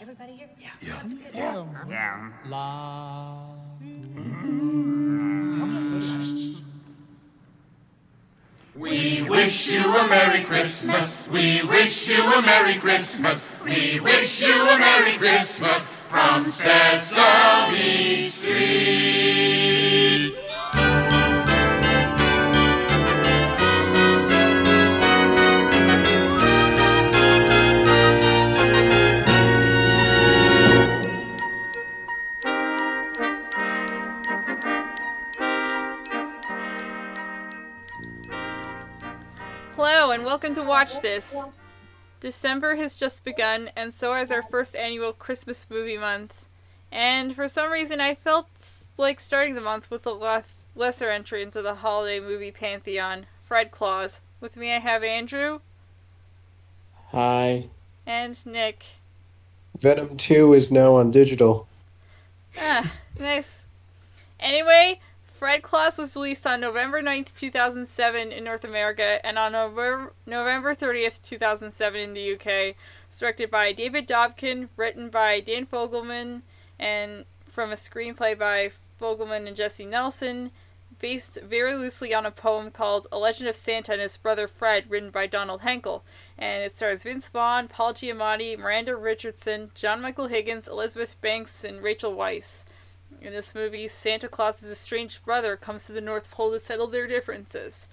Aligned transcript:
Everybody 0.00 0.32
here? 0.32 0.48
Yeah. 0.60 0.68
Yeah. 0.82 0.92
That's 0.96 1.12
good. 1.14 1.34
Yeah. 1.34 2.30
La. 2.48 3.54
We 8.74 9.22
wish 9.22 9.68
you 9.68 9.96
a 9.96 10.06
Merry 10.06 10.44
Christmas. 10.44 11.26
We 11.28 11.62
wish 11.62 12.08
you 12.08 12.22
a 12.22 12.42
Merry 12.42 12.74
Christmas. 12.74 13.42
We 13.64 14.00
wish 14.00 14.42
you 14.42 14.68
a 14.68 14.78
Merry 14.78 15.16
Christmas 15.16 15.86
from 16.08 16.44
Sesame 16.44 18.28
Street. 18.28 19.15
Welcome 40.36 40.54
to 40.54 40.62
Watch 40.62 41.00
This. 41.00 41.34
December 42.20 42.76
has 42.76 42.94
just 42.94 43.24
begun, 43.24 43.70
and 43.74 43.94
so 43.94 44.12
has 44.12 44.30
our 44.30 44.42
first 44.42 44.76
annual 44.76 45.14
Christmas 45.14 45.66
movie 45.70 45.96
month. 45.96 46.44
And 46.92 47.34
for 47.34 47.48
some 47.48 47.72
reason, 47.72 48.02
I 48.02 48.16
felt 48.16 48.50
like 48.98 49.18
starting 49.18 49.54
the 49.54 49.62
month 49.62 49.90
with 49.90 50.04
a 50.04 50.12
lef- 50.12 50.54
lesser 50.74 51.08
entry 51.08 51.42
into 51.42 51.62
the 51.62 51.76
holiday 51.76 52.20
movie 52.20 52.50
pantheon 52.50 53.24
Fred 53.48 53.70
Claus. 53.70 54.20
With 54.38 54.58
me, 54.58 54.74
I 54.74 54.78
have 54.78 55.02
Andrew 55.02 55.60
Hi. 57.12 57.68
and 58.04 58.44
Nick. 58.44 58.84
Venom 59.74 60.18
2 60.18 60.52
is 60.52 60.70
now 60.70 60.96
on 60.96 61.10
digital. 61.10 61.66
Ah, 62.60 62.92
nice. 63.18 63.64
Anyway, 64.38 65.00
Fred 65.38 65.62
Claus 65.62 65.98
was 65.98 66.16
released 66.16 66.46
on 66.46 66.60
November 66.60 67.02
9th, 67.02 67.34
2007 67.36 68.32
in 68.32 68.44
North 68.44 68.64
America 68.64 69.20
and 69.22 69.38
on 69.38 69.52
November, 69.52 70.14
November 70.24 70.74
30th, 70.74 71.22
2007 71.22 72.00
in 72.00 72.14
the 72.14 72.32
UK. 72.32 72.74
It's 73.08 73.18
directed 73.18 73.50
by 73.50 73.72
David 73.72 74.08
Dobkin, 74.08 74.70
written 74.78 75.10
by 75.10 75.40
Dan 75.40 75.66
Fogelman, 75.66 76.40
and 76.78 77.26
from 77.46 77.70
a 77.70 77.74
screenplay 77.74 78.38
by 78.38 78.70
Fogelman 78.98 79.46
and 79.46 79.54
Jesse 79.54 79.84
Nelson, 79.84 80.52
based 80.98 81.38
very 81.42 81.74
loosely 81.74 82.14
on 82.14 82.24
a 82.24 82.30
poem 82.30 82.70
called 82.70 83.06
A 83.12 83.18
Legend 83.18 83.50
of 83.50 83.56
Santa 83.56 83.92
and 83.92 84.00
His 84.00 84.16
Brother 84.16 84.48
Fred, 84.48 84.90
written 84.90 85.10
by 85.10 85.26
Donald 85.26 85.60
Henkel. 85.60 86.02
And 86.38 86.62
it 86.62 86.78
stars 86.78 87.02
Vince 87.02 87.28
Vaughn, 87.28 87.68
Paul 87.68 87.92
Giamatti, 87.92 88.58
Miranda 88.58 88.96
Richardson, 88.96 89.70
John 89.74 90.00
Michael 90.00 90.28
Higgins, 90.28 90.66
Elizabeth 90.66 91.14
Banks, 91.20 91.62
and 91.62 91.82
Rachel 91.82 92.14
Weisz. 92.14 92.64
In 93.20 93.32
this 93.32 93.54
movie, 93.54 93.88
Santa 93.88 94.28
Claus's 94.28 94.70
estranged 94.70 95.24
brother 95.24 95.56
comes 95.56 95.86
to 95.86 95.92
the 95.92 96.00
North 96.00 96.30
Pole 96.30 96.52
to 96.52 96.60
settle 96.60 96.86
their 96.86 97.06
differences. 97.06 97.86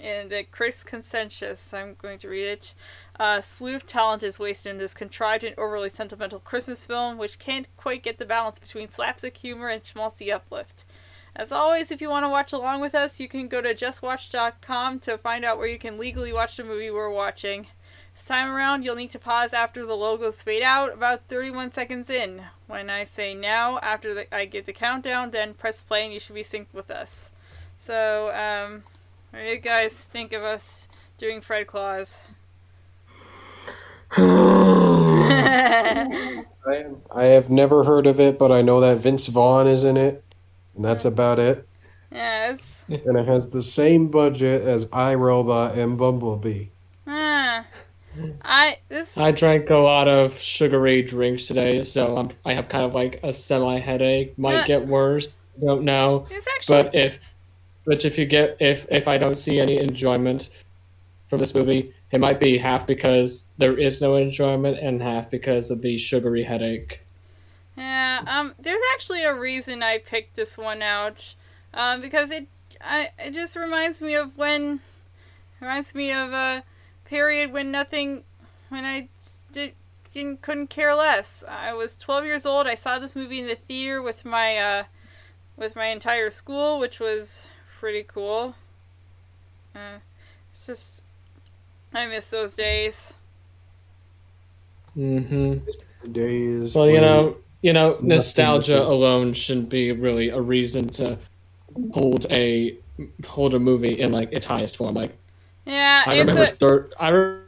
And 0.00 0.32
uh, 0.32 0.42
Critics 0.50 0.84
Consensus, 0.84 1.74
I'm 1.74 1.96
going 2.00 2.18
to 2.20 2.28
read 2.28 2.46
it. 2.46 2.74
Uh, 3.18 3.42
talent 3.86 4.22
is 4.22 4.38
wasted 4.38 4.70
in 4.70 4.78
this 4.78 4.94
contrived 4.94 5.42
and 5.42 5.58
overly 5.58 5.88
sentimental 5.88 6.38
Christmas 6.38 6.86
film, 6.86 7.18
which 7.18 7.38
can't 7.38 7.66
quite 7.76 8.02
get 8.02 8.18
the 8.18 8.24
balance 8.24 8.58
between 8.58 8.90
slapstick 8.90 9.36
humor 9.38 9.68
and 9.68 9.82
schmaltzy 9.82 10.32
uplift. 10.32 10.84
As 11.34 11.52
always, 11.52 11.90
if 11.90 12.00
you 12.00 12.08
want 12.08 12.24
to 12.24 12.28
watch 12.28 12.52
along 12.52 12.80
with 12.80 12.94
us, 12.94 13.20
you 13.20 13.28
can 13.28 13.48
go 13.48 13.60
to 13.60 13.74
justwatch.com 13.74 15.00
to 15.00 15.18
find 15.18 15.44
out 15.44 15.58
where 15.58 15.66
you 15.68 15.78
can 15.78 15.98
legally 15.98 16.32
watch 16.32 16.56
the 16.56 16.64
movie 16.64 16.90
we're 16.90 17.10
watching. 17.10 17.66
This 18.18 18.24
time 18.24 18.50
around, 18.50 18.82
you'll 18.82 18.96
need 18.96 19.12
to 19.12 19.18
pause 19.20 19.52
after 19.52 19.86
the 19.86 19.94
logos 19.94 20.42
fade 20.42 20.64
out, 20.64 20.92
about 20.92 21.28
31 21.28 21.72
seconds 21.72 22.10
in. 22.10 22.46
When 22.66 22.90
I 22.90 23.04
say 23.04 23.32
now, 23.32 23.78
after 23.78 24.12
the, 24.12 24.34
I 24.34 24.44
give 24.44 24.66
the 24.66 24.72
countdown, 24.72 25.30
then 25.30 25.54
press 25.54 25.80
play 25.80 26.02
and 26.02 26.12
you 26.12 26.18
should 26.18 26.34
be 26.34 26.42
synced 26.42 26.66
with 26.72 26.90
us. 26.90 27.30
So, 27.78 28.34
um, 28.34 28.82
what 29.30 29.44
do 29.44 29.44
you 29.44 29.58
guys 29.58 29.92
think 29.92 30.32
of 30.32 30.42
us 30.42 30.88
doing 31.16 31.40
Fred 31.40 31.68
Claus? 31.68 32.22
I, 34.10 36.42
I 37.14 37.24
have 37.24 37.50
never 37.50 37.84
heard 37.84 38.08
of 38.08 38.18
it, 38.18 38.36
but 38.36 38.50
I 38.50 38.62
know 38.62 38.80
that 38.80 38.98
Vince 38.98 39.28
Vaughn 39.28 39.68
is 39.68 39.84
in 39.84 39.96
it, 39.96 40.24
and 40.74 40.84
that's 40.84 41.04
about 41.04 41.38
it. 41.38 41.68
Yes. 42.10 42.84
And 42.88 43.16
it 43.16 43.28
has 43.28 43.50
the 43.50 43.62
same 43.62 44.08
budget 44.08 44.62
as 44.62 44.88
I, 44.92 45.14
Robot 45.14 45.78
and 45.78 45.96
Bumblebee. 45.96 46.70
I. 48.42 48.78
This. 48.88 49.16
I 49.16 49.30
drank 49.32 49.70
a 49.70 49.76
lot 49.76 50.08
of 50.08 50.38
sugary 50.38 51.02
drinks 51.02 51.46
today, 51.46 51.84
so 51.84 52.16
I'm, 52.16 52.30
I 52.44 52.54
have 52.54 52.68
kind 52.68 52.84
of 52.84 52.94
like 52.94 53.20
a 53.22 53.32
semi 53.32 53.78
headache. 53.78 54.30
Uh. 54.30 54.42
Might 54.42 54.66
get 54.66 54.86
worse. 54.86 55.28
Don't 55.60 55.84
know. 55.84 56.26
It's 56.30 56.46
actually. 56.56 56.82
But 56.82 56.94
if, 56.94 57.18
but 57.84 58.04
if 58.04 58.18
you 58.18 58.26
get 58.26 58.56
if 58.60 58.86
if 58.90 59.08
I 59.08 59.18
don't 59.18 59.38
see 59.38 59.60
any 59.60 59.78
enjoyment 59.78 60.50
from 61.26 61.38
this 61.38 61.54
movie, 61.54 61.92
it 62.10 62.20
might 62.20 62.40
be 62.40 62.56
half 62.56 62.86
because 62.86 63.44
there 63.58 63.78
is 63.78 64.00
no 64.00 64.16
enjoyment 64.16 64.78
and 64.78 65.02
half 65.02 65.30
because 65.30 65.70
of 65.70 65.82
the 65.82 65.98
sugary 65.98 66.42
headache. 66.42 67.02
Yeah, 67.76 68.24
um, 68.26 68.54
there's 68.58 68.80
actually 68.94 69.22
a 69.22 69.34
reason 69.34 69.82
I 69.82 69.98
picked 69.98 70.34
this 70.34 70.58
one 70.58 70.82
out, 70.82 71.34
um, 71.72 72.00
because 72.00 72.30
it, 72.30 72.48
I, 72.80 73.10
it 73.18 73.34
just 73.34 73.54
reminds 73.54 74.02
me 74.02 74.14
of 74.14 74.36
when, 74.36 74.80
reminds 75.60 75.94
me 75.94 76.10
of 76.10 76.32
a 76.32 76.64
period 77.08 77.52
when 77.52 77.70
nothing, 77.70 78.22
when 78.68 78.84
I 78.84 79.08
did 79.52 79.74
didn't, 80.14 80.42
couldn't 80.42 80.68
care 80.68 80.94
less. 80.94 81.44
I 81.48 81.72
was 81.72 81.96
12 81.96 82.24
years 82.24 82.46
old. 82.46 82.66
I 82.66 82.74
saw 82.74 82.98
this 82.98 83.14
movie 83.14 83.40
in 83.40 83.46
the 83.46 83.54
theater 83.54 84.02
with 84.02 84.24
my, 84.24 84.56
uh, 84.56 84.84
with 85.56 85.76
my 85.76 85.86
entire 85.86 86.30
school, 86.30 86.78
which 86.78 86.98
was 86.98 87.46
pretty 87.78 88.02
cool. 88.02 88.54
Uh, 89.74 89.98
it's 90.52 90.66
just, 90.66 91.00
I 91.92 92.06
miss 92.06 92.30
those 92.30 92.54
days. 92.54 93.14
Mm-hmm. 94.96 96.10
Days. 96.12 96.74
Well, 96.74 96.88
you 96.88 97.00
know, 97.00 97.36
you 97.62 97.72
know, 97.72 97.98
nostalgia 98.00 98.82
alone 98.82 99.32
shouldn't 99.34 99.68
be 99.68 99.92
really 99.92 100.28
a 100.30 100.40
reason 100.40 100.88
to 100.90 101.18
hold 101.92 102.26
a 102.30 102.76
hold 103.26 103.54
a 103.54 103.58
movie 103.58 104.00
in 104.00 104.10
like 104.10 104.32
its 104.32 104.46
highest 104.46 104.76
form. 104.76 104.94
Like 104.94 105.16
Yeah, 105.68 106.02
I 106.06 106.18
remember 106.18 106.44
a, 106.44 106.46
third. 106.46 106.94
I 106.98 107.08
re- 107.10 107.40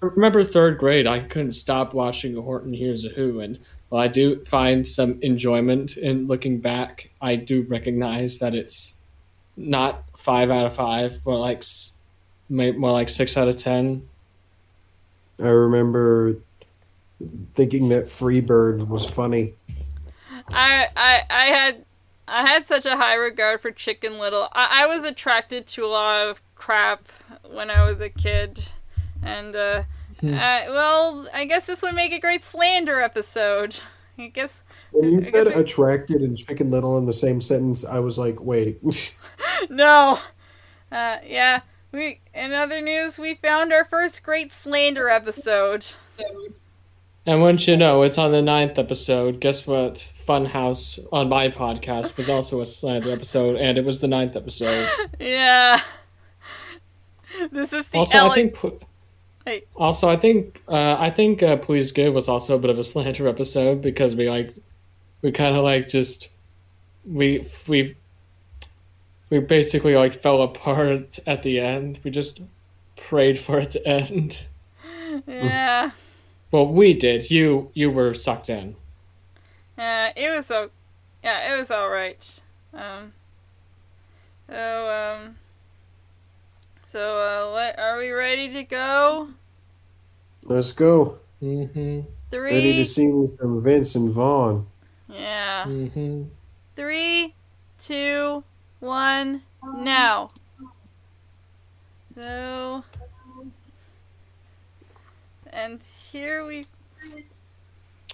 remember 0.00 0.44
third 0.44 0.78
grade. 0.78 1.08
I 1.08 1.18
couldn't 1.18 1.52
stop 1.52 1.94
watching 1.94 2.36
Horton 2.36 2.72
Hears 2.72 3.04
a 3.04 3.08
Who, 3.08 3.40
and 3.40 3.58
while 3.88 4.00
I 4.00 4.06
do 4.06 4.44
find 4.44 4.86
some 4.86 5.18
enjoyment 5.20 5.96
in 5.96 6.28
looking 6.28 6.60
back, 6.60 7.10
I 7.20 7.34
do 7.34 7.62
recognize 7.62 8.38
that 8.38 8.54
it's 8.54 8.98
not 9.56 10.04
five 10.16 10.48
out 10.50 10.66
of 10.66 10.74
five, 10.74 11.18
but 11.24 11.38
like 11.38 11.64
more 12.48 12.92
like 12.92 13.08
six 13.08 13.36
out 13.36 13.48
of 13.48 13.56
ten. 13.56 14.08
I 15.40 15.48
remember 15.48 16.36
thinking 17.54 17.88
that 17.88 18.04
Freebird 18.04 18.86
was 18.86 19.04
funny. 19.06 19.54
I, 20.48 20.86
I 20.96 21.22
I 21.28 21.44
had 21.46 21.84
I 22.28 22.48
had 22.48 22.68
such 22.68 22.86
a 22.86 22.96
high 22.96 23.14
regard 23.14 23.60
for 23.60 23.72
Chicken 23.72 24.20
Little. 24.20 24.48
I, 24.52 24.84
I 24.84 24.86
was 24.86 25.02
attracted 25.02 25.66
to 25.68 25.84
a 25.84 25.88
lot 25.88 26.28
of 26.28 26.40
crap 26.60 27.08
when 27.50 27.70
I 27.70 27.86
was 27.88 28.00
a 28.02 28.10
kid, 28.10 28.60
and 29.22 29.56
uh, 29.56 29.82
Hmm. 30.20 30.34
uh, 30.34 30.60
well, 30.68 31.26
I 31.32 31.46
guess 31.46 31.64
this 31.64 31.80
would 31.80 31.94
make 31.94 32.12
a 32.12 32.18
great 32.20 32.44
slander 32.44 33.00
episode. 33.00 33.78
I 34.18 34.26
guess 34.26 34.60
When 34.92 35.10
you 35.12 35.16
I 35.16 35.20
said 35.20 35.32
guess 35.32 35.46
we- 35.48 35.54
attracted 35.54 36.20
and 36.20 36.36
Chicken 36.36 36.70
Little 36.70 36.98
in 36.98 37.06
the 37.06 37.12
same 37.14 37.40
sentence, 37.40 37.86
I 37.86 38.00
was 38.00 38.18
like, 38.18 38.38
wait. 38.38 38.78
no. 39.70 40.18
Uh, 40.92 41.16
yeah. 41.24 41.62
We 41.92 42.20
in 42.34 42.52
other 42.52 42.82
news, 42.82 43.18
we 43.18 43.36
found 43.36 43.72
our 43.72 43.86
first 43.86 44.22
great 44.22 44.52
slander 44.52 45.08
episode. 45.08 45.86
And 47.26 47.40
once 47.40 47.66
you 47.66 47.76
know, 47.78 48.02
it's 48.02 48.18
on 48.18 48.32
the 48.32 48.42
ninth 48.42 48.78
episode. 48.78 49.40
Guess 49.40 49.66
what? 49.66 49.94
Funhouse 50.26 50.98
on 51.12 51.28
my 51.30 51.48
podcast 51.48 52.16
was 52.18 52.28
also 52.28 52.60
a 52.60 52.66
slander 52.66 53.10
episode, 53.10 53.56
and 53.56 53.78
it 53.78 53.84
was 53.86 54.00
the 54.02 54.08
ninth 54.08 54.36
episode. 54.36 54.88
Yeah. 55.18 55.80
This 57.52 57.72
is 57.72 57.88
the 57.88 57.98
also, 57.98 58.18
ele- 58.18 58.30
I 58.30 58.34
think. 58.34 58.56
Hey. 59.46 59.62
Also, 59.76 60.08
I 60.08 60.16
think 60.16 60.62
uh, 60.68 60.96
I 60.98 61.10
think 61.10 61.42
uh, 61.42 61.56
Please 61.56 61.92
Give 61.92 62.14
was 62.14 62.28
also 62.28 62.56
a 62.56 62.58
bit 62.58 62.70
of 62.70 62.78
a 62.78 62.84
slander 62.84 63.26
episode 63.26 63.80
because 63.80 64.14
we 64.14 64.28
like 64.28 64.54
we 65.22 65.32
kind 65.32 65.56
of 65.56 65.64
like 65.64 65.88
just 65.88 66.28
we 67.06 67.44
we 67.66 67.96
we 69.30 69.38
basically 69.38 69.96
like 69.96 70.14
fell 70.14 70.42
apart 70.42 71.18
at 71.26 71.42
the 71.42 71.58
end. 71.60 72.00
We 72.04 72.10
just 72.10 72.42
prayed 72.96 73.38
for 73.38 73.60
it 73.60 73.70
to 73.70 73.88
end. 73.88 74.44
yeah. 75.26 75.92
Well, 76.50 76.66
we 76.66 76.94
did. 76.94 77.30
You 77.30 77.70
you 77.74 77.90
were 77.90 78.12
sucked 78.14 78.50
in. 78.50 78.76
Yeah, 79.78 80.12
it 80.14 80.36
was 80.36 80.46
so. 80.46 80.70
Yeah, 81.24 81.54
it 81.54 81.58
was 81.58 81.70
all 81.70 81.88
right. 81.88 82.40
Um. 82.74 83.12
So 84.48 85.16
um. 85.16 85.36
So 86.90 86.98
uh, 86.98 87.52
let, 87.54 87.78
are 87.78 87.98
we 87.98 88.10
ready 88.10 88.52
to 88.52 88.64
go? 88.64 89.28
Let's 90.44 90.72
go. 90.72 91.18
hmm 91.40 92.00
Ready 92.32 92.72
to 92.72 92.74
Three. 92.76 92.84
see 92.84 93.08
me 93.12 93.26
some 93.26 93.62
Vince 93.62 93.94
and 93.94 94.10
Vaughn. 94.10 94.66
Yeah. 95.08 95.64
hmm 95.64 96.24
Three, 96.76 97.34
two, 97.80 98.42
one, 98.80 99.42
now. 99.76 100.30
So, 102.14 102.84
and 105.52 105.80
here 106.10 106.44
we, 106.46 106.64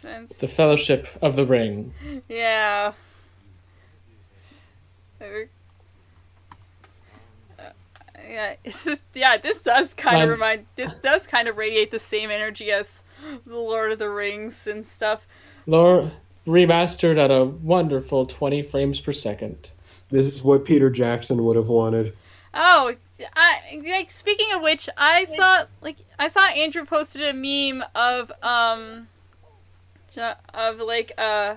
and 0.04 0.28
The 0.28 0.48
Fellowship 0.48 1.06
of 1.22 1.36
the 1.36 1.44
Ring. 1.46 1.94
yeah. 2.28 2.92
There- 5.18 5.44
uh, 5.44 5.55
Yeah, 8.28 8.54
it's 8.64 8.84
just- 8.84 9.02
yeah, 9.14 9.36
this 9.36 9.60
does 9.60 9.94
kind 9.94 10.22
of 10.22 10.28
remind. 10.30 10.66
This 10.76 10.92
does 11.02 11.26
kind 11.26 11.48
of 11.48 11.56
radiate 11.56 11.90
the 11.90 11.98
same 11.98 12.30
energy 12.30 12.70
as 12.70 13.02
the 13.46 13.56
Lord 13.56 13.92
of 13.92 13.98
the 13.98 14.10
Rings 14.10 14.66
and 14.66 14.86
stuff. 14.86 15.26
Lord 15.66 16.12
remastered 16.46 17.18
at 17.18 17.30
a 17.30 17.44
wonderful 17.44 18.24
20 18.26 18.62
frames 18.62 19.00
per 19.00 19.12
second. 19.12 19.70
This 20.10 20.26
is 20.26 20.44
what 20.44 20.64
Peter 20.64 20.90
Jackson 20.90 21.44
would 21.44 21.56
have 21.56 21.68
wanted. 21.68 22.16
Oh, 22.54 22.94
I 23.34 23.82
like 23.86 24.10
speaking 24.10 24.52
of 24.54 24.62
which, 24.62 24.88
I 24.96 25.24
saw 25.24 25.64
like 25.82 25.96
I 26.18 26.28
saw 26.28 26.40
Andrew 26.50 26.84
posted 26.84 27.22
a 27.22 27.32
meme 27.32 27.84
of 27.94 28.30
um 28.42 29.08
of 30.54 30.78
like 30.78 31.12
uh, 31.18 31.56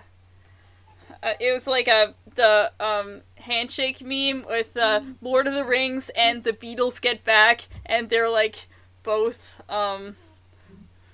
uh 1.24 1.34
it 1.40 1.54
was 1.54 1.68
like 1.68 1.88
a 1.88 2.14
the 2.36 2.72
um 2.80 3.22
handshake 3.50 4.02
meme 4.02 4.46
with 4.48 4.76
uh 4.78 5.02
Lord 5.22 5.48
of 5.48 5.54
the 5.56 5.66
Rings 5.66 6.10
and 6.16 6.44
the 6.44 6.54
Beatles 6.54 7.02
get 7.02 7.24
back 7.24 7.68
and 7.86 8.10
they're 8.10 8.30
like 8.30 8.68
both 9.04 9.62
um 9.70 10.16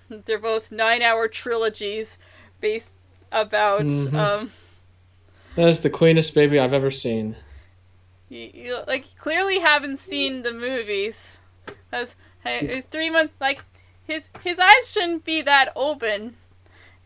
they're 0.09 0.37
both 0.39 0.69
9-hour 0.69 1.27
trilogies 1.29 2.17
based 2.61 2.91
about 3.31 3.81
Mhm. 3.81 4.13
um 4.13 4.51
That 5.55 5.69
is 5.69 5.81
the 5.81 5.89
queenest 5.89 6.33
baby 6.35 6.59
I've 6.59 6.73
ever 6.73 6.91
seen. 6.91 7.35
You, 8.29 8.49
you 8.53 8.79
like 8.87 9.05
clearly 9.17 9.59
haven't 9.59 9.97
seen 9.99 10.41
the 10.41 10.51
movies. 10.51 11.37
That's 11.91 12.15
hey, 12.43 12.81
three 12.91 13.09
months 13.09 13.33
like 13.39 13.63
his 14.03 14.29
his 14.43 14.59
eyes 14.59 14.89
shouldn't 14.91 15.23
be 15.23 15.41
that 15.43 15.71
open. 15.75 16.35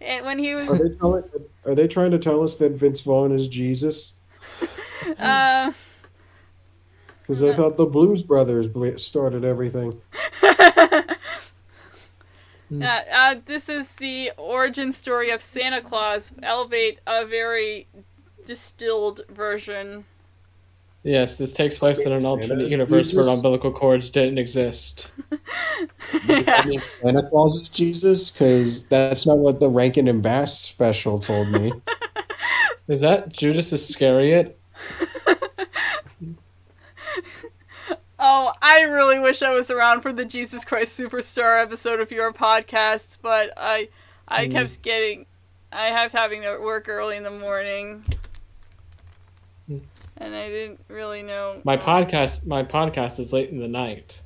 And 0.02 0.26
when 0.26 0.40
he 0.40 0.54
Are 0.54 0.66
was 0.66 0.80
they, 0.80 0.98
telling, 0.98 1.24
are 1.66 1.76
they 1.76 1.88
trying 1.88 2.12
to 2.12 2.20
tell 2.20 2.42
us 2.42 2.56
that 2.56 2.72
Vince 2.72 3.02
Vaughn 3.02 3.32
is 3.34 3.48
Jesus? 3.50 4.16
uh, 5.20 5.72
Because 7.22 7.44
I 7.44 7.54
thought 7.54 7.78
the 7.78 7.86
Blues 7.86 8.24
Brothers 8.24 8.70
started 9.02 9.46
everything. 9.46 9.94
uh, 10.44 11.16
uh, 12.82 13.36
this 13.46 13.70
is 13.70 13.96
the 13.96 14.32
origin 14.38 14.92
story 14.92 15.30
of 15.32 15.42
Santa 15.42 15.82
Claus. 15.82 16.34
Elevate 16.44 17.00
a 17.08 17.26
very 17.26 17.88
distilled 18.46 19.22
version. 19.30 20.06
Yes, 21.04 21.38
this 21.38 21.54
takes 21.54 21.78
place 21.78 22.00
in 22.00 22.12
an 22.12 22.26
alternate 22.26 22.66
is 22.66 22.74
universe 22.74 23.14
where 23.14 23.28
umbilical 23.30 23.72
cords 23.72 24.10
didn't 24.10 24.38
exist. 24.38 25.10
Santa 26.26 27.30
Claus 27.30 27.56
is 27.56 27.70
Jesus? 27.70 28.30
Because 28.32 28.88
that's 28.90 29.26
not 29.26 29.38
what 29.38 29.62
the 29.62 29.70
Rankin 29.70 30.10
and 30.10 30.22
Bass 30.22 30.60
special 30.60 31.18
told 31.18 31.50
me. 31.50 31.72
Is 32.90 33.00
that 33.00 33.32
Judas 33.32 33.72
Iscariot? 33.72 34.59
Oh, 38.22 38.52
I 38.62 38.82
really 38.82 39.18
wish 39.18 39.42
I 39.42 39.52
was 39.52 39.72
around 39.72 40.02
for 40.02 40.12
the 40.12 40.26
Jesus 40.26 40.66
Christ 40.66 41.00
Superstar 41.00 41.62
episode 41.64 42.02
of 42.02 42.12
your 42.12 42.34
podcast, 42.34 43.18
but 43.22 43.54
I 43.56 43.88
I 44.28 44.48
Mm. 44.48 44.52
kept 44.52 44.82
getting 44.82 45.26
I 45.72 45.90
kept 45.92 46.12
having 46.12 46.42
to 46.42 46.58
work 46.58 46.90
early 46.90 47.16
in 47.16 47.24
the 47.24 47.32
morning. 47.32 48.04
Mm. 49.70 49.84
And 50.18 50.36
I 50.36 50.50
didn't 50.50 50.82
really 50.90 51.22
know 51.22 51.62
My 51.64 51.78
podcast 51.78 52.46
my 52.46 52.62
podcast 52.64 53.20
is 53.20 53.32
late 53.32 53.52
in 53.52 53.60
the 53.60 53.70
night. 53.70 54.20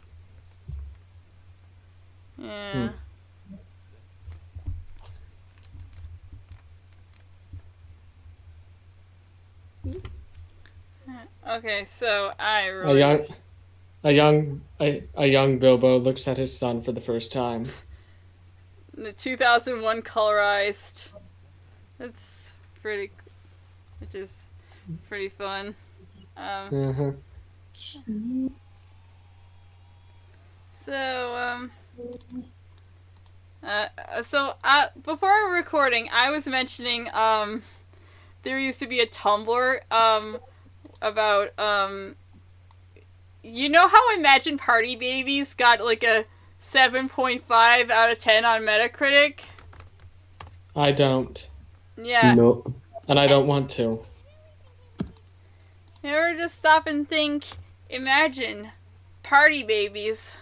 Yeah. 2.40 2.90
Okay, 11.48 11.86
so 11.86 12.32
I 12.40 12.62
A 12.62 12.74
really 12.76 13.00
young 13.00 13.26
a 14.04 14.12
young 14.12 14.62
a, 14.80 15.04
a 15.16 15.28
young 15.28 15.60
Bilbo 15.60 15.98
looks 16.00 16.28
at 16.28 16.38
his 16.38 16.58
son 16.58 16.82
for 16.82 16.92
the 16.92 17.02
first 17.02 17.32
time. 17.32 17.68
the 18.96 19.12
2001 19.12 20.02
colorized. 20.04 21.10
It's 22.00 22.54
pretty, 22.82 23.12
which 24.00 24.16
is 24.16 24.30
pretty 25.08 25.30
fun. 25.30 25.76
Um, 26.38 26.70
hmm 26.70 27.10
so 30.76 31.36
um, 31.36 31.72
uh, 33.64 33.88
so 34.22 34.56
uh, 34.64 34.88
before 35.04 35.52
recording, 35.52 36.10
I 36.12 36.30
was 36.30 36.46
mentioning 36.46 37.10
um, 37.14 37.64
there 38.44 38.60
used 38.60 38.80
to 38.80 38.88
be 38.88 39.00
a 39.00 39.08
Tumblr 39.08 39.80
um 39.92 40.38
about 41.04 41.58
um, 41.60 42.16
you 43.44 43.70
know 43.70 43.88
how 43.88 44.18
Imagine 44.18 44.58
Party 44.58 44.96
Babyz 44.96 45.56
got 45.56 45.84
like 45.84 46.04
a 46.04 46.26
7.5 46.66 47.90
out 47.92 48.12
of 48.12 48.20
10 48.20 48.46
on 48.46 48.62
Metacritic. 48.62 49.42
I 50.76 50.92
don't. 50.92 51.48
Yeah. 52.02 52.34
No. 52.34 52.74
And 53.08 53.20
I 53.20 53.28
don't 53.28 53.46
want 53.46 53.70
to. 53.72 54.04
You 56.02 56.10
ever 56.10 56.36
just 56.36 56.56
stop 56.56 56.88
and 56.88 57.08
think, 57.08 57.46
imagine 57.90 58.70
party 59.22 59.64
babies. 59.64 60.36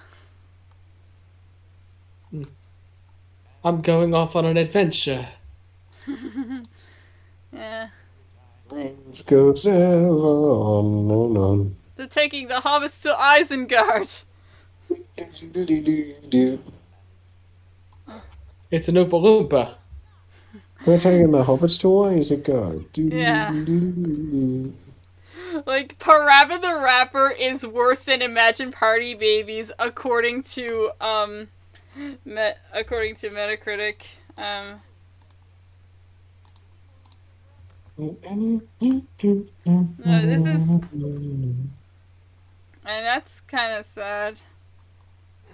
I'm 3.64 3.82
going 3.82 4.16
off 4.16 4.36
on 4.36 4.46
an 4.46 4.58
adventure. 4.58 5.28
Yeah. 7.54 7.90
Let's 8.72 9.22
go 9.24 9.50
ever 9.50 10.28
on 10.28 11.12
and 11.12 11.38
on. 11.38 11.76
They're 11.96 12.08
taking 12.08 12.48
the 12.48 12.62
hobbits 12.62 13.02
to 13.04 13.14
Isengard. 13.14 14.24
It's 18.72 18.88
an 18.88 18.96
Oompa 18.96 19.10
Loompa. 19.10 19.76
We're 20.86 20.98
taking 20.98 21.32
the 21.32 21.44
hobbits 21.44 21.80
to 21.82 21.88
Isengard. 21.88 22.86
Yeah. 22.96 23.52
Like, 25.66 26.00
Parappa 26.00 26.62
the 26.62 26.80
Rapper 26.82 27.30
is 27.30 27.68
worse 27.68 28.06
than 28.06 28.22
Imagine 28.22 28.72
Party 28.72 29.14
Babyz, 29.14 29.72
according 29.78 30.44
to, 30.44 30.92
um, 31.02 31.50
me- 32.24 32.54
according 32.74 33.16
to 33.16 33.30
Metacritic. 33.30 34.04
Um, 34.38 34.82
no, 38.02 38.62
this 40.22 40.46
is, 40.46 40.70
and 40.70 41.70
that's 42.84 43.42
kind 43.42 43.74
of 43.78 43.86
sad. 43.86 44.40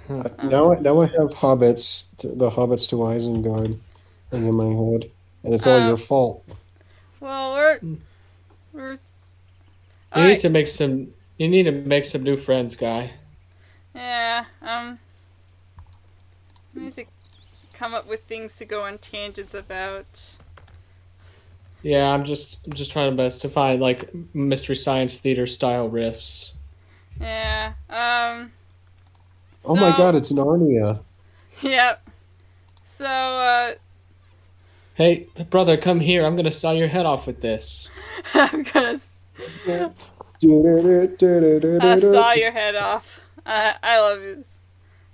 Now, 0.10 0.72
I- 0.74 0.80
now 0.80 1.02
I 1.02 1.06
have 1.08 1.32
hobbits, 1.36 2.16
t- 2.18 2.30
the 2.34 2.50
hobbits 2.50 2.88
to 2.90 2.96
Isengard, 2.98 3.78
in 4.32 4.56
my 4.56 4.64
head, 4.92 5.12
and 5.44 5.54
it's 5.54 5.68
all 5.68 5.82
Uh, 5.82 5.88
your 5.88 5.98
fault. 5.98 6.46
Well, 7.20 7.54
we're, 7.54 7.80
Mm. 7.80 8.00
we're, 8.72 8.92
You 8.94 9.00
alright. 10.16 10.30
need 10.32 10.40
to 10.40 10.50
make 10.50 10.68
some. 10.70 11.14
You 11.38 11.50
need 11.50 11.64
to 11.64 11.72
make 11.72 12.06
some 12.06 12.24
new 12.24 12.38
friends, 12.38 12.76
guy. 12.78 13.12
Yeah, 13.94 14.46
um. 14.62 15.00
I 16.76 16.80
need 16.80 16.96
to 16.96 17.06
come 17.74 17.94
up 17.94 18.08
with 18.08 18.24
things 18.24 18.54
to 18.56 18.66
go 18.66 18.84
on 18.84 19.00
tangents 19.00 19.54
about. 19.54 20.38
Yeah, 21.84 22.10
I'm 22.10 22.24
just 22.24 22.58
I'm 22.66 22.74
just 22.74 22.92
trying 22.92 23.16
my 23.16 23.24
best 23.24 23.42
to 23.42 23.50
find 23.50 23.82
like 23.82 24.10
mystery 24.34 24.76
science 24.76 25.20
theater 25.20 25.48
style 25.48 25.90
riffs. 25.90 26.54
Yeah, 27.20 27.74
um. 27.90 28.52
Oh 29.64 29.76
my 29.76 29.96
god, 29.98 30.16
it's 30.16 30.32
Narnia. 30.32 31.02
Yep. 31.62 32.10
So, 32.98 33.06
uh, 33.06 33.74
Hey, 34.96 35.28
brother, 35.52 35.78
come 35.78 36.00
here. 36.00 36.26
I'm 36.26 36.36
gonna 36.36 36.52
saw 36.52 36.72
your 36.72 36.88
head 36.88 37.06
off 37.06 37.28
with 37.28 37.42
this. 37.42 37.90
I'm 38.34 38.64
gonna. 38.64 39.00
I 41.80 42.00
saw 42.00 42.32
your 42.34 42.52
head 42.52 42.76
off. 42.76 43.22
Uh, 43.46 43.74
I 43.84 44.00
love 44.00 44.22
you. 44.22 44.44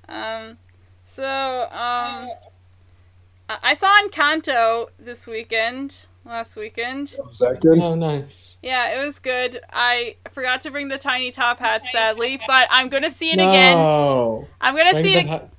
Um, 0.08 0.58
so, 1.06 1.64
um. 1.64 2.30
I 3.50 3.58
I 3.62 3.74
saw 3.74 4.02
Encanto 4.02 4.88
this 4.98 5.28
weekend. 5.28 6.08
Last 6.26 6.56
weekend. 6.56 7.16
Was 7.28 7.40
that 7.40 7.60
good? 7.60 7.80
Oh, 7.80 7.96
nice. 7.96 8.58
Yeah, 8.64 8.98
it 9.02 9.06
was 9.06 9.20
good. 9.20 9.60
I 9.74 10.16
forgot 10.32 10.62
to 10.62 10.72
bring 10.72 10.88
the 10.88 10.98
tiny 10.98 11.32
top 11.32 11.60
hat, 11.60 11.84
sadly, 11.92 12.40
but 12.48 12.68
I'm 12.72 12.88
gonna 12.90 13.12
see 13.12 13.32
it 13.32 13.34
again. 13.40 13.78
No. 13.78 14.48
I'm 14.62 14.76
gonna 14.76 14.92
Bring 14.94 15.04
see 15.04 15.14
the, 15.16 15.20
it. 15.20 15.26
to- 15.28 15.50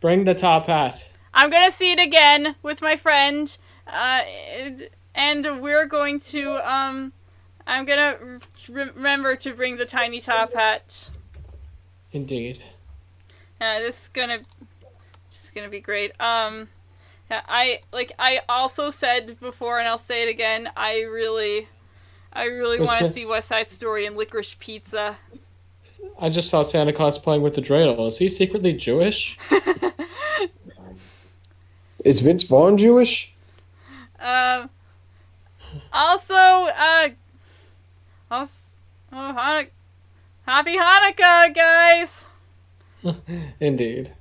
bring 0.00 0.24
the 0.24 0.34
top 0.34 0.66
hat. 0.66 1.08
I'm 1.32 1.48
gonna 1.50 1.72
see 1.72 1.92
it 1.92 1.98
again 1.98 2.56
with 2.62 2.82
my 2.82 2.96
friend, 2.96 3.56
uh, 3.86 4.22
and- 4.54 4.88
and 5.14 5.62
we're 5.62 5.86
going 5.86 6.20
to 6.20 6.56
um, 6.70 7.12
I'm 7.66 7.86
gonna 7.86 8.18
re- 8.68 8.90
remember 8.94 9.34
to 9.36 9.54
bring 9.54 9.78
the 9.78 9.86
tiny 9.86 10.20
top 10.20 10.52
hat. 10.52 11.08
Indeed. 12.12 12.62
Uh, 13.60 13.78
this 13.78 14.02
is 14.02 14.08
gonna, 14.08 14.38
this 15.30 15.44
is 15.44 15.50
gonna 15.54 15.68
be 15.70 15.80
great. 15.80 16.10
Um, 16.20 16.60
yeah, 16.60 16.68
I 17.48 17.80
like 17.92 18.12
I 18.18 18.40
also 18.48 18.90
said 18.90 19.38
before, 19.40 19.78
and 19.78 19.88
I'll 19.88 19.98
say 19.98 20.22
it 20.22 20.28
again. 20.28 20.68
I 20.76 21.02
really, 21.02 21.68
I 22.32 22.44
really 22.44 22.80
want 22.80 22.98
to 22.98 23.10
see 23.10 23.24
West 23.24 23.48
Side 23.48 23.70
Story 23.70 24.06
and 24.06 24.16
Licorice 24.16 24.58
Pizza. 24.58 25.16
I 26.20 26.28
just 26.28 26.50
saw 26.50 26.62
Santa 26.62 26.92
Claus 26.92 27.18
playing 27.18 27.42
with 27.42 27.54
the 27.54 27.62
dreidel. 27.62 28.06
Is 28.08 28.18
he 28.18 28.28
secretly 28.28 28.72
Jewish? 28.72 29.38
Is 32.04 32.20
Vince 32.20 32.44
Vaughn 32.44 32.76
Jewish? 32.76 33.34
Um. 34.18 34.70
Also, 35.92 36.34
uh. 36.34 37.08
Also, 38.30 38.62
oh, 39.12 39.34
Hanuk- 39.36 39.70
Happy 40.46 40.76
Hanukkah, 40.76 41.54
guys! 41.54 42.24
Indeed. 43.60 44.12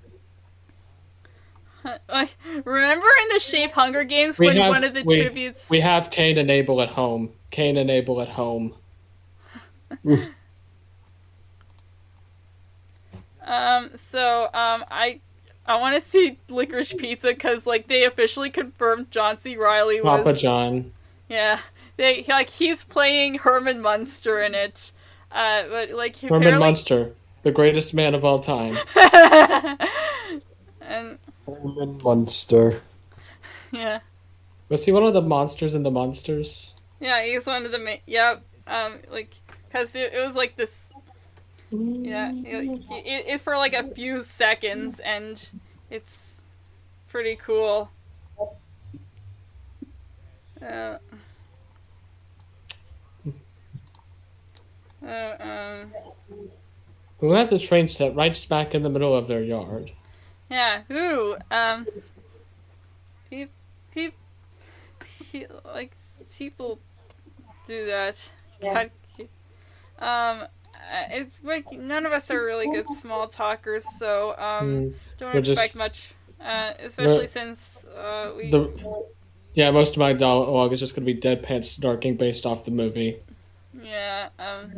Like, 2.09 2.35
remember 2.65 3.05
in 3.23 3.29
the 3.33 3.39
Shape 3.39 3.71
Hunger 3.71 4.03
Games 4.03 4.37
We 4.37 4.47
when 4.47 4.57
have- 4.57 4.69
one 4.69 4.83
of 4.83 4.93
the 4.93 5.03
we- 5.03 5.19
tributes. 5.19 5.69
We 5.69 5.79
have 5.79 6.09
Cain 6.11 6.37
and 6.37 6.51
Abel 6.51 6.81
at 6.81 6.89
home. 6.89 7.31
Cain 7.49 7.77
and 7.77 7.89
Abel 7.89 8.21
at 8.21 8.29
home. 8.29 8.75
Um. 13.43 13.89
So, 13.95 14.45
um, 14.53 14.85
I. 14.91 15.19
I 15.65 15.75
want 15.79 15.95
to 15.95 16.01
see 16.01 16.37
Licorice 16.49 16.93
Pizza 16.97 17.27
because, 17.29 17.65
like, 17.67 17.87
they 17.87 18.03
officially 18.03 18.49
confirmed 18.49 19.11
John 19.11 19.39
C. 19.39 19.55
Reilly 19.55 20.01
was. 20.01 20.19
Papa 20.23 20.33
John. 20.37 20.91
Yeah, 21.29 21.59
they 21.97 22.25
like 22.27 22.49
he's 22.49 22.83
playing 22.83 23.35
Herman 23.35 23.81
Munster 23.81 24.41
in 24.41 24.53
it. 24.55 24.91
Uh, 25.31 25.63
but 25.69 25.91
like 25.91 26.15
he 26.17 26.27
Herman 26.27 26.41
apparently- 26.43 26.67
Munster, 26.67 27.13
the 27.43 27.51
greatest 27.51 27.93
man 27.93 28.15
of 28.15 28.25
all 28.25 28.39
time. 28.39 28.77
and 30.81 31.17
Herman 31.45 31.99
Munster. 32.03 32.81
yeah, 33.71 33.99
Was 34.69 34.85
he 34.85 34.91
one 34.91 35.03
of 35.03 35.13
the 35.13 35.21
monsters 35.21 35.75
in 35.75 35.83
the 35.83 35.91
monsters? 35.91 36.73
yeah, 36.99 37.23
he's 37.23 37.45
one 37.45 37.65
of 37.65 37.71
the 37.71 37.79
main. 37.79 37.99
Yep. 38.05 38.43
Um, 38.67 38.99
like, 39.09 39.33
cause 39.71 39.95
it, 39.95 40.13
it 40.13 40.25
was 40.25 40.35
like 40.35 40.55
this. 40.55 40.89
Yeah, 41.71 42.31
it, 42.33 42.81
it, 42.91 43.25
it's 43.27 43.43
for 43.43 43.55
like 43.57 43.73
a 43.73 43.83
few 43.95 44.23
seconds, 44.23 44.99
and 44.99 45.49
it's 45.89 46.41
pretty 47.09 47.37
cool. 47.37 47.89
Uh, 50.61 50.97
uh, 55.05 55.35
um, 55.39 55.91
Who 57.19 57.31
has 57.31 57.51
a 57.51 57.57
train 57.57 57.87
set 57.87 58.15
right 58.15 58.35
smack 58.35 58.75
in 58.75 58.83
the 58.83 58.89
middle 58.89 59.15
of 59.15 59.27
their 59.27 59.41
yard? 59.43 59.91
Yeah, 60.51 60.81
who? 60.89 61.37
Um, 61.49 61.87
peop, 63.29 63.49
peop, 63.93 64.13
pe- 65.31 65.47
like 65.65 65.93
people 66.37 66.77
do 67.67 67.85
that. 67.87 68.29
God, 68.61 68.91
um, 69.99 70.41
uh, 70.41 70.47
it's 71.11 71.39
like 71.43 71.71
none 71.71 72.05
of 72.05 72.11
us 72.11 72.29
are 72.29 72.43
really 72.43 72.69
good 72.69 72.85
small 72.99 73.27
talkers, 73.29 73.85
so 73.97 74.37
um, 74.37 74.59
Hmm. 74.67 74.89
don't 75.17 75.33
we're 75.33 75.39
expect 75.39 75.59
just- 75.59 75.75
much. 75.75 76.13
Uh, 76.43 76.73
especially 76.79 77.15
we're- 77.15 77.27
since 77.27 77.85
uh, 77.85 78.33
we. 78.35 78.49
The 78.51 79.05
yeah, 79.53 79.69
most 79.71 79.91
of 79.91 79.97
my 79.99 80.11
dialogue 80.13 80.73
is 80.73 80.79
just 80.79 80.95
gonna 80.95 81.05
be 81.05 81.15
deadpan 81.15 81.59
snarking 81.59 82.17
based 82.17 82.45
off 82.45 82.65
the 82.65 82.71
movie. 82.71 83.19
yeah. 83.81 84.29
Um. 84.37 84.71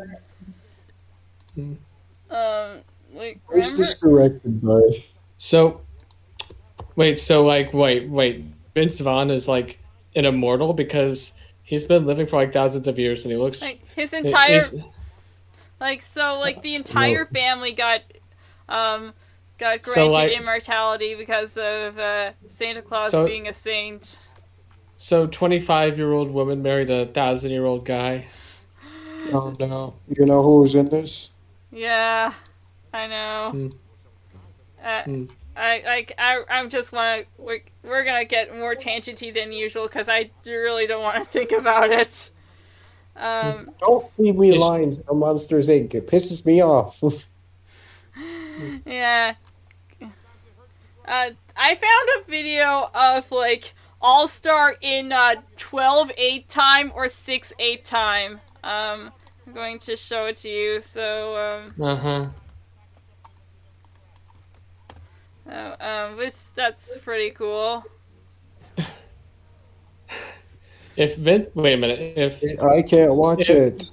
Hmm. 1.55 1.73
Um. 2.29 2.81
Like 3.13 3.39
Who's 3.47 3.65
remember? 3.71 3.77
this 3.77 3.99
directed 3.99 4.61
by? 4.61 5.03
So, 5.43 5.81
wait, 6.95 7.19
so 7.19 7.45
like, 7.45 7.73
wait, 7.73 8.07
wait, 8.07 8.45
Vince 8.73 8.97
Vaughn 9.01 9.29
is 9.29 9.45
like 9.45 9.77
an 10.15 10.23
immortal 10.23 10.71
because 10.71 11.33
he's 11.63 11.83
been 11.83 12.05
living 12.05 12.27
for 12.27 12.37
like 12.37 12.53
thousands 12.53 12.87
of 12.87 12.97
years 12.97 13.25
and 13.25 13.33
he 13.33 13.37
looks. 13.37 13.61
Like 13.61 13.81
his 13.93 14.13
entire 14.13 14.61
he's- 14.61 14.73
Like 15.81 16.01
so, 16.01 16.39
like 16.39 16.61
the 16.61 16.75
entire 16.75 17.25
family 17.25 17.73
got, 17.73 18.03
um, 18.69 19.13
got 19.57 19.81
granted 19.81 19.91
So, 19.91 20.07
like- 20.11 20.31
immortality 20.31 21.13
because 21.15 21.57
of 21.57 21.99
uh, 21.99 22.31
Santa 22.47 22.81
Claus 22.81 23.11
So- 23.11 23.25
being 23.25 23.49
a 23.49 23.53
saint. 23.53 24.17
so 24.95 25.27
twenty-five 25.27 25.97
year 25.97 26.13
old 26.13 26.31
woman 26.31 26.61
married 26.61 26.89
a 26.89 27.05
thousand 27.07 27.51
year 27.51 27.65
old 27.65 27.83
guy. 27.83 28.27
Oh 29.33 29.53
no. 29.59 29.95
You 30.07 30.25
know 30.25 30.41
who's 30.41 30.73
in 30.73 30.85
this? 30.85 31.31
Yeah, 31.69 32.33
I 32.93 33.07
know. 33.07 33.49
Hmm. 33.51 33.67
Uh, 34.83 35.03
Hmm. 35.03 35.25
I 35.55 35.83
like 35.85 36.13
I 36.17 36.43
I 36.49 36.65
just 36.67 36.91
want 36.91 37.21
to 37.21 37.27
we're, 37.43 37.61
we're 37.83 38.03
gonna 38.03 38.25
get 38.25 38.57
more 38.57 38.73
tangenty 38.75 39.31
than 39.33 39.51
usual 39.51 39.83
because 39.87 40.09
I 40.09 40.31
really 40.47 40.87
don't 40.87 41.03
want 41.03 41.23
to 41.23 41.25
think 41.29 41.51
about 41.51 41.91
it. 41.91 42.31
Um, 43.15 43.69
Don't 43.79 44.11
feed 44.13 44.35
me 44.35 44.55
Is- 44.55 44.59
lines 44.59 45.07
on 45.07 45.19
Monsters 45.19 45.69
Inc. 45.69 45.93
It 45.93 46.07
pisses 46.07 46.45
me 46.45 46.61
off. 46.61 47.01
Yeah. 48.85 49.35
Uh, 50.01 51.29
I 51.57 51.75
found 51.75 52.09
a 52.19 52.29
video 52.29 52.89
of 52.93 53.29
like 53.31 53.73
All 54.01 54.27
Star 54.27 54.75
in 54.81 55.11
uh 55.11 55.35
12 55.57 56.11
8 56.17 56.49
time 56.49 56.91
or 56.95 57.09
6 57.09 57.53
8 57.59 57.85
time. 57.85 58.33
Um, 58.63 59.11
I'm 59.45 59.53
going 59.53 59.79
to 59.79 59.95
show 59.97 60.25
it 60.27 60.37
to 60.37 60.49
you. 60.49 60.81
So 60.81 61.35
um, 61.35 61.83
Uh 61.83 61.95
huh. 61.95 62.25
Uh, 65.49 65.75
um, 65.79 66.19
it's 66.19 66.43
that's 66.55 66.97
pretty 66.97 67.31
cool. 67.31 67.83
If 70.95 71.17
Vince, 71.17 71.49
wait 71.55 71.73
a 71.73 71.77
minute. 71.77 72.13
If 72.17 72.43
I 72.61 72.81
can't 72.83 73.15
watch 73.15 73.49
Yeah. 73.49 73.55
it. 73.55 73.91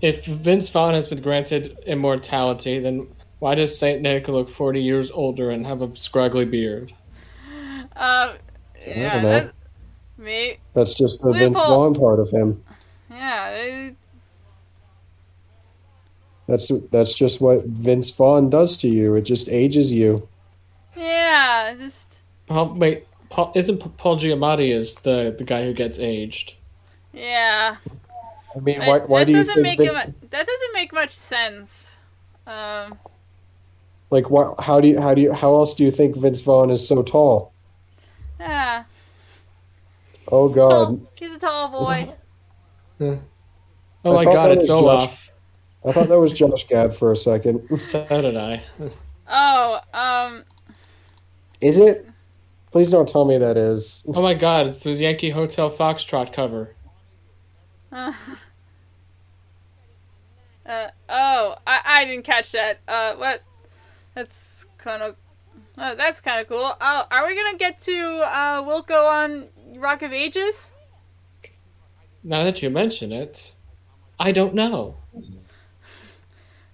if 0.00 0.24
Vince 0.24 0.68
Vaughn 0.70 0.94
has 0.94 1.06
been 1.06 1.20
granted 1.20 1.76
immortality, 1.86 2.78
then 2.78 3.06
why 3.38 3.54
does 3.54 3.78
Saint 3.78 4.00
Nick 4.00 4.28
look 4.28 4.48
forty 4.48 4.80
years 4.82 5.10
older 5.10 5.50
and 5.50 5.66
have 5.66 5.82
a 5.82 5.94
scraggly 5.94 6.46
beard? 6.46 6.94
Um, 7.94 8.30
yeah, 8.86 9.14
don't 9.14 9.22
know. 9.22 9.28
that, 9.28 9.52
me, 10.16 10.58
That's 10.72 10.94
just 10.94 11.20
the 11.22 11.32
Vince 11.32 11.58
Loophole. 11.58 11.90
Vaughn 11.90 11.94
part 11.94 12.18
of 12.20 12.30
him. 12.30 12.64
yeah, 13.10 13.50
it- 13.50 13.96
That's 16.46 16.72
that's 16.90 17.12
just 17.12 17.42
what 17.42 17.66
Vince 17.66 18.10
Vaughn 18.10 18.48
does 18.48 18.76
to 18.78 18.88
you. 18.88 19.14
It 19.16 19.22
just 19.22 19.50
ages 19.50 19.92
you. 19.92 20.26
Yeah, 20.98 21.74
just 21.78 22.18
Paul, 22.46 22.74
wait, 22.74 23.06
Paul, 23.30 23.52
isn't 23.54 23.96
Paul 23.96 24.18
Giamatti 24.18 24.72
is 24.74 24.96
the 24.96 25.34
the 25.36 25.44
guy 25.44 25.64
who 25.64 25.72
gets 25.72 25.98
aged? 25.98 26.54
yeah. 27.12 27.76
I 28.56 28.60
mean, 28.60 28.80
I- 28.80 28.88
why 28.88 28.98
why 29.00 29.18
that 29.20 29.26
do 29.26 29.32
you 29.32 29.38
doesn't 29.38 29.54
think 29.62 29.78
make 29.78 29.78
Vince, 29.78 29.92
mu- 30.06 30.28
that 30.30 30.46
doesn't 30.46 30.72
make 30.74 30.92
much 30.92 31.12
sense. 31.12 31.90
Um. 32.46 32.98
like 34.10 34.30
why, 34.30 34.54
how 34.58 34.80
do 34.80 34.88
you 34.88 35.00
how 35.00 35.12
do 35.14 35.20
you 35.20 35.32
how 35.32 35.54
else 35.54 35.74
do 35.74 35.84
you 35.84 35.90
think 35.90 36.16
Vince 36.16 36.40
Vaughn 36.40 36.70
is 36.70 36.86
so 36.86 37.02
tall? 37.02 37.52
Yeah. 38.40 38.84
Oh 40.30 40.48
God! 40.48 40.70
Tall, 40.70 41.00
he's 41.14 41.32
a 41.34 41.38
tall 41.38 41.68
boy. 41.68 42.12
Oh 44.04 44.12
I 44.16 44.24
my 44.24 44.32
God, 44.32 44.46
that 44.46 44.52
it's 44.58 44.68
was 44.70 44.70
Olaf. 44.70 45.30
I 45.84 45.92
thought 45.92 46.08
that 46.08 46.18
was 46.18 46.32
Josh 46.32 46.66
Gad 46.68 46.94
for 46.94 47.10
a 47.12 47.16
second. 47.16 47.66
So 47.80 48.06
did 48.08 48.36
I. 48.36 48.62
Oh, 49.28 49.80
um, 49.92 50.44
Is 51.60 51.78
it? 51.78 52.06
Please 52.70 52.90
don't 52.90 53.08
tell 53.08 53.24
me 53.24 53.38
that 53.38 53.56
is. 53.56 54.04
Oh 54.14 54.22
my 54.22 54.34
God, 54.34 54.66
it's 54.66 54.80
the 54.80 54.92
Yankee 54.92 55.30
Hotel 55.30 55.70
Foxtrot 55.70 56.32
cover. 56.32 56.74
uh, 57.90 58.12
uh, 60.66 60.88
oh, 61.08 61.56
I, 61.66 61.80
I 61.84 62.04
didn't 62.04 62.24
catch 62.24 62.52
that. 62.52 62.80
Uh, 62.86 63.14
what? 63.16 63.42
That's 64.14 64.66
kind 64.76 65.02
of, 65.02 65.16
oh, 65.78 65.94
that's 65.94 66.20
kind 66.20 66.40
of 66.40 66.48
cool. 66.48 66.74
Oh, 66.80 67.06
are 67.10 67.26
we 67.26 67.34
gonna 67.34 67.56
get 67.56 67.80
to 67.82 68.20
uh, 68.24 68.62
Wilco 68.62 69.08
on 69.08 69.46
Rock 69.78 70.02
of 70.02 70.12
Ages? 70.12 70.70
Now 72.22 72.44
that 72.44 72.62
you 72.62 72.68
mention 72.68 73.12
it, 73.12 73.52
I 74.18 74.32
don't 74.32 74.54
know. 74.54 74.96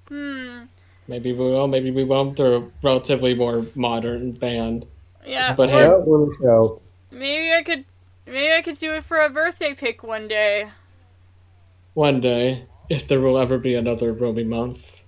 Hmm. 0.09 0.65
Maybe 1.07 1.33
we 1.33 1.39
will, 1.51 1.67
maybe 1.69 1.91
we 1.91 2.05
won't. 2.05 2.37
They're 2.37 2.57
a 2.57 2.71
relatively 2.83 3.35
more 3.35 3.67
modern 3.75 4.33
band. 4.33 4.87
Yeah. 5.27 5.55
But 5.55 5.69
hey- 5.71 5.79
Yeah, 5.81 5.97
when 5.97 6.29
it's 6.29 6.45
out. 6.45 6.81
maybe 7.11 7.53
I 7.53 7.63
could, 7.63 7.85
maybe 8.27 8.53
I 8.53 8.63
could 8.63 8.79
do 8.79 8.93
it 8.95 9.05
for 9.05 9.21
a 9.23 9.29
birthday 9.31 9.75
pick 9.75 10.03
one 10.03 10.29
day. 10.29 10.69
One 11.95 12.21
day, 12.21 12.65
if 12.89 13.07
there 13.07 13.21
will 13.21 13.39
ever 13.39 13.59
be 13.59 13.75
another 13.75 14.13
Romy 14.13 14.45
month. 14.45 15.03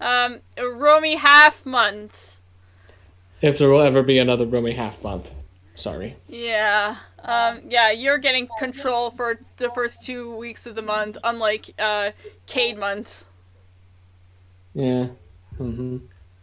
Um, 0.00 0.40
a 0.56 0.66
Romy 0.66 1.16
half 1.16 1.64
month. 1.64 2.38
If 3.40 3.58
there 3.58 3.68
will 3.70 3.80
ever 3.82 4.02
be 4.02 4.18
another 4.18 4.46
Romy 4.46 4.72
half 4.72 5.02
month. 5.04 5.30
Sorry. 5.76 6.16
Yeah. 6.28 6.96
Um, 7.22 7.60
yeah, 7.68 7.90
you're 7.90 8.18
getting 8.18 8.48
control 8.58 9.10
for 9.10 9.38
the 9.56 9.70
first 9.70 10.04
two 10.04 10.34
weeks 10.36 10.66
of 10.66 10.74
the 10.74 10.82
month, 10.82 11.16
unlike 11.24 11.70
uh, 11.78 12.10
Cade 12.46 12.78
month. 12.78 13.24
Yeah. 14.74 15.08
Hmm 15.58 15.98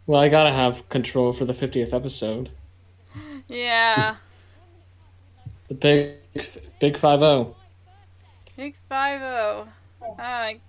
Well, 0.06 0.20
I 0.20 0.28
gotta 0.28 0.52
have 0.52 0.88
control 0.88 1.32
for 1.32 1.44
the 1.44 1.54
50th 1.54 1.92
episode. 1.92 2.50
Yeah. 3.48 4.16
The 5.68 5.74
big, 5.74 6.46
big 6.80 6.96
five 6.96 7.20
zero. 7.20 7.54
Big 8.56 8.74
five 8.88 9.20
zero. 9.20 9.68
I 10.18 10.60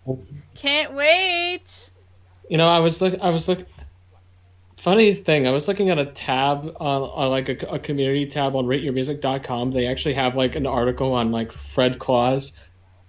can't 0.56 0.94
wait. 0.94 1.90
You 2.50 2.58
know, 2.58 2.68
I 2.68 2.80
was 2.80 3.02
look. 3.02 3.20
I 3.22 3.30
was 3.30 3.48
look. 3.48 3.66
Funny 4.78 5.14
thing, 5.14 5.48
I 5.48 5.52
was 5.52 5.70
looking 5.70 5.90
at 5.92 5.98
a 5.98 6.06
tab 6.08 6.66
on, 6.78 7.02
on 7.04 7.30
like 7.30 7.48
a, 7.48 7.58
a 7.68 7.80
community 7.80 8.26
tab 8.26 8.54
on 8.54 8.66
rateyourmusic.com. 8.66 9.72
They 9.72 9.88
actually 9.88 10.16
have 10.16 10.36
like 10.36 10.56
an 10.56 10.68
article 10.68 11.14
on 11.14 11.32
like 11.32 11.54
Fred 11.54 12.00
Claus, 12.00 12.52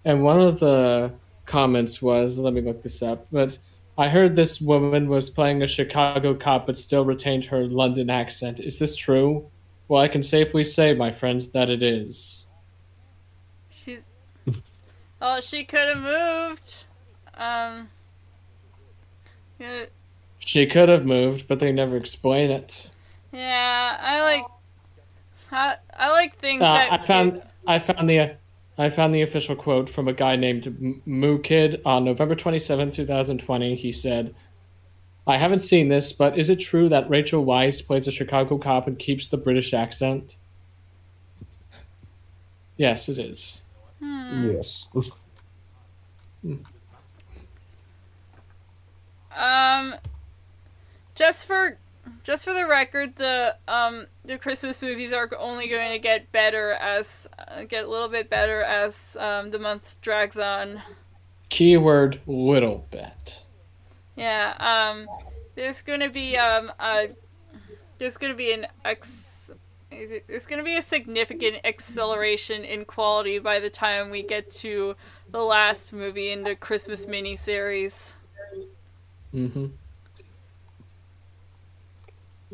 and 0.05 0.23
one 0.23 0.41
of 0.41 0.61
the 0.61 1.13
comments 1.47 2.01
was, 2.01 2.39
let 2.39 2.53
me 2.55 2.61
look 2.61 2.83
this 2.83 3.03
up, 3.03 3.27
but 3.33 3.59
I 3.97 4.09
heard 4.09 4.35
this 4.35 4.61
woman 4.61 5.09
was 5.09 5.31
playing 5.31 5.63
a 5.63 5.67
Chicago 5.67 6.35
cop 6.35 6.67
but 6.67 6.77
still 6.77 7.05
retained 7.05 7.45
her 7.47 7.69
London 7.69 8.11
accent. 8.11 8.59
Is 8.61 8.79
this 8.79 8.97
true? 8.97 9.49
Well, 9.87 10.03
I 10.03 10.09
can 10.09 10.23
safely 10.23 10.65
say, 10.65 10.95
my 10.95 11.13
friend, 11.13 11.43
that 11.53 11.71
it 11.71 11.83
is. 11.83 12.47
She. 13.71 13.99
Oh, 15.21 15.41
she 15.41 15.65
could 15.65 15.89
have 15.89 15.99
moved. 15.99 16.85
Um. 17.35 17.89
Yeah, 19.61 19.85
She 20.39 20.67
could 20.67 20.89
have 20.89 21.07
moved, 21.07 21.47
but 21.47 21.61
they 21.61 21.71
never 21.71 21.97
explain 21.97 22.51
it. 22.51 22.91
yeah, 23.33 23.97
I 24.01 24.21
like. 24.23 24.45
I, 25.53 25.77
I 25.97 26.11
like 26.11 26.37
things 26.39 26.63
Uh, 26.63 26.75
that. 26.75 26.93
I 26.93 26.99
found 27.07 27.43
I 27.67 27.79
found 27.79 28.11
the 28.11 28.37
I 28.77 28.91
found 28.91 29.15
the 29.15 29.23
official 29.23 29.55
quote 29.55 29.89
from 29.89 30.09
a 30.09 30.13
guy 30.13 30.37
named 30.37 30.67
M- 30.67 31.03
Moo 31.07 31.39
Kid 31.39 31.81
on 31.85 32.05
November 32.05 32.35
twenty 32.35 32.59
seventh, 32.59 32.95
two 32.95 33.03
2020. 33.05 33.77
He 33.77 33.93
said, 33.93 34.35
I 35.27 35.39
haven't 35.39 35.61
seen 35.61 35.89
this, 35.89 36.13
but 36.13 36.37
is 36.39 36.51
it 36.51 36.57
true 36.57 36.89
that 36.89 37.09
Rachel 37.09 37.45
Weisz 37.45 37.87
plays 37.87 38.09
a 38.09 38.11
Chicago 38.11 38.59
cop 38.59 38.87
and 38.87 38.99
keeps 38.99 39.29
the 39.29 39.37
British 39.37 39.73
accent? 39.73 40.37
Yes, 42.77 43.09
it 43.09 43.19
is. 43.19 43.63
Hmm. 44.01 44.51
Yes. 44.51 44.89
Um, 49.37 49.95
just 51.15 51.47
for 51.47 51.79
just 52.23 52.45
for 52.45 52.53
the 52.53 52.67
record, 52.67 53.17
the 53.17 53.57
um 53.69 54.07
the 54.25 54.39
Christmas 54.39 54.83
movies 54.83 55.13
are 55.13 55.29
only 55.39 55.69
going 55.69 55.93
to 55.93 55.99
get 55.99 56.31
better 56.33 56.73
as 56.73 57.27
uh, 57.39 57.65
get 57.65 57.85
a 57.85 57.89
little 57.89 58.09
bit 58.09 58.31
better 58.31 58.63
as 58.63 59.17
um, 59.21 59.51
the 59.51 59.59
month 59.59 60.01
drags 60.01 60.39
on. 60.39 60.83
Keyword 61.51 62.21
little 62.27 62.87
bit. 62.91 63.43
Yeah. 64.17 64.55
Um, 64.59 65.07
there's 65.55 65.83
gonna 65.83 66.11
be 66.11 66.37
um 66.37 66.73
a 66.81 67.11
there's 67.99 68.17
gonna 68.17 68.35
be 68.35 68.53
an 68.53 68.67
ex 68.85 69.51
there's 69.91 70.47
gonna 70.47 70.65
be 70.65 70.77
a 70.77 70.83
significant 70.83 71.59
acceleration 71.65 72.65
in 72.65 72.85
quality 72.85 73.39
by 73.39 73.61
the 73.61 73.71
time 73.71 74.11
we 74.11 74.23
get 74.23 74.51
to 74.51 74.97
the 75.31 75.43
last 75.43 75.93
movie 75.93 76.33
in 76.33 76.43
the 76.43 76.57
Christmas 76.57 77.07
miniseries. 77.07 78.15
Mm-hmm. 79.33 79.67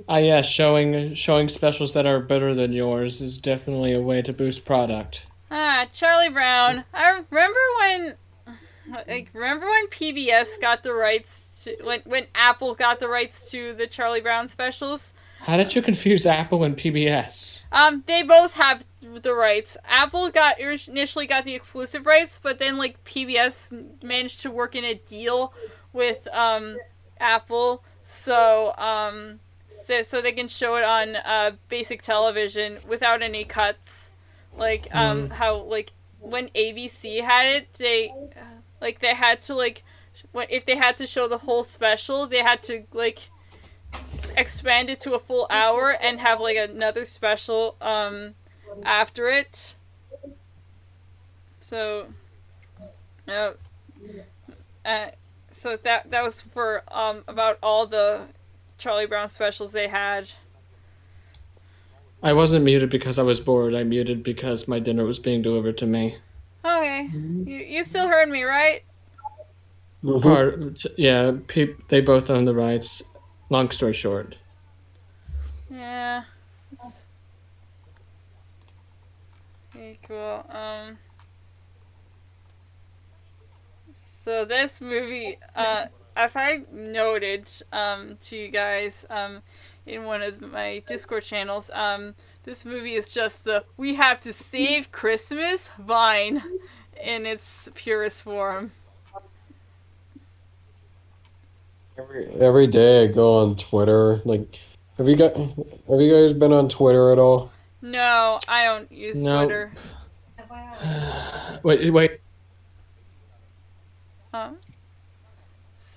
Ah, 0.09 0.19
yeah, 0.19 0.42
showing 0.42 1.14
showing 1.14 1.49
specials 1.49 1.92
that 1.95 2.07
are 2.07 2.21
better 2.21 2.54
than 2.54 2.73
yours 2.73 3.21
is 3.21 3.38
definitely 3.38 3.92
a 3.92 4.00
way 4.00 4.23
to 4.23 4.33
boost 4.33 4.64
product. 4.64 5.26
Ah, 5.50 5.87
Charlie 5.92 6.28
Brown. 6.30 6.85
I 6.95 7.09
remember 7.30 7.59
when, 7.78 8.15
like, 9.08 9.30
remember 9.32 9.67
when 9.67 9.89
PBS 9.89 10.60
got 10.60 10.82
the 10.82 10.93
rights 10.93 11.50
to 11.65 11.76
when 11.82 12.00
when 12.04 12.26
Apple 12.34 12.75
got 12.75 13.00
the 13.00 13.08
rights 13.08 13.50
to 13.50 13.75
the 13.75 13.86
Charlie 13.86 14.21
Brown 14.21 14.49
specials. 14.49 15.15
How 15.41 15.56
did 15.56 15.75
you 15.75 15.80
confuse 15.80 16.26
Apple 16.26 16.65
and 16.65 16.76
PBS? 16.76 17.63
Um, 17.73 18.04
they 18.06 18.23
both 18.23 18.52
have 18.54 18.84
the 19.00 19.34
rights. 19.34 19.76
Apple 19.89 20.30
got 20.30 20.60
initially 20.60 21.26
got 21.26 21.45
the 21.45 21.54
exclusive 21.54 22.04
rights, 22.04 22.39
but 22.43 22.58
then 22.58 22.76
like 22.76 23.02
PBS 23.04 24.02
managed 24.02 24.41
to 24.41 24.50
work 24.50 24.76
in 24.76 24.84
a 24.84 24.95
deal 24.95 25.54
with 25.93 26.28
um 26.28 26.76
Apple, 27.19 27.82
so 28.02 28.75
um 28.76 29.41
so, 29.91 30.03
so 30.05 30.23
they 30.23 30.33
can 30.33 30.49
show 30.49 30.76
it 30.76 30.85
on 30.85 31.17
uh 31.17 31.53
basic 31.69 32.03
television 32.03 32.79
without 32.87 33.23
any 33.23 33.45
cuts. 33.45 34.13
Like 34.57 34.89
um 34.95 35.31
how 35.31 35.57
like 35.57 35.93
when 36.21 36.49
ABC 36.55 37.23
had 37.23 37.47
it, 37.47 37.75
they 37.75 38.13
like 38.81 39.00
they 39.00 39.15
had 39.15 39.43
to 39.43 39.55
like 39.55 39.83
when 40.33 40.47
if 40.50 40.65
they 40.65 40.76
had 40.76 40.97
to 40.99 41.07
show 41.07 41.26
the 41.29 41.39
whole 41.39 41.65
special, 41.65 42.26
they 42.26 42.43
had 42.43 42.63
to 42.65 42.85
like 42.93 43.31
expand 44.37 44.91
it 44.91 45.00
to 45.00 45.15
a 45.15 45.19
full 45.19 45.47
hour 45.50 45.91
and 45.91 46.21
have 46.21 46.41
like 46.41 46.57
another 46.57 47.05
special 47.05 47.76
um 47.81 48.35
after 48.85 49.29
it. 49.29 49.75
So, 51.61 52.07
no, 53.26 53.55
uh, 54.85 55.11
so 55.53 55.76
that 55.76 56.11
that 56.11 56.23
was 56.23 56.41
for 56.41 56.83
um 56.89 57.25
about 57.29 57.59
all 57.63 57.87
the 57.87 58.26
Charlie 58.80 59.06
Brown 59.06 59.28
specials 59.28 59.73
they 59.73 59.88
had. 59.88 60.30
I 62.23 62.32
wasn't 62.32 62.64
muted 62.64 62.88
because 62.90 63.19
I 63.19 63.23
was 63.23 63.38
bored. 63.38 63.75
I 63.75 63.84
muted 63.84 64.23
because 64.23 64.66
my 64.66 64.78
dinner 64.78 65.04
was 65.04 65.19
being 65.19 65.43
delivered 65.43 65.76
to 65.78 65.86
me. 65.86 66.16
Okay, 66.64 67.08
you 67.12 67.56
you 67.58 67.84
still 67.84 68.08
heard 68.08 68.28
me, 68.28 68.43
right? 68.43 68.82
Mhm. 70.02 70.23
Part, 70.23 70.84
yeah, 70.97 71.32
pe- 71.47 71.75
they 71.88 72.00
both 72.00 72.30
own 72.30 72.47
the 72.47 72.54
rights. 72.54 73.02
Long 73.50 73.71
story 73.71 73.93
short, 73.93 74.38
Yeah. 75.71 76.25
Okay, 79.75 79.99
cool. 80.06 80.45
Um. 80.49 80.99
So 84.25 84.45
this 84.45 84.80
movie, 84.80 85.38
uh, 85.56 85.86
if 86.17 86.37
I 86.37 86.63
noted, 86.73 87.51
um, 87.73 88.19
to 88.23 88.37
you 88.37 88.49
guys, 88.49 89.07
um, 89.11 89.43
in 89.87 90.05
one 90.05 90.23
of 90.23 90.41
my 90.41 90.83
Discord 90.87 91.23
channels, 91.25 91.71
um, 91.73 92.15
this 92.45 92.65
movie 92.65 92.95
is 92.95 93.09
just 93.09 93.45
the 93.45 93.65
"We 93.77 93.95
have 93.95 94.21
to 94.23 94.33
save 94.33 94.93
Christmas" 94.93 95.71
vine, 95.79 96.43
in 97.03 97.27
its 97.27 97.69
purest 97.75 98.23
form. 98.23 98.73
Every, 101.99 102.27
every 102.41 102.67
day 102.67 103.05
I 103.05 103.07
go 103.09 103.39
on 103.41 103.57
Twitter. 103.57 104.21
Like, 104.25 104.59
have 104.97 105.09
you 105.09 105.17
got? 105.17 105.37
Have 105.37 106.01
you 106.01 106.11
guys 106.13 106.33
been 106.33 106.53
on 106.53 106.69
Twitter 106.69 107.13
at 107.13 107.19
all? 107.19 107.51
No, 107.83 108.39
I 108.49 108.65
don't 108.65 108.91
use 108.91 109.23
No. 109.23 109.45
Twitter. 109.45 109.73
wait, 111.63 111.91
wait. 111.91 112.21
Um. 114.33 114.59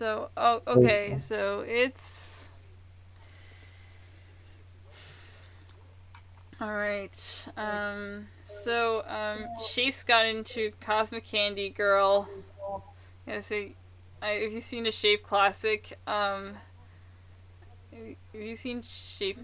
So, 0.03 0.27
oh, 0.35 0.61
okay. 0.67 1.17
So 1.29 1.63
it's. 1.65 2.49
All 6.59 6.73
right. 6.73 7.47
Um. 7.55 8.27
So, 8.45 9.05
um, 9.07 9.45
Shape's 9.69 10.03
got 10.03 10.25
into 10.25 10.73
Cosmic 10.81 11.23
Candy 11.25 11.69
Girl. 11.69 12.27
Yeah. 13.25 13.39
So, 13.39 13.69
I, 14.21 14.27
have 14.27 14.51
you 14.51 14.59
seen 14.59 14.83
the 14.83 14.91
Shape 14.91 15.23
classic? 15.23 15.97
Um. 16.05 16.55
Have 17.93 18.41
you 18.41 18.57
seen 18.57 18.81
Shape? 18.81 19.39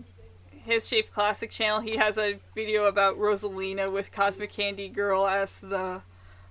His 0.66 0.86
Shape 0.86 1.10
Classic 1.14 1.50
channel. 1.50 1.80
He 1.80 1.96
has 1.96 2.18
a 2.18 2.38
video 2.54 2.88
about 2.88 3.18
Rosalina 3.18 3.90
with 3.90 4.12
Cosmic 4.12 4.52
Candy 4.52 4.90
Girl 4.90 5.26
as 5.26 5.58
the 5.60 6.02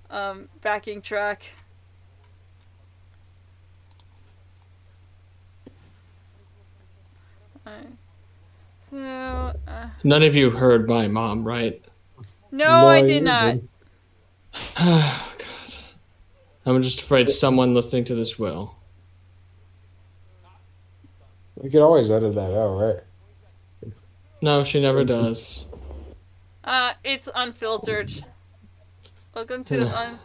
um, 0.08 0.48
backing 0.62 1.02
track. 1.02 1.42
Alright. 7.68 7.86
So, 8.90 9.60
uh, 9.70 9.88
None 10.04 10.22
of 10.22 10.34
you 10.34 10.50
heard 10.50 10.88
my 10.88 11.08
mom, 11.08 11.44
right? 11.46 11.84
no, 12.50 12.88
I 12.88 13.00
No, 13.02 13.06
did 13.06 13.22
not. 13.22 13.52
didn't. 13.54 13.68
Oh, 14.80 15.32
God. 15.38 15.74
I'm 16.66 16.82
just 16.82 17.00
afraid 17.02 17.28
someone 17.30 17.74
listening 17.74 18.04
to 18.04 18.14
this 18.14 18.38
will. 18.38 18.74
We 21.56 21.70
could 21.70 21.82
always 21.82 22.10
edit 22.10 22.34
that 22.34 22.56
out, 22.58 22.76
right? 22.78 23.92
No, 24.40 24.64
she 24.64 24.80
never 24.80 25.04
does. 25.04 25.66
Uh, 26.64 26.92
it's 27.04 27.28
unfiltered. 27.34 28.24
Welcome 29.34 29.64
to 29.64 29.78
the 29.80 29.98
un- 29.98 30.18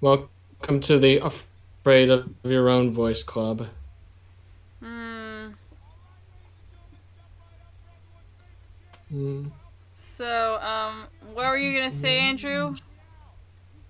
Welcome 0.00 0.80
to 0.80 0.98
the 0.98 1.18
Afraid 1.18 2.10
of 2.10 2.30
Your 2.42 2.68
Own 2.68 2.90
Voice 2.90 3.22
Club. 3.22 3.68
So, 9.94 10.56
um, 10.60 11.04
what 11.32 11.46
were 11.46 11.56
you 11.56 11.78
gonna 11.78 11.92
say, 11.92 12.18
Andrew? 12.20 12.74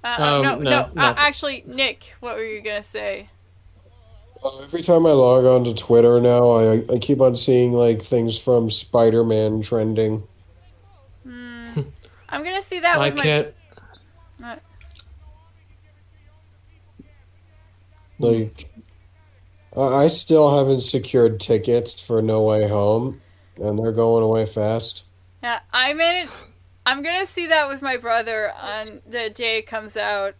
Uh, 0.03 0.17
Oh, 0.19 0.43
no, 0.43 0.57
no, 0.57 0.91
no. 0.95 1.03
Uh, 1.03 1.15
actually, 1.17 1.65
Nick, 1.67 2.13
what 2.21 2.37
were 2.37 2.45
you 2.45 2.61
gonna 2.61 2.83
say? 2.83 3.29
Uh, 4.45 4.59
Every 4.59 4.83
time 4.83 5.07
I 5.07 5.11
log 5.13 5.45
on 5.47 5.65
to 5.65 5.75
Twitter 5.75 6.21
now, 6.21 6.51
I, 6.51 6.85
I 6.93 6.99
keep 6.99 7.21
on 7.21 7.35
seeing 7.35 7.73
like 7.73 8.03
things 8.03 8.39
from 8.39 8.69
Spider-Man 8.71 9.63
trending. 9.63 10.23
Hmm. 11.23 11.81
I'm 12.29 12.45
gonna 12.45 12.63
see 12.63 12.81
that 12.81 12.99
I 12.99 13.11
my. 13.11 13.23
can't. 13.23 13.55
Uh, 14.43 14.57
Like, 18.19 18.71
I 19.77 19.81
I 19.81 20.07
still 20.07 20.57
haven't 20.57 20.81
secured 20.81 21.41
tickets 21.41 22.01
for 22.01 22.23
No 22.23 22.43
Way 22.43 22.69
Home, 22.69 23.21
and 23.57 23.79
they're 23.79 23.93
going 23.93 24.23
away 24.23 24.47
fast. 24.47 25.04
Yeah, 25.45 25.61
I 25.75 25.93
made 25.93 26.23
it. 26.23 26.31
I'm 26.87 27.03
gonna 27.03 27.27
see 27.27 27.49
that 27.49 27.69
with 27.69 27.83
my 27.83 27.99
brother 27.99 28.51
on 28.59 29.03
the 29.07 29.29
day 29.29 29.59
it 29.59 29.67
comes 29.67 29.95
out. 29.95 30.37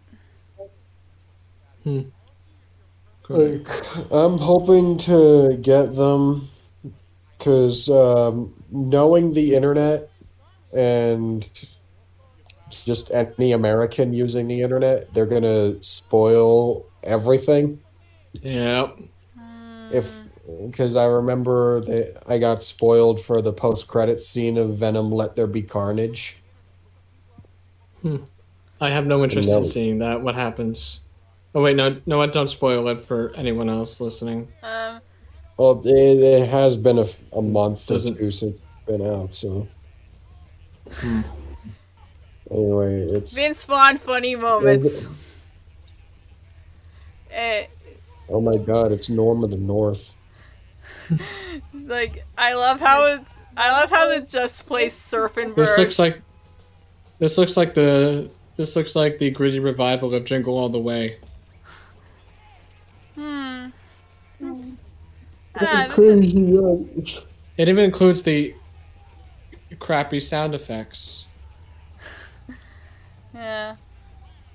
Like, 1.85 3.69
I'm 4.11 4.39
hoping 4.39 4.97
to 4.97 5.59
get 5.61 5.95
them 5.95 6.49
because 7.37 7.91
um, 7.91 8.55
knowing 8.71 9.35
the 9.35 9.55
internet 9.55 10.09
and 10.73 11.47
just 12.71 13.11
any 13.13 13.53
American 13.53 14.15
using 14.15 14.49
the 14.49 14.63
internet, 14.63 15.13
they're 15.13 15.27
gonna 15.27 15.83
spoil 15.83 16.87
everything. 17.03 17.79
Yeah. 18.41 18.89
If 19.93 20.24
because 20.67 20.97
I 20.97 21.05
remember 21.07 21.81
that 21.83 22.23
I 22.27 22.39
got 22.39 22.63
spoiled 22.63 23.21
for 23.21 23.41
the 23.41 23.53
post-credit 23.53 24.21
scene 24.21 24.57
of 24.59 24.77
Venom: 24.77 25.11
Let 25.11 25.37
There 25.37 25.47
Be 25.47 25.63
Carnage. 25.63 26.37
I 28.81 28.91
have 28.91 29.07
no 29.07 29.25
interest 29.25 29.49
No. 29.49 29.59
in 29.59 29.65
seeing 29.65 29.99
that. 30.01 30.21
What 30.21 30.35
happens? 30.35 31.01
Oh 31.55 31.63
wait, 31.63 31.77
no, 31.77 32.01
no, 32.07 32.19
what? 32.19 32.33
Don't 32.33 32.49
spoil 32.51 32.87
it 32.89 33.01
for 33.01 33.33
anyone 33.37 33.69
else 33.71 34.01
listening. 34.01 34.49
Um, 34.63 35.01
Well, 35.57 35.81
it, 35.85 36.19
it 36.19 36.49
has 36.49 36.77
been 36.77 36.99
a 37.33 37.43
month 37.43 37.91
or 37.91 37.99
two 37.99 38.31
since 38.31 38.43
it's 38.43 38.61
been 38.87 39.07
out, 39.07 39.33
so. 39.33 39.67
Anyway, 42.51 43.03
it's 43.13 43.35
Vince 43.35 43.65
Vaughn 43.65 43.99
funny 43.99 44.37
moments. 44.37 45.07
Eh, 47.31 47.67
oh 48.29 48.41
my 48.41 48.57
god, 48.59 48.93
it's 48.93 49.09
Norm 49.09 49.43
of 49.43 49.51
the 49.51 49.57
North. 49.57 50.17
like 51.75 52.25
I 52.37 52.55
love 52.55 52.81
how 52.81 53.05
it's. 53.05 53.31
I 53.57 53.71
love 53.71 53.91
how 53.91 54.11
it 54.11 54.29
just 54.29 54.67
plays 54.67 54.93
Serpentberg. 55.11 55.57
This 55.57 55.79
looks 55.79 55.99
like. 55.99 56.23
This 57.19 57.39
looks 57.39 57.57
like 57.57 57.75
the. 57.75 58.31
This 58.57 58.77
looks 58.77 58.95
like 58.95 59.19
the 59.19 59.31
gritty 59.31 59.59
revival 59.59 60.15
of 60.15 60.25
Jingle 60.25 60.57
All 60.57 60.69
the 60.69 60.79
Way. 60.79 61.19
Hmm. 63.15 63.69
Ah, 65.57 65.87
this. 65.97 67.27
It 67.57 67.69
even 67.69 67.85
includes 67.85 68.23
the 68.23 68.55
crappy 69.79 70.21
sound 70.21 70.55
effects. 70.55 71.27
yeah. 73.35 73.77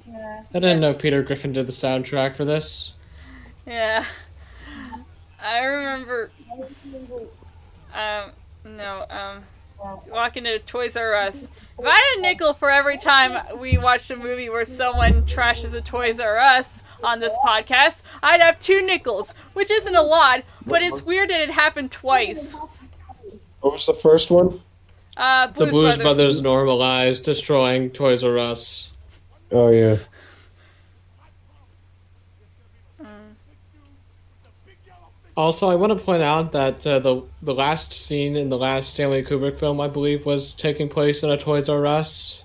I 0.08 0.54
didn't 0.54 0.80
know 0.80 0.94
Peter 0.94 1.22
Griffin 1.24 1.54
did 1.54 1.68
the 1.68 1.72
soundtrack 1.72 2.36
for 2.36 2.46
this. 2.46 2.94
Yeah. 3.66 4.06
I 5.42 5.64
remember. 5.64 6.32
Um, 7.94 8.32
no, 8.66 9.06
um, 9.10 9.44
walking 10.10 10.44
to 10.44 10.60
Toys 10.60 10.96
R 10.96 11.16
Us. 11.16 11.50
If 11.78 11.86
I 11.86 11.90
had 11.90 12.18
a 12.18 12.22
nickel 12.22 12.54
for 12.54 12.70
every 12.70 12.98
time 12.98 13.60
we 13.60 13.78
watched 13.78 14.12
a 14.12 14.16
movie 14.16 14.50
where 14.50 14.66
someone 14.66 15.24
trashes 15.24 15.74
a 15.74 15.82
Toys 15.82 16.20
R 16.20 16.38
Us 16.38 16.84
on 17.04 17.20
this 17.20 17.36
podcast, 17.46 18.02
I'd 18.22 18.42
have 18.42 18.60
two 18.60 18.86
nickels, 18.86 19.34
which 19.54 19.72
isn't 19.72 19.96
a 19.96 20.02
lot, 20.02 20.44
but 20.66 20.82
it's 20.82 21.02
weird 21.04 21.30
that 21.30 21.42
it 21.42 21.52
happened 21.52 21.92
twice. 21.92 22.54
What 23.62 23.74
was 23.74 23.86
the 23.86 23.94
first 23.94 24.30
one? 24.32 24.62
Uh, 25.18 25.48
The 25.48 25.54
Blues, 25.54 25.72
Blues 25.72 25.82
Brothers. 25.98 26.04
Brothers 26.04 26.42
normalized 26.42 27.26
destroying 27.26 27.90
Toys 27.90 28.24
R 28.24 28.38
Us. 28.40 28.92
Oh 29.52 29.70
yeah. 29.70 29.98
Also, 35.40 35.70
I 35.70 35.76
want 35.76 35.98
to 35.98 36.06
point 36.06 36.22
out 36.22 36.52
that 36.52 36.86
uh, 36.86 37.00
the 37.00 37.24
the 37.42 37.54
last 37.54 37.94
scene 37.94 38.36
in 38.36 38.50
the 38.50 38.58
last 38.58 38.90
Stanley 38.90 39.24
Kubrick 39.24 39.58
film, 39.58 39.80
I 39.80 39.88
believe, 39.88 40.26
was 40.26 40.54
taking 40.54 40.90
place 40.90 41.24
in 41.24 41.30
a 41.30 41.38
Toys 41.38 41.70
R 41.70 41.88
Us. 41.88 42.44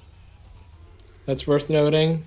That's 1.26 1.44
worth 1.44 1.68
noting. 1.68 2.24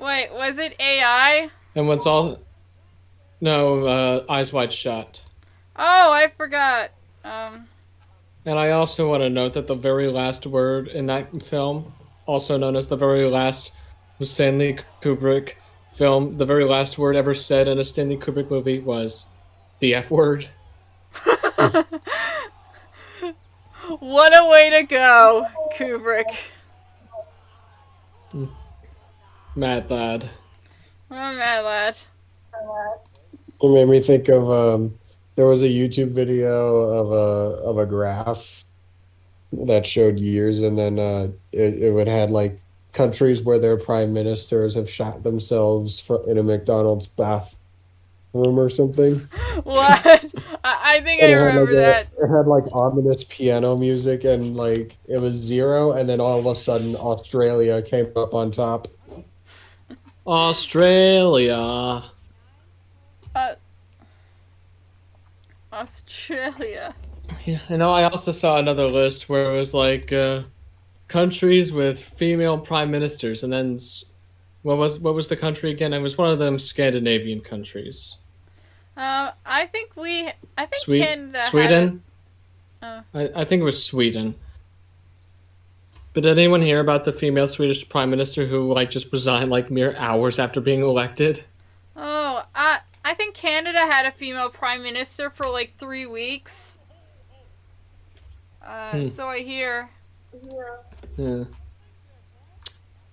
Wait, 0.00 0.32
was 0.32 0.58
it 0.58 0.74
AI? 0.80 1.50
And 1.76 1.86
what's 1.86 2.04
all? 2.04 2.40
No, 3.40 3.86
uh, 3.86 4.24
Eyes 4.28 4.52
Wide 4.52 4.72
Shut. 4.72 5.22
Oh, 5.76 6.12
I 6.12 6.32
forgot. 6.36 6.90
Um, 7.22 7.68
And 8.44 8.58
I 8.58 8.70
also 8.70 9.08
want 9.08 9.22
to 9.22 9.30
note 9.30 9.52
that 9.52 9.68
the 9.68 9.76
very 9.76 10.08
last 10.08 10.48
word 10.48 10.88
in 10.88 11.06
that 11.06 11.44
film, 11.44 11.92
also 12.26 12.58
known 12.58 12.74
as 12.74 12.88
the 12.88 12.96
very 12.96 13.30
last 13.30 13.70
Stanley 14.20 14.80
Kubrick 15.00 15.52
film, 15.92 16.38
the 16.38 16.44
very 16.44 16.64
last 16.64 16.98
word 16.98 17.14
ever 17.14 17.34
said 17.34 17.68
in 17.68 17.78
a 17.78 17.84
Stanley 17.84 18.16
Kubrick 18.16 18.50
movie 18.50 18.80
was 18.80 19.28
the 19.80 19.94
F 19.94 20.10
word. 20.10 20.48
what 23.98 24.36
a 24.36 24.48
way 24.48 24.70
to 24.70 24.82
go, 24.82 25.46
Kubrick. 25.76 26.24
Mad 29.54 29.90
lad. 29.90 30.28
Oh, 31.10 31.14
mad 31.14 31.64
lad. 31.64 31.96
It 33.62 33.68
made 33.68 33.88
me 33.88 34.00
think 34.00 34.28
of 34.28 34.50
um, 34.50 34.98
there 35.34 35.46
was 35.46 35.62
a 35.62 35.68
YouTube 35.68 36.10
video 36.10 36.76
of 36.76 37.12
a 37.12 37.62
of 37.62 37.78
a 37.78 37.86
graph 37.86 38.64
that 39.52 39.86
showed 39.86 40.18
years, 40.18 40.60
and 40.60 40.78
then 40.78 40.98
uh, 40.98 41.28
it 41.52 41.82
it 41.82 41.92
would 41.92 42.08
had 42.08 42.30
like 42.30 42.60
countries 42.92 43.42
where 43.42 43.58
their 43.58 43.76
prime 43.76 44.12
ministers 44.12 44.74
have 44.74 44.88
shot 44.88 45.22
themselves 45.22 46.00
fr 46.00 46.16
in 46.26 46.38
a 46.38 46.42
McDonald's 46.42 47.06
bathroom 48.36 48.58
or 48.58 48.68
something. 48.70 49.28
What? 49.64 50.06
I, 50.64 50.96
I 50.96 51.00
think 51.00 51.22
I 51.22 51.26
And 51.26 51.46
remember 51.46 51.72
like, 51.72 51.72
a- 51.72 51.76
that. 51.80 52.08
it 52.22 52.28
had 52.28 52.46
like 52.46 52.64
ominous 52.72 53.24
piano 53.24 53.74
music, 53.76 54.24
and 54.24 54.54
like 54.56 54.96
it 55.08 55.18
was 55.18 55.34
zero, 55.34 55.92
and 55.92 56.08
then 56.08 56.20
all 56.20 56.38
of 56.38 56.46
a 56.46 56.54
sudden 56.54 56.94
Australia 56.96 57.80
came 57.82 58.12
up 58.16 58.34
on 58.34 58.50
top. 58.50 58.88
Australia. 60.26 62.04
Uh, 63.34 63.54
Australia. 65.72 66.94
Yeah, 67.44 67.58
I 67.70 67.76
know. 67.76 67.90
I 67.90 68.04
also 68.04 68.32
saw 68.32 68.58
another 68.58 68.86
list 68.86 69.28
where 69.28 69.52
it 69.52 69.56
was 69.56 69.72
like 69.74 70.12
uh, 70.12 70.42
countries 71.08 71.72
with 71.72 71.98
female 71.98 72.58
prime 72.58 72.90
ministers, 72.90 73.42
and 73.42 73.52
then 73.52 73.76
s- 73.76 74.04
what 74.62 74.76
was 74.78 75.00
what 75.00 75.14
was 75.14 75.28
the 75.28 75.36
country 75.36 75.70
again? 75.70 75.92
It 75.92 76.00
was 76.00 76.18
one 76.18 76.30
of 76.30 76.38
them 76.38 76.58
Scandinavian 76.58 77.40
countries. 77.40 78.16
Um, 78.96 79.30
I 79.44 79.66
think 79.66 79.94
we. 79.96 80.28
I 80.56 80.66
think 80.66 80.76
Swe- 80.82 81.00
Canada. 81.00 81.38
had 81.42 81.50
Sweden. 81.50 82.02
Oh. 82.82 83.00
I, 83.14 83.30
I 83.36 83.44
think 83.44 83.60
it 83.60 83.64
was 83.64 83.82
Sweden. 83.84 84.34
But 86.14 86.22
did 86.22 86.38
anyone 86.38 86.62
hear 86.62 86.80
about 86.80 87.04
the 87.04 87.12
female 87.12 87.46
Swedish 87.46 87.86
prime 87.88 88.08
minister 88.08 88.46
who 88.46 88.72
like 88.72 88.90
just 88.90 89.12
resigned 89.12 89.50
like 89.50 89.70
mere 89.70 89.94
hours 89.96 90.38
after 90.38 90.60
being 90.60 90.80
elected? 90.82 91.44
Oh, 91.96 92.42
I. 92.54 92.80
I 93.04 93.14
think 93.14 93.34
Canada 93.34 93.78
had 93.78 94.04
a 94.04 94.10
female 94.10 94.48
prime 94.50 94.82
minister 94.82 95.30
for 95.30 95.48
like 95.48 95.74
three 95.78 96.06
weeks. 96.06 96.76
Uh, 98.60 98.90
Hmm. 98.92 99.04
so 99.06 99.28
I 99.28 99.40
hear. 99.42 99.88
Yeah. 101.16 101.44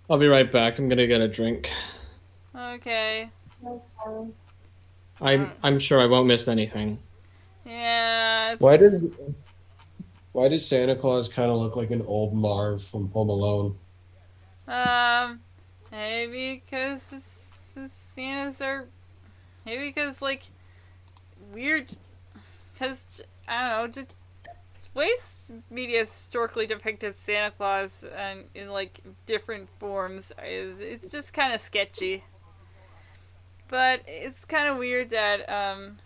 I'll 0.09 0.17
be 0.17 0.25
right 0.27 0.51
back. 0.51 0.79
I'm 0.79 0.89
gonna 0.89 1.05
get 1.05 1.21
a 1.21 1.27
drink. 1.27 1.69
Okay. 2.55 3.29
I'm 5.21 5.51
I'm 5.61 5.79
sure 5.79 5.99
I 5.99 6.05
won't 6.05 6.27
miss 6.27 6.47
anything. 6.47 6.99
Yeah. 7.65 8.53
It's, 8.53 8.61
Why 8.61 8.77
did 8.77 9.15
why 10.31 10.47
does 10.47 10.67
Santa 10.67 10.95
Claus 10.95 11.27
kind 11.27 11.51
of 11.51 11.57
look 11.57 11.75
like 11.75 11.91
an 11.91 12.01
old 12.07 12.33
Marv 12.33 12.83
from 12.83 13.09
Home 13.11 13.29
Alone? 13.29 13.77
Um, 14.67 15.41
maybe 15.91 16.63
because 16.65 17.13
it's, 17.13 17.73
it's 17.75 17.93
Santas 17.93 18.61
are. 18.61 18.85
Maybe 19.65 19.89
because 19.89 20.21
like 20.21 20.43
weird. 21.51 21.89
Because 22.73 23.05
I 23.47 23.69
don't 23.69 23.95
know. 23.95 24.03
Just 24.03 24.15
ways 24.95 25.51
media 25.69 25.99
historically 25.99 26.67
depicted 26.67 27.15
Santa 27.15 27.51
Claus 27.51 28.03
and 28.15 28.45
in 28.55 28.69
like 28.69 29.01
different 29.25 29.69
forms 29.79 30.31
is 30.43 30.79
it's 30.79 31.11
just 31.11 31.33
kind 31.33 31.53
of 31.53 31.61
sketchy. 31.61 32.23
But 33.73 34.03
it's 34.05 34.45
kind 34.45 34.67
of 34.67 34.77
weird 34.77 35.09
that 35.09 35.49
um. 35.49 35.97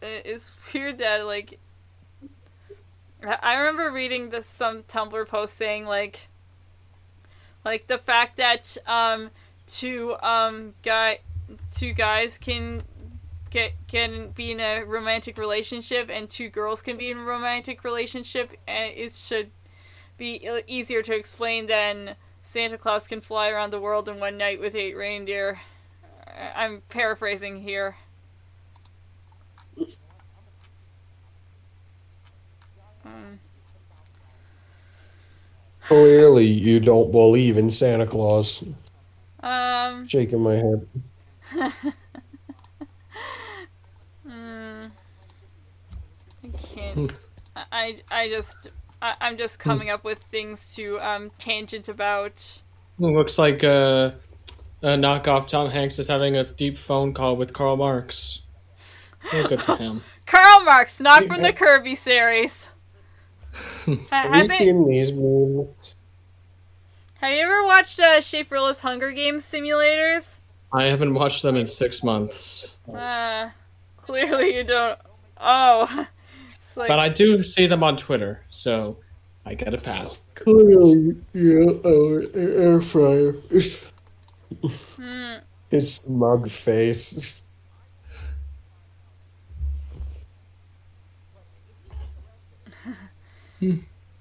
It's 0.00 0.54
weird 0.72 0.98
that 0.98 1.26
like 1.26 1.58
I 3.42 3.56
remember 3.56 3.90
reading 3.90 4.30
this 4.30 4.46
some 4.46 4.84
Tumblr 4.84 5.26
post 5.26 5.54
saying 5.54 5.84
like 5.84 6.28
like 7.64 7.88
the 7.88 7.98
fact 7.98 8.36
that 8.36 8.76
um 8.86 9.30
two 9.66 10.14
um 10.22 10.74
guy 10.84 11.18
two 11.74 11.92
guys 11.92 12.38
can 12.38 12.84
get 13.50 13.72
can 13.88 14.28
be 14.28 14.52
in 14.52 14.60
a 14.60 14.84
romantic 14.84 15.38
relationship 15.38 16.08
and 16.08 16.30
two 16.30 16.48
girls 16.48 16.82
can 16.82 16.96
be 16.96 17.10
in 17.10 17.18
a 17.18 17.24
romantic 17.24 17.82
relationship 17.82 18.52
and 18.68 18.92
it 18.94 19.12
should 19.12 19.50
be 20.18 20.36
e- 20.46 20.62
easier 20.68 21.02
to 21.02 21.16
explain 21.16 21.66
than 21.66 22.14
Santa 22.46 22.78
Claus 22.78 23.08
can 23.08 23.20
fly 23.20 23.48
around 23.48 23.72
the 23.72 23.80
world 23.80 24.08
in 24.08 24.20
one 24.20 24.36
night 24.38 24.60
with 24.60 24.76
eight 24.76 24.96
reindeer. 24.96 25.60
I'm 26.54 26.80
paraphrasing 26.88 27.60
here. 27.60 27.96
Um, 33.04 33.40
Clearly, 35.88 36.46
you 36.46 36.78
don't 36.78 37.10
believe 37.10 37.56
in 37.56 37.68
Santa 37.68 38.06
Claus. 38.06 38.62
um 39.40 40.06
Shaking 40.06 40.40
my 40.40 40.54
head. 40.54 40.88
Mm, 44.28 44.90
I 46.42 46.48
can't. 46.74 47.12
I 47.54 48.00
I 48.10 48.28
just. 48.28 48.70
I, 49.02 49.14
I'm 49.20 49.36
just 49.36 49.58
coming 49.58 49.90
up 49.90 50.04
with 50.04 50.18
things 50.18 50.74
to 50.76 50.98
um, 51.00 51.30
tangent 51.38 51.88
about. 51.88 52.34
It 52.98 53.02
looks 53.04 53.38
like 53.38 53.62
uh, 53.62 54.12
a 54.82 54.88
knockoff 54.88 55.48
Tom 55.48 55.70
Hanks 55.70 55.98
is 55.98 56.08
having 56.08 56.36
a 56.36 56.44
deep 56.44 56.78
phone 56.78 57.12
call 57.12 57.36
with 57.36 57.52
Karl 57.52 57.76
Marx. 57.76 58.42
Well, 59.32 59.48
good 59.48 59.60
for 59.62 59.76
him. 59.76 60.02
Karl 60.26 60.64
Marx, 60.64 60.98
not 61.00 61.24
from 61.24 61.42
the 61.42 61.52
Kirby 61.52 61.94
series. 61.94 62.68
Have 63.86 63.98
Has 64.10 64.48
you 64.48 64.54
it, 64.54 64.58
seen 64.58 64.88
these 64.88 65.12
memes? 65.12 65.94
have 67.20 67.32
you 67.32 67.40
ever 67.40 67.64
watched 67.64 67.98
uh, 67.98 68.20
Shaperillas 68.20 68.80
Hunger 68.80 69.10
Games 69.12 69.44
simulators? 69.50 70.38
I 70.72 70.84
haven't 70.84 71.14
watched 71.14 71.42
them 71.42 71.56
in 71.56 71.64
six 71.64 72.02
months, 72.04 72.74
Uh, 72.92 73.50
clearly 73.96 74.54
you 74.56 74.64
don't. 74.64 74.98
Oh, 75.38 76.06
like 76.76 76.88
but 76.88 76.98
I 76.98 77.08
do 77.08 77.42
see 77.42 77.66
them 77.66 77.82
on 77.82 77.96
Twitter, 77.96 78.42
so 78.50 78.98
I 79.44 79.54
get 79.54 79.72
a 79.74 79.78
pass. 79.78 80.20
Clearly, 80.34 81.16
you 81.32 81.80
yeah, 81.82 81.90
uh, 81.90 82.38
air 82.40 82.80
fryer. 82.80 83.32
hmm, 84.96 85.34
His 85.70 85.94
smug 85.94 86.48
face. 86.50 87.42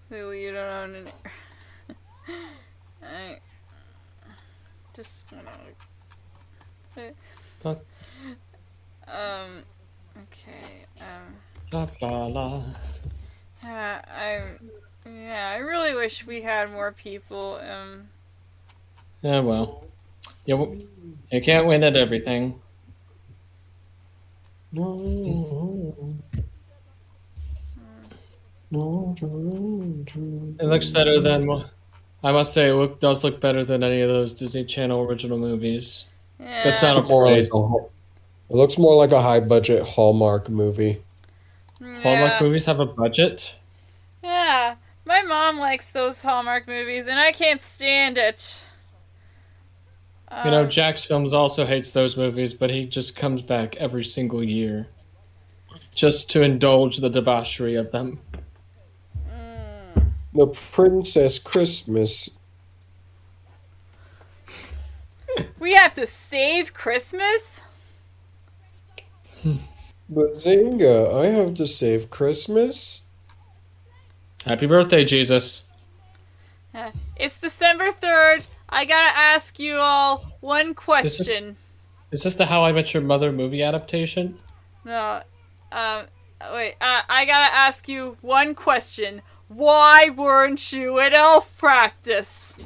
clearly 0.07 0.43
you 0.43 0.51
don't 0.51 0.67
own 0.69 0.95
an. 0.95 1.07
air. 1.07 1.31
I 3.03 3.37
just 4.95 5.25
wanna. 5.31 7.13
But- 7.61 7.85
Um. 9.07 9.63
Okay. 11.73 12.05
Um. 12.05 12.09
La, 12.09 12.25
la, 12.27 12.45
la. 12.47 12.63
Yeah, 13.63 14.01
I. 14.07 14.41
Yeah, 15.07 15.53
I 15.55 15.57
really 15.57 15.95
wish 15.95 16.25
we 16.25 16.41
had 16.41 16.71
more 16.71 16.91
people. 16.91 17.59
Um. 17.69 18.07
Yeah, 19.21 19.39
well, 19.39 19.85
you 20.45 20.87
you 21.31 21.41
can't 21.41 21.65
win 21.65 21.83
at 21.83 21.95
everything. 21.95 22.59
No. 24.71 26.15
No. 28.71 29.15
It 30.59 30.65
looks 30.65 30.89
better 30.89 31.19
than. 31.21 31.65
I 32.23 32.31
must 32.31 32.53
say, 32.53 32.69
it 32.69 32.73
look, 32.73 32.99
does 32.99 33.23
look 33.23 33.39
better 33.39 33.63
than 33.63 33.83
any 33.83 34.01
of 34.01 34.09
those 34.09 34.33
Disney 34.33 34.65
Channel 34.65 35.03
original 35.03 35.37
movies. 35.37 36.05
Yeah. 36.39 36.63
That's 36.63 36.81
not 36.81 36.97
a 36.97 37.01
more 37.03 37.25
like 37.25 37.35
praise. 37.35 37.51
a, 37.53 37.75
it 38.49 38.55
looks 38.55 38.77
more 38.79 38.95
like 38.95 39.11
a 39.11 39.21
high 39.21 39.39
budget 39.39 39.83
Hallmark 39.83 40.49
movie. 40.49 41.03
Yeah. 41.85 42.01
Hallmark 42.01 42.41
movies 42.41 42.65
have 42.65 42.79
a 42.79 42.85
budget. 42.85 43.55
Yeah, 44.23 44.75
my 45.05 45.21
mom 45.21 45.59
likes 45.59 45.91
those 45.91 46.21
Hallmark 46.21 46.67
movies, 46.67 47.07
and 47.07 47.19
I 47.19 47.31
can't 47.31 47.61
stand 47.61 48.17
it. 48.17 48.63
You 50.43 50.51
know, 50.51 50.63
Um, 50.63 50.69
Jack's 50.69 51.05
Films 51.05 51.33
also 51.33 51.65
hates 51.65 51.91
those 51.91 52.17
movies, 52.17 52.53
but 52.53 52.69
he 52.71 52.85
just 52.87 53.15
comes 53.15 53.41
back 53.43 53.75
every 53.75 54.03
single 54.03 54.43
year 54.43 54.87
just 55.93 56.29
to 56.31 56.41
indulge 56.41 56.97
the 56.97 57.09
debauchery 57.09 57.75
of 57.75 57.91
them. 57.91 58.19
mm, 59.29 60.11
The 60.33 60.47
Princess 60.47 61.37
Christmas. 61.39 62.39
we 65.59 65.73
have 65.73 65.93
to 65.95 66.07
save 66.07 66.73
Christmas. 66.73 67.61
Bazinga, 70.11 71.13
I 71.13 71.27
have 71.27 71.55
to 71.55 71.65
save 71.65 72.09
Christmas. 72.09 73.07
Happy 74.45 74.67
birthday, 74.67 75.03
Jesus. 75.03 75.63
It's 77.15 77.39
December 77.39 77.91
third. 77.91 78.45
I 78.69 78.85
gotta 78.85 79.17
ask 79.17 79.57
you 79.57 79.77
all 79.77 80.25
one 80.41 80.73
question. 80.73 81.57
Is 82.11 82.23
this 82.23 82.35
the 82.35 82.45
How 82.45 82.63
I 82.63 82.71
Met 82.71 82.93
Your 82.93 83.01
Mother 83.01 83.31
movie 83.31 83.63
adaptation? 83.63 84.37
No, 84.83 85.21
um, 85.71 86.05
wait. 86.53 86.75
Uh, 86.81 87.01
I 87.09 87.25
gotta 87.25 87.55
ask 87.55 87.87
you 87.87 88.17
one 88.21 88.53
question. 88.53 89.21
Why 89.47 90.09
weren't 90.09 90.71
you 90.71 90.99
at 90.99 91.13
elf 91.13 91.55
practice? 91.57 92.53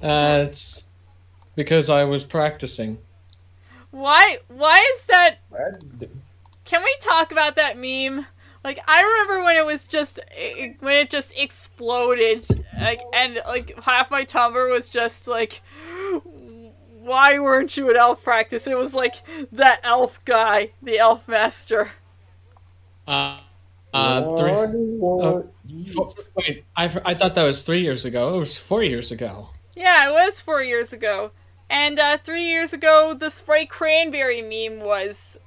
Uh, 0.00 0.46
it's 0.48 0.84
because 1.56 1.90
I 1.90 2.04
was 2.04 2.22
practicing. 2.22 2.98
Why? 3.98 4.38
Why 4.46 4.78
is 4.94 5.04
that? 5.06 5.38
Can 6.64 6.82
we 6.82 6.96
talk 7.00 7.32
about 7.32 7.56
that 7.56 7.76
meme? 7.76 8.26
Like 8.62 8.80
I 8.86 9.02
remember 9.02 9.44
when 9.44 9.56
it 9.56 9.66
was 9.66 9.86
just 9.86 10.20
it, 10.30 10.76
when 10.80 10.96
it 10.96 11.10
just 11.10 11.32
exploded, 11.36 12.64
like 12.78 13.00
and 13.12 13.40
like 13.46 13.76
half 13.82 14.10
my 14.10 14.24
Tumblr 14.24 14.70
was 14.70 14.88
just 14.88 15.26
like, 15.26 15.62
why 17.00 17.38
weren't 17.40 17.76
you 17.76 17.90
at 17.90 17.96
elf 17.96 18.22
practice? 18.22 18.66
It 18.68 18.78
was 18.78 18.94
like 18.94 19.16
that 19.52 19.80
elf 19.82 20.20
guy, 20.24 20.70
the 20.82 20.98
elf 20.98 21.26
master. 21.26 21.90
Uh, 23.06 23.38
uh, 23.94 24.36
three, 24.36 24.50
I 24.50 24.54
want 24.54 25.50
four, 25.92 26.10
wait, 26.36 26.64
I, 26.76 26.84
I 27.04 27.14
thought 27.14 27.34
that 27.34 27.42
was 27.42 27.62
three 27.62 27.80
years 27.80 28.04
ago. 28.04 28.36
It 28.36 28.38
was 28.38 28.56
four 28.56 28.84
years 28.84 29.10
ago. 29.10 29.48
Yeah, 29.74 30.08
it 30.08 30.12
was 30.12 30.40
four 30.40 30.62
years 30.62 30.92
ago, 30.92 31.30
and 31.70 31.98
uh, 31.98 32.18
three 32.18 32.44
years 32.44 32.72
ago 32.72 33.14
the 33.14 33.30
Sprite 33.30 33.70
Cranberry 33.70 34.42
meme 34.42 34.80
was 34.84 35.38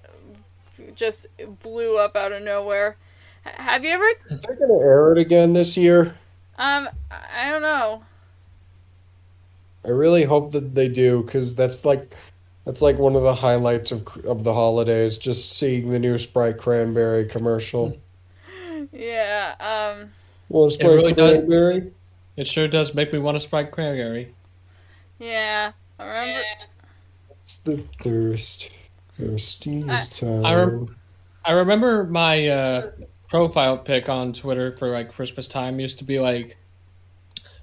just 0.95 1.27
blew 1.62 1.97
up 1.97 2.15
out 2.15 2.31
of 2.31 2.43
nowhere. 2.43 2.97
H- 3.45 3.53
Have 3.57 3.84
you 3.84 3.91
ever? 3.91 4.05
Is 4.29 4.41
they 4.41 4.55
gonna 4.55 4.79
air 4.79 5.12
it 5.13 5.17
again 5.17 5.53
this 5.53 5.77
year? 5.77 6.15
Um, 6.57 6.89
I 7.10 7.49
don't 7.49 7.62
know. 7.62 8.03
I 9.84 9.89
really 9.89 10.23
hope 10.23 10.51
that 10.51 10.75
they 10.75 10.88
do, 10.88 11.23
because 11.23 11.55
that's 11.55 11.86
like 11.86 12.13
that's 12.65 12.81
like 12.84 12.99
one 12.99 13.15
of 13.15 13.23
the 13.23 13.34
highlights 13.34 13.91
of 13.91 14.07
of 14.25 14.43
the 14.43 14.53
holidays. 14.53 15.17
Just 15.17 15.57
seeing 15.57 15.89
the 15.89 15.97
new 15.99 16.17
Sprite 16.17 16.57
Cranberry 16.57 17.25
commercial. 17.25 17.97
Yeah. 18.91 19.55
Um. 19.60 20.12
Well, 20.49 20.67
Sprite 20.69 20.91
really 20.95 21.13
does. 21.13 21.34
Cranberry. 21.34 21.91
It 22.36 22.47
sure 22.47 22.67
does 22.67 22.95
make 22.95 23.13
me 23.13 23.19
want 23.19 23.36
to 23.36 23.39
Sprite 23.39 23.71
Cranberry. 23.71 24.34
Yeah. 25.19 25.73
I 26.02 26.06
remember. 26.06 26.44
It's 27.44 27.58
the 27.58 27.78
thirst, 28.02 28.72
thirstiest 29.18 30.20
time. 30.20 30.46
I 30.46 30.56
rem- 30.56 30.96
I 31.46 31.52
remember 31.52 32.06
my 32.06 32.48
uh, 32.48 32.92
profile 33.28 33.78
pic 33.78 34.10
on 34.10 34.34
Twitter 34.34 34.76
for 34.78 34.90
like 34.90 35.12
Christmas 35.12 35.48
time 35.48 35.80
used 35.80 36.00
to 36.00 36.04
be 36.04 36.20
like 36.20 36.58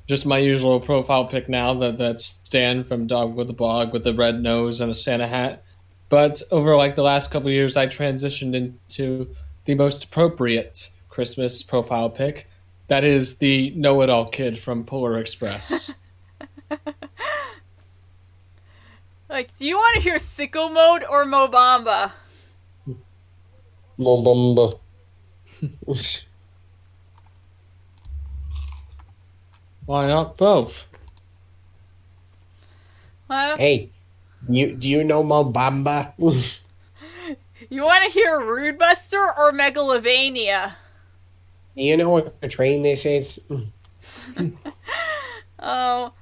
just 0.06 0.24
my 0.24 0.38
usual 0.38 0.80
profile 0.80 1.26
pic 1.26 1.48
now 1.48 1.74
that 1.74 1.98
that's 1.98 2.40
Stan 2.42 2.82
from 2.82 3.06
Dog 3.06 3.34
with 3.34 3.50
a 3.50 3.52
Blog 3.52 3.92
with 3.92 4.04
the 4.04 4.14
red 4.14 4.40
nose 4.40 4.80
and 4.80 4.90
a 4.90 4.94
Santa 4.94 5.26
hat. 5.26 5.64
But 6.08 6.40
over 6.50 6.76
like 6.76 6.94
the 6.94 7.02
last 7.02 7.30
couple 7.30 7.48
of 7.48 7.54
years, 7.54 7.76
I 7.76 7.86
transitioned 7.86 8.54
into 8.54 9.28
the 9.66 9.74
most 9.74 10.04
appropriate 10.04 10.90
Christmas 11.08 11.62
profile 11.62 12.08
pic. 12.08 12.48
That 12.86 13.04
is 13.04 13.36
the 13.36 13.70
know-it-all 13.70 14.30
kid 14.30 14.58
from 14.58 14.84
Polar 14.84 15.18
Express. 15.18 15.90
Like, 19.28 19.56
do 19.58 19.66
you 19.66 19.76
want 19.76 19.96
to 19.96 20.00
hear 20.00 20.16
Sicko 20.16 20.72
Mode 20.72 21.04
or 21.08 21.24
Mo 21.26 21.48
Bamba? 21.48 22.12
Mobamba. 23.98 24.78
Why 29.86 30.06
not 30.06 30.36
both? 30.36 30.86
Well, 33.28 33.58
hey, 33.58 33.90
you 34.48 34.74
do 34.74 34.88
you 34.88 35.04
know 35.04 35.22
Mo 35.22 35.52
Bamba? 35.52 36.14
you 37.70 37.82
want 37.84 38.04
to 38.04 38.10
hear 38.10 38.40
Rude 38.40 38.78
Buster 38.78 39.18
or 39.36 39.52
Megalovania? 39.52 40.74
You 41.74 41.96
know 41.96 42.08
what 42.10 42.34
a 42.42 42.48
train 42.48 42.82
this 42.82 43.04
is? 43.04 43.46
Oh, 45.60 46.12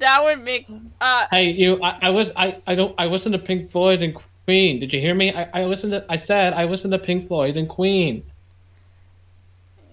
that 0.00 0.24
would 0.24 0.42
make 0.42 0.66
uh 1.00 1.26
Hey, 1.30 1.50
you! 1.50 1.80
I, 1.82 1.98
I 2.02 2.10
was 2.10 2.32
I, 2.36 2.60
I 2.66 2.74
don't 2.74 2.94
I 2.98 3.06
listened 3.06 3.34
to 3.34 3.38
Pink 3.38 3.70
Floyd 3.70 4.02
and 4.02 4.14
Queen. 4.46 4.80
Did 4.80 4.92
you 4.92 5.00
hear 5.00 5.14
me? 5.14 5.32
I, 5.32 5.62
I 5.62 5.64
listened 5.66 5.92
to 5.92 6.04
I 6.10 6.16
said 6.16 6.52
I 6.54 6.64
listened 6.64 6.92
to 6.92 6.98
Pink 6.98 7.26
Floyd 7.26 7.56
and 7.56 7.68
Queen. 7.68 8.24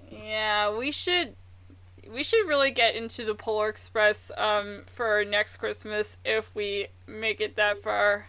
yeah, 0.10 0.76
we 0.76 0.92
should 0.92 1.36
we 2.12 2.24
should 2.24 2.48
really 2.48 2.72
get 2.72 2.96
into 2.96 3.26
the 3.26 3.36
Polar 3.36 3.70
Express 3.70 4.32
um 4.38 4.84
for 4.88 5.24
next 5.26 5.58
Christmas 5.58 6.18
if 6.26 6.54
we 6.56 6.88
make 7.08 7.42
it 7.42 7.56
that 7.58 7.82
far. 7.84 8.28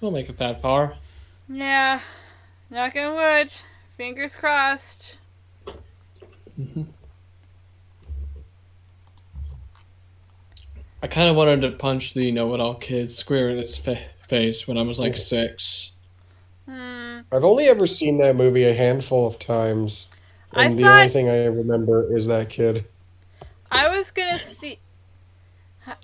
We'll 0.00 0.12
make 0.12 0.28
it 0.28 0.38
that 0.38 0.60
far. 0.62 0.94
Yeah. 1.48 2.00
Knock 2.70 2.96
on 2.96 3.14
wood. 3.14 3.52
Fingers 3.96 4.36
crossed. 4.36 5.18
I 11.02 11.06
kind 11.06 11.28
of 11.30 11.36
wanted 11.36 11.62
to 11.62 11.70
punch 11.70 12.14
the 12.14 12.30
know-it-all 12.32 12.74
kid 12.76 13.10
square 13.10 13.50
in 13.50 13.58
his 13.58 13.76
fa- 13.76 14.02
face 14.26 14.66
when 14.66 14.76
I 14.76 14.82
was 14.82 14.98
like 14.98 15.16
six. 15.16 15.92
Hmm. 16.68 17.20
I've 17.32 17.44
only 17.44 17.66
ever 17.66 17.86
seen 17.86 18.18
that 18.18 18.36
movie 18.36 18.64
a 18.64 18.74
handful 18.74 19.26
of 19.26 19.38
times, 19.38 20.10
I 20.52 20.64
and 20.64 20.78
the 20.78 20.82
thought- 20.82 20.98
only 21.00 21.08
thing 21.08 21.28
I 21.28 21.46
remember 21.46 22.16
is 22.16 22.26
that 22.26 22.48
kid. 22.50 22.84
I 23.70 23.88
was 23.96 24.10
gonna 24.10 24.38
see. 24.38 24.78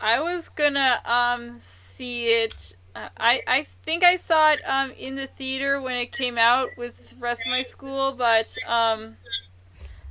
I 0.00 0.20
was 0.20 0.48
gonna 0.48 1.00
um 1.04 1.56
see 1.60 2.26
it. 2.26 2.76
Uh, 2.94 3.08
I 3.16 3.42
I 3.46 3.66
think 3.84 4.04
I 4.04 4.16
saw 4.16 4.52
it 4.52 4.60
um 4.68 4.92
in 4.92 5.14
the 5.16 5.26
theater 5.26 5.80
when 5.80 5.96
it 5.96 6.12
came 6.12 6.38
out 6.38 6.68
with 6.76 7.10
the 7.10 7.16
rest 7.16 7.42
of 7.42 7.48
my 7.48 7.62
school, 7.62 8.12
but 8.12 8.54
um 8.70 9.16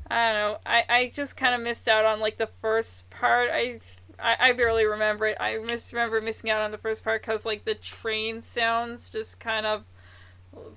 I 0.10 0.32
don't 0.32 0.34
know. 0.42 0.58
I 0.66 0.84
I 0.90 1.12
just 1.14 1.38
kind 1.38 1.54
of 1.56 1.62
missed 1.62 1.88
out 1.88 2.06
on 2.06 2.20
like 2.20 2.38
the 2.38 2.50
first 2.62 3.10
part. 3.10 3.50
I. 3.52 3.80
I, 4.20 4.36
I 4.40 4.52
barely 4.54 4.86
remember 4.86 5.28
it. 5.28 5.38
I 5.40 5.58
mis- 5.58 5.94
remember 5.94 6.22
missing 6.22 6.50
out 6.50 6.62
on 6.62 6.72
the 6.72 6.78
first 6.78 7.04
part 7.04 7.22
because 7.22 7.46
like 7.46 7.66
the 7.66 7.76
train 7.76 8.42
sounds 8.42 9.10
just 9.10 9.40
kind 9.40 9.66
of 9.66 9.84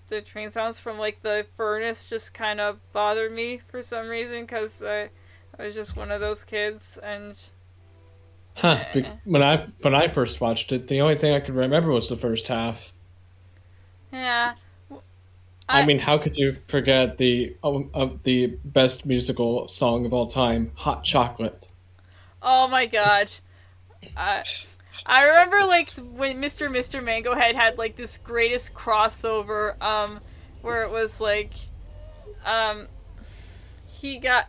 the 0.08 0.20
train 0.22 0.50
sounds 0.50 0.80
from 0.80 0.98
like 0.98 1.22
the 1.22 1.46
furnace 1.56 2.08
just 2.08 2.32
kind 2.34 2.60
of 2.60 2.78
bothered 2.92 3.32
me 3.32 3.58
for 3.68 3.82
some 3.82 4.08
reason 4.08 4.42
because 4.42 4.82
I, 4.82 5.10
I 5.58 5.64
was 5.64 5.74
just 5.74 5.96
one 5.96 6.10
of 6.10 6.20
those 6.20 6.44
kids 6.44 6.98
and 7.02 7.38
Huh? 8.56 8.84
be- 8.92 9.12
When 9.24 9.42
I 9.42 9.68
when 9.82 9.94
I 9.94 10.08
first 10.08 10.40
watched 10.40 10.72
it, 10.72 10.88
the 10.88 11.00
only 11.00 11.16
thing 11.16 11.32
I 11.32 11.40
could 11.40 11.54
remember 11.54 11.90
was 11.90 12.08
the 12.08 12.16
first 12.16 12.48
half. 12.48 12.92
yeah 14.12 14.54
I, 15.72 15.82
I- 15.82 15.84
mean, 15.84 16.00
how 16.00 16.18
could 16.18 16.36
you 16.36 16.56
forget 16.66 17.18
the 17.18 17.56
um, 17.62 17.90
uh, 17.94 18.08
the 18.24 18.58
best 18.64 19.06
musical 19.06 19.68
song 19.68 20.04
of 20.04 20.12
all 20.12 20.26
time, 20.26 20.72
"Hot 20.74 21.04
Chocolate"? 21.04 21.68
Oh 22.46 22.68
my 22.68 22.86
god 22.86 23.28
I 24.16 24.44
I 25.04 25.24
remember 25.24 25.64
like 25.66 25.90
when 25.92 26.40
Mr. 26.40 26.70
Mr. 26.70 27.02
Mango 27.02 27.34
Head 27.34 27.56
had 27.56 27.76
like 27.76 27.96
this 27.96 28.16
greatest 28.16 28.72
crossover 28.72 29.80
um 29.82 30.20
where 30.62 30.82
it 30.84 30.90
was 30.90 31.20
like 31.20 31.52
um 32.44 32.86
he 33.86 34.18
got 34.18 34.46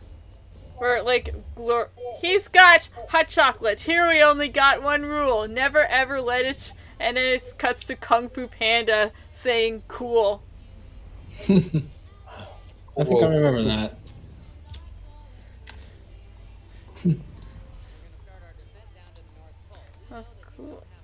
where 0.78 1.02
like 1.02 1.34
glor- 1.56 1.88
he's 2.20 2.46
got 2.48 2.88
hot 3.08 3.28
chocolate 3.28 3.80
here 3.80 4.08
we 4.08 4.22
only 4.22 4.48
got 4.48 4.82
one 4.82 5.02
rule 5.02 5.48
never 5.48 5.84
ever 5.86 6.20
let 6.20 6.44
it 6.44 6.72
and 7.00 7.16
then 7.16 7.24
it 7.26 7.54
cuts 7.58 7.84
to 7.84 7.96
Kung 7.96 8.28
Fu 8.28 8.46
Panda 8.46 9.10
saying 9.32 9.82
cool 9.88 10.42
I 12.98 13.04
think 13.04 13.22
I 13.22 13.26
remember 13.26 13.62
that. 13.64 13.97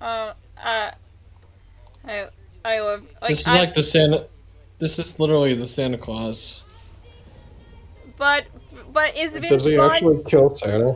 Uh, 0.05 0.33
uh, 0.63 0.91
I, 2.05 2.27
I 2.63 2.79
love 2.79 3.01
like 3.23 3.29
this 3.29 3.41
is 3.41 3.47
I, 3.47 3.57
like 3.57 3.73
the 3.73 3.81
Santa. 3.81 4.27
This 4.77 4.99
is 4.99 5.19
literally 5.19 5.55
the 5.55 5.67
Santa 5.67 5.97
Claus. 5.97 6.63
but 8.15 8.45
but 8.93 9.17
is 9.17 9.33
Vince 9.33 9.49
Does 9.49 9.65
he 9.65 9.77
Vaughn? 9.77 9.89
actually 9.91 10.23
kill 10.25 10.51
Santa? 10.51 10.95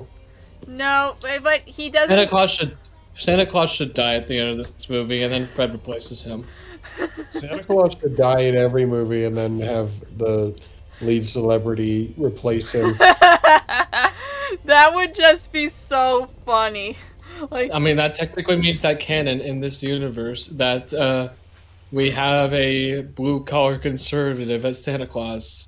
No, 0.68 1.16
but, 1.22 1.42
but 1.42 1.62
he 1.62 1.90
doesn't. 1.90 2.10
Santa 2.10 2.28
Claus 2.28 2.52
should 2.52 2.78
Santa 3.16 3.48
Claus 3.48 3.72
should 3.72 3.96
die 3.96 4.14
at 4.14 4.28
the 4.28 4.38
end 4.38 4.52
of 4.52 4.58
this 4.58 4.88
movie, 4.92 5.24
and 5.24 5.34
then 5.34 5.48
Fred 5.48 5.74
replaces 5.74 6.22
him. 6.22 6.46
Santa 7.32 7.64
Claus 7.64 7.98
should 8.00 8.16
die 8.16 8.42
in 8.42 8.56
every 8.56 8.86
movie 8.86 9.26
and 9.26 9.36
then 9.36 9.60
have 9.60 9.92
the 10.20 10.56
lead 11.02 11.26
celebrity 11.26 12.14
replace 12.16 12.72
him. 12.72 12.96
that 13.00 14.92
would 14.94 15.16
just 15.16 15.52
be 15.52 15.68
so 15.68 16.28
funny. 16.46 16.96
Like 17.52 17.72
I 17.74 17.80
mean, 17.80 17.98
that 17.98 18.16
technically 18.16 18.58
means 18.58 18.82
that 18.82 19.00
canon 19.00 19.42
in 19.42 19.60
this 19.60 19.82
universe 19.82 20.48
that 20.48 20.94
uh, 20.94 21.30
we 21.92 22.12
have 22.12 22.54
a 22.54 23.02
blue 23.02 23.44
collar 23.44 23.78
conservative 23.78 24.66
as 24.66 24.84
Santa 24.84 25.08
Claus. 25.08 25.68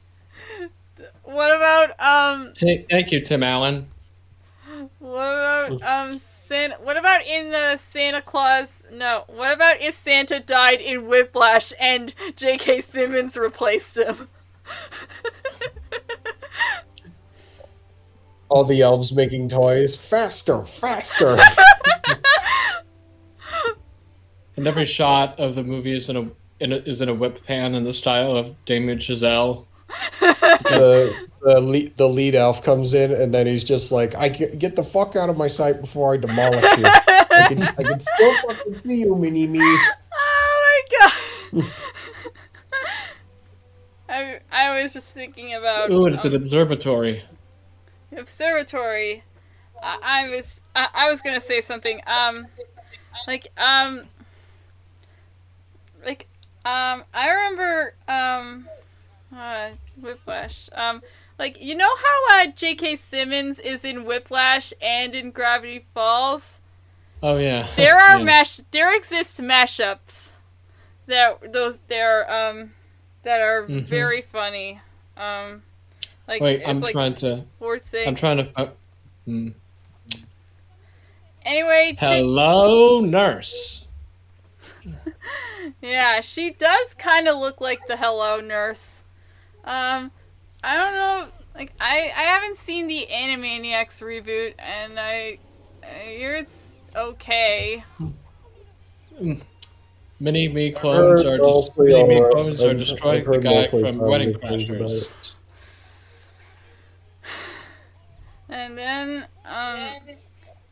what 1.23 1.55
about 1.55 1.99
um 1.99 2.51
T- 2.53 2.85
thank 2.89 3.11
you, 3.11 3.21
Tim 3.21 3.43
Allen. 3.43 3.87
what 4.99 5.09
about 5.09 5.83
um 5.83 6.19
Santa 6.19 6.75
what 6.83 6.97
about 6.97 7.25
in 7.25 7.51
the 7.51 7.77
Santa 7.77 8.21
Claus 8.21 8.83
no, 8.91 9.23
what 9.27 9.53
about 9.53 9.81
if 9.81 9.95
Santa 9.95 10.39
died 10.39 10.81
in 10.81 11.07
Whiplash 11.07 11.71
and 11.79 12.13
J.K. 12.35 12.81
Simmons 12.81 13.37
replaced 13.37 13.97
him? 13.97 14.27
All 18.51 18.65
the 18.65 18.81
elves 18.81 19.13
making 19.13 19.47
toys. 19.47 19.95
Faster, 19.95 20.63
faster! 20.65 21.37
And 24.57 24.67
every 24.67 24.85
shot 24.85 25.39
of 25.39 25.55
the 25.55 25.63
movie 25.63 25.95
is 25.95 26.07
in 26.07 26.17
a, 26.17 26.29
in 26.59 26.71
a 26.71 26.75
is 26.75 27.01
in 27.01 27.09
a 27.09 27.15
whip 27.15 27.43
pan 27.45 27.73
in 27.73 27.83
the 27.83 27.95
style 27.95 28.37
of 28.37 28.53
Damien 28.65 28.99
Chazelle. 28.99 29.65
the 30.19 31.27
the 31.41 31.59
lead, 31.59 31.97
the 31.97 32.07
lead 32.07 32.35
elf 32.35 32.63
comes 32.63 32.93
in 32.93 33.11
and 33.11 33.33
then 33.33 33.47
he's 33.47 33.63
just 33.63 33.91
like, 33.91 34.13
"I 34.13 34.29
get, 34.29 34.59
get 34.59 34.75
the 34.75 34.83
fuck 34.83 35.15
out 35.15 35.29
of 35.29 35.37
my 35.37 35.47
sight 35.47 35.81
before 35.81 36.13
I 36.13 36.17
demolish 36.17 36.61
you. 36.77 36.83
I 36.85 37.45
can 37.47 37.63
I 37.63 37.81
can 37.81 37.99
still 37.99 38.35
fucking 38.47 38.77
see 38.77 38.99
you, 38.99 39.15
mini 39.15 39.47
me." 39.47 39.61
Oh 40.13 40.83
my 41.53 41.61
god. 41.61 41.71
I 44.09 44.39
I 44.51 44.83
was 44.83 44.93
just 44.93 45.13
thinking 45.13 45.55
about 45.55 45.89
Ooh, 45.89 46.05
and 46.05 46.13
it's 46.13 46.25
an 46.25 46.35
um, 46.35 46.41
observatory. 46.41 47.23
Observatory. 48.15 49.23
I, 49.81 49.97
I 50.03 50.29
was 50.29 50.61
I, 50.75 50.87
I 50.93 51.11
was 51.11 51.21
gonna 51.21 51.41
say 51.41 51.61
something. 51.61 52.01
Um, 52.07 52.47
like 53.27 53.51
um, 53.57 54.03
like 56.05 56.27
um, 56.65 57.03
I 57.13 57.29
remember 57.29 57.95
um, 58.07 58.67
uh, 59.35 59.69
Whiplash. 60.01 60.69
Um, 60.73 61.01
like 61.39 61.61
you 61.61 61.75
know 61.75 61.89
how 61.95 62.43
uh, 62.43 62.47
J.K. 62.55 62.95
Simmons 62.97 63.59
is 63.59 63.83
in 63.83 64.05
Whiplash 64.05 64.73
and 64.81 65.15
in 65.15 65.31
Gravity 65.31 65.85
Falls. 65.93 66.59
Oh 67.23 67.37
yeah. 67.37 67.67
There 67.75 67.97
are 67.99 68.19
Yeah. 68.19 68.23
mash. 68.25 68.59
There 68.71 68.95
exist 68.95 69.39
mashups. 69.39 70.29
That 71.07 71.51
those 71.53 71.79
there 71.87 72.31
um 72.31 72.73
that 73.23 73.41
are 73.41 73.63
Mhm. 73.63 73.85
very 73.87 74.21
funny. 74.21 74.81
Um, 75.17 75.63
like 76.31 76.41
Wait, 76.41 76.61
it's 76.61 76.69
I'm 76.69 76.79
like 76.79 76.93
trying 76.93 77.15
to. 77.15 77.43
sports 77.57 77.93
I'm 78.07 78.15
trying 78.15 78.37
to. 78.37 78.49
Uh, 78.55 78.69
hmm. 79.25 79.49
Anyway, 81.43 81.97
J- 81.99 82.19
Hello, 82.19 83.01
nurse. 83.01 83.85
yeah, 85.81 86.21
she 86.21 86.51
does 86.51 86.93
kind 86.93 87.27
of 87.27 87.37
look 87.37 87.59
like 87.59 87.85
the 87.87 87.97
Hello 87.97 88.39
Nurse. 88.39 89.01
Um, 89.65 90.11
I 90.63 90.77
don't 90.77 90.93
know. 90.93 91.27
Like 91.53 91.73
I 91.81 92.13
I 92.15 92.21
haven't 92.21 92.55
seen 92.55 92.87
the 92.87 93.07
Animaniacs 93.11 94.01
reboot, 94.01 94.53
and 94.57 94.97
I, 94.97 95.37
I 95.83 96.07
hear 96.07 96.35
it's 96.35 96.77
okay. 96.95 97.83
Mini 100.21 100.47
me 100.47 100.71
clones 100.71 101.25
are 101.25 101.37
just 101.37 101.77
mini 101.77 102.03
me 102.05 102.23
clones 102.31 102.63
are 102.63 102.73
destroying 102.73 103.29
the 103.29 103.37
guy 103.39 103.67
from 103.67 103.97
Wedding 103.97 104.33
positive 104.39 104.39
things 104.39 104.69
about 104.69 104.89
Crashers. 104.89 105.30
And 108.51 108.77
then 108.77 109.25
um, 109.45 109.93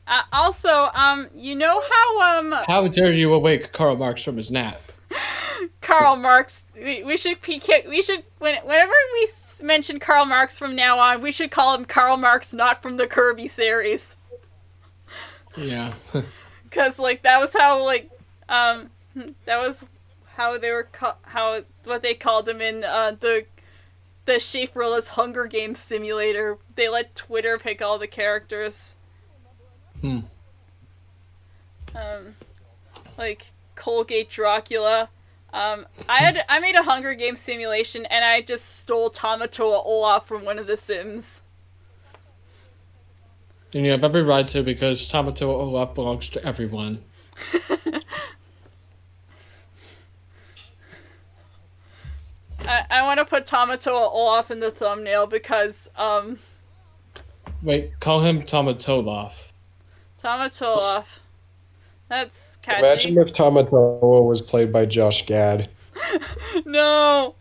uh, 0.06 0.22
also 0.34 0.90
um, 0.94 1.30
you 1.34 1.56
know 1.56 1.82
how 1.82 2.40
um 2.40 2.52
How 2.68 2.88
dare 2.88 3.14
you 3.14 3.34
awake 3.34 3.72
Karl 3.72 3.96
Marx 3.96 4.22
from 4.22 4.38
his 4.38 4.52
nap? 4.52 4.82
Karl 5.82 6.18
Marx. 6.18 6.64
We, 6.76 7.04
we 7.04 7.18
should 7.18 7.38
We 7.48 8.02
should 8.02 8.24
whenever 8.40 8.94
we 9.14 9.28
mention 9.64 10.00
Karl 10.00 10.26
Marx 10.26 10.60
from 10.60 10.76
now 10.76 11.00
on, 11.00 11.22
we 11.22 11.32
should 11.32 11.52
call 11.52 11.74
him 11.74 11.86
Karl 11.86 12.18
Marx, 12.18 12.54
not 12.54 12.82
from 12.82 12.98
the 12.98 13.08
Kirby 13.08 13.48
series, 13.48 14.16
Yeah. 15.58 15.94
because 16.64 17.00
like 17.00 17.24
that 17.24 17.40
was 17.40 17.54
how 17.54 17.84
like 17.84 18.10
um 18.50 18.90
that 19.46 19.58
was 19.58 19.86
how 20.36 20.58
they 20.58 20.72
were 20.72 20.88
how 21.24 21.62
what 21.84 22.04
they 22.04 22.14
called 22.14 22.48
him 22.48 22.62
in 22.62 22.84
uh, 22.84 23.16
the 23.20 23.46
the 24.30 24.40
Shaperella's 24.40 25.08
Hunger 25.08 25.48
Games 25.48 25.80
simulator. 25.80 26.60
They 26.76 26.88
let 26.88 27.16
Twitter 27.16 27.58
pick 27.58 27.82
all 27.82 27.98
the 27.98 28.06
characters. 28.06 28.94
Hmm. 30.02 30.20
Um, 31.96 32.36
like 33.18 33.48
Colgate 33.74 34.30
Dracula. 34.30 35.10
Um, 35.52 35.88
I 36.08 36.20
had 36.20 36.46
I 36.48 36.60
made 36.60 36.76
a 36.76 36.84
Hunger 36.84 37.16
Games 37.16 37.40
simulation 37.40 38.06
and 38.06 38.24
I 38.24 38.42
just 38.42 38.80
stole 38.80 39.10
Tamatoa 39.10 39.84
Olaf 39.84 40.28
from 40.28 40.46
one 40.46 40.60
of 40.60 40.68
the 40.68 40.78
Sims. 40.78 41.42
And 43.74 43.84
you 43.84 43.92
have 43.92 44.04
every 44.04 44.22
right 44.22 44.46
to 44.46 44.62
because 44.62 45.08
Tamato 45.08 45.50
Olaf 45.50 45.96
belongs 45.96 46.30
to 46.30 46.46
everyone. 46.46 47.04
I, 52.70 52.86
I 52.90 53.02
want 53.04 53.18
to 53.18 53.26
put 53.26 53.46
Tamatoa 53.48 54.12
Olaf 54.14 54.52
in 54.52 54.60
the 54.60 54.70
thumbnail 54.72 55.26
because 55.28 55.90
um 55.96 56.38
Wait, 57.64 58.00
call 58.00 58.22
him 58.22 58.42
Tomatolov. 58.44 59.34
Tamatoa 60.24 60.62
Olaf. 60.78 61.20
That's 62.08 62.58
catchy. 62.58 62.80
Imagine 62.80 63.18
if 63.18 63.34
Tamatoa 63.34 64.26
was 64.26 64.42
played 64.42 64.72
by 64.72 64.86
Josh 64.86 65.26
Gad. 65.26 65.70
No. 66.66 67.36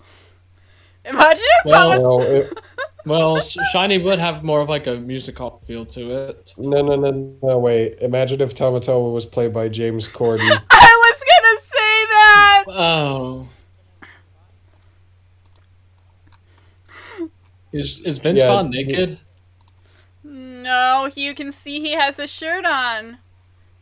Imagine 1.05 1.45
if 1.64 1.70
Well- 1.70 1.91
Tamatoa. 1.91 2.03
No, 2.03 2.20
it, 2.22 2.59
Well, 3.07 3.41
Shiny 3.41 3.97
would 3.97 4.18
have 4.18 4.45
more 4.45 4.61
of 4.61 4.68
like 4.68 4.87
a 4.87 4.97
musical 4.97 5.62
feel 5.66 5.87
to 5.87 6.29
it. 6.29 6.53
no, 6.59 6.83
no, 6.83 6.95
no, 6.97 7.37
no, 7.43 7.59
wait. 7.59 7.99
Imagine 8.01 8.43
if 8.43 8.55
Tamatoa 8.55 9.12
was 9.12 9.24
played 9.24 9.53
by 9.55 9.68
James 9.68 10.07
Corden. 10.09 10.41
I 10.70 11.11
was 11.11 11.22
gonna 11.24 11.61
say 11.61 12.05
that. 12.11 12.64
Oh. 12.68 13.49
Is 17.73 18.01
is 18.01 18.19
Vince 18.19 18.39
Yeah, 18.39 18.49
Vaughn 18.49 18.73
he- 18.73 18.85
naked? 18.85 19.19
No, 20.25 21.11
you 21.14 21.35
can 21.35 21.53
see 21.53 21.81
he 21.81 21.93
has 21.93 22.19
a 22.19 22.27
shirt 22.27 22.64
on. 22.64 23.19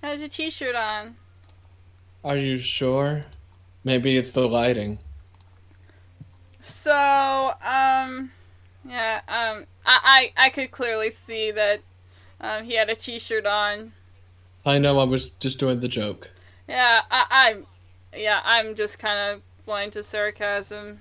Has 0.02 0.20
a 0.20 0.28
t-shirt 0.28 0.74
on. 0.76 1.16
Are 2.22 2.36
you 2.36 2.58
sure? 2.58 3.24
Maybe 3.82 4.16
it's 4.16 4.32
the 4.32 4.46
lighting. 4.46 4.98
So, 6.60 6.92
um, 7.62 8.30
yeah, 8.88 9.20
um, 9.28 9.66
I, 9.84 10.30
I, 10.36 10.46
I 10.46 10.50
could 10.50 10.70
clearly 10.70 11.10
see 11.10 11.50
that, 11.52 11.80
um, 12.40 12.64
he 12.64 12.74
had 12.74 12.90
a 12.90 12.94
t-shirt 12.96 13.46
on. 13.46 13.92
I 14.64 14.78
know 14.78 14.98
I 14.98 15.04
was 15.04 15.30
just 15.30 15.58
doing 15.58 15.80
the 15.80 15.88
joke. 15.88 16.30
Yeah, 16.68 17.02
I, 17.10 17.26
I'm, 17.30 17.66
yeah, 18.14 18.40
I'm 18.44 18.74
just 18.74 18.98
kind 18.98 19.34
of 19.34 19.42
blind 19.64 19.92
to 19.94 20.02
sarcasm, 20.02 21.00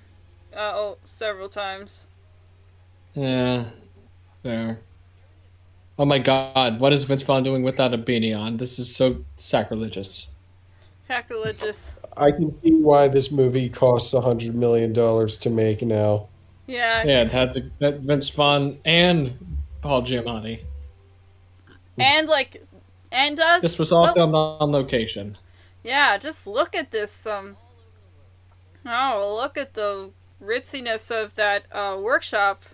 uh, 0.54 0.72
oh, 0.74 0.98
several 1.04 1.48
times. 1.48 2.06
Yeah, 3.16 3.64
fair. 4.42 4.80
Oh 5.98 6.04
my 6.04 6.18
god, 6.18 6.78
what 6.78 6.92
is 6.92 7.04
Vince 7.04 7.22
Vaughn 7.22 7.42
doing 7.42 7.62
without 7.62 7.94
a 7.94 7.98
beanie 7.98 8.38
on? 8.38 8.58
This 8.58 8.78
is 8.78 8.94
so 8.94 9.24
sacrilegious. 9.38 10.28
Sacrilegious. 11.08 11.92
I 12.16 12.30
can 12.30 12.50
see 12.50 12.74
why 12.74 13.08
this 13.08 13.32
movie 13.32 13.70
costs 13.70 14.12
a 14.12 14.20
hundred 14.20 14.54
million 14.54 14.92
dollars 14.92 15.38
to 15.38 15.50
make 15.50 15.80
now. 15.80 16.28
Yeah, 16.66 17.04
Yeah, 17.04 17.22
it 17.22 17.32
had 17.32 17.52
to, 17.52 17.70
that 17.78 18.00
Vince 18.00 18.28
Vaughn 18.28 18.78
and 18.84 19.32
Paul 19.80 20.02
Giamatti. 20.02 20.64
and 21.98 22.28
like, 22.28 22.62
and 23.10 23.40
us. 23.40 23.62
This 23.62 23.78
was 23.78 23.92
all 23.92 24.02
well, 24.02 24.14
filmed 24.14 24.34
on 24.34 24.72
location. 24.72 25.38
Yeah, 25.82 26.18
just 26.18 26.46
look 26.46 26.74
at 26.74 26.90
this. 26.90 27.26
Um. 27.26 27.56
Oh, 28.84 29.38
look 29.40 29.56
at 29.56 29.74
the 29.74 30.10
ritziness 30.40 31.10
of 31.10 31.34
that 31.36 31.64
uh, 31.72 31.96
workshop. 31.98 32.64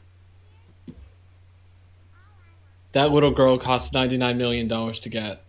That 2.93 3.11
little 3.11 3.30
girl 3.30 3.59
cost 3.59 3.93
ninety 3.93 4.16
nine 4.16 4.36
million 4.38 4.68
dollars 4.68 5.01
to 5.01 5.09
get. 5.09 5.45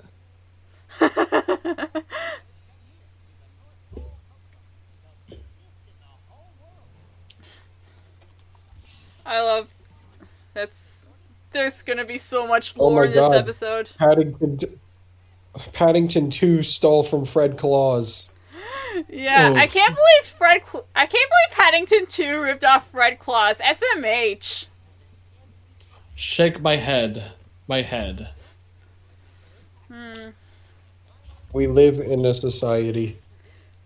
I 9.26 9.42
love. 9.42 9.68
That's. 10.54 11.00
There's 11.52 11.82
gonna 11.84 12.06
be 12.06 12.18
so 12.18 12.48
much 12.48 12.74
Oh 12.80 12.88
lore 12.90 13.02
my 13.02 13.06
in 13.06 13.12
this 13.12 13.20
God. 13.20 13.36
episode. 13.36 13.92
Paddington, 14.00 14.60
Paddington 15.72 16.30
Two 16.32 16.64
stole 16.64 17.04
from 17.04 17.26
Fred 17.26 17.58
Claus. 17.58 18.30
Yeah, 19.10 19.50
Oh. 19.52 19.56
I 19.56 19.66
can't 19.66 19.96
believe 19.96 20.26
Fred. 20.38 20.62
Cl- 20.72 20.86
I 20.96 21.08
can't 21.08 21.30
believe 21.30 21.58
Paddington 21.58 22.06
Two 22.06 22.40
ripped 22.42 22.64
off 22.64 22.88
Fred 22.92 23.18
Claus. 23.18 23.58
SMH. 23.60 24.68
Shake 26.24 26.62
my 26.62 26.78
head. 26.78 27.34
My 27.68 27.82
head. 27.82 28.30
Hmm. 29.92 30.30
We 31.52 31.68
live 31.68 32.00
in 32.00 32.26
a 32.26 32.34
society. 32.34 33.18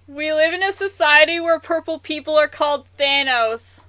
We 0.07 0.31
live 0.31 0.53
in 0.53 0.61
a 0.61 0.71
society 0.71 1.39
where 1.39 1.59
purple 1.59 1.97
people 1.97 2.37
are 2.37 2.47
called 2.47 2.85
Thanos. 2.97 3.79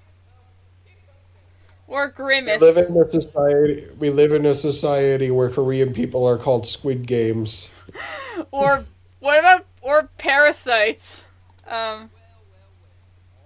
Or 1.86 2.08
Grimace. 2.08 2.58
We 2.58 2.72
live 2.72 2.88
in 2.88 2.96
a 2.96 3.08
society. 3.10 3.86
We 3.98 4.08
live 4.08 4.32
in 4.32 4.46
a 4.46 4.54
society 4.54 5.30
where 5.30 5.50
Korean 5.50 5.92
people 5.92 6.26
are 6.26 6.38
called 6.38 6.66
Squid 6.66 7.06
Games. 7.06 7.68
or 8.50 8.86
what 9.20 9.38
about 9.38 9.66
or 9.82 10.08
parasites? 10.16 11.22
Um. 11.68 12.10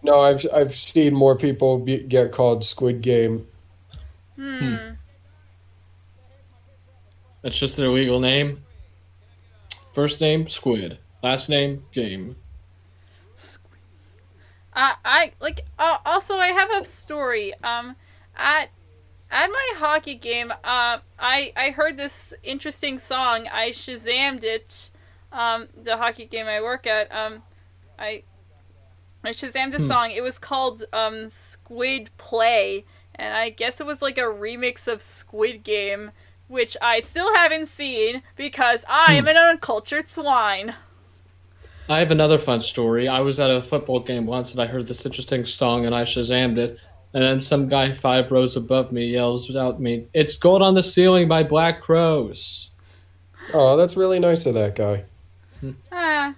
No, 0.05 0.21
I've 0.21 0.47
I've 0.55 0.75
seen 0.77 1.13
more 1.13 1.37
people 1.37 1.81
be, 1.81 2.05
get 2.05 2.31
called 2.31 2.63
Squid 2.63 3.03
Game. 3.03 3.49
Hmm. 4.43 4.95
That's 7.43 7.57
just 7.57 7.77
their 7.77 7.89
legal 7.91 8.19
name. 8.19 8.65
First 9.93 10.21
name 10.21 10.49
Squid. 10.49 10.99
Last 11.23 11.49
name 11.49 11.85
Game. 11.93 12.35
I 14.75 14.95
I 15.05 15.33
like. 15.41 15.61
Uh, 15.79 15.99
also, 16.05 16.35
I 16.37 16.49
have 16.49 16.71
a 16.73 16.85
story. 16.85 17.53
Um, 17.63 17.95
at 18.37 18.71
at 19.31 19.47
my 19.49 19.73
hockey 19.77 20.15
game, 20.15 20.51
uh, 20.51 20.99
I 21.19 21.53
I 21.57 21.71
heard 21.71 21.97
this 21.97 22.33
interesting 22.43 22.99
song. 22.99 23.47
I 23.53 23.69
shazammed 23.71 24.45
it. 24.45 24.91
Um, 25.31 25.69
the 25.81 25.97
hockey 25.97 26.25
game 26.25 26.47
I 26.47 26.61
work 26.61 26.87
at. 26.87 27.15
Um, 27.15 27.43
I 27.99 28.23
I 29.23 29.31
shazammed 29.31 29.73
the 29.73 29.79
Hmm. 29.79 29.87
song. 29.89 30.11
It 30.11 30.23
was 30.23 30.39
called 30.39 30.85
um 30.93 31.29
Squid 31.31 32.11
Play, 32.17 32.85
and 33.15 33.35
I 33.35 33.51
guess 33.51 33.81
it 33.81 33.87
was 33.87 34.03
like 34.03 34.19
a 34.19 34.23
remix 34.23 34.87
of 34.87 35.03
Squid 35.03 35.63
Game, 35.63 36.11
which 36.49 36.77
I 36.81 37.01
still 37.01 37.35
haven't 37.35 37.67
seen 37.67 38.23
because 38.37 38.85
I 38.89 39.15
am 39.15 39.29
an 39.29 39.37
uncultured 39.37 40.09
swine. 40.09 40.75
I 41.89 41.99
have 41.99 42.11
another 42.11 42.39
fun 42.39 42.61
story. 42.61 43.09
I 43.09 43.21
was 43.21 43.41
at 43.41 43.51
a 43.51 43.61
football 43.61 44.01
game 44.01 44.27
once 44.27 44.53
and 44.53 44.61
I 44.61 44.67
heard 44.67 44.87
this 44.87 45.05
interesting 45.05 45.45
song 45.45 45.85
and 45.87 45.95
I 45.95 46.05
shazammed 46.05 46.59
it. 46.59 46.79
And 47.15 47.23
then 47.23 47.41
some 47.41 47.69
guy 47.69 47.93
five 47.93 48.33
rows 48.33 48.57
above 48.57 48.93
me 48.93 49.07
yells 49.07 49.55
out 49.55 49.81
me, 49.81 50.07
It's 50.15 50.37
Gold 50.37 50.63
on 50.63 50.75
the 50.75 50.83
Ceiling 50.83 51.29
by 51.29 51.43
Black 51.43 51.83
Crows. 51.83 52.71
Oh, 53.53 53.77
that's 53.77 53.97
really 53.97 54.19
nice 54.19 54.47
of 54.47 54.55
that 54.55 54.75
guy. 54.75 55.05
Ah. 55.93 56.35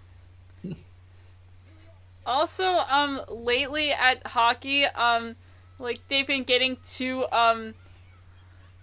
Also, 2.26 2.64
um, 2.64 3.20
lately 3.28 3.92
at 3.92 4.26
hockey, 4.26 4.84
um, 4.86 5.36
like 5.78 6.00
they've 6.08 6.26
been 6.26 6.44
getting 6.44 6.76
to 6.94 7.26
um, 7.32 7.74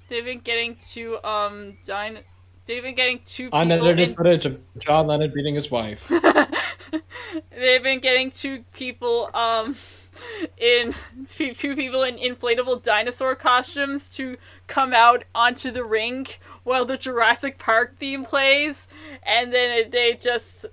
they've 0.09 0.25
been 0.25 0.39
getting 0.39 0.75
to 0.91 1.23
um, 1.27 1.77
dine. 1.85 2.19
They've 2.65 2.83
been 2.83 2.95
getting 2.95 3.19
two 3.25 3.45
people. 3.45 3.59
Unedited 3.59 4.09
in- 4.09 4.15
footage 4.15 4.45
of 4.45 4.59
John 4.77 5.07
Lennon 5.07 5.31
beating 5.33 5.55
his 5.55 5.71
wife. 5.71 6.07
they've 7.49 7.83
been 7.83 7.99
getting 7.99 8.29
two 8.29 8.63
people 8.73 9.29
um, 9.33 9.75
in 10.57 10.93
two, 11.27 11.75
people 11.75 12.03
in 12.03 12.17
inflatable 12.17 12.83
dinosaur 12.83 13.35
costumes 13.35 14.09
to 14.09 14.37
come 14.67 14.93
out 14.93 15.23
onto 15.33 15.71
the 15.71 15.83
rink 15.83 16.39
while 16.63 16.85
the 16.85 16.97
Jurassic 16.97 17.57
Park 17.57 17.97
theme 17.97 18.23
plays, 18.23 18.87
and 19.23 19.51
then 19.51 19.89
they 19.89 20.13
just 20.13 20.65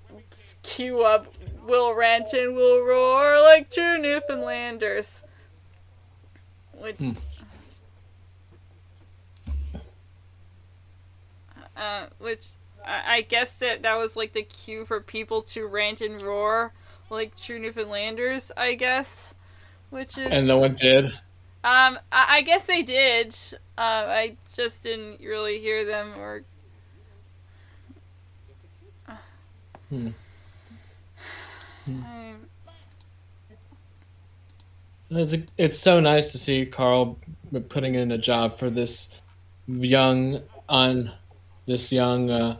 cue 0.62 1.03
up 1.03 1.33
"We'll 1.64 1.95
rant 1.95 2.33
and 2.33 2.55
we'll 2.55 2.85
roar 2.85 3.41
like 3.41 3.71
true 3.71 3.99
Newfoundlanders." 3.99 5.23
Which, 6.81 6.97
Hmm. 6.99 7.12
uh, 11.76 12.07
which 12.18 12.47
I, 12.85 13.16
I 13.16 13.20
guess 13.22 13.55
that 13.57 13.83
that 13.83 13.95
was 13.97 14.16
like 14.16 14.33
the 14.33 14.43
cue 14.43 14.85
for 14.87 15.01
people 15.01 15.43
to 15.43 15.66
rant 15.66 16.01
and 16.01 16.20
roar 16.20 16.72
like 17.11 17.37
true 17.37 17.59
Newfoundlanders, 17.59 18.51
I 18.57 18.74
guess. 18.74 19.35
Which 19.91 20.18
is 20.18 20.33
And 20.33 20.47
no 20.47 20.59
one 20.59 20.74
did. 20.74 21.07
um, 21.64 21.99
I, 22.12 22.39
I 22.39 22.43
guess 22.43 22.66
they 22.66 22.83
did. 22.83 23.35
Uh, 23.76 24.05
I 24.09 24.37
just 24.55 24.83
didn't 24.83 25.20
really 25.20 25.59
hear 25.61 25.85
them 25.85 26.14
or. 26.18 26.43
Hmm. 29.91 30.09
Hmm. 31.87 32.03
It's, 35.11 35.35
it's 35.57 35.79
so 35.79 36.01
nice 36.01 36.33
to 36.33 36.39
see 36.39 36.67
Carl 36.67 37.19
putting 37.69 37.95
in 37.95 38.13
a 38.13 38.19
job 38.19 38.59
for 38.59 38.69
this 38.69 39.09
young 39.67 40.41
on 40.69 41.11
this 41.67 41.91
young 41.91 42.31
uh, 42.31 42.57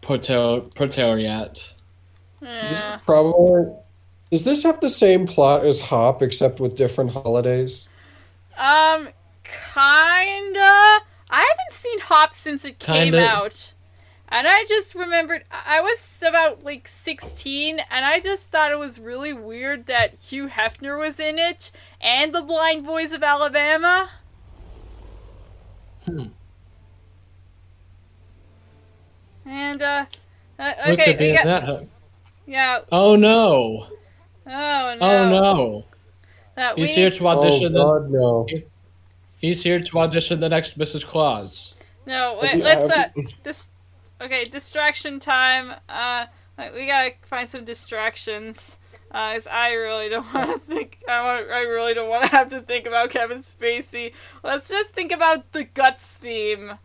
proto 0.00 0.62
proletariat. 0.74 1.74
This 2.40 2.84
Yeah. 2.84 2.96
probably 3.04 3.72
does 4.30 4.44
this 4.44 4.62
have 4.64 4.80
the 4.80 4.90
same 4.90 5.26
plot 5.26 5.64
as 5.64 5.80
Hop 5.80 6.22
except 6.22 6.60
with 6.60 6.74
different 6.76 7.12
holidays? 7.12 7.88
Um, 8.56 9.08
kinda. 9.44 10.60
I 10.64 11.00
haven't 11.30 11.72
seen 11.72 12.00
Hop 12.00 12.34
since 12.34 12.64
it 12.64 12.78
came 12.78 13.12
Kinda. 13.12 13.26
out. 13.28 13.73
And 14.34 14.48
I 14.48 14.64
just 14.64 14.96
remembered, 14.96 15.44
I 15.52 15.78
I 15.78 15.80
was 15.80 16.20
about 16.26 16.64
like 16.64 16.88
16, 16.88 17.78
and 17.88 18.04
I 18.04 18.18
just 18.18 18.50
thought 18.50 18.72
it 18.72 18.78
was 18.80 18.98
really 18.98 19.32
weird 19.32 19.86
that 19.86 20.14
Hugh 20.14 20.48
Hefner 20.48 20.98
was 20.98 21.20
in 21.20 21.38
it, 21.38 21.70
and 22.00 22.34
the 22.34 22.42
Blind 22.42 22.84
Boys 22.84 23.12
of 23.12 23.22
Alabama. 23.22 24.10
Hmm. 26.04 26.24
And, 29.46 29.80
uh, 29.80 30.06
uh 30.58 30.72
okay, 30.88 31.16
we 31.16 31.32
got- 31.34 31.44
that? 31.44 31.86
yeah, 32.44 32.80
Oh 32.90 33.14
no! 33.14 33.86
oh 34.48 34.96
no. 34.98 34.98
Oh 35.00 35.28
no! 35.30 35.84
That 36.56 36.76
He's 36.76 36.88
we- 36.88 36.94
here 36.94 37.10
to 37.10 37.28
Oh 37.28 37.38
audition. 37.38 37.72
the, 37.72 37.78
God, 37.84 38.10
no! 38.10 38.46
he's 39.38 39.62
here 39.62 39.78
to 39.78 39.98
audition 40.00 40.40
the 40.40 40.48
next 40.48 40.76
Mrs. 40.76 41.06
Claus. 41.06 41.74
No, 42.04 42.38
wait, 42.42 42.56
let's, 42.56 42.92
uh, 42.92 43.08
this, 43.44 43.68
okay, 44.20 44.44
distraction 44.44 45.20
time, 45.20 45.74
uh, 45.88 46.26
we 46.74 46.86
gotta 46.86 47.12
find 47.22 47.50
some 47.50 47.64
distractions, 47.64 48.78
uh, 49.10 49.38
I 49.50 49.72
really 49.74 50.08
don't 50.08 50.26
want 50.34 50.62
to 50.62 50.66
think, 50.66 50.98
I 51.08 51.22
want, 51.24 51.50
I 51.50 51.62
really 51.62 51.94
don't 51.94 52.08
want 52.08 52.24
to 52.24 52.30
have 52.30 52.48
to 52.50 52.60
think 52.60 52.86
about 52.86 53.10
Kevin 53.10 53.42
Spacey. 53.42 54.12
Let's 54.42 54.68
just 54.68 54.90
think 54.90 55.12
about 55.12 55.52
the 55.52 55.64
Guts 55.64 56.04
theme, 56.14 56.78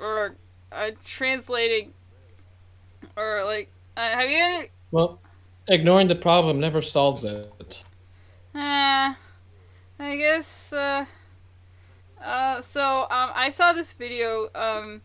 or, 0.00 0.36
uh, 0.72 0.92
translating, 1.04 1.92
or, 3.16 3.44
like, 3.44 3.70
uh, 3.96 4.00
have 4.00 4.30
you, 4.30 4.68
Well, 4.90 5.20
ignoring 5.68 6.08
the 6.08 6.14
problem 6.14 6.58
never 6.58 6.80
solves 6.80 7.24
it. 7.24 7.82
Uh, 8.54 9.14
I 9.98 10.16
guess, 10.16 10.72
uh, 10.72 11.04
uh, 12.22 12.62
so, 12.62 13.02
um, 13.02 13.30
I 13.34 13.50
saw 13.50 13.72
this 13.72 13.92
video, 13.92 14.48
um, 14.54 15.02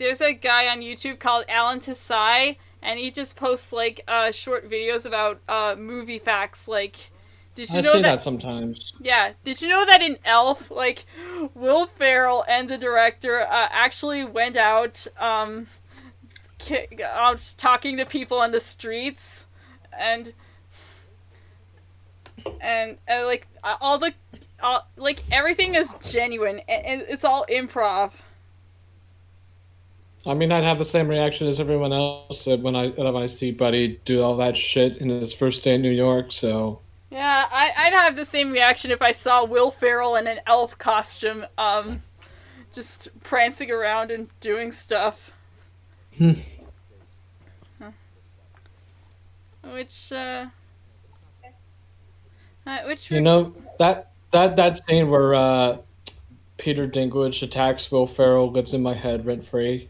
there's 0.00 0.22
a 0.22 0.32
guy 0.32 0.66
on 0.66 0.80
YouTube 0.80 1.18
called 1.18 1.44
Alan 1.46 1.78
Tasai, 1.78 2.56
and 2.82 2.98
he 2.98 3.10
just 3.10 3.36
posts, 3.36 3.70
like, 3.70 4.02
uh, 4.08 4.32
short 4.32 4.68
videos 4.68 5.04
about, 5.04 5.40
uh, 5.46 5.76
movie 5.78 6.18
facts, 6.18 6.66
like, 6.66 6.96
did 7.54 7.68
you 7.68 7.78
I 7.78 7.82
know 7.82 7.92
that, 7.92 8.02
that 8.02 8.22
sometimes. 8.22 8.94
yeah, 9.02 9.32
did 9.44 9.60
you 9.60 9.68
know 9.68 9.84
that 9.84 10.00
in 10.00 10.16
Elf, 10.24 10.70
like, 10.70 11.04
Will 11.54 11.86
Ferrell 11.86 12.46
and 12.48 12.70
the 12.70 12.78
director, 12.78 13.42
uh, 13.42 13.68
actually 13.70 14.24
went 14.24 14.56
out, 14.56 15.06
um, 15.18 15.66
ki- 16.58 16.86
talking 17.58 17.98
to 17.98 18.06
people 18.06 18.38
on 18.38 18.52
the 18.52 18.60
streets, 18.60 19.44
and 19.92 20.32
and 22.62 22.96
uh, 23.06 23.26
like 23.26 23.46
uh, 23.62 23.76
all 23.82 23.98
the 23.98 24.14
all, 24.62 24.88
like 24.96 25.22
everything 25.30 25.74
is 25.74 25.94
genuine 26.02 26.60
and 26.68 27.02
it's 27.02 27.22
all 27.22 27.44
improv 27.50 28.12
I 30.26 30.34
mean, 30.34 30.52
I'd 30.52 30.64
have 30.64 30.78
the 30.78 30.84
same 30.84 31.08
reaction 31.08 31.46
as 31.46 31.58
everyone 31.60 31.92
else 31.92 32.46
when 32.46 32.76
I 32.76 32.88
when 32.88 33.16
I 33.16 33.26
see 33.26 33.52
Buddy 33.52 34.00
do 34.04 34.22
all 34.22 34.36
that 34.36 34.56
shit 34.56 34.98
in 34.98 35.08
his 35.08 35.32
first 35.32 35.64
day 35.64 35.74
in 35.74 35.82
New 35.82 35.90
York. 35.90 36.32
So 36.32 36.80
yeah 37.10 37.46
I, 37.50 37.72
i'd 37.76 37.92
have 37.92 38.16
the 38.16 38.24
same 38.24 38.50
reaction 38.50 38.90
if 38.90 39.02
i 39.02 39.12
saw 39.12 39.44
will 39.44 39.70
ferrell 39.70 40.16
in 40.16 40.26
an 40.26 40.40
elf 40.46 40.78
costume 40.78 41.44
um 41.58 42.02
just 42.72 43.08
prancing 43.22 43.70
around 43.70 44.10
and 44.10 44.28
doing 44.40 44.72
stuff 44.72 45.32
Hmm. 46.16 46.32
Huh. 47.80 47.90
which 49.72 50.12
uh, 50.12 50.46
uh 52.66 52.78
which 52.84 53.10
you 53.10 53.20
know 53.20 53.54
that 53.78 54.10
that 54.32 54.56
that 54.56 54.76
scene 54.76 55.08
where 55.08 55.34
uh, 55.34 55.78
Peter 56.58 56.86
Dinklage 56.86 57.42
attacks 57.42 57.90
Will 57.90 58.06
Ferrell 58.06 58.50
lives 58.50 58.74
in 58.74 58.82
my 58.82 58.92
head 58.92 59.24
rent 59.24 59.44
free. 59.44 59.88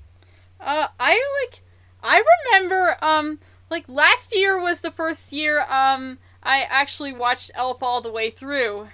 Uh, 0.61 0.89
I 0.99 1.23
like, 1.43 1.63
I 2.03 2.23
remember, 2.53 2.97
um, 3.03 3.39
like 3.71 3.89
last 3.89 4.35
year 4.35 4.61
was 4.61 4.81
the 4.81 4.91
first 4.91 5.33
year, 5.33 5.61
um, 5.63 6.19
I 6.43 6.63
actually 6.63 7.13
watched 7.13 7.51
Elf 7.55 7.83
all 7.83 8.01
the 8.01 8.11
way 8.11 8.31
through. 8.31 8.89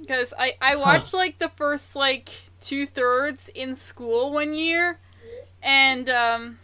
Because 0.00 0.32
I, 0.38 0.56
I 0.60 0.76
watched 0.76 1.12
like 1.12 1.38
the 1.38 1.50
first 1.50 1.94
like 1.94 2.30
two 2.60 2.86
thirds 2.86 3.50
in 3.54 3.74
school 3.74 4.32
one 4.32 4.54
year, 4.54 4.98
and, 5.62 6.08
um, 6.08 6.58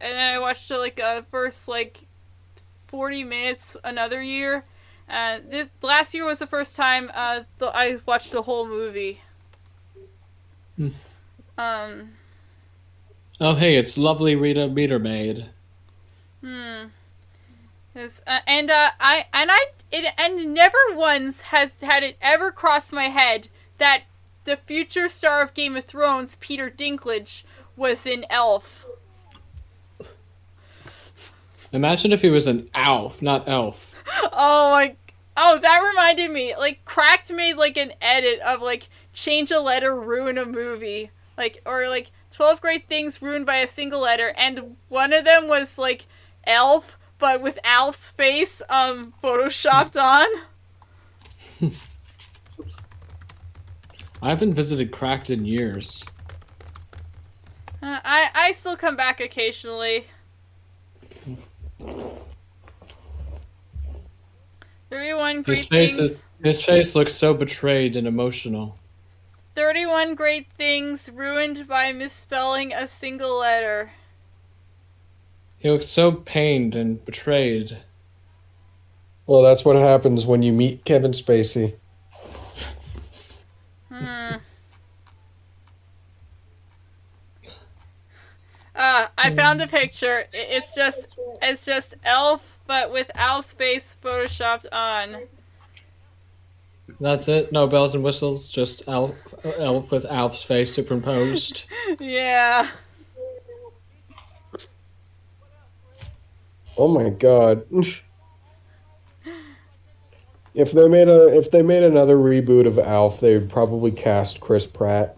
and 0.00 0.18
I 0.18 0.38
watched 0.40 0.70
like 0.70 0.98
uh, 0.98 1.22
first 1.30 1.68
like 1.68 2.00
40 2.88 3.24
minutes 3.24 3.76
another 3.84 4.20
year. 4.20 4.64
Uh, 5.08 5.38
this 5.48 5.68
last 5.80 6.14
year 6.14 6.24
was 6.24 6.40
the 6.40 6.46
first 6.46 6.74
time, 6.74 7.10
uh, 7.14 7.42
the, 7.58 7.66
I 7.66 7.98
watched 8.06 8.32
the 8.32 8.42
whole 8.42 8.66
movie. 8.66 9.20
Hmm. 10.76 10.88
Um, 11.58 12.10
Oh 13.44 13.56
hey, 13.56 13.74
it's 13.74 13.98
lovely 13.98 14.36
Rita 14.36 14.68
Metermaid. 14.68 15.48
Hmm. 16.42 16.84
Yes, 17.92 18.20
uh, 18.24 18.38
and 18.46 18.70
uh, 18.70 18.90
I 19.00 19.26
and 19.34 19.50
I 19.50 19.66
it 19.90 20.14
and 20.16 20.54
never 20.54 20.78
once 20.92 21.40
has 21.40 21.72
had 21.82 22.04
it 22.04 22.16
ever 22.22 22.52
crossed 22.52 22.92
my 22.92 23.06
head 23.08 23.48
that 23.78 24.04
the 24.44 24.58
future 24.58 25.08
star 25.08 25.42
of 25.42 25.54
Game 25.54 25.74
of 25.74 25.84
Thrones, 25.84 26.36
Peter 26.38 26.70
Dinklage, 26.70 27.42
was 27.76 28.06
an 28.06 28.26
Elf. 28.30 28.86
Imagine 31.72 32.12
if 32.12 32.22
he 32.22 32.30
was 32.30 32.46
an 32.46 32.70
elf, 32.74 33.20
not 33.22 33.48
Elf. 33.48 34.04
Oh 34.32 34.70
my! 34.70 34.94
Oh, 35.36 35.58
that 35.58 35.80
reminded 35.80 36.30
me. 36.30 36.54
Like, 36.54 36.84
Cracked 36.84 37.32
made 37.32 37.54
like 37.54 37.76
an 37.76 37.92
edit 38.00 38.38
of 38.38 38.62
like 38.62 38.88
change 39.12 39.50
a 39.50 39.58
letter, 39.58 39.98
ruin 39.98 40.38
a 40.38 40.46
movie, 40.46 41.10
like 41.36 41.60
or 41.66 41.88
like 41.88 42.12
twelve 42.32 42.60
great 42.60 42.88
things 42.88 43.22
ruined 43.22 43.46
by 43.46 43.56
a 43.58 43.68
single 43.68 44.00
letter, 44.00 44.32
and 44.36 44.76
one 44.88 45.12
of 45.12 45.24
them 45.24 45.48
was 45.48 45.78
like 45.78 46.06
Elf, 46.44 46.96
but 47.18 47.40
with 47.40 47.58
Alf's 47.62 48.08
face 48.08 48.60
um 48.68 49.14
photoshopped 49.22 50.00
on. 50.00 50.26
I 54.22 54.28
haven't 54.28 54.54
visited 54.54 54.92
Cracked 54.92 55.30
in 55.30 55.44
years. 55.44 56.04
Uh, 57.82 57.98
I 58.04 58.30
I 58.34 58.52
still 58.52 58.76
come 58.76 58.96
back 58.96 59.20
occasionally. 59.20 60.06
Thirty-one 64.90 65.42
great 65.42 65.58
His 65.58 65.66
face 65.66 65.98
is, 65.98 66.22
his 66.44 66.62
face 66.62 66.94
looks 66.94 67.14
so 67.14 67.34
betrayed 67.34 67.96
and 67.96 68.06
emotional. 68.06 68.78
Thirty-one 69.54 70.14
great 70.14 70.50
things 70.52 71.10
ruined 71.12 71.68
by 71.68 71.92
misspelling 71.92 72.72
a 72.72 72.88
single 72.88 73.38
letter. 73.38 73.92
He 75.58 75.70
looks 75.70 75.86
so 75.86 76.10
pained 76.12 76.74
and 76.74 77.04
betrayed. 77.04 77.78
Well, 79.26 79.42
that's 79.42 79.64
what 79.64 79.76
happens 79.76 80.26
when 80.26 80.42
you 80.42 80.52
meet 80.52 80.84
Kevin 80.84 81.12
Spacey. 81.12 81.76
Hmm. 83.88 84.36
Uh, 88.74 89.06
I 89.16 89.30
found 89.34 89.62
a 89.62 89.68
picture. 89.68 90.24
It's 90.32 90.74
just, 90.74 91.18
it's 91.40 91.64
just 91.64 91.94
Elf, 92.04 92.42
but 92.66 92.90
with 92.90 93.10
Alf's 93.14 93.52
face 93.52 93.94
photoshopped 94.02 94.66
on. 94.72 95.28
That's 97.00 97.28
it. 97.28 97.52
No 97.52 97.66
bells 97.66 97.94
and 97.94 98.04
whistles. 98.04 98.48
Just 98.48 98.82
Elf, 98.86 99.14
Elf 99.58 99.90
with 99.90 100.04
Alf's 100.06 100.42
face 100.42 100.72
superimposed. 100.72 101.64
Yeah. 102.00 102.68
Oh 106.78 106.88
my 106.88 107.10
god. 107.10 107.64
If 110.54 110.72
they 110.72 110.88
made 110.88 111.08
a 111.08 111.26
if 111.36 111.50
they 111.50 111.62
made 111.62 111.82
another 111.82 112.16
reboot 112.16 112.66
of 112.66 112.78
Alf, 112.78 113.20
they 113.20 113.38
would 113.38 113.50
probably 113.50 113.90
cast 113.90 114.40
Chris 114.40 114.66
Pratt. 114.66 115.16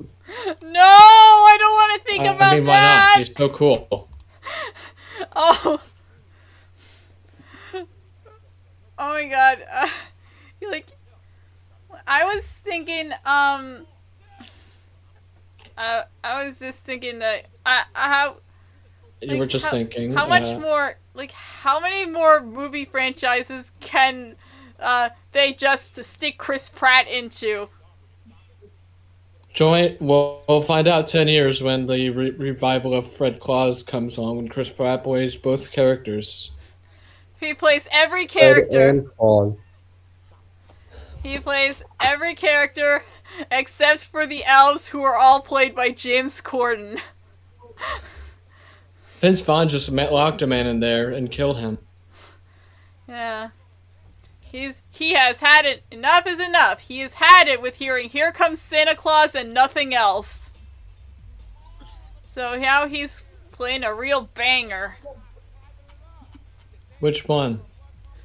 No, 0.63 0.81
I 0.81 1.57
don't 1.59 1.73
want 1.73 2.03
to 2.03 2.09
think 2.11 2.25
I, 2.25 2.35
about 2.35 2.53
I 2.53 2.57
mean, 2.57 2.67
why 2.67 2.73
that. 2.73 3.09
not? 3.11 3.19
He's 3.19 3.37
so 3.37 3.49
cool. 3.49 4.09
Oh. 5.37 5.81
Oh 8.99 9.13
my 9.13 9.27
god. 9.27 9.65
Uh, 9.73 9.89
you 10.61 10.71
like 10.71 10.87
I 12.07 12.25
was 12.25 12.45
thinking 12.45 13.13
um 13.25 13.87
uh, 15.77 16.05
I 16.23 16.45
was 16.45 16.59
just 16.59 16.85
thinking 16.85 17.19
that 17.19 17.47
I 17.67 17.85
how 17.95 18.37
You 19.21 19.29
like, 19.31 19.39
were 19.41 19.47
just 19.47 19.65
how, 19.65 19.71
thinking. 19.73 20.15
how 20.15 20.27
much 20.27 20.45
uh, 20.45 20.59
more 20.61 20.99
like 21.15 21.33
how 21.33 21.81
many 21.81 22.07
more 22.07 22.41
movie 22.43 22.85
franchises 22.85 23.73
can 23.81 24.37
uh, 24.79 25.09
they 25.33 25.53
just 25.53 26.03
stick 26.05 26.37
Chris 26.39 26.69
Pratt 26.69 27.09
into. 27.09 27.69
Joint. 29.53 30.01
We'll, 30.01 30.43
we'll 30.49 30.61
find 30.61 30.89
out 30.89 31.07
ten 31.07 31.29
years 31.29 31.63
when 31.63 31.87
the 31.87 32.11
re- 32.11 32.31
revival 32.31 32.93
of 32.93 33.11
Fred 33.11 33.39
Claus 33.41 33.83
comes 33.83 34.19
on 34.19 34.37
when 34.37 34.49
Chris 34.49 34.69
Pratt 34.69 35.05
plays 35.05 35.37
both 35.37 35.71
characters. 35.71 36.51
He 37.39 37.55
plays 37.55 37.87
every 37.93 38.25
Ed 38.25 38.31
character. 38.31 38.89
and 38.89 39.09
Claus. 39.11 39.59
He 41.25 41.39
plays 41.39 41.83
every 42.01 42.35
character 42.35 43.03
except 43.51 44.05
for 44.05 44.27
the 44.27 44.45
elves, 44.45 44.89
who 44.89 45.03
are 45.03 45.17
all 45.17 45.41
played 45.41 45.75
by 45.75 45.89
James 45.89 46.43
Corden. 46.43 47.01
Vince 49.21 49.41
Vaughn 49.41 49.69
just 49.71 49.91
met, 49.91 50.13
locked 50.13 50.43
a 50.43 50.47
man 50.47 50.67
in 50.67 50.81
there 50.81 51.11
and 51.11 51.31
killed 51.31 51.59
him. 51.59 51.79
Yeah. 53.09 53.49
He's 54.41 54.83
he 54.91 55.15
has 55.15 55.39
had 55.39 55.65
it. 55.65 55.83
Enough 55.91 56.27
is 56.27 56.39
enough. 56.39 56.81
He 56.81 57.01
has 57.01 57.15
had 57.15 57.49
it 57.49 57.61
with 57.61 57.77
hearing 57.77 58.11
"Here 58.11 58.31
Comes 58.31 58.61
Santa 58.61 58.95
Claus" 58.95 59.35
and 59.35 59.55
nothing 59.55 59.95
else. 59.95 60.53
So 62.35 62.57
now 62.57 62.87
he's 62.87 63.25
playing 63.51 63.83
a 63.83 63.95
real 63.95 64.29
banger. 64.35 64.99
Which 67.01 67.27
one? 67.27 67.63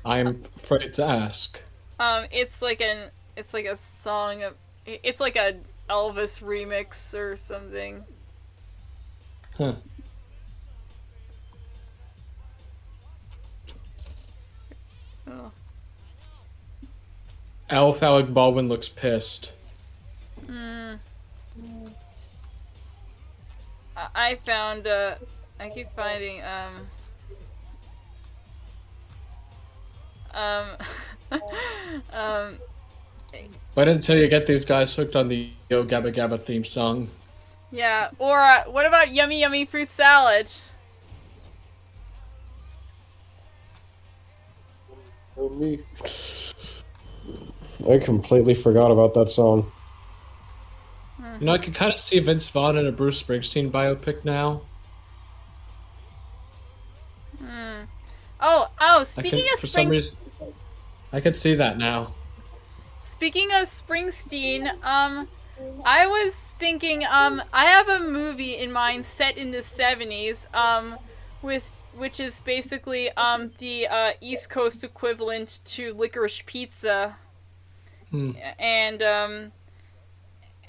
I'm 0.06 0.42
afraid 0.56 0.94
to 0.96 1.06
ask. 1.06 1.60
Um, 2.00 2.26
it's 2.32 2.62
like 2.62 2.82
an 2.82 3.12
it's 3.36 3.54
like 3.54 3.66
a 3.66 3.76
song 3.76 4.44
of 4.44 4.56
it's 4.86 5.20
like 5.20 5.36
a 5.36 5.58
Elvis 5.90 6.42
remix 6.42 7.14
or 7.18 7.36
something. 7.36 8.04
Huh. 9.56 9.74
Oh. 15.28 15.52
Alf 17.70 18.02
Alec 18.02 18.34
Baldwin 18.34 18.70
looks 18.70 18.88
pissed. 18.88 19.54
Hmm. 20.46 20.94
I 23.98 24.08
I 24.16 24.36
found 24.46 24.88
uh 24.88 25.16
I 25.60 25.70
keep 25.70 25.94
finding 25.96 26.42
um 26.44 26.88
um 30.34 30.70
um 32.14 32.58
Wait 33.76 33.88
until 33.88 34.18
you 34.18 34.28
get 34.28 34.48
these 34.48 34.66
guys 34.66 34.96
hooked 34.96 35.16
on 35.16 35.30
the 35.30 35.50
Yo 35.70 35.84
Gabba 35.86 36.14
Gabba 36.14 36.42
theme 36.44 36.66
song. 36.66 37.10
yeah 37.72 38.10
or 38.18 38.42
uh, 38.42 38.64
what 38.64 38.86
about 38.86 39.12
yummy 39.14 39.40
yummy 39.40 39.66
fruit 39.66 39.92
salad? 39.92 40.52
Me. 45.52 45.80
I 47.90 47.98
completely 47.98 48.54
forgot 48.54 48.92
about 48.92 49.14
that 49.14 49.30
song. 49.30 49.72
You 51.40 51.46
know, 51.46 51.54
I 51.54 51.58
can 51.58 51.72
kind 51.72 51.94
of 51.94 51.98
see 51.98 52.20
Vince 52.20 52.50
Vaughn 52.50 52.78
in 52.78 52.86
a 52.86 52.92
Bruce 52.92 53.24
Springsteen 53.24 53.72
biopic 53.72 54.26
now. 54.26 54.62
Oh 58.40 58.70
oh 58.80 59.04
speaking 59.04 59.46
can, 59.46 59.54
of 59.54 59.60
for 59.60 59.68
some 59.68 59.90
reason, 59.90 60.18
I 61.12 61.20
can 61.20 61.34
see 61.34 61.56
that 61.56 61.78
now. 61.78 62.14
Speaking 63.02 63.50
of 63.52 63.64
Springsteen, 63.68 64.68
um, 64.84 65.28
I 65.84 66.06
was 66.08 66.36
thinking, 66.60 67.04
um, 67.06 67.42
I 67.52 67.66
have 67.66 67.90
a 67.90 68.00
movie 68.00 68.56
in 68.56 68.72
mind 68.72 69.06
set 69.06 69.38
in 69.38 69.52
the 69.52 69.60
'70s, 69.60 70.54
um, 70.56 70.98
with 71.42 71.76
which 71.94 72.20
is 72.20 72.40
basically 72.40 73.12
um 73.12 73.52
the 73.58 73.88
uh, 73.88 74.12
East 74.22 74.50
Coast 74.50 74.84
equivalent 74.84 75.62
to 75.66 75.94
Licorice 75.94 76.44
Pizza, 76.46 77.18
Hmm. 78.12 78.32
and 78.58 79.04
um, 79.04 79.52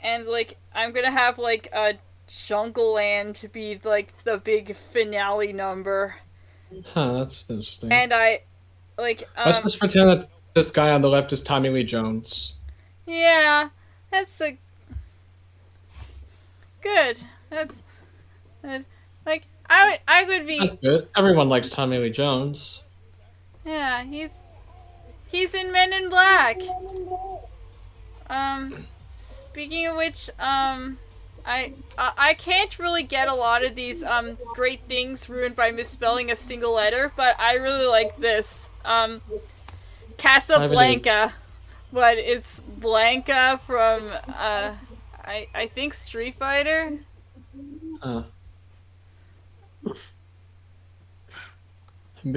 and 0.03 0.27
like 0.27 0.59
I'm 0.75 0.93
gonna 0.93 1.11
have 1.11 1.39
like 1.39 1.69
a 1.73 1.95
Jungle 2.27 2.95
Land 2.95 3.35
to 3.37 3.49
be 3.49 3.81
like 3.83 4.13
the 4.25 4.39
big 4.39 4.77
finale 4.93 5.53
number, 5.53 6.17
Huh, 6.95 7.13
that's 7.15 7.45
interesting. 7.49 7.93
and 7.93 8.13
I, 8.13 8.41
like, 8.97 9.29
um, 9.37 9.47
Let's 9.47 9.59
just 9.61 9.79
pretend 9.79 10.09
that 10.09 10.29
this 10.55 10.71
guy 10.71 10.91
on 10.91 11.03
the 11.03 11.09
left 11.09 11.33
is 11.33 11.43
Tommy 11.43 11.69
Lee 11.69 11.85
Jones. 11.85 12.55
Yeah, 13.07 13.69
that's 14.11 14.41
a 14.41 14.57
good. 16.83 17.19
That's 17.51 17.83
good. 18.63 18.85
like 19.27 19.45
I 19.69 19.91
would 19.91 19.99
I 20.07 20.25
would 20.25 20.47
be 20.47 20.59
That's 20.59 20.75
good. 20.75 21.09
Everyone 21.17 21.49
likes 21.49 21.71
Tommy 21.71 21.99
Lee 21.99 22.11
Jones. 22.11 22.83
yeah 23.65 24.05
he's 24.05 24.29
he's 25.31 25.55
in 25.55 25.73
Men 25.73 25.93
in 25.93 26.09
Black. 26.09 26.61
Um, 28.29 28.87
speaking 29.17 29.89
of 29.89 29.97
which, 29.97 30.31
um, 30.39 30.99
I 31.45 31.75
I, 31.99 32.13
I 32.19 32.35
can't 32.35 32.79
really 32.79 33.03
get 33.03 33.29
a 33.29 33.35
lot 33.35 33.65
of 33.65 33.75
these 33.75 34.03
um 34.03 34.39
great 34.55 34.83
things 34.89 35.29
ruined 35.29 35.57
by 35.57 35.71
misspelling 35.71 36.31
a 36.31 36.37
single 36.37 36.73
letter, 36.75 37.13
but 37.17 37.39
I 37.39 37.55
really 37.55 37.87
like 37.87 38.19
this 38.19 38.69
um 38.85 39.21
Casablanca, 40.17 41.35
but 41.93 42.19
it's 42.19 42.61
Blanca 42.61 43.61
from 43.67 44.13
uh 44.29 44.75
I 45.25 45.49
I 45.55 45.67
think 45.67 45.95
Street 45.95 46.37
Fighter. 46.39 46.99
Huh. 48.01 48.25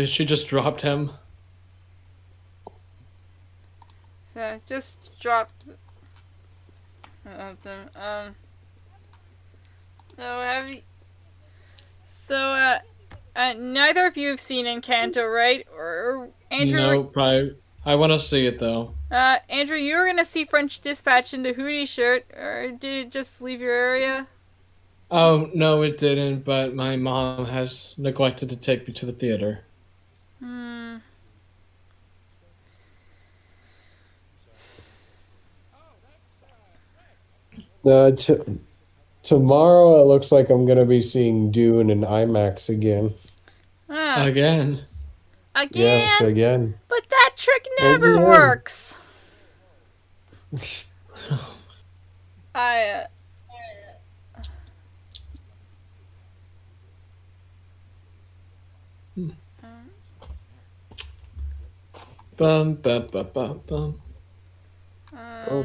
She 0.05 0.25
just 0.25 0.47
dropped 0.47 0.81
him. 0.81 1.11
Yeah, 4.35 4.57
just 4.65 5.19
dropped. 5.19 5.65
Uh, 7.25 7.53
um. 7.95 8.35
So 10.15 10.21
have 10.23 10.69
you? 10.69 10.81
So 12.05 12.35
uh, 12.35 12.79
uh, 13.35 13.53
neither 13.57 14.05
of 14.05 14.17
you 14.17 14.29
have 14.29 14.39
seen 14.39 14.65
Encanto, 14.65 15.31
right? 15.33 15.67
Or, 15.75 15.83
or 15.83 16.29
Andrew? 16.51 16.79
no, 16.79 17.03
probably. 17.03 17.55
I 17.85 17.95
want 17.95 18.13
to 18.13 18.19
see 18.19 18.45
it 18.45 18.59
though. 18.59 18.93
Uh, 19.11 19.37
Andrew, 19.49 19.77
you 19.77 19.97
were 19.97 20.05
gonna 20.05 20.23
see 20.25 20.45
French 20.45 20.79
Dispatch 20.79 21.33
in 21.33 21.43
the 21.43 21.53
hoodie 21.53 21.85
shirt, 21.85 22.25
or 22.33 22.71
did 22.79 23.07
it 23.07 23.11
just 23.11 23.41
leave 23.41 23.59
your 23.59 23.73
area? 23.73 24.27
Oh 25.11 25.49
no, 25.53 25.81
it 25.81 25.97
didn't. 25.97 26.45
But 26.45 26.75
my 26.75 26.95
mom 26.95 27.45
has 27.45 27.93
neglected 27.97 28.49
to 28.49 28.55
take 28.55 28.87
me 28.87 28.93
to 28.93 29.05
the 29.05 29.11
theater. 29.11 29.65
Hmm. 30.39 30.97
Uh, 37.85 38.11
t- 38.11 38.39
tomorrow 39.23 40.01
it 40.01 40.05
looks 40.07 40.31
like 40.31 40.49
I'm 40.49 40.65
gonna 40.65 40.85
be 40.85 41.01
seeing 41.01 41.51
Dune 41.51 41.89
in 41.89 42.01
IMAX 42.01 42.69
again. 42.69 43.13
Ah, 43.89 44.25
Again. 44.25 44.85
again. 45.55 45.99
Yes, 45.99 46.21
again. 46.21 46.75
But 46.87 47.01
that 47.09 47.31
trick 47.35 47.67
never 47.79 48.13
Again. 48.13 48.23
works. 48.25 48.95
I. 52.55 52.83
Uh, 52.89 53.07
Bum 62.37 62.75
bum 62.75 63.07
bum 63.11 63.27
bum 63.33 63.61
bum. 63.67 64.01
um, 65.47 65.63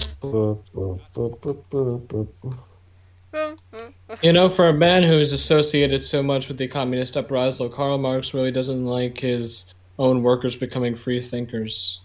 You 4.23 4.33
know, 4.33 4.49
for 4.49 4.69
a 4.69 4.73
man 4.73 5.03
who's 5.03 5.33
associated 5.33 6.01
so 6.01 6.23
much 6.23 6.49
with 6.49 6.59
the 6.59 6.67
communist 6.67 7.17
uprising, 7.17 7.71
Karl 7.71 7.99
Marx 7.99 8.35
really 8.35 8.51
doesn't 8.51 8.87
like 8.87 9.21
his 9.21 9.75
own 9.99 10.23
workers 10.23 10.57
becoming 10.57 10.95
free 10.95 11.21
thinkers. 11.21 12.01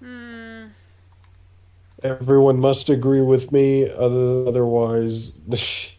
hmm. 0.00 0.66
Everyone 2.04 2.60
must 2.60 2.88
agree 2.90 3.22
with 3.22 3.50
me, 3.50 3.90
other, 3.90 4.46
otherwise, 4.46 5.36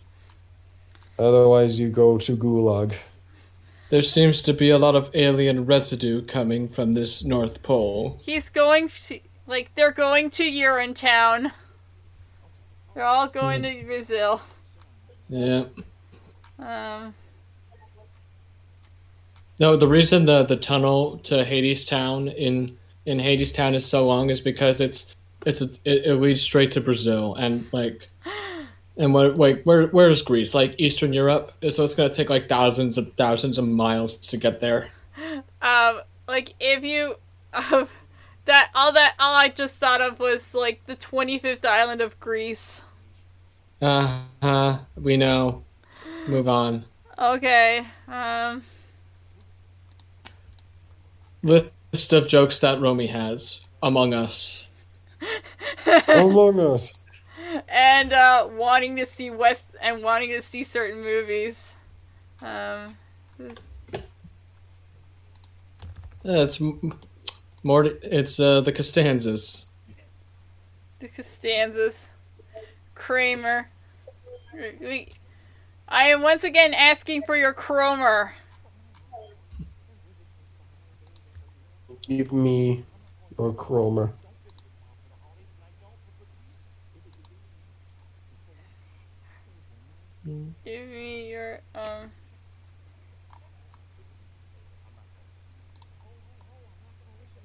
otherwise 1.19 1.77
you 1.77 1.89
go 1.89 2.17
to 2.17 2.37
Gulag. 2.37 2.95
There 3.89 4.01
seems 4.01 4.41
to 4.43 4.53
be 4.53 4.69
a 4.69 4.77
lot 4.77 4.95
of 4.95 5.09
alien 5.13 5.65
residue 5.65 6.21
coming 6.21 6.69
from 6.69 6.93
this 6.93 7.23
North 7.23 7.63
Pole. 7.63 8.21
He's 8.23 8.49
going 8.49 8.89
to 9.07 9.19
like 9.47 9.73
they're 9.75 9.91
going 9.91 10.29
to 10.31 10.43
Urinetown. 10.43 11.51
They're 12.93 13.05
all 13.05 13.27
going 13.27 13.63
to 13.63 13.83
Brazil. 13.85 14.41
Yeah. 15.29 15.65
Um. 16.57 17.13
No, 19.59 19.75
the 19.75 19.87
reason 19.87 20.25
the 20.25 20.43
the 20.43 20.55
tunnel 20.55 21.17
to 21.19 21.43
Hadestown 21.45 22.33
in 22.33 22.77
in 23.05 23.19
Hadestown 23.19 23.75
is 23.75 23.85
so 23.85 24.07
long 24.07 24.29
is 24.29 24.41
because 24.41 24.81
it's 24.81 25.15
it's 25.45 25.61
a, 25.61 25.65
it, 25.85 26.05
it 26.05 26.15
leads 26.15 26.41
straight 26.41 26.71
to 26.71 26.81
Brazil 26.81 27.35
and 27.35 27.65
like 27.71 28.07
and 28.97 29.13
what 29.13 29.37
like 29.37 29.63
where 29.63 29.87
where 29.87 30.09
is 30.09 30.21
Greece 30.21 30.53
like 30.53 30.75
Eastern 30.77 31.13
Europe 31.13 31.53
so 31.69 31.83
it's 31.85 31.93
gonna 31.93 32.13
take 32.13 32.29
like 32.29 32.49
thousands 32.49 32.97
of 32.97 33.13
thousands 33.13 33.57
of 33.57 33.65
miles 33.65 34.15
to 34.15 34.37
get 34.37 34.59
there. 34.59 34.89
Um. 35.61 36.01
Like 36.29 36.53
if 36.59 36.83
you, 36.83 37.15
um, 37.53 37.89
that 38.49 38.71
all 38.73 38.91
that 38.93 39.13
all 39.19 39.35
I 39.35 39.49
just 39.49 39.77
thought 39.77 40.01
of 40.01 40.19
was 40.19 40.53
like 40.55 40.85
the 40.87 40.95
25th 40.95 41.63
island 41.65 42.01
of 42.01 42.19
Greece. 42.19 42.81
Uh 43.81 44.21
huh. 44.41 44.79
We 44.97 45.17
know. 45.17 45.63
Move 46.27 46.47
on. 46.47 46.83
Okay. 47.17 47.85
Um. 48.07 48.63
List 51.43 52.11
of 52.11 52.27
jokes 52.27 52.59
that 52.59 52.81
Romy 52.81 53.07
has. 53.07 53.61
Among 53.81 54.13
Us. 54.13 54.67
Among 56.07 56.59
Us. 56.59 57.05
and 57.69 58.11
uh, 58.13 58.47
wanting 58.51 58.95
to 58.97 59.05
see 59.05 59.29
West 59.29 59.65
and 59.81 60.03
wanting 60.03 60.31
to 60.31 60.41
see 60.41 60.63
certain 60.63 61.01
movies. 61.01 61.75
Um, 62.41 62.97
Yeah, 66.23 66.43
it's 66.43 66.59
m- 67.63 67.67
more. 67.67 67.85
It's 67.85 68.39
uh, 68.39 68.61
the 68.61 68.71
Costanzas. 68.71 69.65
the 70.99 71.07
Costanzas, 71.07 72.07
Kramer. 72.95 73.69
I 75.87 76.07
am 76.09 76.21
once 76.21 76.43
again 76.43 76.73
asking 76.73 77.23
for 77.25 77.35
your 77.35 77.53
Cromer. 77.53 78.33
Give 82.01 82.31
me 82.31 82.83
a 83.37 83.51
Cromer. 83.53 84.11
Give 90.65 90.87
me 90.87 91.29
your 91.29 91.61
um. 91.75 92.11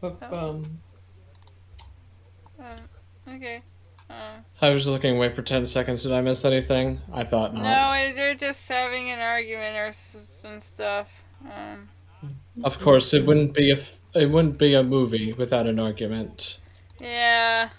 Um, 0.04 0.80
um 2.58 2.78
okay. 3.28 3.62
Um, 4.10 4.44
I 4.60 4.70
was 4.70 4.86
looking 4.86 5.16
away 5.16 5.30
for 5.30 5.42
ten 5.42 5.64
seconds. 5.64 6.02
Did 6.02 6.12
I 6.12 6.20
miss 6.20 6.44
anything? 6.44 7.00
I 7.12 7.24
thought 7.24 7.54
not. 7.54 7.62
no, 7.62 8.14
they're 8.14 8.34
just 8.34 8.68
having 8.68 9.10
an 9.10 9.18
argument 9.20 9.76
or 9.76 9.86
s- 9.86 10.16
and 10.44 10.62
stuff. 10.62 11.08
Um, 11.42 11.88
Of 12.62 12.78
course, 12.80 13.14
it 13.14 13.24
wouldn't 13.24 13.54
be 13.54 13.70
a. 13.70 13.76
f- 13.76 13.98
It 14.14 14.30
wouldn't 14.30 14.58
be 14.58 14.74
a 14.74 14.82
movie 14.82 15.32
without 15.32 15.66
an 15.66 15.80
argument. 15.80 16.58
yeah. 17.00 17.70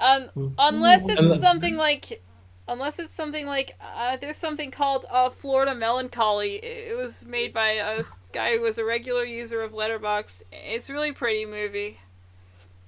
Um, 0.00 0.54
unless 0.58 1.04
it's 1.08 1.40
something 1.40 1.76
like 1.76 2.20
unless 2.68 2.98
it's 2.98 3.14
something 3.14 3.46
like 3.46 3.76
uh, 3.80 4.16
there's 4.16 4.36
something 4.36 4.70
called 4.70 5.06
uh, 5.10 5.30
Florida 5.30 5.74
Melancholy. 5.74 6.56
It 6.56 6.96
was 6.96 7.26
made 7.26 7.52
by 7.52 7.70
a 7.70 8.04
guy 8.32 8.56
who 8.56 8.62
was 8.62 8.78
a 8.78 8.84
regular 8.84 9.24
user 9.24 9.62
of 9.62 9.72
Letterboxd. 9.72 10.42
It's 10.52 10.88
a 10.88 10.92
really 10.92 11.12
pretty 11.12 11.46
movie. 11.46 11.98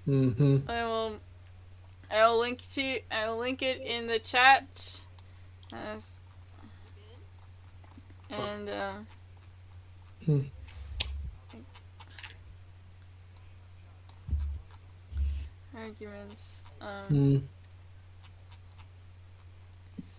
Mm-hmm. 0.06 0.70
I 0.70 0.84
will 0.84 1.16
I 2.10 2.26
will 2.28 2.38
link 2.38 2.60
to 2.74 3.00
I 3.10 3.28
will 3.28 3.38
link 3.38 3.62
it 3.62 3.80
in 3.80 4.06
the 4.06 4.18
chat. 4.18 5.00
As- 5.72 6.10
and 8.30 8.68
um, 8.70 9.06
Hmm. 10.24 10.40
arguments. 15.76 16.62
Um, 16.80 16.88
Mm. 17.10 17.42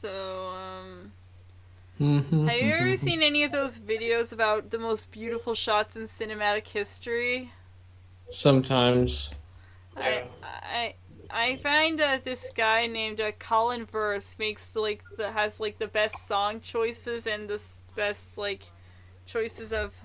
So 0.08 0.47
um. 0.47 1.12
Mm-hmm. 1.99 2.47
Have 2.47 2.60
you 2.62 2.74
ever 2.74 2.97
seen 2.97 3.24
any 3.24 3.43
of 3.43 3.51
those 3.51 3.80
videos 3.80 4.32
about 4.32 4.70
the 4.70 4.78
most 4.78 5.12
beautiful 5.12 5.55
shots 5.55 5.95
in 5.95 6.03
cinematic 6.03 6.68
history? 6.68 7.51
Sometimes. 8.32 9.32
I 9.95 10.24
I 10.43 10.95
I 11.30 11.55
find 11.58 11.99
that 11.99 12.24
this 12.24 12.45
guy 12.55 12.86
named 12.88 13.20
uh, 13.20 13.32
Colin 13.39 13.86
Verse 13.86 14.38
makes 14.39 14.76
like 14.76 15.03
the 15.18 15.32
has 15.32 15.60
like 15.60 15.80
the 15.80 15.88
best 15.88 16.28
song 16.28 16.62
choices 16.62 17.26
and 17.28 17.49
the 17.49 17.55
s- 17.55 17.82
best 17.95 18.38
like 18.38 18.64
choices 19.26 19.74
of 19.74 19.95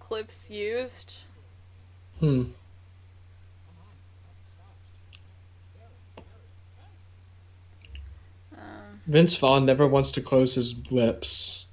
clips 0.00 0.50
used. 0.50 1.26
Hmm. 2.18 2.44
Um, 8.56 8.91
Vince 9.06 9.34
Vaughn 9.36 9.64
never 9.66 9.86
wants 9.86 10.12
to 10.12 10.20
close 10.20 10.54
his 10.54 10.74
lips. 10.90 11.66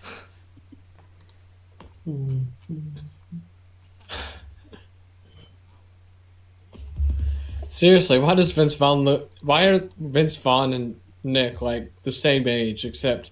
Seriously, 7.69 8.19
why 8.19 8.35
does 8.35 8.51
Vince 8.51 8.75
Vaughn 8.75 9.03
look? 9.03 9.31
Why 9.41 9.63
are 9.65 9.79
Vince 9.99 10.35
Vaughn 10.37 10.73
and 10.73 10.99
Nick 11.23 11.61
like 11.61 11.91
the 12.03 12.11
same 12.11 12.47
age? 12.47 12.85
Except 12.85 13.31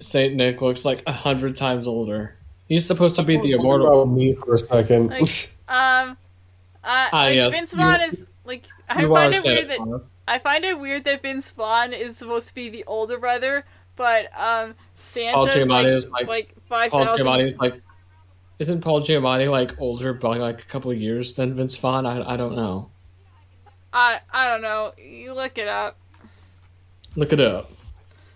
Saint 0.00 0.34
Nick 0.34 0.62
looks 0.62 0.84
like 0.84 1.02
a 1.06 1.12
hundred 1.12 1.56
times 1.56 1.86
older. 1.86 2.36
He's 2.68 2.86
supposed 2.86 3.16
to 3.16 3.22
be 3.22 3.36
the 3.38 3.52
immortal. 3.52 4.02
about 4.02 4.14
me 4.14 4.32
for 4.32 4.54
a 4.54 4.58
second. 4.58 5.08
Like, 5.08 5.20
Um, 5.68 6.16
uh, 6.82 7.08
like 7.12 7.34
yes, 7.36 7.52
Vince 7.52 7.72
you- 7.72 7.78
Vaughn 7.78 8.00
is 8.00 8.24
like 8.46 8.64
I 8.88 9.06
find 9.06 9.34
it 9.34 9.44
weird 9.44 9.68
that 9.68 9.78
Vaughn. 9.78 10.02
I 10.26 10.38
find 10.38 10.64
it 10.64 10.78
weird 10.78 11.04
that 11.04 11.22
Vince 11.22 11.50
Vaughn 11.52 11.92
is 11.92 12.16
supposed 12.16 12.48
to 12.48 12.54
be 12.54 12.68
the 12.70 12.84
older 12.86 13.18
brother, 13.18 13.64
but 13.96 14.26
um 14.38 14.74
Paul 14.74 15.46
Santa's 15.46 15.68
like, 15.68 15.86
is 15.86 16.08
like 16.10 16.26
like 16.26 16.54
five 16.68 16.90
Paul 16.90 17.04
thousand. 17.04 17.26
Giamatti's 17.26 17.56
like. 17.58 17.80
Isn't 18.60 18.80
Paul 18.82 19.00
Giamatti 19.02 19.50
like 19.50 19.80
older 19.80 20.14
by 20.14 20.36
like 20.36 20.62
a 20.62 20.64
couple 20.66 20.88
of 20.90 20.96
years 21.00 21.34
than 21.34 21.54
Vince 21.54 21.76
Vaughn? 21.76 22.06
I, 22.06 22.34
I 22.34 22.36
don't 22.36 22.54
know. 22.54 22.88
I 23.92 24.20
I 24.32 24.48
don't 24.48 24.62
know. 24.62 24.92
You 24.96 25.34
look 25.34 25.58
it 25.58 25.66
up. 25.66 25.98
Look 27.16 27.32
it 27.32 27.40
up. 27.40 27.72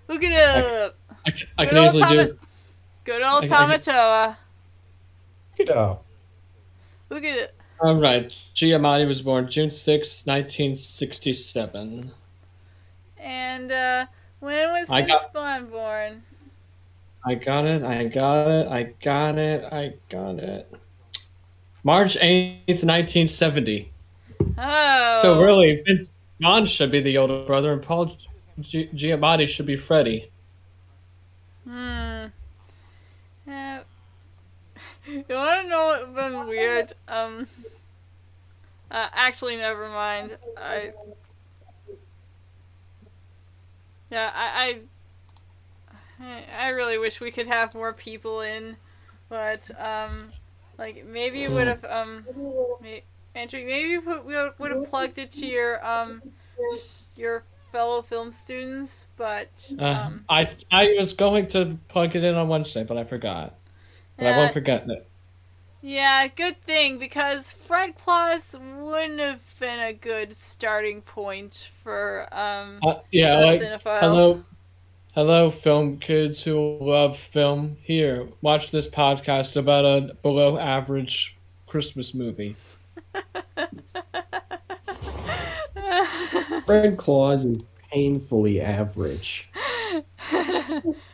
Look 0.08 0.22
it 0.24 0.32
up. 0.32 0.96
I, 1.24 1.30
c- 1.30 1.46
I 1.56 1.64
Good 1.64 1.70
can 1.70 1.84
easily 1.84 2.00
Tama- 2.02 2.24
do. 2.26 2.38
Good 3.04 3.22
old 3.22 3.44
I- 3.44 3.46
I- 3.46 3.76
Tamatoa. 3.78 4.36
Get 5.56 5.70
out. 5.70 6.02
Look 7.10 7.22
at 7.24 7.38
it. 7.38 7.54
All 7.80 7.96
right, 8.00 8.34
Giamatti 8.54 9.06
was 9.06 9.22
born 9.22 9.48
June 9.48 9.70
6, 9.70 10.26
1967. 10.26 12.10
And 13.20 13.72
uh 13.72 14.06
when 14.40 14.70
was 14.72 14.90
I 14.90 15.02
Vince 15.02 15.12
got- 15.12 15.32
Vaughn 15.32 15.66
born? 15.66 16.22
I 17.26 17.34
got 17.34 17.64
it. 17.66 17.82
I 17.82 18.04
got 18.04 18.48
it. 18.48 18.68
I 18.68 18.82
got 19.02 19.38
it. 19.38 19.64
I 19.72 19.92
got 20.08 20.36
it. 20.38 20.72
March 21.84 22.16
8th, 22.16 22.84
1970. 22.84 23.90
Oh. 24.56 25.18
So 25.20 25.42
really, 25.42 25.82
Vince 25.86 26.02
Vaughn 26.40 26.64
should 26.64 26.90
be 26.92 27.00
the 27.00 27.18
older 27.18 27.44
brother, 27.44 27.72
and 27.72 27.82
Paul 27.82 28.16
Gi- 28.60 28.88
Giamatti 28.94 29.48
should 29.48 29.66
be 29.66 29.76
Freddie. 29.76 30.30
Hmm. 31.64 32.26
You 35.08 35.24
want 35.30 35.62
to 35.62 35.68
know 35.68 35.86
what's 35.86 36.14
been 36.14 36.46
weird? 36.46 36.92
Um. 37.08 37.46
Uh, 38.90 39.08
actually, 39.12 39.56
never 39.56 39.88
mind. 39.88 40.36
I. 40.56 40.92
Yeah, 44.10 44.30
I, 44.34 44.80
I. 46.20 46.38
I 46.58 46.68
really 46.70 46.98
wish 46.98 47.20
we 47.20 47.30
could 47.30 47.46
have 47.46 47.74
more 47.74 47.92
people 47.92 48.40
in, 48.40 48.76
but 49.28 49.70
um, 49.80 50.32
like 50.76 51.06
maybe 51.06 51.40
you 51.40 51.50
would 51.50 51.68
have 51.68 51.84
um, 51.84 52.24
may, 52.82 53.04
Andrew, 53.34 53.64
maybe 53.64 53.90
you 53.90 54.00
put, 54.00 54.24
we 54.24 54.34
would 54.58 54.72
have 54.72 54.90
plugged 54.90 55.18
it 55.18 55.30
to 55.32 55.46
your 55.46 55.84
um, 55.86 56.22
your 57.16 57.44
fellow 57.70 58.02
film 58.02 58.32
students, 58.32 59.06
but 59.16 59.48
Uh, 59.80 59.86
um, 59.86 60.24
I 60.28 60.56
I 60.72 60.94
was 60.98 61.12
going 61.14 61.46
to 61.48 61.78
plug 61.88 62.16
it 62.16 62.24
in 62.24 62.34
on 62.34 62.48
Wednesday, 62.48 62.84
but 62.84 62.96
I 62.96 63.04
forgot. 63.04 63.54
But 64.18 64.26
I 64.26 64.36
won't 64.36 64.52
forget 64.52 64.84
it. 64.88 65.06
Yeah, 65.80 66.26
good 66.26 66.60
thing 66.62 66.98
because 66.98 67.52
Fred 67.52 67.94
Claus 67.96 68.54
wouldn't 68.80 69.20
have 69.20 69.40
been 69.60 69.78
a 69.78 69.92
good 69.92 70.36
starting 70.36 71.02
point 71.02 71.70
for 71.84 72.26
um 72.32 72.80
Uh, 72.82 72.96
yeah, 73.12 73.36
like 73.44 73.60
cinephiles. 73.60 74.00
hello, 74.00 74.44
hello, 75.14 75.50
film 75.50 75.98
kids 75.98 76.42
who 76.42 76.78
love 76.80 77.16
film. 77.16 77.76
Here, 77.82 78.26
watch 78.42 78.72
this 78.72 78.88
podcast 78.88 79.54
about 79.56 79.84
a 79.84 80.14
below 80.22 80.58
average 80.58 81.36
Christmas 81.66 82.12
movie. 82.12 82.56
Fred 86.66 86.98
Claus 86.98 87.44
is 87.44 87.62
painfully 87.92 88.60
average. 88.60 89.48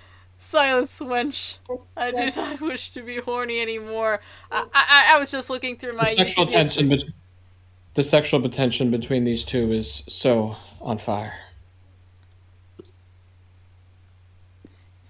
Silence, 0.59 1.01
wench. 1.01 1.59
I 1.97 2.13
do 2.13 2.31
not 2.41 2.61
wish 2.61 2.91
to 2.91 3.03
be 3.03 3.17
horny 3.17 3.61
anymore. 3.61 4.21
I 4.53 4.65
I, 4.73 5.15
I 5.15 5.19
was 5.19 5.33
just 5.33 5.51
looking 5.51 5.77
through 5.77 5.95
my 5.95 6.05
the 6.05 6.15
sexual 6.15 6.47
tension, 6.47 6.89
history. 6.89 7.09
bet- 7.11 7.95
the 7.95 8.03
sexual 8.05 8.49
tension 8.49 8.89
between 8.93 9.25
these 9.25 9.43
two 9.43 9.73
is 9.73 10.05
so 10.09 10.55
on 10.81 10.99
fire. 10.99 11.35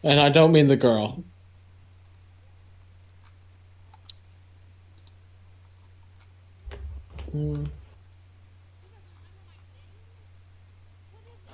And 0.03 0.19
I 0.19 0.31
don't 0.31 0.51
mean 0.51 0.69
the 0.69 0.77
girl. 0.77 1.23
Hmm. 7.33 7.65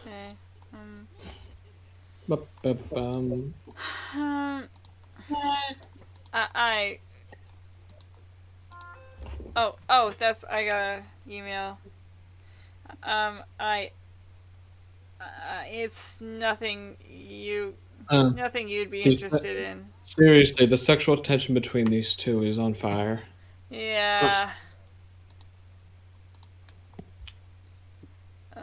Okay. 0.06 0.28
Um, 0.74 1.08
Ba-ba-bum. 2.28 3.52
Um, 4.14 4.68
I, 5.32 5.74
I. 6.54 6.98
Oh, 9.56 9.76
oh, 9.88 10.14
that's 10.18 10.44
I 10.44 10.64
got 10.64 10.76
a 10.80 11.02
email. 11.28 11.78
Um, 13.02 13.42
I. 13.58 13.90
Uh, 15.20 15.24
it's 15.68 16.18
nothing 16.20 16.96
you, 17.06 17.74
Uh, 18.08 18.30
nothing 18.30 18.68
you'd 18.68 18.90
be 18.90 19.02
that- 19.02 19.10
interested 19.10 19.56
in. 19.58 19.84
seriously, 20.02 20.64
the 20.66 20.78
sexual 20.78 21.16
tension 21.16 21.54
between 21.54 21.84
these 21.86 22.16
two 22.16 22.42
is 22.42 22.58
on 22.58 22.72
fire. 22.74 23.22
Yeah. 23.68 24.50
Um, 28.56 28.62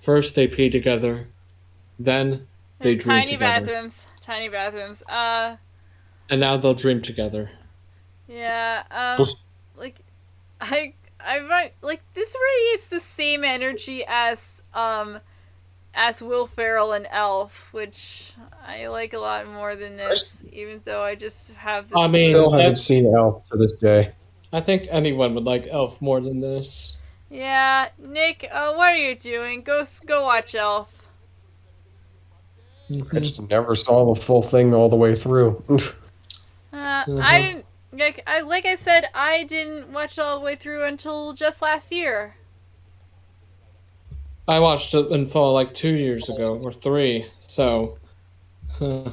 First 0.00 0.34
they 0.34 0.46
pee 0.46 0.70
together, 0.70 1.26
then 1.98 2.46
they 2.84 2.94
dream 2.94 3.16
tiny 3.18 3.32
together. 3.32 3.66
bathrooms, 3.66 4.06
tiny 4.22 4.48
bathrooms. 4.48 5.02
Uh, 5.08 5.56
and 6.30 6.40
now 6.40 6.56
they'll 6.56 6.74
dream 6.74 7.02
together. 7.02 7.50
yeah. 8.28 8.84
Um, 9.18 9.26
like, 9.76 9.98
I, 10.60 10.94
I 11.20 11.40
might 11.40 11.72
like 11.82 12.02
this 12.14 12.34
radiates 12.40 12.88
the 12.88 13.00
same 13.00 13.44
energy 13.44 14.04
as 14.06 14.62
um, 14.72 15.18
as 15.94 16.22
Will 16.22 16.46
Ferrell 16.46 16.92
and 16.92 17.06
Elf, 17.10 17.68
which 17.72 18.32
I 18.66 18.86
like 18.88 19.12
a 19.12 19.18
lot 19.18 19.46
more 19.46 19.76
than 19.76 19.96
this, 19.96 20.44
even 20.52 20.80
though 20.84 21.02
I 21.02 21.14
just 21.14 21.50
have 21.54 21.88
this. 21.90 21.98
I 21.98 22.06
mean- 22.08 22.26
Still 22.26 22.50
haven't 22.50 22.58
that's- 22.66 22.82
seen 22.84 23.06
Elf 23.14 23.44
to 23.50 23.56
this 23.56 23.78
day. 23.78 24.12
I 24.52 24.60
think 24.60 24.86
anyone 24.90 25.34
would 25.34 25.44
like 25.44 25.66
Elf 25.68 26.00
more 26.00 26.20
than 26.20 26.38
this. 26.38 26.96
Yeah, 27.28 27.88
Nick, 27.98 28.48
uh, 28.52 28.72
what 28.74 28.94
are 28.94 28.96
you 28.96 29.16
doing? 29.16 29.62
Go, 29.62 29.80
s- 29.80 29.98
go 29.98 30.22
watch 30.22 30.54
Elf. 30.54 31.03
I 33.12 33.18
just 33.20 33.48
never 33.50 33.74
saw 33.74 34.12
the 34.12 34.20
full 34.20 34.42
thing 34.42 34.74
all 34.74 34.88
the 34.88 34.96
way 34.96 35.14
through. 35.14 35.62
Uh, 36.72 37.04
Mhm. 37.04 37.22
I 37.22 37.40
didn't 37.40 37.64
like 37.92 38.22
I 38.26 38.40
like 38.40 38.66
I 38.66 38.74
said 38.74 39.08
I 39.14 39.44
didn't 39.44 39.92
watch 39.92 40.18
it 40.18 40.22
all 40.22 40.38
the 40.40 40.44
way 40.44 40.56
through 40.56 40.84
until 40.84 41.32
just 41.32 41.62
last 41.62 41.92
year. 41.92 42.34
I 44.48 44.58
watched 44.58 44.92
it 44.92 45.06
in 45.12 45.26
fall 45.26 45.54
like 45.54 45.72
two 45.72 45.94
years 45.94 46.28
ago 46.28 46.58
or 46.62 46.72
three, 46.72 47.26
so. 47.38 47.96
Huh. 48.72 49.08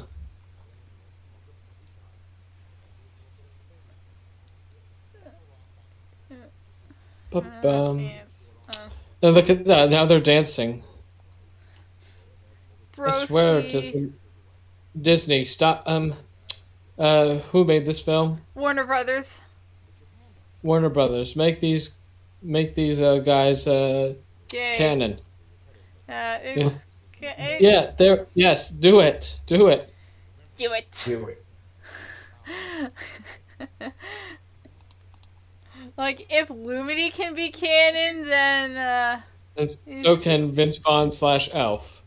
But, 7.30 7.46
um, 7.66 8.12
uh, 8.70 8.74
and 9.22 9.36
look 9.36 9.50
at 9.50 9.64
that! 9.66 9.90
Now 9.90 10.06
they're 10.06 10.20
dancing. 10.20 10.84
I 13.08 13.26
swear, 13.26 13.62
Disney, 13.62 14.12
Disney, 15.00 15.46
stop. 15.46 15.84
Um, 15.86 16.14
uh, 16.98 17.36
who 17.52 17.64
made 17.66 17.86
this 17.86 18.00
film? 18.00 18.42
Warner 18.56 18.84
Brothers. 18.86 19.42
Warner 20.64 20.90
Brothers. 20.90 21.36
Make 21.36 21.60
these, 21.60 21.92
make 22.42 22.76
these 22.76 23.02
uh, 23.02 23.18
guys 23.20 23.66
uh, 23.68 24.14
Yay. 24.52 24.74
canon. 24.76 25.14
Uh, 26.08 26.38
it's, 26.44 26.86
ca- 27.20 27.34
it- 27.38 27.62
Yeah, 27.62 27.92
there. 27.98 28.28
Yes, 28.34 28.70
do 28.70 29.00
it. 29.00 29.40
Do 29.46 29.68
it. 29.68 29.92
Do 30.58 30.74
it. 30.74 30.92
Do 31.06 31.28
it. 31.30 31.44
like 35.98 36.28
if 36.30 36.50
Lumity 36.50 37.12
can 37.12 37.34
be 37.34 37.50
canon, 37.50 38.26
then 38.28 38.78
uh, 38.78 39.22
so 40.04 40.18
can 40.18 40.52
Vince 40.52 40.78
Vaughn 40.78 41.10
slash 41.12 41.50
Elf. 41.54 42.01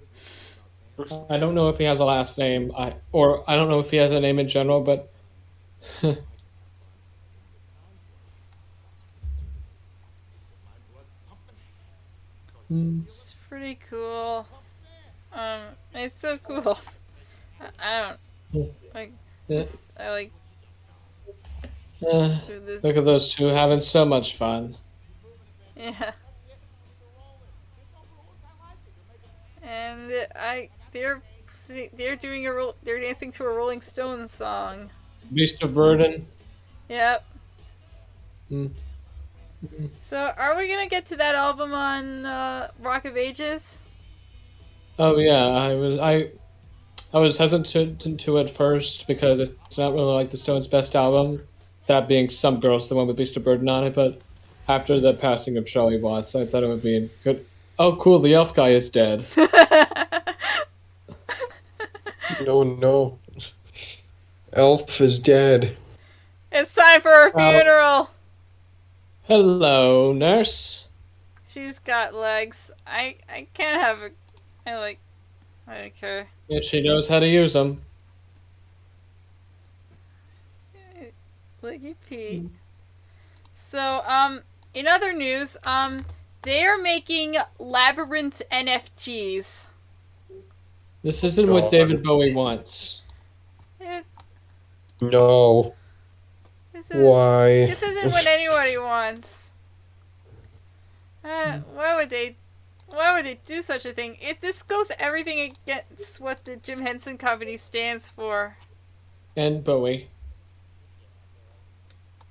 I 1.29 1.39
don't 1.39 1.55
know 1.55 1.69
if 1.69 1.79
he 1.79 1.85
has 1.85 2.01
a 2.01 2.05
last 2.05 2.39
name, 2.39 2.73
I 2.77 2.95
or 3.13 3.49
I 3.51 3.57
don't 3.57 3.69
know 3.69 3.81
if 3.81 3.91
he 3.91 3.97
has 3.97 4.13
a 4.13 4.21
name 4.21 4.39
in 4.39 4.49
general, 4.49 4.81
but 4.81 5.13
it's 12.71 13.35
pretty 13.49 13.79
cool. 13.91 14.47
Um, 15.33 15.63
it's 15.95 16.21
so 16.21 16.39
cool. 16.39 16.79
I, 17.61 17.69
I 17.79 18.17
don't 18.53 18.73
like. 18.95 19.13
Yeah. 19.49 19.59
This, 19.59 19.77
I 19.99 20.11
like 20.11 20.33
Uh, 22.01 22.39
look 22.83 22.97
at 22.97 23.05
those 23.05 23.35
two 23.35 23.47
having 23.47 23.81
so 23.81 24.05
much 24.05 24.37
fun. 24.37 24.77
Yeah. 25.77 26.13
And 29.63 30.13
I, 30.37 30.69
they're 30.95 31.21
they're 31.95 32.17
doing 32.17 32.47
a 32.47 32.53
ro- 32.53 32.75
they're 32.85 33.01
dancing 33.01 33.31
to 33.33 33.45
a 33.45 33.53
Rolling 33.53 33.83
Stones 33.83 34.33
song. 34.33 34.89
Beast 35.33 35.63
of 35.63 35.75
Burden. 35.75 36.27
Yep. 36.89 37.25
Hmm. 38.49 38.67
So, 40.03 40.33
are 40.37 40.57
we 40.57 40.69
gonna 40.69 40.87
get 40.87 41.07
to 41.07 41.17
that 41.17 41.35
album 41.35 41.73
on 41.73 42.25
uh, 42.25 42.71
Rock 42.81 43.05
of 43.05 43.17
Ages? 43.17 43.79
Oh 44.99 45.19
yeah, 45.19 45.47
I 45.47 45.75
was 45.75 45.99
I, 45.99 46.31
I 47.13 47.19
was 47.19 47.37
hesitant 47.37 48.01
to, 48.01 48.17
to 48.17 48.37
it 48.39 48.51
first 48.51 49.07
because 49.07 49.41
it's 49.41 49.79
not 49.79 49.93
really 49.93 50.13
like 50.13 50.31
the 50.31 50.37
Stones' 50.37 50.69
best 50.69 50.95
album. 50.95 51.43
That 51.87 52.09
being 52.09 52.31
"Some 52.31 52.61
Girls," 52.61 52.89
the 52.89 52.95
one 52.95 53.07
with 53.07 53.17
Beast 53.17 53.37
of 53.37 53.45
Burden 53.45 53.69
on 53.69 53.85
it. 53.85 53.95
But 53.95 54.21
after 54.69 55.01
the 55.01 55.15
passing 55.15 55.57
of 55.57 55.67
Charlie 55.67 56.01
Watts, 56.01 56.35
I 56.35 56.47
thought 56.47 56.63
it 56.63 56.69
would 56.69 56.83
be 56.83 57.11
good. 57.25 57.45
Oh, 57.79 57.97
cool! 57.97 58.19
The 58.19 58.35
elf 58.35 58.55
guy 58.55 58.69
is 58.69 58.91
dead. 58.91 59.25
No, 62.45 62.63
no. 62.63 63.19
Elf 64.53 65.01
is 65.01 65.19
dead. 65.19 65.77
it's 66.53 66.75
time 66.75 67.01
for 67.01 67.09
her 67.11 67.31
Well- 67.35 67.53
funeral. 67.53 68.11
Hello, 69.27 70.13
nurse. 70.13 70.89
She's 71.49 71.79
got 71.79 72.15
legs. 72.15 72.71
I 72.87 73.17
I 73.29 73.47
can't 73.55 73.81
have 73.81 73.99
a. 74.03 74.11
I 74.67 74.77
like. 74.77 74.99
I 75.67 75.79
don't 75.79 75.97
care. 75.97 76.29
And 76.51 76.63
she 76.63 76.83
knows 76.83 77.09
how 77.09 77.21
to 77.21 77.27
use 77.27 77.55
them. 77.55 77.81
Leggy 81.63 81.95
Pete. 82.09 82.51
So, 83.57 84.03
um, 84.07 84.43
in 84.75 84.87
other 84.87 85.13
news, 85.15 85.57
um, 85.65 86.01
they 86.43 86.63
are 86.65 86.77
making 86.77 87.37
labyrinth 87.59 88.43
NFTs. 88.53 89.61
This 91.05 91.23
isn't 91.23 91.53
what 91.53 91.69
David 91.69 92.03
Bowie 92.03 92.33
wants. 92.33 93.03
It, 93.79 94.07
No. 95.03 95.75
this, 96.73 96.91
is, 96.91 97.05
Why? 97.05 97.67
this 97.67 97.83
isn't 97.83 98.11
what 98.11 98.27
anybody 98.27 98.79
wants. 98.79 99.53
Uh, 101.23 101.59
why 101.75 101.95
would 101.95 102.09
they? 102.09 102.37
Why 102.89 103.15
would 103.15 103.27
they 103.27 103.39
do 103.47 103.61
such 103.61 103.85
a 103.85 103.93
thing? 103.93 104.17
If 104.21 104.41
this 104.41 104.63
goes 104.63 104.91
everything 104.99 105.41
against 105.41 106.21
what 106.21 106.45
the 106.45 106.57
Jim 106.57 106.81
Henson 106.81 107.19
Company 107.19 107.59
stands 107.59 108.09
for. 108.09 108.57
And 109.37 109.63
Bowie. 109.63 110.09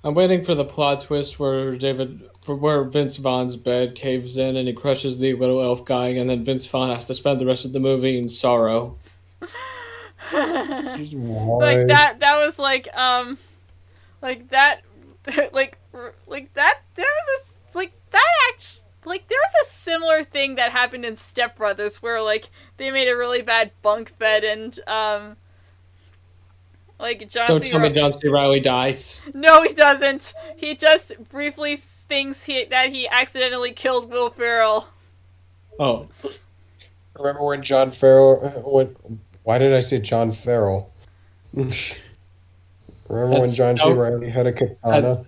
I'm 0.03 0.13
waiting 0.15 0.43
for 0.43 0.55
the 0.55 0.65
plot 0.65 1.01
twist 1.01 1.39
where 1.39 1.75
David, 1.75 2.21
for 2.21 2.32
where 2.47 2.83
Vince 2.83 3.17
Vaughn's 3.17 3.55
bed 3.55 3.95
caves 3.95 4.37
in 4.37 4.55
and 4.57 4.67
he 4.67 4.73
crushes 4.73 5.17
the 5.17 5.33
little 5.33 5.61
elf 5.61 5.85
guy, 5.85 6.09
and 6.09 6.29
then 6.29 6.43
Vince 6.43 6.65
Vaughn 6.65 6.89
has 6.89 7.07
to 7.07 7.15
spend 7.15 7.39
the 7.39 7.45
rest 7.45 7.65
of 7.65 7.73
the 7.73 7.79
movie 7.79 8.17
in 8.17 8.29
sorrow. 8.29 8.97
Like 10.31 11.87
that 11.87 12.19
that 12.19 12.37
was 12.37 12.57
like 12.57 12.87
um 12.95 13.37
like 14.21 14.49
that 14.49 14.81
like 15.53 15.77
like 16.27 16.53
that 16.53 16.79
there 16.95 17.05
was 17.05 17.53
a 17.73 17.77
like 17.77 17.91
that 18.11 18.31
act 18.49 18.83
like 19.05 19.27
there 19.27 19.37
was 19.37 19.67
a 19.67 19.71
similar 19.71 20.23
thing 20.23 20.55
that 20.55 20.71
happened 20.71 21.05
in 21.05 21.17
Step 21.17 21.57
Brothers 21.57 22.01
where 22.01 22.21
like 22.21 22.49
they 22.77 22.89
made 22.89 23.09
a 23.09 23.17
really 23.17 23.41
bad 23.41 23.71
bunk 23.81 24.17
bed 24.17 24.43
and 24.43 24.79
um 24.87 25.35
like 26.99 27.29
John 27.29 27.47
Don't 27.47 27.61
C. 27.63 27.69
tell 27.69 27.81
me 27.81 27.89
John 27.89 28.13
C. 28.13 28.29
Reilly 28.29 28.61
dies. 28.61 29.21
No, 29.33 29.61
he 29.61 29.73
doesn't. 29.73 30.33
He 30.55 30.73
just 30.73 31.11
briefly 31.29 31.75
thinks 32.07 32.43
he 32.45 32.65
that 32.65 32.91
he 32.91 33.07
accidentally 33.07 33.71
killed 33.71 34.09
Will 34.09 34.29
Ferrell. 34.29 34.87
Oh, 35.79 36.07
Remember 37.17 37.43
when 37.43 37.61
John 37.61 37.91
Farrell? 37.91 38.37
When, 38.65 38.95
why 39.43 39.57
did 39.59 39.73
I 39.73 39.81
say 39.81 39.99
John 39.99 40.31
Farrell? 40.31 40.91
Remember 41.53 43.39
when 43.39 43.53
John 43.53 43.77
C. 43.77 43.91
Reilly 43.91 44.29
had 44.29 44.47
a 44.47 44.53
katana? 44.53 45.25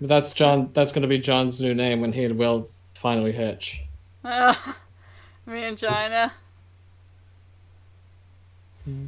that's 0.00 0.32
John. 0.32 0.70
That's 0.72 0.92
going 0.92 1.02
to 1.02 1.08
be 1.08 1.18
John's 1.18 1.60
new 1.60 1.74
name 1.74 2.00
when 2.00 2.12
he 2.12 2.24
and 2.24 2.38
Will 2.38 2.68
finally 2.94 3.32
hitch. 3.32 3.82
Uh, 4.26 4.54
Mangina. 5.46 6.32
Hmm. 8.84 9.06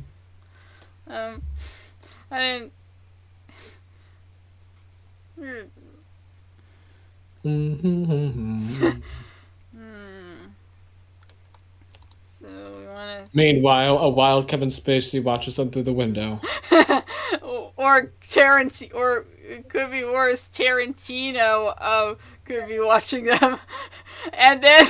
Um, 1.08 1.42
I 2.30 2.38
didn't. 2.38 2.72
So 7.44 7.50
we 12.42 12.86
want 12.86 13.34
Meanwhile, 13.34 13.98
a 13.98 14.08
wild 14.08 14.48
Kevin 14.48 14.68
Spacey 14.68 15.22
watches 15.22 15.56
them 15.56 15.70
through 15.70 15.84
the 15.84 15.92
window. 15.92 16.40
or 17.78 18.12
Tarantino, 18.28 18.94
or 18.94 19.24
it 19.42 19.68
could 19.68 19.90
be 19.90 20.04
worse. 20.04 20.48
Tarantino 20.52 21.74
uh, 21.78 22.14
could 22.44 22.68
be 22.68 22.80
watching 22.80 23.24
them, 23.24 23.58
and 24.32 24.62
then, 24.62 24.86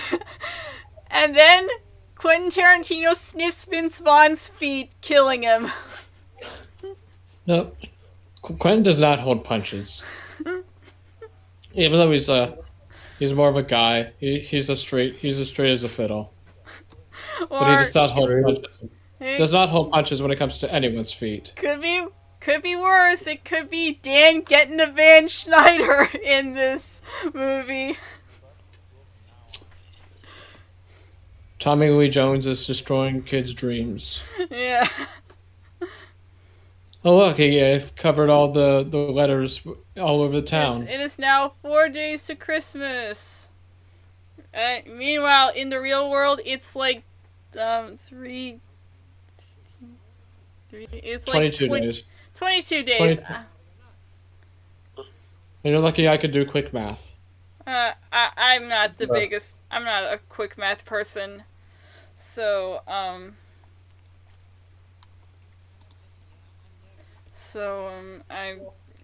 and 1.10 1.36
then 1.36 1.68
Quentin 2.16 2.50
Tarantino 2.50 3.14
sniffs 3.14 3.64
Vince 3.66 4.00
Vaughn's 4.00 4.48
feet, 4.48 4.92
killing 5.00 5.42
him. 5.42 5.70
No, 7.46 7.72
Quentin 8.42 8.82
does 8.82 9.00
not 9.00 9.20
hold 9.20 9.44
punches. 9.44 10.02
Even 11.78 11.98
though 11.98 12.10
he's 12.10 12.28
a, 12.28 12.58
he's 13.18 13.32
more 13.32 13.48
of 13.48 13.56
a 13.56 13.62
guy. 13.62 14.12
He, 14.18 14.40
he's 14.40 14.68
a 14.68 14.76
straight. 14.76 15.14
He's 15.14 15.38
as 15.38 15.48
straight 15.48 15.70
as 15.70 15.84
a 15.84 15.88
fiddle. 15.88 16.32
But 17.48 17.70
he 17.70 17.76
does 17.76 17.94
not 17.94 18.10
hold 18.10 18.30
punches. 18.42 18.82
it 19.20 19.36
Does 19.38 19.52
not 19.52 19.68
hold 19.68 19.90
punches 19.92 20.20
when 20.20 20.32
it 20.32 20.36
comes 20.36 20.58
to 20.58 20.72
anyone's 20.72 21.12
feet. 21.12 21.52
could 21.54 21.80
be 21.80 22.04
could 22.40 22.62
be 22.62 22.74
worse. 22.74 23.26
It 23.28 23.44
could 23.44 23.70
be 23.70 23.94
Dan 24.02 24.40
getting 24.40 24.76
the 24.76 24.88
Van 24.88 25.28
Schneider 25.28 26.08
in 26.22 26.54
this 26.54 27.00
movie. 27.32 27.96
Tommy 31.58 31.90
Lee 31.90 32.08
Jones 32.08 32.46
is 32.46 32.66
destroying 32.66 33.22
kids' 33.22 33.54
dreams. 33.54 34.20
Yeah. 34.50 34.88
Oh 37.04 37.16
look, 37.16 37.40
I've 37.40 37.94
covered 37.96 38.30
all 38.30 38.50
the, 38.52 38.86
the 38.88 38.98
letters 38.98 39.66
all 39.96 40.22
over 40.22 40.36
the 40.40 40.46
Yes, 40.50 40.80
town. 40.80 40.88
it 40.88 41.00
is 41.00 41.18
now 41.18 41.52
four 41.62 41.88
days 41.88 42.26
to 42.26 42.34
Christmas. 42.34 43.50
Uh, 44.52 44.78
meanwhile, 44.86 45.50
in 45.50 45.70
the 45.70 45.80
real 45.80 46.10
world, 46.10 46.40
it's 46.44 46.74
like 46.74 47.02
um 47.58 47.96
three. 47.96 48.60
three 50.70 50.86
it's 50.92 51.26
like 51.26 51.46
Twenty-two 51.50 51.68
days. 51.68 52.04
22 52.34 52.82
days. 52.82 53.18
20 53.20 53.22
And 55.62 55.72
you're 55.72 55.78
lucky 55.80 56.08
I 56.08 56.16
could 56.16 56.32
do 56.32 56.44
quick 56.44 56.72
math. 56.72 57.12
Uh, 57.66 57.92
I, 58.12 58.30
I'm 58.36 58.68
not 58.68 58.96
the 58.98 59.06
Yeah. 59.06 59.06
biggest. 59.06 59.56
I'm 59.70 59.84
not 59.84 60.04
a 60.12 60.18
quick 60.28 60.56
math 60.58 60.84
person, 60.84 61.44
so 62.16 62.82
um. 62.88 63.36
So 67.52 67.88
um, 67.88 68.22
I'm 68.30 68.60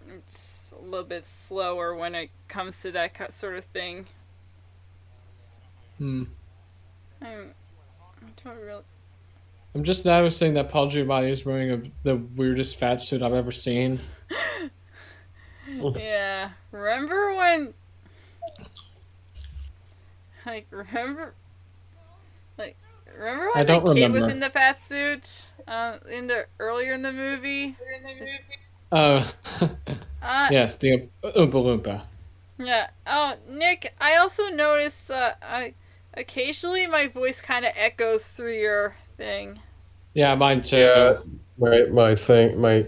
a 0.09 0.85
little 0.85 1.07
bit 1.07 1.27
slower 1.27 1.95
when 1.95 2.15
it 2.15 2.31
comes 2.49 2.81
to 2.83 2.91
that 2.93 3.33
sort 3.33 3.57
of 3.57 3.65
thing. 3.65 4.07
Hmm. 5.99 6.25
I'm. 7.23 7.55
I 8.21 8.27
don't 8.43 8.59
really. 8.59 8.83
I'm 9.75 9.83
just 9.83 10.05
noticing 10.05 10.55
that 10.55 10.69
Paul 10.69 10.91
Giamatti 10.91 11.31
is 11.31 11.45
wearing 11.45 11.71
a, 11.73 11.83
the 12.05 12.17
weirdest 12.17 12.77
fat 12.77 13.01
suit 13.01 13.23
I've 13.23 13.35
ever 13.35 13.53
seen. 13.53 14.01
Yeah. 15.67 16.51
Remember 16.71 17.35
when? 17.35 17.75
Like 20.47 20.67
remember. 20.71 21.35
Like 22.59 22.77
remember 23.19 23.47
when 23.47 23.59
I 23.59 23.65
don't 23.65 23.85
the 23.85 23.95
kid 23.95 24.13
was 24.13 24.29
in 24.29 24.41
the 24.41 24.51
fat 24.51 24.83
suit? 24.83 25.47
Uh, 25.67 25.99
in 26.11 26.27
the 26.27 26.47
earlier 26.59 26.93
in 26.95 27.03
the 27.03 27.13
movie. 27.13 27.77
Uh, 28.93 29.27
Uh, 30.25 30.49
yes, 30.51 30.77
the 30.77 31.07
Oompa 31.23 31.53
Loompa. 31.53 32.03
Yeah. 32.59 32.89
Oh, 33.07 33.35
Nick, 33.47 33.93
I 34.01 34.17
also 34.17 34.49
noticed 34.49 35.11
uh, 35.11 35.35
I 35.43 35.75
occasionally 36.15 36.87
my 36.87 37.09
voice 37.09 37.43
kind 37.43 37.67
of 37.67 37.73
echoes 37.77 38.25
through 38.25 38.59
your 38.59 38.97
thing. 39.19 39.61
Yeah, 40.15 40.35
mine 40.35 40.63
too. 40.63 40.79
Yeah, 40.79 41.19
my 41.59 41.85
my 41.93 42.15
thing, 42.15 42.59
my 42.59 42.87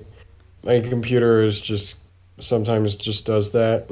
my 0.62 0.80
computer 0.80 1.42
is 1.42 1.60
just 1.60 1.98
sometimes 2.38 2.96
just 2.96 3.26
does 3.26 3.52
that. 3.52 3.88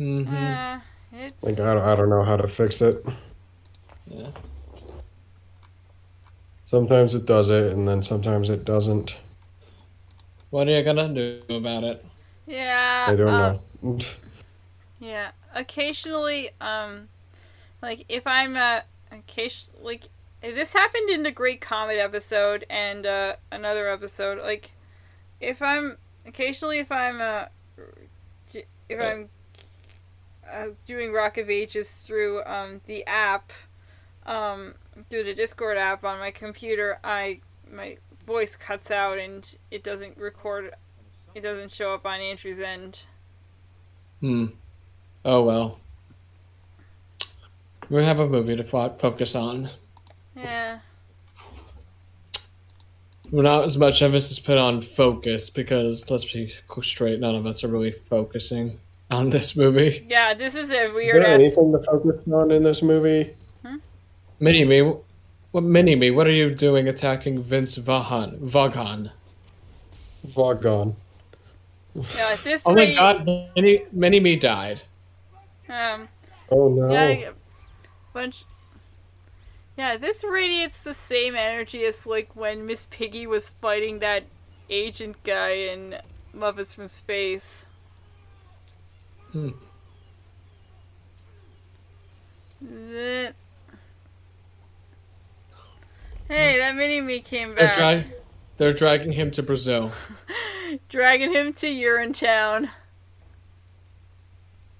Mm 0.00 0.26
hmm 0.26 0.34
Uh, 0.34 0.80
it's 1.12 1.44
Like 1.44 1.60
I 1.60 1.74
don't, 1.74 1.84
I 1.84 1.94
don't 1.94 2.10
know 2.10 2.24
how 2.24 2.36
to 2.36 2.48
fix 2.48 2.80
it. 2.82 3.04
Yeah. 4.06 4.30
Sometimes 6.68 7.14
it 7.14 7.24
does 7.24 7.48
it, 7.48 7.72
and 7.72 7.88
then 7.88 8.02
sometimes 8.02 8.50
it 8.50 8.66
doesn't. 8.66 9.18
What 10.50 10.68
are 10.68 10.72
you 10.72 10.82
gonna 10.82 11.08
do 11.08 11.40
about 11.48 11.82
it? 11.82 12.04
yeah. 12.46 13.06
I 13.08 13.16
don't 13.16 13.28
uh, 13.28 13.58
know. 13.82 13.98
Yeah. 15.00 15.30
Occasionally, 15.54 16.50
um, 16.60 17.08
like 17.80 18.04
if 18.10 18.26
I'm 18.26 18.54
uh, 18.54 18.80
occasion 19.10 19.72
like 19.80 20.10
this 20.42 20.74
happened 20.74 21.08
in 21.08 21.22
the 21.22 21.30
Great 21.30 21.62
Comet 21.62 21.96
episode 21.96 22.66
and 22.68 23.06
uh 23.06 23.36
another 23.50 23.88
episode. 23.88 24.38
Like 24.38 24.72
if 25.40 25.62
I'm 25.62 25.96
occasionally 26.26 26.80
if 26.80 26.92
I'm 26.92 27.22
uh 27.22 27.44
if. 28.52 29.00
I'm 29.00 29.30
uh, 30.52 30.66
doing 30.86 31.12
Rock 31.12 31.38
of 31.38 31.48
Ages 31.48 32.02
through 32.02 32.42
um 32.44 32.82
the 32.86 33.06
app, 33.06 33.52
um 34.26 34.74
through 35.10 35.24
the 35.24 35.34
Discord 35.34 35.78
app 35.78 36.04
on 36.04 36.18
my 36.18 36.30
computer, 36.30 36.98
I 37.02 37.40
my 37.70 37.96
voice 38.26 38.56
cuts 38.56 38.90
out 38.90 39.18
and 39.18 39.56
it 39.70 39.82
doesn't 39.82 40.16
record. 40.16 40.74
It 41.34 41.40
doesn't 41.42 41.72
show 41.72 41.94
up 41.94 42.06
on 42.06 42.20
Andrew's 42.20 42.60
end. 42.60 43.02
Hmm. 44.20 44.46
Oh 45.24 45.42
well. 45.42 45.78
We 47.90 48.04
have 48.04 48.18
a 48.18 48.28
movie 48.28 48.56
to 48.56 48.64
fo- 48.64 48.96
focus 48.98 49.34
on. 49.34 49.70
Yeah. 50.36 50.80
Well, 53.30 53.42
not 53.42 53.64
as 53.64 53.76
much 53.76 54.00
emphasis 54.02 54.38
put 54.38 54.56
on 54.58 54.80
focus 54.82 55.50
because 55.50 56.10
let's 56.10 56.24
be 56.24 56.52
straight, 56.82 57.20
none 57.20 57.34
of 57.34 57.46
us 57.46 57.62
are 57.62 57.68
really 57.68 57.90
focusing 57.90 58.78
on 59.10 59.30
this 59.30 59.56
movie. 59.56 60.06
Yeah, 60.08 60.34
this 60.34 60.54
is 60.54 60.70
a 60.70 60.88
weird. 60.88 61.08
Is 61.08 61.12
weird 61.12 61.24
there 61.24 61.34
ass. 61.34 61.40
anything 61.42 61.72
to 61.72 61.82
focus 61.82 62.20
on 62.32 62.50
in 62.50 62.62
this 62.62 62.82
movie? 62.82 63.34
Mini 64.40 64.64
me, 64.64 64.94
what 65.50 65.64
mini 65.64 65.96
me? 65.96 66.10
What 66.10 66.26
are 66.26 66.32
you 66.32 66.54
doing 66.54 66.88
attacking 66.88 67.42
Vince 67.42 67.76
Vaughn? 67.76 68.38
Vaughan? 68.40 69.10
Vagon. 70.26 70.94
Yeah, 72.16 72.36
this 72.44 72.62
Oh 72.66 72.74
my 72.74 72.86
radi- 72.86 72.96
God! 72.96 73.26
Mini 73.56 73.82
mini 73.92 74.20
me 74.20 74.36
died. 74.36 74.82
Um, 75.68 76.08
Oh 76.50 76.68
no. 76.68 76.90
yeah, 76.90 77.30
bunch. 78.12 78.44
Yeah, 79.76 79.96
this 79.96 80.24
radiates 80.24 80.82
the 80.82 80.94
same 80.94 81.34
energy 81.36 81.84
as 81.84 82.06
like 82.06 82.34
when 82.36 82.66
Miss 82.66 82.86
Piggy 82.90 83.26
was 83.26 83.48
fighting 83.48 83.98
that 84.00 84.24
agent 84.70 85.16
guy 85.24 85.50
in 85.50 85.96
Muppets 86.34 86.74
from 86.74 86.88
Space. 86.88 87.66
Hmm. 89.32 89.50
That- 92.60 93.34
Hey, 96.28 96.58
that 96.58 96.76
mini 96.76 97.00
me 97.00 97.20
came 97.20 97.54
They're 97.54 97.68
back, 97.68 97.76
drag, 97.76 98.04
they're 98.58 98.74
dragging 98.74 99.12
him 99.12 99.30
to 99.30 99.42
Brazil. 99.42 99.92
dragging 100.90 101.32
him 101.32 101.54
to 101.54 101.66
Urinetown. 101.66 102.68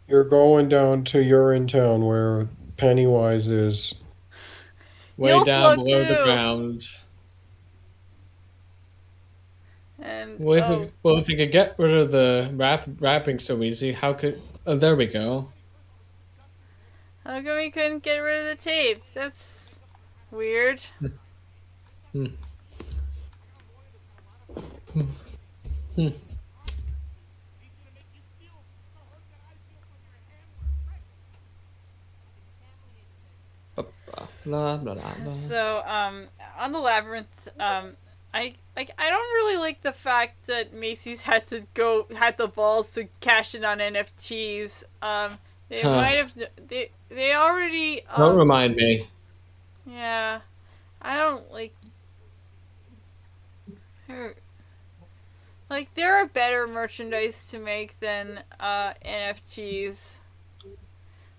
You're 0.07 0.25
going 0.25 0.69
down 0.69 1.05
to 1.05 1.19
Urinetown 1.19 2.07
where 2.07 2.51
Pennywise 2.77 3.49
is. 3.49 3.95
way 5.17 5.31
You'll 5.31 5.45
down 5.45 5.77
float 5.77 5.87
below 5.87 6.05
the 6.05 6.23
ground. 6.25 6.87
And 10.01 10.39
Well, 10.39 10.59
if, 10.59 10.65
oh, 10.65 10.79
we, 10.81 10.91
well, 11.03 11.17
if 11.17 11.31
you 11.31 11.37
could 11.37 11.51
get 11.51 11.79
rid 11.79 11.95
of 11.95 12.13
the 12.13 12.51
rap 12.55 12.87
rapping 13.01 13.39
so 13.39 13.63
easy, 13.63 13.93
how 13.93 14.13
could? 14.13 14.41
Oh, 14.67 14.77
there 14.77 14.97
we 14.97 15.07
go. 15.07 15.49
how 17.25 17.41
come 17.41 17.57
we 17.57 17.71
couldn't 17.71 18.03
get 18.03 18.19
rid 18.19 18.41
of 18.41 18.47
the 18.47 18.63
tape? 18.63 19.03
That's 19.15 19.81
weird. 20.31 20.83
Blah. 34.45 34.79
So, 35.33 35.83
um, 35.87 36.29
on 36.59 36.73
the 36.73 36.79
labyrinth, 36.79 37.49
um, 37.61 37.97
I 38.33 38.55
like 38.77 38.91
I 38.99 39.11
don't 39.11 39.21
really 39.35 39.59
like 39.59 39.83
the 39.83 39.93
fact 39.93 40.47
that 40.47 40.73
Macy's 40.73 41.23
had 41.23 41.47
to 41.49 41.67
go 41.75 42.07
had 42.17 42.37
the 42.39 42.49
balls 42.49 42.93
to 42.95 43.09
cash 43.21 43.55
in 43.55 43.65
on 43.65 43.79
NFTs. 43.79 44.85
Um, 45.03 45.39
they 45.69 45.83
Huh. 45.83 45.97
might 45.97 46.17
have 46.17 46.33
they 46.69 46.91
they 47.09 47.35
already 47.35 48.03
Don't 48.17 48.33
um, 48.33 48.39
remind 48.39 48.77
me. 48.77 49.09
yeah. 49.87 50.41
I 51.01 51.17
don't 51.17 51.51
like. 51.53 51.75
There- 54.09 54.35
Like 55.71 55.93
there 55.95 56.15
are 56.17 56.27
better 56.27 56.67
merchandise 56.67 57.51
to 57.51 57.59
make 57.59 58.01
than 58.01 58.43
uh, 58.59 58.95
NFTs. 59.05 60.19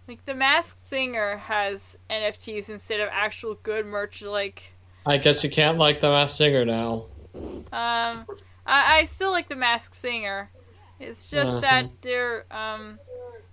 Like 0.08 0.24
the 0.26 0.36
Masked 0.36 0.88
Singer 0.88 1.38
has 1.38 1.98
NFTs 2.10 2.70
instead 2.70 3.00
of 3.00 3.10
actual 3.12 3.56
good 3.64 3.86
merch. 3.88 4.22
Like, 4.22 4.72
I 5.06 5.18
guess 5.18 5.44
you 5.44 5.50
can't 5.50 5.78
like 5.80 6.00
the 6.00 6.10
Masked 6.10 6.38
Singer 6.38 6.64
now. 6.66 7.06
um, 7.36 8.26
I, 8.66 9.00
I 9.00 9.06
still 9.06 9.32
like 9.32 9.50
the 9.50 9.56
Masked 9.56 9.96
Singer. 9.96 10.52
It's 11.00 11.28
just 11.28 11.48
Uh-huh. 11.54 11.60
that 11.62 11.90
they're 12.02 12.46
um, 12.54 13.00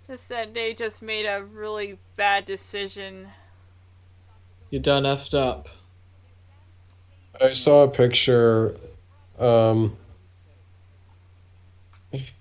just 0.09 0.29
that 0.29 0.53
they 0.53 0.75
just 0.75 1.01
made 1.03 1.25
a 1.27 1.43
really 1.43 1.99
bad 2.17 2.45
decision. 2.45 3.29
You 4.71 4.79
done 4.79 5.05
effed 5.05 5.33
up. 5.33 5.69
I 7.41 7.53
saw 7.55 7.85
a 7.85 7.89
picture. 7.89 8.77
Um, 9.39 9.97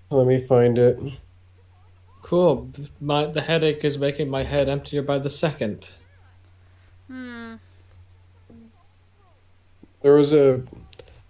let 0.10 0.28
me 0.28 0.41
find 0.41 0.78
it. 0.78 1.00
Cool. 2.22 2.72
My 3.02 3.26
the 3.28 3.41
headache 3.41 3.84
is 3.84 3.98
making 3.98 4.30
my 4.30 4.43
head 4.43 4.68
emptier 4.68 5.02
by 5.02 5.20
the 5.20 5.30
second. 5.30 5.91
Hmm. 7.08 7.56
There 10.02 10.14
was 10.14 10.34
a 10.34 10.64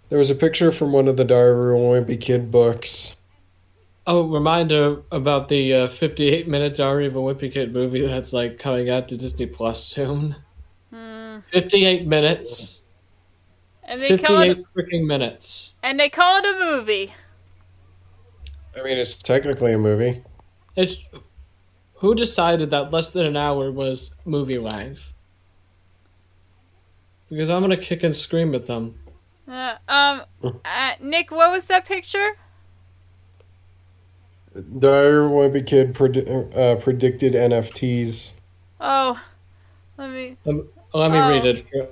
there 0.08 0.18
was 0.18 0.30
a 0.30 0.34
picture 0.34 0.70
from 0.70 0.92
one 0.92 1.08
of 1.08 1.16
the 1.16 1.24
Diary 1.24 1.74
of 1.74 1.80
a 1.80 1.84
Wimpy 1.84 2.20
Kid 2.20 2.50
books. 2.50 3.16
Oh, 4.06 4.28
reminder 4.28 5.02
about 5.10 5.48
the 5.48 5.74
uh, 5.74 5.88
58 5.88 6.46
minute 6.46 6.76
Diary 6.76 7.06
of 7.06 7.16
a 7.16 7.18
Wimpy 7.18 7.52
Kid 7.52 7.72
movie 7.72 8.06
that's 8.06 8.32
like 8.32 8.58
coming 8.58 8.88
out 8.88 9.08
to 9.08 9.16
Disney 9.16 9.46
Plus 9.46 9.82
soon. 9.82 10.36
Hmm. 10.92 11.38
58 11.50 12.06
minutes. 12.06 12.75
And 13.86 14.00
they 14.02 14.18
call 14.18 14.38
58 14.40 14.50
it 14.58 14.64
freaking 14.76 15.06
minutes. 15.06 15.74
and 15.82 15.98
they 15.98 16.08
call 16.10 16.38
it 16.38 16.44
a 16.44 16.58
movie. 16.76 17.14
I 18.76 18.82
mean, 18.82 18.98
it's 18.98 19.16
technically 19.16 19.72
a 19.72 19.78
movie. 19.78 20.22
It's 20.76 20.96
who 21.94 22.14
decided 22.14 22.70
that 22.70 22.92
less 22.92 23.10
than 23.10 23.24
an 23.24 23.36
hour 23.36 23.70
was 23.72 24.14
movie 24.26 24.58
length? 24.58 25.14
Because 27.30 27.48
I'm 27.48 27.62
gonna 27.62 27.76
kick 27.76 28.02
and 28.02 28.14
scream 28.14 28.54
at 28.54 28.66
them. 28.66 28.98
Uh, 29.48 29.76
um, 29.88 30.22
uh, 30.64 30.92
Nick, 31.00 31.30
what 31.30 31.50
was 31.50 31.64
that 31.66 31.86
picture? 31.86 32.32
Diary 34.78 35.24
of 35.26 35.30
a 35.30 35.34
Wimpy 35.34 35.66
Kid 35.66 35.94
predi- 35.94 36.56
uh, 36.56 36.76
predicted 36.76 37.34
NFTs. 37.34 38.32
Oh, 38.80 39.20
let 39.98 40.10
me. 40.10 40.36
Let 40.44 40.54
me 40.56 40.62
Oh. 40.94 41.28
read 41.30 41.44
it. 41.44 41.68
For, 41.68 41.88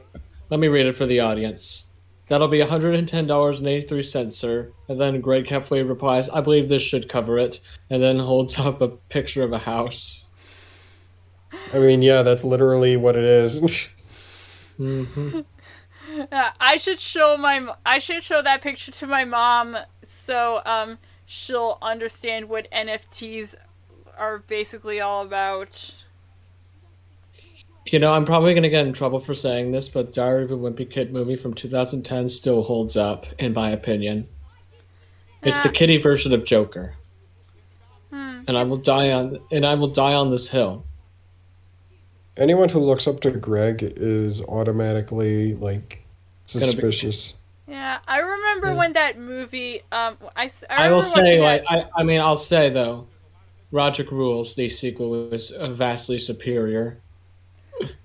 let 0.50 0.60
me 0.60 0.68
read 0.68 0.86
it 0.86 0.94
for 0.94 1.04
the 1.06 1.20
audience. 1.20 1.83
That'll 2.28 2.48
be 2.48 2.60
$110.83, 2.60 4.32
sir. 4.32 4.72
And 4.88 5.00
then 5.00 5.20
Greg 5.20 5.46
Heffley 5.46 5.86
replies, 5.86 6.28
I 6.30 6.40
believe 6.40 6.68
this 6.68 6.82
should 6.82 7.08
cover 7.08 7.38
it. 7.38 7.60
And 7.90 8.02
then 8.02 8.18
holds 8.18 8.58
up 8.58 8.80
a 8.80 8.88
picture 8.88 9.42
of 9.42 9.52
a 9.52 9.58
house. 9.58 10.24
I 11.72 11.78
mean, 11.78 12.02
yeah, 12.02 12.22
that's 12.22 12.44
literally 12.44 12.96
what 12.96 13.16
it 13.16 13.24
is. 13.24 13.94
hmm 14.76 15.40
Uh, 16.30 16.50
I 16.60 16.76
should 16.76 17.00
show 17.00 17.36
my. 17.36 17.74
I 17.84 17.98
should 17.98 18.22
show 18.22 18.40
that 18.40 18.62
picture 18.62 18.92
to 18.92 19.06
my 19.06 19.24
mom 19.24 19.76
so 20.04 20.62
um 20.64 20.98
she'll 21.26 21.78
understand 21.82 22.48
what 22.48 22.70
NFTs 22.70 23.56
are 24.16 24.38
basically 24.38 25.00
all 25.00 25.24
about. 25.24 25.92
You 27.86 27.98
know, 27.98 28.12
I'm 28.12 28.24
probably 28.24 28.54
going 28.54 28.62
to 28.62 28.70
get 28.70 28.86
in 28.86 28.92
trouble 28.94 29.20
for 29.20 29.34
saying 29.34 29.72
this, 29.72 29.88
but 29.88 30.12
Diary 30.12 30.44
of 30.44 30.50
a 30.50 30.56
Wimpy 30.56 30.88
Kid 30.88 31.12
movie 31.12 31.36
from 31.36 31.52
2010 31.52 32.28
still 32.30 32.62
holds 32.62 32.96
up, 32.96 33.26
in 33.38 33.52
my 33.52 33.70
opinion. 33.70 34.26
It's 35.42 35.60
the 35.60 35.68
Yeah. 35.68 35.72
kitty 35.74 35.96
version 35.98 36.32
of 36.32 36.44
Joker. 36.44 36.94
Hmm. 38.10 38.40
And 38.48 38.56
I 38.56 38.62
will 38.62 38.78
die 38.78 39.12
on 39.12 39.38
and 39.52 39.66
I 39.66 39.74
will 39.74 39.88
die 39.88 40.14
on 40.14 40.30
this 40.30 40.48
hill. 40.48 40.84
Anyone 42.38 42.70
who 42.70 42.78
looks 42.80 43.06
up 43.06 43.20
to 43.20 43.30
Greg 43.30 43.78
is 43.82 44.40
automatically 44.42 45.54
like 45.54 46.04
Gonna 46.52 46.66
be- 46.66 46.72
suspicious. 46.72 47.34
Yeah, 47.68 47.98
I 48.08 48.18
remember 48.20 48.68
Yeah. 48.68 48.74
when 48.76 48.92
that 48.94 49.18
movie. 49.18 49.82
Um, 49.92 50.16
I. 50.34 50.46
s- 50.46 50.64
I 50.70 50.86
I 50.86 50.90
will 50.90 51.02
say, 51.02 51.40
like, 51.40 51.62
that- 51.64 51.90
I, 51.96 52.00
I 52.00 52.02
mean, 52.04 52.20
I'll 52.20 52.36
say 52.36 52.70
though, 52.70 53.06
Rodrick 53.72 54.10
Rules, 54.10 54.54
the 54.54 54.68
sequel, 54.70 55.10
was 55.28 55.50
uh, 55.50 55.68
vastly 55.70 56.18
superior. 56.18 57.00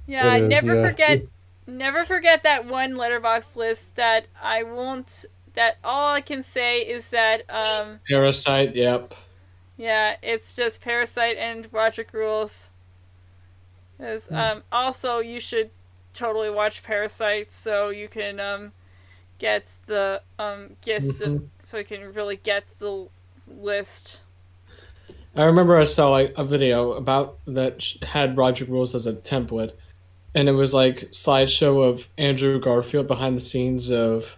Yeah, 0.08 0.38
It 0.38 0.44
is, 0.44 0.50
never 0.50 0.76
yeah. 0.76 0.82
forget, 0.90 1.24
never 1.68 2.06
forget 2.06 2.44
that 2.44 2.66
one 2.66 2.94
Letterboxd 2.94 3.56
list 3.56 3.96
that 3.96 4.28
I 4.42 4.64
won't. 4.64 5.26
That 5.54 5.78
all 5.84 6.14
I 6.14 6.22
can 6.22 6.44
say 6.44 6.82
is 6.82 7.10
that 7.10 7.50
um, 7.50 8.00
Parasite, 8.08 8.76
yep. 8.76 9.14
yeah, 9.78 10.18
it's 10.22 10.54
just 10.54 10.82
Parasite 10.82 11.38
and 11.38 11.72
Rodrick 11.72 12.14
Rules. 12.14 12.70
Is 14.00 14.30
Hmm. 14.30 14.36
um 14.36 14.64
also 14.72 15.20
you 15.20 15.40
should 15.40 15.72
totally 16.14 16.50
watch 16.50 16.84
Parasite 16.84 17.52
so 17.52 17.90
you 17.90 18.08
can 18.08 18.40
um 18.40 18.72
get 19.40 19.66
the 19.88 20.22
um 20.40 20.78
gist 20.82 21.22
Mhm. 21.22 21.50
so 21.60 21.78
you 21.80 21.86
can 21.86 22.14
really 22.14 22.38
get 22.38 22.64
the 22.80 23.08
list. 23.48 24.22
I 25.40 25.46
remember 25.46 25.78
I 25.78 25.86
saw 25.86 26.10
like 26.10 26.34
a 26.38 26.44
video 26.44 26.92
about 26.92 27.40
that 27.46 27.82
had 28.02 28.36
Rodrick 28.36 28.68
Rules 28.68 28.94
as 28.94 29.08
a 29.08 29.14
template, 29.14 29.72
and 30.36 30.50
it 30.50 30.52
was 30.52 30.74
like 30.74 31.12
slideshow 31.12 31.82
of 31.82 32.10
Andrew 32.18 32.60
Garfield 32.60 33.08
behind 33.08 33.38
the 33.38 33.42
scenes 33.42 33.90
of 33.90 34.38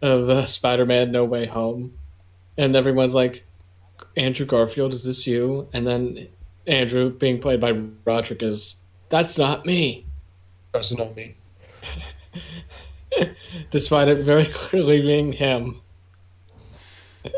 of 0.00 0.30
uh, 0.30 0.46
Spider-Man: 0.46 1.12
No 1.12 1.26
Way 1.26 1.44
Home, 1.44 1.92
and 2.56 2.74
everyone's 2.74 3.14
like, 3.14 3.44
"Andrew 4.16 4.46
Garfield, 4.46 4.94
is 4.94 5.04
this 5.04 5.26
you?" 5.26 5.68
And 5.74 5.86
then 5.86 6.28
Andrew, 6.66 7.10
being 7.10 7.42
played 7.42 7.60
by 7.60 7.72
Rodrick, 8.06 8.42
is 8.42 8.80
that's 9.10 9.36
not 9.36 9.66
me, 9.66 10.06
That's 10.72 10.96
not 10.96 11.14
me. 11.14 11.36
despite 13.70 14.08
it 14.08 14.24
very 14.24 14.46
clearly 14.54 15.02
being 15.02 15.34
him. 15.34 15.82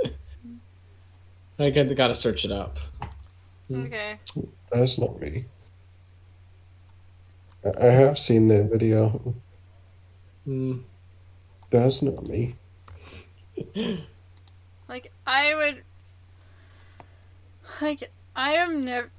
I 1.58 1.70
got 1.70 2.06
to 2.06 2.14
search 2.14 2.44
it 2.44 2.52
up. 2.52 2.78
Hmm. 3.70 3.84
Okay. 3.86 4.18
That's 4.72 4.98
not 4.98 5.20
me. 5.20 5.44
I 7.64 7.86
I 7.86 7.90
have 7.90 8.18
seen 8.18 8.48
that 8.48 8.64
video. 8.64 9.34
Mm. 10.46 10.82
That's 11.70 12.02
not 12.02 12.26
me. 12.26 12.56
Like 14.88 15.12
I 15.24 15.54
would 15.54 15.84
like 17.80 18.10
I 18.34 18.54
am 18.54 18.84
never 18.84 19.10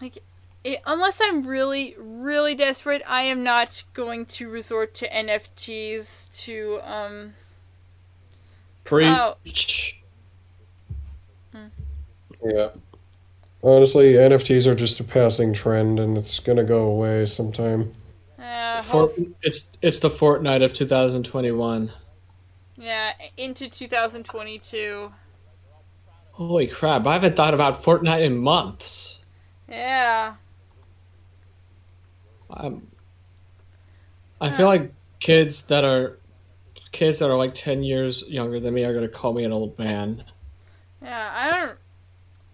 like 0.00 0.22
it, 0.62 0.80
unless 0.86 1.18
I'm 1.20 1.44
really 1.44 1.96
really 1.98 2.54
desperate, 2.54 3.02
I 3.04 3.22
am 3.22 3.42
not 3.42 3.82
going 3.94 4.26
to 4.26 4.48
resort 4.48 4.94
to 4.94 5.08
NFTs 5.08 6.32
to 6.44 6.80
um 6.84 7.34
Preach. 8.84 10.02
Yeah. 12.44 12.70
Honestly, 13.62 14.14
NFTs 14.14 14.66
are 14.66 14.74
just 14.74 14.98
a 14.98 15.04
passing 15.04 15.52
trend, 15.52 16.00
and 16.00 16.18
it's 16.18 16.40
gonna 16.40 16.64
go 16.64 16.82
away 16.84 17.24
sometime. 17.26 17.94
uh, 18.38 18.82
Fort, 18.82 19.12
it's 19.42 19.70
it's 19.82 20.00
the 20.00 20.10
Fortnite 20.10 20.64
of 20.64 20.72
2021. 20.72 21.92
yeah 22.76 23.12
into 23.36 23.68
2022. 23.68 25.12
Holy 26.32 26.66
crap! 26.66 27.06
I 27.06 27.12
haven't 27.12 27.36
thought 27.36 27.54
about 27.54 27.82
Fortnite 27.82 28.22
in 28.24 28.36
months. 28.36 29.20
Yeah. 29.68 30.34
I'm, 32.50 32.86
I 34.40 34.50
feel 34.50 34.66
like 34.66 34.92
kids 35.20 35.62
that 35.64 35.84
are 35.84 36.18
kids 36.90 37.20
that 37.20 37.30
are 37.30 37.36
like 37.36 37.54
10 37.54 37.82
years 37.82 38.28
younger 38.28 38.60
than 38.60 38.74
me 38.74 38.84
are 38.84 38.92
gonna 38.92 39.08
call 39.08 39.32
me 39.32 39.44
an 39.44 39.52
old 39.52 39.78
man. 39.78 40.24
Yeah, 41.00 41.30
I 41.32 41.50
don't 41.60 41.78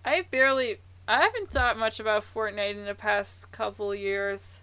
I 0.05 0.23
barely 0.31 0.79
I 1.09 1.23
haven't 1.23 1.51
thought 1.51 1.79
much 1.79 1.99
about 1.99 2.23
Fortnite 2.35 2.77
in 2.77 2.85
the 2.85 2.95
past 2.95 3.51
couple 3.51 3.95
years. 3.95 4.61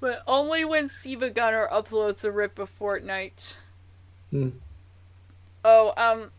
But 0.00 0.22
only 0.26 0.64
when 0.64 0.86
SiIvaGunner 0.88 1.70
uploads 1.70 2.24
a 2.24 2.32
rip 2.32 2.58
of 2.58 2.70
Fortnite. 2.78 3.54
Hmm. 4.30 4.48
Oh, 5.64 5.92
um 5.96 6.30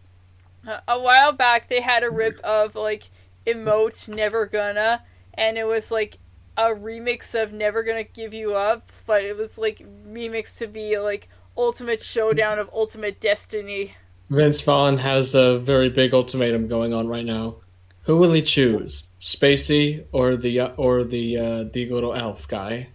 a- 0.68 0.82
a 0.88 1.00
while 1.00 1.32
back 1.32 1.70
they 1.70 1.82
had 1.82 2.04
a 2.04 2.10
rip 2.10 2.40
of 2.40 2.76
like 2.76 3.10
emote 3.46 4.08
never 4.08 4.46
gonna 4.48 5.04
and 5.36 5.58
it 5.58 5.66
was 5.66 5.92
like 5.92 6.18
a 6.58 6.70
remix 6.70 7.40
of 7.40 7.52
Never 7.52 7.84
Gonna 7.84 8.04
Give 8.06 8.34
You 8.34 8.56
Up, 8.56 8.92
but 9.06 9.24
it 9.26 9.36
was 9.36 9.58
like 9.58 9.86
remixed 10.08 10.58
to 10.60 10.68
be 10.68 10.98
like 10.98 11.28
Ultimate 11.58 12.02
Showdown 12.02 12.60
of 12.60 12.70
Ultimate 12.74 13.20
Destiny. 13.20 13.94
Vince 14.30 14.62
Vaughn 14.62 14.98
has 15.00 15.36
a 15.36 15.58
very 15.60 15.90
big 15.90 16.14
ultimatum 16.14 16.68
going 16.68 16.94
on 16.94 17.08
right 17.08 17.26
now. 17.26 17.58
Who 18.06 18.18
will 18.18 18.34
he 18.34 18.44
choose, 18.44 19.16
Spacey 19.20 20.06
or 20.12 20.38
the 20.38 20.62
or 20.62 21.04
the 21.04 21.38
uh, 21.38 21.64
the 21.64 21.90
little 21.90 22.14
elf 22.14 22.48
guy? 22.48 22.90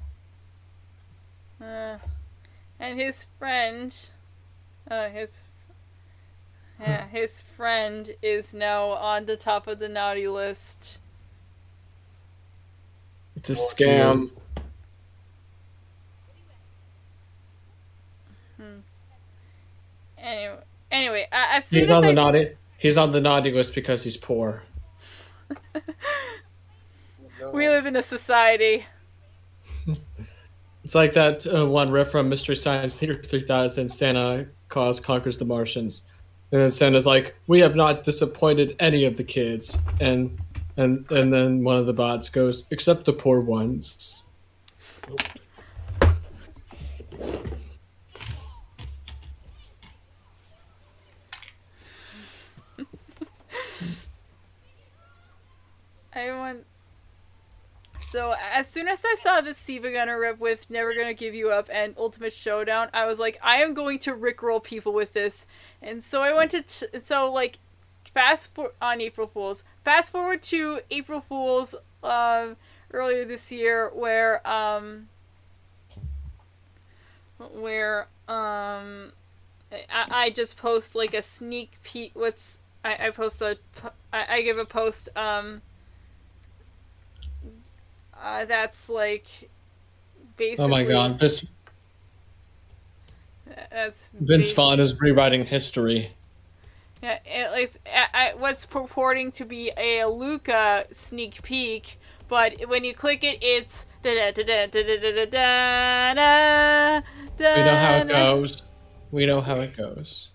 Uh, 1.61 1.99
and 2.79 2.99
his 2.99 3.27
friend, 3.39 3.95
uh, 4.89 5.09
his, 5.09 5.43
yeah, 6.81 7.09
his 7.09 7.43
friend 7.57 8.15
is 8.23 8.55
now 8.55 8.91
on 8.91 9.27
the 9.27 9.37
top 9.37 9.67
of 9.67 9.81
the 9.81 9.89
naughty 9.89 10.29
list. 10.29 10.99
It's 13.35 13.51
a 13.51 13.55
scam. 13.55 14.31
Anyway, 20.23 20.59
anyway, 20.93 21.29
uh, 21.33 21.47
as 21.51 21.65
soon 21.65 21.79
He's 21.81 21.91
as 21.91 21.97
on 21.97 22.05
I 22.05 22.07
the 22.09 22.13
naughty. 22.13 22.49
He's 22.79 22.97
on 22.97 23.11
the 23.11 23.21
naughty 23.21 23.51
list 23.51 23.75
because 23.75 24.05
he's 24.05 24.17
poor. 24.17 24.63
We 27.53 27.69
live 27.69 27.87
in 27.87 27.97
a 27.97 28.03
society. 28.03 28.85
It's 30.85 30.95
like 30.95 31.13
that 31.13 31.47
uh, 31.47 31.67
one 31.67 31.91
riff 31.91 32.11
from 32.11 32.29
Mystery 32.29 32.57
Science 32.57 32.97
Theater 32.97 33.23
3000 33.23 33.89
Santa 33.89 34.49
Claus 34.69 34.99
Conquers 34.99 35.39
the 35.39 35.45
Martians. 35.45 36.05
And 36.53 36.61
then 36.61 36.71
Santa's 36.71 37.07
like, 37.07 37.37
We 37.47 37.61
have 37.61 37.77
not 37.77 38.03
disappointed 38.03 38.77
any 38.81 39.05
of 39.05 39.17
the 39.17 39.25
kids. 39.25 39.79
And 40.01 40.39
and 40.77 41.09
and 41.11 41.33
then 41.33 41.63
one 41.65 41.77
of 41.77 41.87
the 41.87 41.93
bots 41.93 42.29
goes, 42.29 42.67
Except 42.71 43.05
the 43.05 43.13
poor 43.13 43.41
ones. 43.41 44.25
I 46.01 46.15
want. 56.29 56.65
So 58.11 58.35
as 58.53 58.67
soon 58.67 58.89
as 58.89 59.05
I 59.05 59.15
saw 59.23 59.41
the 59.41 59.51
SiIvaGunner 59.51 60.19
rip 60.21 60.41
with 60.41 60.69
"Never 60.71 60.95
Gonna 60.95 61.15
Give 61.15 61.35
You 61.35 61.51
Up" 61.51 61.69
and 61.73 61.95
Ultimate 61.97 62.33
Showdown, 62.33 62.89
I 62.93 63.07
was 63.07 63.19
like, 63.19 63.39
I 63.43 63.59
am 63.59 63.75
going 63.75 63.99
to 64.01 64.15
rickroll 64.15 64.63
people 64.63 64.93
with 64.93 65.13
this, 65.13 65.47
and 65.81 66.03
so 66.03 66.23
I 66.23 66.33
went 66.33 66.51
to 66.53 66.63
t- 66.63 66.87
so 67.03 67.33
like, 67.33 67.59
fast 68.13 68.55
for 68.55 68.73
on 68.83 69.01
April 69.01 69.29
Fools. 69.29 69.63
Fast 69.85 70.11
forward 70.11 70.43
to 70.45 70.81
April 70.91 71.21
Fools 71.21 71.75
um, 72.03 72.57
earlier 72.93 73.25
this 73.25 73.53
year, 73.53 73.91
where 73.95 74.47
um, 74.49 75.09
where 77.39 78.09
um, 78.29 79.13
I, 79.73 80.07
I 80.11 80.31
just 80.31 80.57
post 80.57 80.95
like 80.95 81.15
a 81.15 81.23
sneak 81.23 81.79
peek. 81.85 82.13
What's 82.15 82.61
I, 82.85 83.07
I 83.07 83.11
post 83.11 83.41
a 83.43 83.57
I, 84.13 84.37
I 84.37 84.43
give 84.43 84.59
a 84.59 84.65
post 84.65 85.09
um 85.17 85.63
uh, 88.23 88.45
that's 88.45 88.89
like 88.89 89.27
basically 90.37 90.65
Oh 90.65 90.69
my 90.69 90.85
god, 90.85 91.19
this 91.19 91.47
that's 93.71 94.11
Vince 94.21 94.51
Vaughn 94.53 94.81
is 94.81 95.01
rewriting 95.01 95.45
history. 95.45 96.13
yeah, 97.03 97.19
it, 97.25 97.51
it's 97.55 97.79
I, 97.87 98.07
I, 98.13 98.35
what's 98.35 98.67
purporting 98.67 99.33
to 99.33 99.45
be 99.45 99.73
a 99.77 100.05
Luca 100.05 100.87
sneak 100.91 101.43
peek, 101.43 101.99
but 102.29 102.69
when 102.69 102.85
you 102.85 102.95
click 102.95 103.25
it, 103.25 103.39
it's 103.43 103.87
da 104.03 104.15
da 104.15 104.31
da 104.33 104.43
da 104.43 104.67
da 104.67 104.83
da 104.83 105.11
da 105.11 105.25
da 105.27 106.15
da. 106.15 107.01
We 107.39 107.63
know 107.65 107.77
how 107.77 107.97
it 107.97 108.09
goes. 108.09 108.71
We 109.11 109.27
know 109.27 109.41
how 109.41 109.61
it 109.61 109.77
goes. 109.77 110.31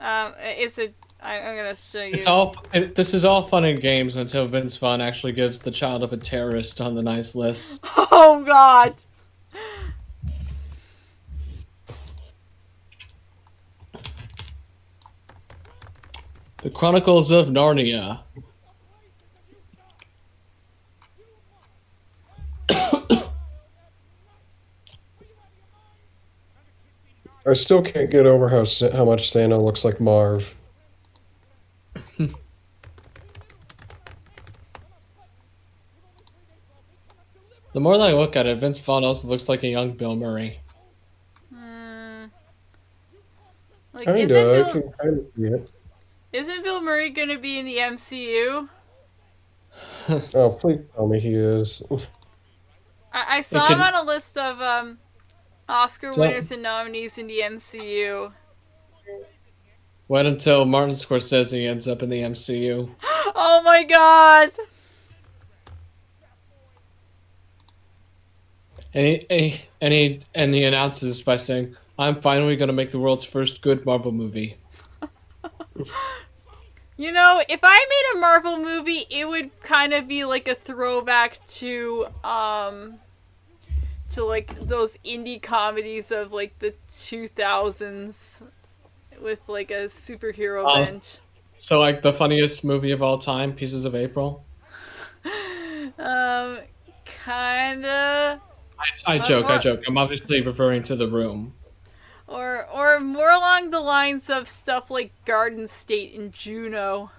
Um, 0.00 0.34
it's 0.38 0.78
a. 0.78 0.92
I, 1.24 1.38
I'm 1.40 1.56
gonna 1.56 1.74
show 1.74 2.02
you. 2.02 2.12
It's 2.12 2.26
all. 2.26 2.54
It, 2.74 2.94
this 2.94 3.14
is 3.14 3.24
all 3.24 3.42
fun 3.42 3.64
and 3.64 3.80
games 3.80 4.16
until 4.16 4.46
Vince 4.46 4.76
Vaughn 4.76 5.00
actually 5.00 5.32
gives 5.32 5.58
the 5.58 5.70
child 5.70 6.02
of 6.02 6.12
a 6.12 6.18
terrorist 6.18 6.82
on 6.82 6.94
the 6.94 7.02
nice 7.02 7.34
list. 7.34 7.84
Oh 8.16 8.44
God. 8.44 8.94
The 16.58 16.70
Chronicles 16.70 17.30
of 17.32 17.48
Narnia. 17.48 18.20
I 27.46 27.52
still 27.52 27.82
can't 27.82 28.10
get 28.10 28.26
over 28.26 28.48
how 28.50 28.64
how 28.92 29.04
much 29.04 29.30
Santa 29.30 29.60
looks 29.60 29.84
like 29.84 30.00
Marv. 30.00 30.54
The 37.74 37.80
more 37.80 37.98
that 37.98 38.08
I 38.08 38.12
look 38.12 38.36
at 38.36 38.46
it, 38.46 38.58
Vince 38.58 38.78
Vaughn 38.78 39.04
also 39.04 39.28
looks 39.28 39.48
like 39.48 39.62
a 39.64 39.68
young 39.68 39.92
Bill 39.92 40.14
Murray. 40.16 40.60
Hmm. 41.52 42.24
Like, 43.92 44.08
isn't 44.08 44.16
Kinda, 44.28 44.40
I 44.40 44.44
Bill, 44.62 44.72
can 44.72 44.92
kind 44.92 45.18
of 45.18 45.26
see 45.36 45.42
it. 45.44 45.70
isn't 46.32 46.62
Bill 46.62 46.80
Murray 46.80 47.10
gonna 47.10 47.38
be 47.38 47.58
in 47.58 47.66
the 47.66 47.76
MCU? 47.78 48.68
Oh, 50.34 50.50
please 50.50 50.80
tell 50.94 51.08
me 51.08 51.18
he 51.18 51.34
is. 51.34 51.82
I, 53.12 53.38
I 53.38 53.40
saw 53.40 53.66
could- 53.66 53.76
him 53.76 53.82
on 53.82 53.94
a 53.94 54.02
list 54.02 54.36
of 54.38 54.60
um, 54.60 54.98
Oscar 55.68 56.12
So- 56.12 56.20
winners 56.20 56.50
and 56.52 56.62
nominees 56.62 57.18
in 57.18 57.26
the 57.26 57.40
MCU. 57.40 58.30
Wait 60.06 60.26
until 60.26 60.64
Martin 60.66 60.94
Scorsese 60.94 61.66
ends 61.68 61.88
up 61.88 62.02
in 62.02 62.08
the 62.10 62.20
MCU. 62.20 62.88
Oh 63.36 63.62
my 63.64 63.82
god! 63.82 64.52
And 68.94 69.06
he, 69.06 69.26
and 69.80 69.92
he, 69.92 70.20
and 70.34 70.54
he, 70.54 70.64
announces 70.64 71.20
by 71.22 71.36
saying, 71.36 71.76
I'm 71.98 72.14
finally 72.16 72.56
going 72.56 72.68
to 72.68 72.72
make 72.74 72.90
the 72.92 72.98
world's 72.98 73.24
first 73.24 73.60
good 73.60 73.84
Marvel 73.84 74.12
movie. 74.12 74.56
You 76.96 77.10
know, 77.10 77.42
if 77.48 77.58
I 77.62 77.86
made 77.88 78.16
a 78.16 78.20
Marvel 78.20 78.56
movie, 78.58 79.04
it 79.10 79.28
would 79.28 79.50
kind 79.62 79.92
of 79.92 80.06
be 80.06 80.24
like 80.24 80.46
a 80.46 80.54
throwback 80.54 81.44
to 81.48 82.06
um 82.22 83.00
to 84.12 84.24
like 84.24 84.56
those 84.60 84.96
indie 85.04 85.42
comedies 85.42 86.12
of 86.12 86.30
like 86.32 86.56
the 86.60 86.72
2000s 86.92 88.42
with 89.20 89.40
like 89.48 89.72
a 89.72 89.86
superhero 89.88 90.64
Oh. 90.64 90.84
bent. 90.84 91.20
So, 91.56 91.80
like, 91.80 92.02
the 92.02 92.12
funniest 92.12 92.64
movie 92.64 92.90
of 92.90 93.02
all 93.02 93.18
time, 93.18 93.54
Pieces 93.54 93.84
of 93.84 93.94
April? 93.94 94.44
Um 95.98 96.58
kind 97.24 97.84
of 97.84 98.40
I, 99.06 99.14
I 99.14 99.18
joke, 99.18 99.46
I 99.46 99.58
joke. 99.58 99.82
I'm 99.86 99.98
obviously 99.98 100.40
referring 100.40 100.82
to 100.84 100.96
The 100.96 101.08
Room. 101.08 101.54
or 102.26 102.66
or 102.70 103.00
more 103.00 103.30
along 103.30 103.70
the 103.70 103.80
lines 103.80 104.30
of 104.30 104.48
stuff 104.48 104.90
like 104.90 105.12
Garden 105.24 105.68
State 105.68 106.14
and 106.18 106.32
Juno. 106.32 107.10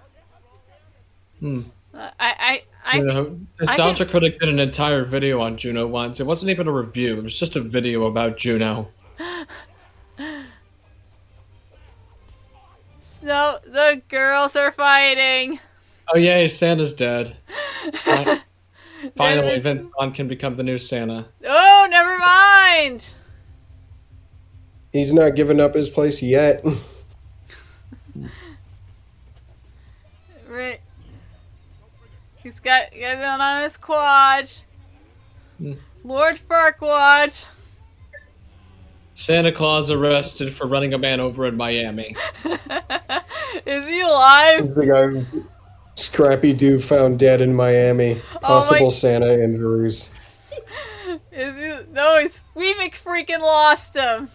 Hmm. 1.40 1.62
Uh, 1.94 2.10
I 2.20 2.34
I 2.40 2.62
I 2.86 2.98
You 2.98 3.04
know, 3.06 3.40
Nostalgia 3.60 4.06
Critic 4.06 4.40
did 4.40 4.50
an 4.50 4.60
entire 4.60 5.06
video 5.06 5.42
on 5.42 5.58
Juno 5.58 5.88
once. 5.88 6.20
It 6.20 6.26
wasn't 6.26 6.52
even 6.52 6.68
a 6.68 6.72
review, 6.72 7.18
it 7.18 7.24
was 7.24 7.38
just 7.38 7.56
a 7.56 7.62
video 7.62 8.06
about 8.06 8.38
Juno. 8.38 8.90
So 13.26 13.60
the 13.66 14.04
girls 14.08 14.56
are 14.56 14.72
fighting. 14.72 15.60
Oh, 16.14 16.18
yay, 16.18 16.48
Santa's 16.48 16.94
dead. 16.94 17.36
Finally, 19.15 19.48
it's- 19.49 19.64
Vince 19.64 19.82
Vaughn 19.82 20.11
can 20.11 20.27
become 20.27 20.56
the 20.56 20.64
new 20.64 20.80
Santa. 20.80 21.27
Oh, 21.45 21.88
never 21.90 22.18
mind. 22.18 23.14
He's 24.91 25.11
not 25.14 25.36
giving 25.36 25.60
up 25.60 25.76
his 25.76 25.90
place 25.90 26.22
yet. 26.22 26.64
Right. 30.48 30.80
He's 32.41 32.60
got 32.60 32.91
got 32.91 32.95
it 32.95 33.23
on 33.23 33.64
his 33.64 33.76
quad. 33.76 34.49
Hmm. 35.57 35.73
Lord 36.03 36.40
Farquaad. 36.49 37.45
Santa 39.15 39.52
Claus 39.52 39.91
arrested 39.91 40.53
for 40.53 40.68
running 40.68 40.94
a 40.94 40.98
man 40.98 41.19
over 41.19 41.45
in 41.45 41.57
Miami. 41.57 42.15
Is 43.65 43.86
he 43.86 44.02
alive? 44.02 45.45
The 45.95 46.01
guy, 46.17 46.17
who- 46.17 46.27
Scrappy 46.41 46.53
Doo 46.53 46.80
found 46.80 47.19
dead 47.19 47.41
in 47.41 47.53
Miami. 47.55 48.22
Oh 48.35 48.39
Possible 48.39 48.85
my- 48.88 48.89
Santa 48.89 49.43
injuries. 49.43 50.09
Is 51.31 51.55
he? 51.55 51.91
No, 51.91 52.19
he's. 52.22 52.41
We 52.53 52.73
freaking 52.73 53.39
lost 53.41 53.93
him. 53.95 54.30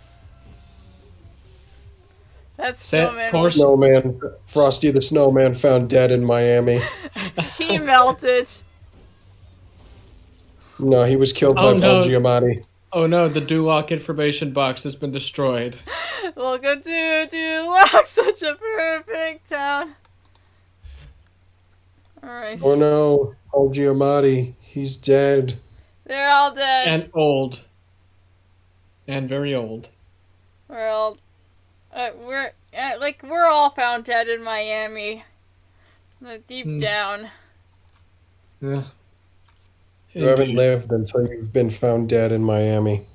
That's 2.57 2.85
Sa- 2.85 3.07
Snowman. 3.07 3.31
poor- 3.31 3.51
Snowman, 3.51 4.21
Frosty 4.47 4.91
the 4.91 5.01
Snowman 5.01 5.55
found 5.55 5.89
dead 5.89 6.13
in 6.13 6.25
Miami. 6.25 6.83
He 7.57 7.79
melted. 7.79 8.49
No, 10.79 11.05
he 11.05 11.17
was 11.17 11.33
killed 11.33 11.57
Oh, 11.59 11.75
by 11.75 11.79
no. 11.81 12.01
Paul 12.01 12.03
Giamatti. 12.09 12.65
Oh 12.93 13.07
no, 13.07 13.29
the 13.29 13.41
Duloc 13.41 13.91
information 13.91 14.53
box 14.53 14.83
has 14.83 14.97
been 14.97 15.13
destroyed. 15.13 15.77
Welcome 16.37 16.83
to 16.83 17.29
Duloc, 17.31 18.07
such 18.07 18.43
a 18.43 18.55
perfect 18.57 19.49
town. 19.51 19.95
Alright. 22.23 22.61
Oh 22.63 22.75
no, 22.75 23.35
Paul 23.51 23.73
Giamatti, 23.73 24.55
he's 24.61 24.97
dead. 24.97 25.59
They're 26.05 26.31
all 26.31 26.55
dead. 26.55 26.89
And 26.89 27.11
old. 27.15 27.63
And 29.09 29.29
very 29.29 29.55
old. 29.55 29.89
We're 30.69 30.89
all, 30.89 31.19
uh, 31.95 32.11
we're 32.27 32.53
uh, 32.77 32.93
like 33.01 33.23
we're 33.23 33.49
all 33.49 33.71
found 33.71 34.05
dead 34.05 34.29
in 34.29 34.43
Miami. 34.43 35.25
Deep 36.47 36.67
Hmm. 36.67 36.79
down. 36.79 37.31
Yeah. 38.61 38.83
You 40.13 40.27
haven't 40.27 40.55
lived 40.55 40.91
until 40.93 41.27
you've 41.27 41.53
been 41.53 41.71
found 41.71 42.09
dead 42.09 42.33
in 42.33 42.45
Miami. 42.45 43.07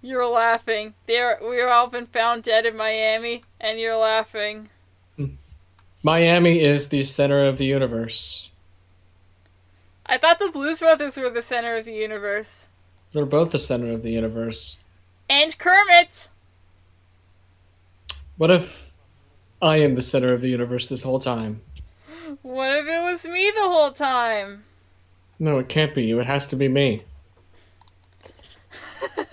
You're 0.00 0.26
laughing. 0.28 0.94
There, 1.06 1.38
we've 1.42 1.66
all 1.66 1.88
been 1.88 2.06
found 2.06 2.44
dead 2.44 2.66
in 2.66 2.76
Miami, 2.76 3.42
and 3.60 3.78
you're 3.80 3.96
laughing. 3.96 4.68
Miami 6.04 6.60
is 6.60 6.90
the 6.90 7.02
center 7.02 7.46
of 7.46 7.56
the 7.56 7.64
universe. 7.64 8.50
I 10.04 10.18
thought 10.18 10.38
the 10.38 10.50
Blues 10.50 10.80
Brothers 10.80 11.16
were 11.16 11.30
the 11.30 11.40
center 11.40 11.76
of 11.76 11.86
the 11.86 11.94
universe. 11.94 12.68
They're 13.14 13.24
both 13.24 13.52
the 13.52 13.58
center 13.58 13.90
of 13.90 14.02
the 14.02 14.10
universe. 14.10 14.76
And 15.30 15.56
Kermit! 15.56 16.28
What 18.36 18.50
if 18.50 18.92
I 19.62 19.78
am 19.78 19.94
the 19.94 20.02
center 20.02 20.34
of 20.34 20.42
the 20.42 20.50
universe 20.50 20.90
this 20.90 21.02
whole 21.02 21.20
time? 21.20 21.62
What 22.42 22.70
if 22.76 22.84
it 22.86 23.02
was 23.02 23.24
me 23.24 23.50
the 23.54 23.62
whole 23.62 23.92
time? 23.92 24.64
No, 25.38 25.58
it 25.58 25.70
can't 25.70 25.94
be 25.94 26.04
you. 26.04 26.20
It 26.20 26.26
has 26.26 26.46
to 26.48 26.56
be 26.56 26.68
me. 26.68 27.02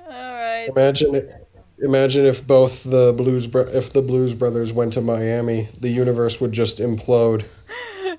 Alright. 0.00 0.70
Imagine 0.70 1.14
it. 1.14 1.43
Imagine 1.82 2.24
if 2.24 2.46
both 2.46 2.84
the 2.84 3.12
blues 3.12 3.46
bro- 3.46 3.66
if 3.66 3.92
the 3.92 4.00
Blues 4.02 4.32
Brothers 4.34 4.72
went 4.72 4.92
to 4.94 5.00
Miami, 5.00 5.68
the 5.80 5.90
universe 5.90 6.40
would 6.40 6.52
just 6.52 6.78
implode. 6.78 7.44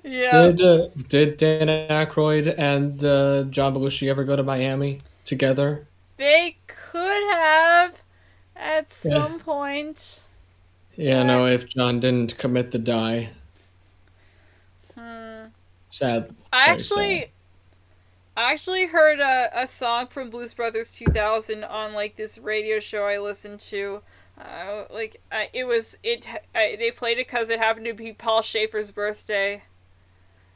Yeah. 0.04 0.52
Did 0.52 0.60
uh, 0.60 0.88
did 1.08 1.36
Dan 1.36 1.66
Aykroyd 1.66 2.54
and 2.56 3.02
uh, 3.04 3.42
John 3.50 3.74
Belushi 3.74 4.08
ever 4.08 4.22
go 4.22 4.36
to 4.36 4.42
Miami 4.44 5.00
together? 5.24 5.88
They 6.16 6.58
could 6.68 7.22
have 7.32 7.94
at 8.54 8.86
Yeah. 9.04 9.26
some 9.26 9.40
point. 9.40 10.20
Yeah, 10.96 11.22
no. 11.24 11.46
If 11.46 11.68
John 11.68 12.00
didn't 12.00 12.38
commit 12.38 12.70
the 12.72 12.78
die, 12.78 13.30
Hmm. 14.94 15.46
sad. 15.88 16.34
I 16.52 16.66
actually, 16.70 17.20
sad. 17.20 17.30
I 18.36 18.52
actually 18.52 18.86
heard 18.86 19.18
a, 19.20 19.50
a 19.62 19.66
song 19.66 20.08
from 20.08 20.28
Blues 20.30 20.52
Brothers 20.52 20.92
2000 20.92 21.64
on 21.64 21.94
like 21.94 22.16
this 22.16 22.36
radio 22.38 22.80
show 22.80 23.04
I 23.04 23.18
listened 23.18 23.60
to. 23.60 24.02
Uh, 24.38 24.84
like 24.92 25.22
I, 25.32 25.48
it 25.54 25.64
was 25.64 25.96
it. 26.02 26.26
I, 26.54 26.76
they 26.78 26.90
played 26.90 27.18
it 27.18 27.26
because 27.26 27.48
it 27.48 27.58
happened 27.58 27.86
to 27.86 27.94
be 27.94 28.12
Paul 28.12 28.42
Shaffer's 28.42 28.90
birthday. 28.90 29.62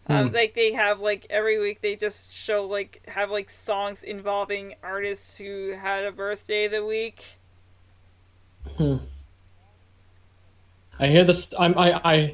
Um, 0.07 0.29
Hmm. 0.29 0.35
like 0.35 0.55
they 0.55 0.73
have 0.73 1.01
like 1.01 1.27
every 1.31 1.59
week 1.59 1.81
they 1.83 1.95
just 1.97 2.33
show 2.33 2.67
like 2.67 3.01
have 3.09 3.31
like 3.31 3.49
songs 3.49 4.03
involving 4.03 4.75
artists 4.83 5.39
who 5.39 5.75
had 5.81 6.05
a 6.05 6.13
birthday 6.13 6.69
the 6.69 6.85
week. 6.85 7.25
Hmm. 8.77 8.97
I 10.99 11.07
hear 11.07 11.25
this. 11.25 11.55
I'm. 11.59 11.79
I. 11.79 12.01
I. 12.05 12.33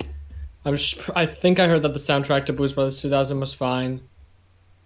I'm. 0.65 0.77
sh- 0.77 0.99
I 1.15 1.27
think 1.27 1.61
I 1.61 1.69
heard 1.69 1.83
that 1.83 1.93
the 1.93 2.01
soundtrack 2.01 2.47
to 2.47 2.53
Blues 2.53 2.73
Brothers 2.73 3.01
2000 3.01 3.39
was 3.39 3.55
fine, 3.55 4.01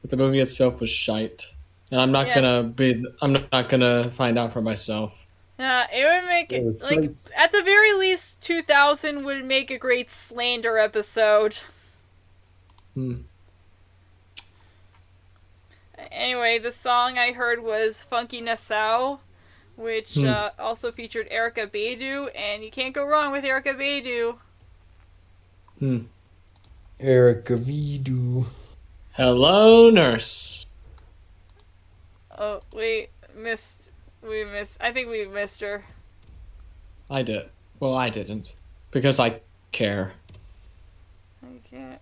but 0.01 0.11
the 0.11 0.17
movie 0.17 0.41
itself 0.41 0.81
was 0.81 0.91
shite. 0.91 1.47
And 1.91 2.01
I'm 2.01 2.13
not 2.13 2.29
Yeah. 2.29 2.35
gonna 2.37 2.63
be. 2.65 3.05
I'm 3.21 3.33
not 3.53 3.69
gonna 3.69 4.11
find 4.11 4.39
out 4.39 4.53
for 4.53 4.61
myself. 4.63 5.27
Yeah, 5.59 5.87
it 5.93 6.05
would 6.05 6.29
make 6.29 6.53
Yeah, 6.53 6.59
it 6.59 6.81
like 6.83 7.01
like- 7.01 7.11
at 7.37 7.53
the 7.53 7.63
very 7.63 7.93
least 7.93 8.41
2000 8.41 9.25
would 9.25 9.45
make 9.45 9.71
a 9.71 9.77
great 9.79 10.11
slander 10.11 10.79
episode. 10.79 11.59
Hmm. 12.95 13.23
Anyway, 16.11 16.59
the 16.59 16.73
song 16.73 17.19
I 17.19 17.33
heard 17.33 17.63
was 17.63 18.03
Funky 18.03 18.41
Nassau, 18.41 19.19
which 19.77 20.15
Hmm. 20.15 20.29
uh, 20.29 20.51
also 20.59 20.91
featured 20.91 21.29
Erykah 21.31 21.71
Badu, 21.71 22.31
and 22.35 22.65
you 22.65 22.71
can't 22.71 22.95
go 22.95 23.05
wrong 23.05 23.33
with 23.33 23.45
Erykah 23.45 23.77
Badu. 23.77 24.39
Hmm. 25.79 26.05
Erica 26.99 27.55
Vidu. 27.55 28.47
Hello, 29.13 29.91
nurse. 29.91 30.67
Oh, 32.39 32.61
we 32.75 33.09
missed. 33.37 33.77
We 34.23 34.45
missed. 34.45 34.77
I 34.81 34.93
think 34.93 35.09
we 35.09 35.27
missed 35.27 35.61
her. 35.61 35.85
I 37.11 37.23
did. 37.23 37.49
Well, 37.81 37.95
I 37.95 38.09
didn't, 38.09 38.55
because 38.93 39.19
I 39.19 39.41
care. 39.73 40.13
I 41.43 41.59
can't. 41.69 42.01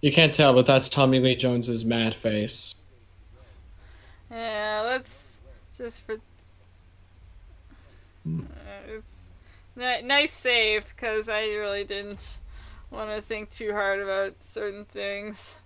You 0.00 0.12
can't 0.12 0.34
tell, 0.34 0.52
but 0.52 0.66
that's 0.66 0.88
Tommy 0.88 1.20
Lee 1.20 1.36
Jones's 1.36 1.84
mad 1.84 2.12
face. 2.14 2.74
Yeah, 4.30 4.82
let's 4.84 5.38
just 5.78 6.02
for. 6.02 6.16
Hmm. 8.24 8.40
Uh, 8.40 8.96
it's 8.96 9.16
ni- 9.76 10.02
nice 10.02 10.32
save 10.32 10.86
because 10.88 11.28
I 11.28 11.44
really 11.46 11.84
didn't 11.84 12.38
want 12.94 13.10
to 13.10 13.22
think 13.22 13.50
too 13.50 13.72
hard 13.72 14.00
about 14.00 14.34
certain 14.44 14.84
things. 14.86 15.56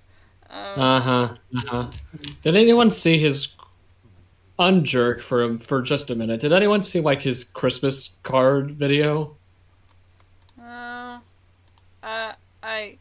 Um, 0.51 0.81
Uh 0.81 1.01
huh. 1.01 1.35
Uh 1.57 1.61
huh. 1.67 1.91
Did 2.43 2.57
anyone 2.57 2.91
see 2.91 3.19
his 3.19 3.57
unjerk 4.59 5.21
for 5.23 5.59
for 5.59 5.83
just 5.83 6.11
a 6.11 6.15
minute? 6.15 6.41
Did 6.41 6.53
anyone 6.53 6.83
see 6.83 7.01
like 7.01 7.23
his 7.23 7.45
Christmas 7.45 8.17
card 8.23 8.73
video? 8.73 9.37
Uh, 10.61 11.19
uh, 12.03 12.33
I, 12.63 12.97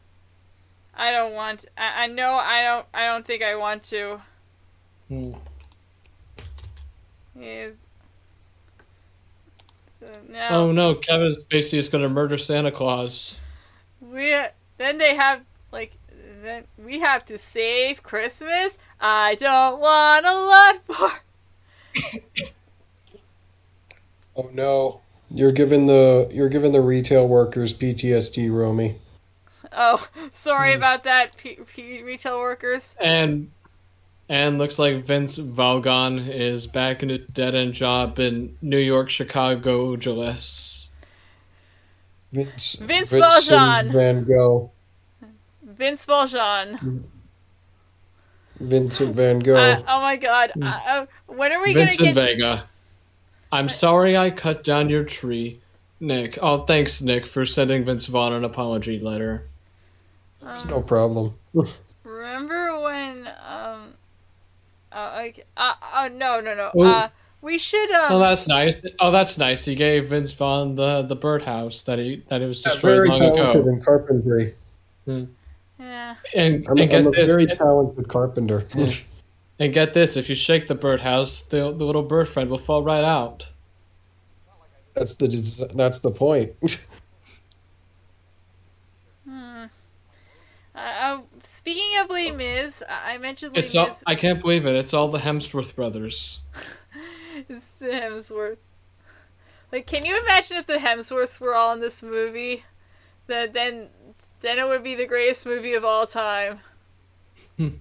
I 0.96 1.12
don't 1.12 1.34
want. 1.34 1.66
I, 1.78 2.04
I 2.04 2.08
know 2.08 2.34
I 2.34 2.64
don't. 2.64 2.86
I 2.94 3.06
don't 3.06 3.26
think 3.26 3.44
I 3.44 3.56
want 3.56 3.84
to. 3.84 4.22
Hmm. 5.08 5.34
Yeah. 7.40 7.70
Uh, 10.04 10.10
no. 10.30 10.48
Oh 10.50 10.72
no, 10.72 10.96
Kevin 10.96 11.34
Spacey 11.34 11.78
is 11.78 11.90
going 11.90 12.04
to 12.04 12.10
murder 12.10 12.38
Santa 12.38 12.72
Claus. 12.72 13.40
We 14.18 14.36
then 14.78 14.98
they 14.98 15.16
have 15.16 15.44
like 15.72 15.98
then 16.44 16.66
we 16.78 17.00
have 17.00 17.24
to 17.26 17.38
save 17.38 18.04
Christmas. 18.04 18.78
I 19.00 19.36
don't 19.36 19.80
want 19.80 20.26
a 20.26 20.34
lot 20.34 21.00
more. 21.00 21.22
Oh 24.36 24.50
no. 24.54 25.02
You're 25.30 25.52
giving 25.52 25.88
the 25.88 26.30
you're 26.32 26.50
giving 26.50 26.72
the 26.72 26.82
retail 26.82 27.28
workers 27.28 27.74
PTSD, 27.74 28.56
Romy. 28.56 28.98
Oh, 29.74 30.08
sorry 30.34 30.72
Hmm. 30.72 30.78
about 30.78 31.04
that, 31.04 31.36
P- 31.38 31.60
P- 31.76 32.04
retail 32.04 32.40
workers. 32.40 32.96
And 33.00 33.52
and 34.30 34.58
looks 34.58 34.80
like 34.80 35.06
Vince 35.06 35.38
Valgon 35.38 36.30
is 36.30 36.68
back 36.68 37.04
in 37.04 37.10
a 37.12 37.18
dead 37.18 37.56
end 37.56 37.74
job 37.74 38.20
in 38.20 38.58
New 38.62 38.78
York, 38.78 39.10
Chicago, 39.10 39.94
Angeles. 39.94 40.87
Vince, 42.32 42.76
Vince 42.76 43.10
Vincent 43.10 43.22
Valjean. 43.22 43.92
Van 43.92 44.24
Gogh. 44.24 44.72
Vince 45.64 46.06
Valjean. 46.06 47.10
Vincent 48.60 49.16
Van 49.16 49.40
Gogh. 49.40 49.56
Uh, 49.56 49.84
oh 49.88 50.02
my 50.02 50.16
God! 50.18 50.52
Uh, 50.62 50.66
uh, 50.88 51.06
when 51.28 51.52
are 51.52 51.62
we 51.62 51.74
Vincent 51.74 52.00
gonna 52.00 52.14
get? 52.14 52.16
Vega. 52.16 52.70
I'm 53.52 53.70
sorry 53.70 54.18
I 54.18 54.30
cut 54.32 54.64
down 54.64 54.90
your 54.90 55.04
tree, 55.04 55.62
Nick. 56.00 56.38
Oh, 56.42 56.66
thanks, 56.66 57.02
Nick, 57.02 57.26
for 57.26 57.46
sending 57.46 57.86
Vince 57.86 58.08
Vaughn 58.08 58.34
an 58.34 58.44
apology 58.44 59.00
letter. 59.00 59.48
um, 60.42 60.68
no 60.68 60.82
problem. 60.82 61.36
Remember 62.04 62.82
when? 62.82 63.30
Um. 63.48 63.94
Uh, 64.92 65.12
like, 65.16 65.46
uh, 65.56 65.74
uh, 65.94 66.10
no, 66.12 66.40
no, 66.40 66.56
no. 66.56 66.84
Uh, 66.84 67.10
we 67.48 67.58
should. 67.58 67.90
Um, 67.92 68.12
Oh, 68.14 68.20
that's 68.20 68.48
nice. 68.48 68.76
Oh, 69.00 69.10
that's 69.12 69.38
nice. 69.40 69.66
He 69.66 69.74
gave 69.74 70.10
Vince 70.10 70.32
Vaughn 70.34 70.76
the 70.76 71.02
the 71.02 71.16
birdhouse 71.16 71.82
that 71.84 71.98
he 71.98 72.24
that 72.30 72.42
it 72.42 72.48
was 72.48 72.62
destroyed 72.62 72.74
Yeah, 72.94 73.04
destroyed 73.04 73.20
very 73.20 73.28
long 73.28 73.36
talented 73.36 73.62
ago. 73.62 73.70
in 73.72 73.82
carpentry. 73.82 74.56
yeah. 75.80 76.16
And, 76.36 76.68
I'm, 76.68 76.78
and 76.78 76.90
get 76.90 77.00
I'm 77.02 77.08
a 77.08 77.12
this, 77.12 77.30
very 77.32 77.48
talented 77.48 78.08
carpenter. 78.08 78.66
And 79.60 79.74
get 79.74 79.96
this. 79.96 80.16
If 80.16 80.30
you 80.30 80.36
shake 80.36 80.68
the 80.68 80.76
birdhouse, 80.76 81.42
the 81.42 81.72
the 81.74 81.84
little 81.84 82.04
bird 82.04 82.30
friend 82.30 82.48
will 82.48 82.60
fall 82.60 82.84
right 82.84 83.04
out. 83.04 83.50
that's 84.94 85.16
the 85.16 85.72
that's 85.74 85.98
the 86.00 86.12
point. 86.12 86.54
Hmm. 89.26 89.66
Uh, 90.76 90.80
uh, 90.80 91.20
speaking 91.44 92.00
of 92.02 92.10
Les 92.10 92.32
Mis, 92.32 92.84
I 92.88 93.14
I 93.14 93.18
mentioned 93.18 93.56
Les 93.56 93.64
It's 93.64 93.76
all, 93.76 93.90
I 94.06 94.16
can't 94.16 94.40
believe 94.40 94.66
it. 94.66 94.76
It's 94.76 94.94
all 94.94 95.08
the 95.10 95.18
Hemsworth 95.20 95.76
brothers. 95.76 96.40
It's 97.50 97.68
the 97.80 97.88
Hemsworth. 97.88 98.58
Like, 99.72 99.86
can 99.86 100.06
you 100.06 100.18
imagine 100.22 100.58
if 100.58 100.66
the 100.66 100.78
Hemsworths 100.78 101.40
were 101.40 101.54
all 101.56 101.74
in 101.74 101.82
this 101.82 102.02
movie? 102.02 102.64
That 103.28 103.54
then, 103.54 103.88
then 104.40 104.58
it 104.60 104.68
would 104.68 104.84
be 104.84 104.96
the 104.96 105.06
greatest 105.06 105.46
movie 105.46 105.74
of 105.74 105.84
all 105.86 106.08
time. 106.08 106.60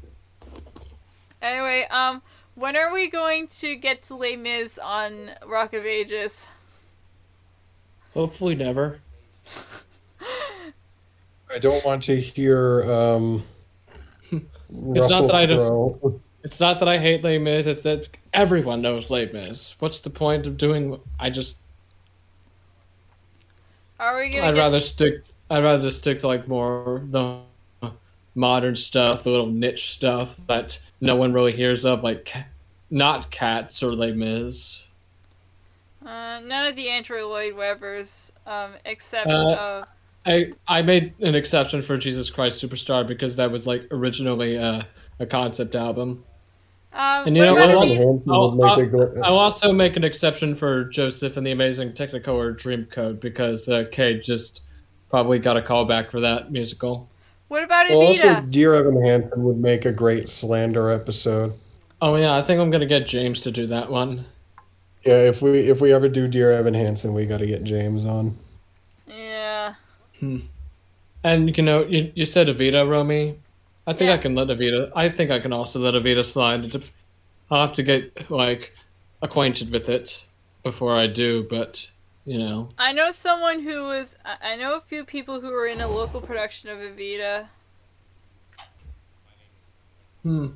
Anyway, 1.42 1.86
um, 1.90 2.22
when 2.54 2.76
are 2.76 2.92
we 2.92 3.08
going 3.08 3.46
to 3.46 3.76
get 3.76 4.02
to 4.04 4.16
Les 4.16 4.36
Mis 4.36 4.78
on 4.78 5.30
Rock 5.46 5.74
of 5.74 5.84
Ages? 5.84 6.46
Hopefully, 8.14 8.54
never. 8.54 9.00
I 11.54 11.58
don't 11.60 11.84
want 11.84 12.02
to 12.04 12.18
hear 12.20 12.90
um, 12.90 13.44
It's 14.32 14.42
Russell 14.70 15.20
not 15.20 15.26
that 15.28 15.34
I 15.36 15.46
don't- 15.46 16.00
Crowe. 16.00 16.20
It's 16.42 16.58
not 16.58 16.78
that 16.80 16.88
I 16.88 16.98
hate 16.98 17.22
Les 17.22 17.38
Mis. 17.38 17.66
It's 17.66 17.82
that 17.82 18.08
everyone 18.36 18.82
knows 18.82 19.10
Les 19.10 19.26
Mis. 19.32 19.74
What's 19.80 20.00
the 20.00 20.10
point 20.10 20.46
of 20.46 20.56
doing? 20.56 21.00
I 21.18 21.30
just 21.30 21.56
Are 23.98 24.16
we 24.18 24.30
gonna 24.30 24.48
I'd 24.48 24.54
get? 24.54 24.60
rather 24.60 24.80
stick. 24.80 25.24
I'd 25.50 25.62
rather 25.64 25.90
stick 25.90 26.20
to 26.20 26.26
like 26.28 26.48
more 26.48 27.02
the 27.10 27.40
modern 28.34 28.76
stuff, 28.76 29.24
the 29.24 29.30
little 29.30 29.46
niche 29.46 29.92
stuff 29.92 30.40
that 30.46 30.78
no 31.00 31.16
one 31.16 31.32
really 31.32 31.52
hears 31.52 31.84
of, 31.84 32.04
like 32.04 32.32
not 32.90 33.30
Cats 33.30 33.82
or 33.82 33.92
Les 33.94 34.12
Mis. 34.12 34.84
Uh, 36.04 36.40
none 36.40 36.66
of 36.68 36.76
the 36.76 36.88
Andrew 36.88 37.24
Lloyd 37.24 37.54
Webbers, 37.54 38.30
um, 38.46 38.74
except 38.84 39.28
Uh, 39.28 39.50
uh, 39.50 39.84
I 40.26 40.52
I 40.68 40.82
made 40.82 41.14
an 41.20 41.34
exception 41.34 41.82
for 41.82 41.96
Jesus 41.96 42.30
Christ 42.30 42.62
Superstar 42.62 43.06
because 43.06 43.36
that 43.36 43.50
was 43.50 43.66
like 43.66 43.86
originally 43.90 44.56
a, 44.56 44.86
a 45.18 45.26
concept 45.26 45.74
album. 45.74 46.24
Um, 46.96 47.26
and 47.26 47.36
you 47.36 47.44
know 47.44 47.52
about 47.56 47.68
what 47.68 47.76
a 47.76 47.80
else? 47.80 47.92
beat- 47.92 47.98
Hanson 48.00 48.30
I'll- 48.32 48.62
I'll- 48.64 49.24
I'll 49.24 49.38
also 49.38 49.72
make 49.72 49.96
an 49.96 50.04
exception 50.04 50.54
for 50.54 50.84
Joseph 50.84 51.36
and 51.36 51.46
the 51.46 51.50
Amazing 51.52 51.92
Technicolor 51.92 52.58
Dreamcoat 52.58 53.20
because 53.20 53.68
uh, 53.68 53.84
Kate 53.92 54.22
just 54.22 54.62
probably 55.10 55.38
got 55.38 55.56
a 55.56 55.62
call 55.62 55.84
back 55.84 56.10
for 56.10 56.20
that 56.20 56.50
musical. 56.50 57.08
What 57.48 57.62
about 57.62 57.88
Well, 57.90 57.98
also, 57.98 58.40
Dear 58.48 58.74
Evan 58.74 59.00
Hansen 59.04 59.44
would 59.44 59.58
make 59.58 59.84
a 59.84 59.92
great 59.92 60.28
slander 60.28 60.90
episode. 60.90 61.52
Oh 62.02 62.16
yeah, 62.16 62.34
I 62.34 62.42
think 62.42 62.60
I'm 62.60 62.70
gonna 62.70 62.86
get 62.86 63.06
James 63.06 63.40
to 63.42 63.50
do 63.52 63.66
that 63.68 63.90
one. 63.90 64.24
Yeah, 65.04 65.22
if 65.22 65.40
we 65.42 65.60
if 65.60 65.80
we 65.80 65.92
ever 65.92 66.08
do 66.08 66.26
Dear 66.26 66.50
Evan 66.50 66.74
Hansen, 66.74 67.14
we 67.14 67.24
got 67.26 67.38
to 67.38 67.46
get 67.46 67.62
James 67.62 68.04
on. 68.04 68.36
Yeah. 69.06 69.74
Hmm. 70.18 70.38
And 71.22 71.56
you 71.56 71.62
know, 71.62 71.84
you, 71.84 72.10
you 72.14 72.26
said 72.26 72.48
Evita, 72.48 72.88
Romy. 72.88 73.36
I 73.86 73.92
think 73.92 74.08
Yeah. 74.08 74.14
I 74.14 74.18
can 74.18 74.34
let 74.34 74.48
Evita. 74.48 74.90
I 74.94 75.08
think 75.08 75.30
I 75.30 75.38
can 75.38 75.52
also 75.52 75.78
let 75.78 75.94
Evita 75.94 76.24
slide. 76.24 76.82
I'll 77.50 77.60
have 77.60 77.72
to 77.74 77.82
get 77.82 78.30
like 78.30 78.74
acquainted 79.22 79.70
with 79.70 79.88
it 79.88 80.24
before 80.62 80.98
I 80.98 81.06
do, 81.06 81.44
but 81.48 81.88
you 82.24 82.38
know, 82.38 82.70
I 82.76 82.92
know 82.92 83.12
someone 83.12 83.60
who 83.60 83.84
was. 83.84 84.16
I 84.24 84.52
I 84.52 84.56
know 84.56 84.76
a 84.76 84.80
few 84.80 85.04
people 85.04 85.40
who 85.40 85.50
were 85.52 85.66
in 85.66 85.80
a 85.80 85.88
local 85.88 86.20
production 86.20 86.70
of 86.70 86.78
Evita. 86.78 87.48
hmm. 90.24 90.48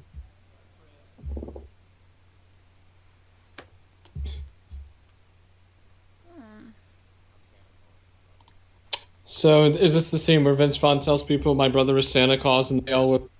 So 9.30 9.66
is 9.66 9.94
this 9.94 10.10
the 10.10 10.18
scene 10.18 10.42
where 10.42 10.54
Vince 10.54 10.76
Vaughn 10.76 10.98
tells 10.98 11.22
people 11.22 11.54
my 11.54 11.68
brother 11.68 11.96
is 11.96 12.08
Santa 12.10 12.36
Claus 12.36 12.72
and 12.72 12.84
they 12.84 12.92
all 12.92 13.12
look 13.12 13.30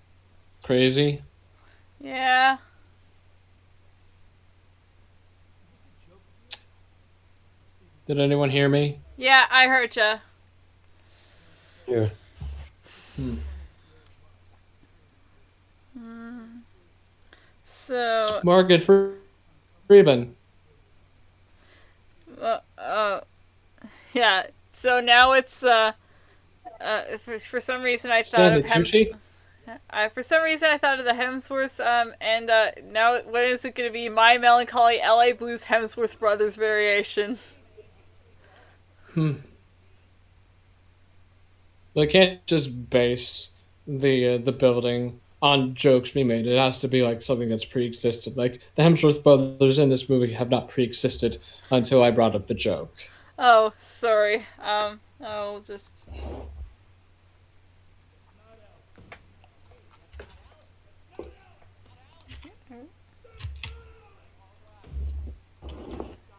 crazy? 0.62 1.21
Yeah. 2.01 2.59
Did 8.07 8.21
anyone 8.21 8.51
hear 8.51 8.69
me? 8.69 9.01
Yeah, 9.17 9.47
I 9.51 9.67
heard 9.67 9.97
you. 9.97 10.15
Yeah. 11.89 12.09
Hmm. 13.17 13.35
So, 17.67 18.41
Margaret 18.45 18.85
Fre- 18.85 19.15
Freeman. 19.89 20.37
uh, 22.41 22.61
uh, 22.79 23.21
yeah. 24.15 24.47
So 24.81 24.98
now 24.98 25.32
it's 25.32 25.62
uh, 25.62 25.93
uh, 26.81 27.02
for, 27.23 27.39
for 27.39 27.61
some 27.61 27.82
reason 27.82 28.11
I 28.11 28.23
thought 28.23 28.55
of 28.55 28.66
Hems- 28.66 28.90
Tucci? 28.90 29.15
I, 29.90 30.09
for 30.09 30.23
some 30.23 30.43
reason 30.43 30.70
I 30.70 30.78
thought 30.78 30.98
of 30.98 31.05
the 31.05 31.12
Hemsworths. 31.12 31.85
Um, 31.85 32.15
and 32.19 32.48
uh, 32.48 32.70
now 32.90 33.20
what 33.20 33.44
is 33.44 33.66
it 33.66 33.74
going 33.74 33.90
to 33.90 33.93
be? 33.93 34.09
My 34.09 34.39
Melancholy 34.39 34.98
L.A. 35.02 35.32
Blues 35.32 35.65
Hemsworth 35.65 36.19
Brothers 36.19 36.57
variation. 36.57 37.39
Hmm. 39.12 39.32
They 41.94 42.07
can't 42.07 42.44
just 42.47 42.89
base 42.89 43.51
the 43.86 44.28
uh, 44.28 44.39
the 44.39 44.52
building 44.52 45.20
on 45.43 45.74
jokes 45.74 46.15
we 46.15 46.24
made. 46.24 46.47
It 46.47 46.57
has 46.57 46.81
to 46.81 46.89
be 46.89 47.02
like 47.02 47.20
something 47.20 47.51
that's 47.51 47.65
pre-existed. 47.66 48.39
Like 48.39 48.62
the 48.77 48.82
Hemsworth 48.82 49.23
brothers 49.23 49.78
in 49.78 49.90
this 49.90 50.09
movie 50.09 50.32
have 50.32 50.48
not 50.48 50.69
pre-existed 50.69 51.39
until 51.70 52.02
I 52.02 52.11
brought 52.12 52.35
up 52.35 52.47
the 52.47 52.55
joke. 52.55 52.94
Oh, 53.43 53.73
sorry. 53.81 54.45
Um, 54.62 55.01
I'll 55.25 55.61
just. 55.61 55.89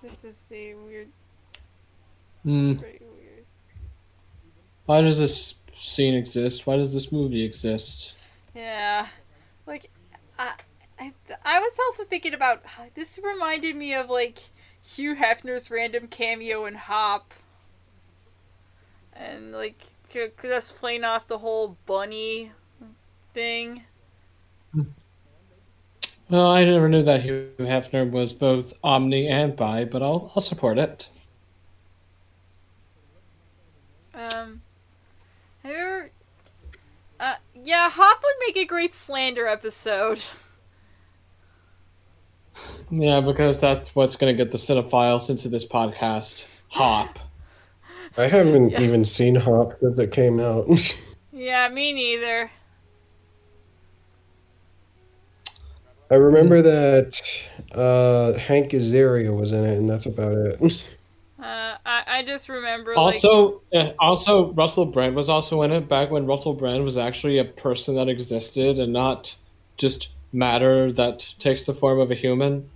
This 0.01 0.23
is 0.23 0.35
the 0.49 0.73
weird, 0.75 1.09
Hmm. 2.43 2.73
weird. 2.79 3.45
Why 4.85 5.01
does 5.01 5.19
this 5.19 5.55
scene 5.77 6.15
exist? 6.15 6.65
Why 6.65 6.75
does 6.77 6.93
this 6.93 7.11
movie 7.11 7.43
exist? 7.43 8.15
Yeah, 8.55 9.07
like, 9.67 9.89
I, 10.39 10.53
I, 10.99 11.13
I 11.45 11.59
was 11.59 11.77
also 11.85 12.03
thinking 12.03 12.33
about 12.33 12.63
this. 12.95 13.19
Reminded 13.23 13.75
me 13.75 13.93
of 13.93 14.09
like 14.09 14.39
Hugh 14.83 15.15
Hefner's 15.15 15.69
random 15.71 16.07
cameo 16.07 16.65
in 16.65 16.75
Hop, 16.75 17.33
and 19.13 19.51
like 19.51 19.81
just 20.41 20.75
playing 20.77 21.03
off 21.03 21.27
the 21.27 21.37
whole 21.37 21.77
bunny 21.85 22.51
thing. 23.33 23.83
Well, 26.29 26.47
I 26.47 26.63
never 26.63 26.87
knew 26.87 27.03
that 27.03 27.23
Hugh 27.23 27.49
Hefner 27.59 28.09
was 28.09 28.31
both 28.31 28.73
omni 28.83 29.27
and 29.27 29.55
bi, 29.55 29.83
but 29.83 30.01
I'll 30.01 30.31
I'll 30.35 30.41
support 30.41 30.77
it. 30.77 31.09
Um, 34.13 34.61
have 35.63 35.71
you 35.71 35.77
ever, 35.77 36.11
uh, 37.19 37.35
yeah, 37.63 37.89
Hop 37.89 38.21
would 38.23 38.35
make 38.47 38.57
a 38.57 38.65
great 38.65 38.93
slander 38.93 39.47
episode. 39.47 40.23
Yeah, 42.89 43.21
because 43.21 43.59
that's 43.59 43.95
what's 43.95 44.15
going 44.15 44.35
to 44.35 44.43
get 44.43 44.51
the 44.51 44.57
cinephiles 44.57 45.29
into 45.29 45.47
this 45.49 45.65
podcast. 45.65 46.45
Hop. 46.69 47.19
I 48.17 48.27
haven't 48.27 48.71
Yeah. 48.71 48.81
even 48.81 49.05
seen 49.05 49.35
Hop 49.35 49.73
since 49.79 49.97
it 49.99 50.11
came 50.11 50.39
out. 50.39 50.67
Yeah, 51.33 51.69
me 51.69 51.91
neither. 51.93 52.51
I 56.11 56.15
remember 56.15 56.61
that 56.61 57.21
uh, 57.71 58.33
Hank 58.37 58.71
Azaria 58.73 59.35
was 59.35 59.53
in 59.53 59.63
it, 59.65 59.77
and 59.77 59.89
that's 59.89 60.05
about 60.05 60.33
it. 60.33 60.87
Uh, 61.39 61.77
I, 61.85 62.03
I 62.05 62.23
just 62.25 62.49
remember 62.49 62.93
Also, 62.95 63.61
uh, 63.73 63.91
also 63.97 64.51
Russell 64.51 64.85
Brand 64.85 65.15
was 65.15 65.29
also 65.29 65.61
in 65.61 65.71
it 65.71 65.87
back 65.87 66.11
when 66.11 66.25
Russell 66.25 66.53
Brand 66.53 66.83
was 66.83 66.97
actually 66.97 67.37
a 67.37 67.45
person 67.45 67.95
that 67.95 68.09
existed 68.09 68.77
and 68.77 68.91
not 68.91 69.35
just 69.77 70.09
matter 70.33 70.91
that 70.93 71.35
takes 71.39 71.63
the 71.65 71.73
form 71.73 71.99
of 71.99 72.11
a 72.11 72.15
human. 72.15 72.69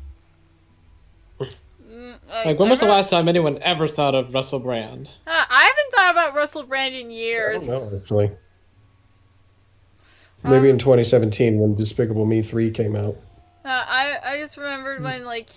mm, 1.39 2.15
Like, 2.45 2.59
when 2.59 2.69
was 2.69 2.79
the 2.79 2.87
last 2.87 3.09
time 3.09 3.27
anyone 3.27 3.57
ever 3.61 3.87
thought 3.87 4.15
of 4.15 4.33
Russell 4.33 4.59
Brand? 4.59 5.09
Uh, 5.25 5.43
I 5.49 5.65
haven't 5.65 5.93
thought 5.93 6.11
about 6.11 6.35
Russell 6.35 6.63
Brand 6.63 6.95
in 6.95 7.07
I 7.07 7.11
years. 7.11 7.67
don't 7.67 7.91
know, 7.91 7.97
actually. 7.97 8.31
Maybe 10.43 10.69
in 10.69 10.77
2017 10.77 11.57
when 11.59 11.73
Despicable 11.75 12.25
Me 12.25 12.41
3 12.43 12.69
came 12.69 12.95
out. 12.95 13.15
Uh, 13.63 13.69
I 13.69 14.17
I 14.23 14.37
just 14.37 14.57
remembered 14.57 15.01
when 15.01 15.25
like 15.25 15.49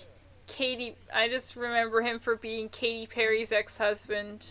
Katy. 0.47 0.95
I 1.13 1.27
just 1.27 1.55
remember 1.55 2.01
him 2.01 2.17
for 2.17 2.35
being 2.35 2.69
Katy 2.69 3.05
Perry's 3.05 3.51
ex-husband. 3.51 4.47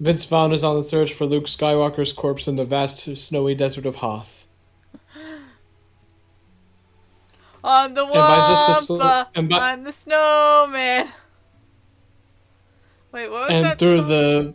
Vince 0.00 0.24
Vaughn 0.26 0.52
is 0.52 0.62
on 0.62 0.76
the 0.76 0.82
search 0.84 1.14
for 1.14 1.24
Luke 1.24 1.44
Skywalker's 1.46 2.12
corpse 2.12 2.46
in 2.46 2.56
the 2.56 2.64
vast 2.64 3.16
snowy 3.16 3.54
desert 3.54 3.86
of 3.86 3.96
Hoth. 3.96 4.43
On 7.64 7.94
the 7.94 8.04
by 8.04 8.46
just 8.46 8.82
a 8.82 8.84
sl- 8.84 8.98
wampa, 8.98 9.30
and 9.34 9.48
by- 9.48 9.58
I'm 9.58 9.84
the 9.84 9.92
snowman. 9.92 11.08
Wait, 13.10 13.30
what 13.30 13.42
was 13.42 13.50
and 13.52 13.64
that? 13.64 13.78
through 13.78 14.00
song? 14.00 14.08
the 14.08 14.54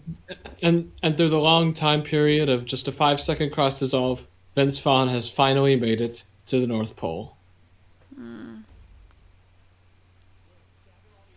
and 0.61 0.91
and 1.01 1.17
through 1.17 1.29
the 1.29 1.39
long 1.39 1.73
time 1.73 2.03
period 2.03 2.49
of 2.49 2.65
just 2.65 2.87
a 2.87 2.91
five 2.91 3.19
second 3.19 3.51
cross 3.51 3.79
dissolve, 3.79 4.27
Vince 4.53 4.77
Vaughn 4.77 5.07
has 5.07 5.27
finally 5.27 5.75
made 5.75 6.01
it 6.01 6.23
to 6.45 6.61
the 6.61 6.67
North 6.67 6.95
Pole. 6.95 7.35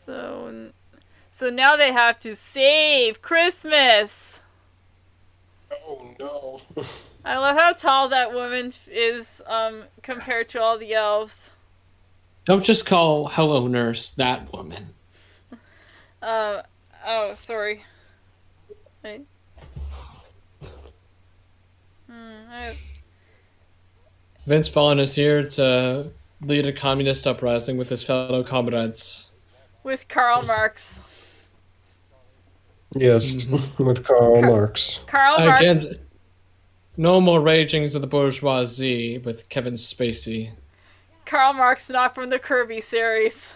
So, 0.05 0.73
so 1.31 1.49
now 1.49 1.77
they 1.77 1.93
have 1.93 2.20
to 2.20 2.35
save 2.35 3.23
Christmas. 3.23 4.40
Oh 5.70 6.15
no. 6.19 6.61
I 7.24 7.39
love 7.39 7.57
how 7.57 7.73
tall 7.73 8.09
that 8.09 8.35
woman 8.35 8.73
is 8.90 9.40
um, 9.47 9.85
compared 10.03 10.49
to 10.51 10.61
all 10.61 10.77
the 10.77 10.93
elves. 10.93 11.53
Don't 12.44 12.64
just 12.64 12.86
call 12.86 13.28
Hello 13.28 13.69
Nurse 13.69 14.10
that 14.12 14.52
woman. 14.52 14.89
Uh, 16.20 16.62
oh, 17.06 17.35
sorry. 17.35 17.85
Wait. 19.05 19.23
Hmm, 22.10 22.51
I, 22.51 22.77
Vince 24.47 24.69
Vaughn 24.69 24.98
is 24.98 25.14
here 25.14 25.44
to 25.47 26.10
lead 26.40 26.66
a 26.66 26.73
communist 26.73 27.27
uprising 27.27 27.77
with 27.77 27.89
his 27.89 28.02
fellow 28.02 28.43
comrades. 28.43 29.31
with 29.85 30.06
Karl 30.09 30.43
Marx. 30.43 31.01
Yes, 32.94 33.47
with 33.78 34.05
Karl 34.05 34.43
Marx. 34.43 35.01
Karl 35.06 35.39
Marx. 35.39 35.62
Again, 35.62 35.98
no 36.97 37.20
more 37.20 37.40
ragings 37.40 37.94
of 37.94 38.01
the 38.01 38.06
bourgeoisie 38.06 39.19
with 39.19 39.48
Kevin 39.48 39.74
Spacey. 39.74 40.51
Karl 41.32 41.54
Marx, 41.54 41.88
not 41.88 42.14
from 42.14 42.28
the 42.28 42.38
Kirby 42.38 42.82
series. 42.82 43.54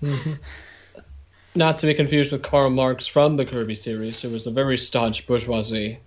Mm-hmm. 0.00 0.34
Not 1.56 1.78
to 1.78 1.86
be 1.86 1.94
confused 1.94 2.30
with 2.30 2.40
Karl 2.40 2.70
Marx 2.70 3.08
from 3.08 3.34
the 3.34 3.44
Kirby 3.44 3.74
series, 3.74 4.22
who 4.22 4.30
was 4.30 4.46
a 4.46 4.52
very 4.52 4.78
staunch 4.78 5.26
bourgeoisie. 5.26 5.98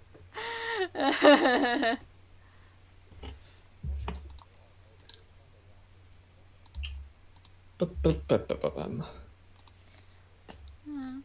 Hmm. 10.85 11.19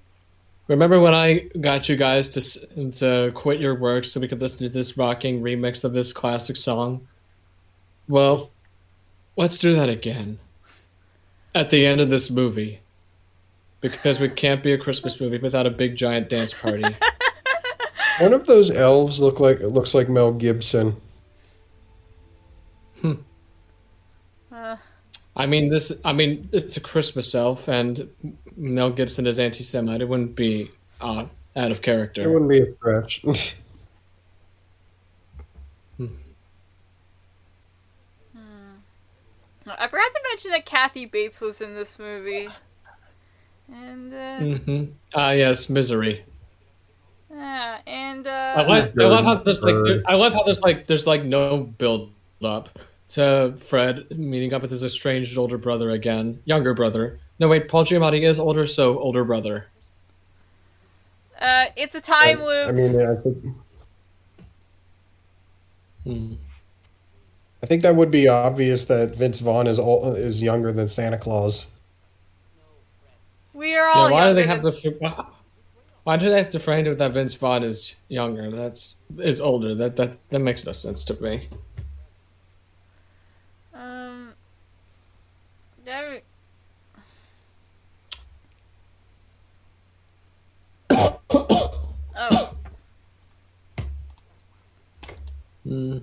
Remember 0.67 0.99
when 0.99 1.15
I 1.15 1.49
got 1.61 1.89
you 1.89 1.95
guys 1.95 2.31
to 2.31 2.91
to 2.91 3.31
quit 3.33 3.61
your 3.61 3.77
work 3.77 4.05
so 4.05 4.19
we 4.19 4.27
could 4.27 4.41
listen 4.41 4.67
to 4.67 4.69
this 4.69 4.99
rocking 4.99 5.41
remix 5.41 5.85
of 5.85 5.93
this 5.93 6.13
classic 6.13 6.57
song? 6.57 7.07
Well, 8.09 8.51
let's 9.37 9.59
do 9.59 9.75
that 9.75 9.89
again. 9.89 10.39
At 11.55 11.71
the 11.71 11.87
end 11.87 12.01
of 12.01 12.11
this 12.11 12.31
movie. 12.31 12.81
Because 13.81 14.21
we 14.21 14.29
can't 14.29 14.63
be 14.63 14.73
a 14.73 14.79
Christmas 14.79 15.21
movie 15.21 15.39
without 15.39 15.67
a 15.67 15.71
big 15.71 15.97
giant 15.97 16.29
dance 16.29 16.55
party. 16.55 16.85
One 18.21 18.33
of 18.33 18.47
those 18.47 18.71
elves 18.71 19.21
look 19.21 19.41
like 19.41 19.59
looks 19.61 19.95
like 19.95 20.09
Mel 20.09 20.33
Gibson. 20.33 20.97
Hmm. 23.01 23.15
Uh, 24.53 24.77
I 25.35 25.47
mean, 25.47 25.69
this. 25.69 25.91
I 26.05 26.13
mean, 26.13 26.49
it's 26.53 26.77
a 26.77 26.81
Christmas 26.81 27.35
elf, 27.35 27.69
and 27.69 28.09
Mel 28.57 28.91
Gibson 28.91 29.27
is 29.27 29.39
anti-Semite. 29.41 30.03
It 30.03 30.09
wouldn't 30.09 30.37
be 30.37 30.71
uh, 31.01 31.25
out 31.57 31.71
of 31.73 31.83
character. 31.83 32.23
It 32.23 32.29
wouldn't 32.29 32.51
be 32.51 32.61
a 32.61 32.75
stretch. 32.77 33.57
I 39.67 39.89
forgot 39.89 40.11
to 40.15 40.21
mention 40.31 40.51
that 40.53 40.67
Kathy 40.67 41.07
Bates 41.07 41.41
was 41.41 41.61
in 41.61 41.75
this 41.75 41.99
movie. 41.99 42.49
And, 43.73 44.13
uh, 44.13 44.39
hmm 44.39 44.85
Ah, 45.15 45.31
yes, 45.31 45.71
misery. 45.71 46.25
yeah, 47.31 47.79
and, 47.87 48.27
I 48.27 48.61
uh, 48.63 48.69
love, 48.69 48.93
I 48.99 49.05
love 49.05 49.25
how 49.25 49.35
there's 49.37 49.63
like, 49.63 50.03
I 50.07 50.15
love 50.15 50.33
how 50.33 50.43
there's 50.43 50.61
like, 50.61 50.87
there's 50.87 51.07
like 51.07 51.25
no 51.25 51.59
build 51.59 52.13
up 52.43 52.79
to 53.11 53.55
Fred 53.59 54.11
meeting 54.19 54.53
up 54.53 54.63
with 54.63 54.71
his 54.71 54.83
estranged 54.83 55.39
older 55.39 55.59
brother 55.59 55.91
again, 55.91 56.41
younger 56.45 56.75
brother. 56.75 57.19
No, 57.39 57.49
wait, 57.49 57.69
Paul 57.69 57.85
Giamatti 57.85 58.29
is 58.29 58.39
older, 58.39 58.67
so 58.67 58.99
older 58.99 59.25
brother. 59.25 59.67
uh, 61.41 61.67
it's 61.77 61.95
a 61.95 62.01
time 62.01 62.41
loop. 62.43 62.69
I 62.69 62.73
mean, 62.73 63.01
I 63.01 63.15
think 63.17 63.45
Hmm. 66.05 66.35
I 67.63 67.67
think 67.67 67.83
that 67.83 67.95
would 67.95 68.11
be 68.11 68.27
obvious 68.29 68.87
that 68.87 69.15
Vince 69.15 69.39
Vaughn 69.41 69.67
is 69.69 69.79
all, 69.79 70.15
is 70.15 70.43
younger 70.43 70.73
than 70.73 70.89
Santa 70.89 71.17
Claus. 71.19 71.67
we 73.55 73.75
are 73.77 73.87
Yeah, 73.89 73.95
all 73.95 74.11
why 74.11 74.29
do 74.29 74.35
they 74.35 74.47
have 74.47 74.63
than- 74.63 74.73
to? 74.73 75.27
Why 76.05 76.17
do 76.17 76.29
they 76.29 76.39
have 76.39 76.51
to 76.51 76.59
frame 76.59 76.85
it 76.87 76.99
that 76.99 77.13
Vince 77.13 77.35
Vaughn 77.35 77.63
is 77.63 77.95
younger? 78.09 78.51
That's 78.51 78.97
is 79.19 79.41
older. 79.41 79.75
That 79.77 79.95
that 79.97 80.17
that 80.31 80.41
makes 80.41 80.67
no 80.67 80.73
sense 80.73 81.05
to 81.05 81.23
me. 81.23 81.49
Um, 83.73 84.35
that- 85.85 86.23
oh, 90.91 92.55
Hmm. 95.65 95.99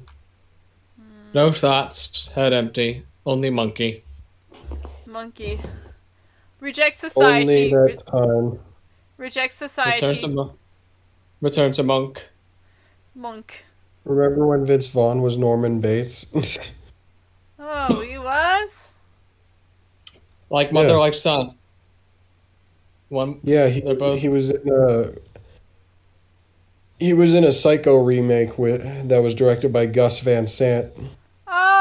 No 1.33 1.51
thoughts. 1.51 2.29
Head 2.29 2.53
empty. 2.53 3.05
Only 3.25 3.49
monkey. 3.49 4.03
monkey. 5.05 5.59
Reject 6.59 6.97
society. 6.97 7.71
Only 7.71 7.73
Re- 7.73 7.91
that 7.95 8.07
time. 8.07 8.59
reject 9.17 9.59
Return 9.61 10.17
to 10.17 10.27
mo- 10.27 10.53
Return 11.41 11.71
to 11.73 11.83
monk. 11.83 12.25
Monk. 13.15 13.63
Remember 14.05 14.47
when 14.47 14.65
Vince 14.65 14.87
Vaughn 14.87 15.21
was 15.21 15.37
Norman 15.37 15.81
Bates? 15.81 16.31
Oh, 17.61 17.99
he 18.01 18.17
was? 18.17 18.91
Like 20.49 20.71
mother, 20.71 20.89
Yeah. 20.89 20.95
like 20.95 21.13
son. 21.13 21.55
One. 23.09 23.39
yeah, 23.43 23.67
he, 23.67 23.81
They're 23.81 23.95
both- 23.95 24.19
he 24.19 24.29
was 24.29 24.49
in 24.51 24.67
a 24.71 25.11
he 26.99 27.13
was 27.13 27.33
in 27.33 27.43
a 27.43 27.51
Psycho 27.51 27.97
remake 27.97 28.57
with 28.57 29.09
that 29.09 29.21
was 29.21 29.35
directed 29.35 29.71
by 29.73 29.85
Gus 29.87 30.19
Van 30.19 30.47
Sant. 30.47 30.91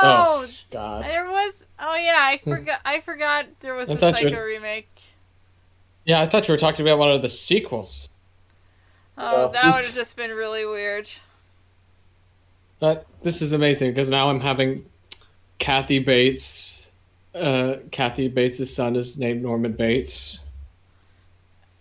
Oh, 0.02 0.46
God. 0.70 1.04
there 1.04 1.24
was. 1.30 1.62
Oh 1.80 1.94
yeah, 1.94 2.18
I 2.20 2.38
forgot. 2.38 2.80
I 2.84 3.00
forgot 3.00 3.46
there 3.60 3.74
was 3.74 3.90
I 3.90 3.94
a 3.94 3.96
thought 3.96 4.20
you- 4.22 4.28
Psycho 4.30 4.40
remake. 4.42 4.88
Yeah, 6.04 6.20
I 6.20 6.26
thought 6.26 6.48
you 6.48 6.52
were 6.54 6.58
talking 6.58 6.86
about 6.86 6.98
one 6.98 7.10
of 7.12 7.22
the 7.22 7.28
sequels. 7.28 8.08
Oh, 9.16 9.46
Yeah. 9.46 9.62
that 9.62 9.74
would 9.76 9.84
have 9.84 9.94
just 9.94 10.16
been 10.16 10.30
really 10.30 10.64
weird. 10.64 11.08
But 12.80 13.06
this 13.22 13.42
is 13.42 13.52
amazing 13.52 13.90
because 13.90 14.08
now 14.08 14.30
I'm 14.30 14.40
having 14.40 14.86
Kathy 15.58 15.98
Bates. 15.98 16.90
Uh, 17.34 17.74
Kathy 17.90 18.28
Bates' 18.28 18.72
son 18.74 18.96
is 18.96 19.18
named 19.18 19.42
Norman 19.42 19.72
Bates. 19.72 20.40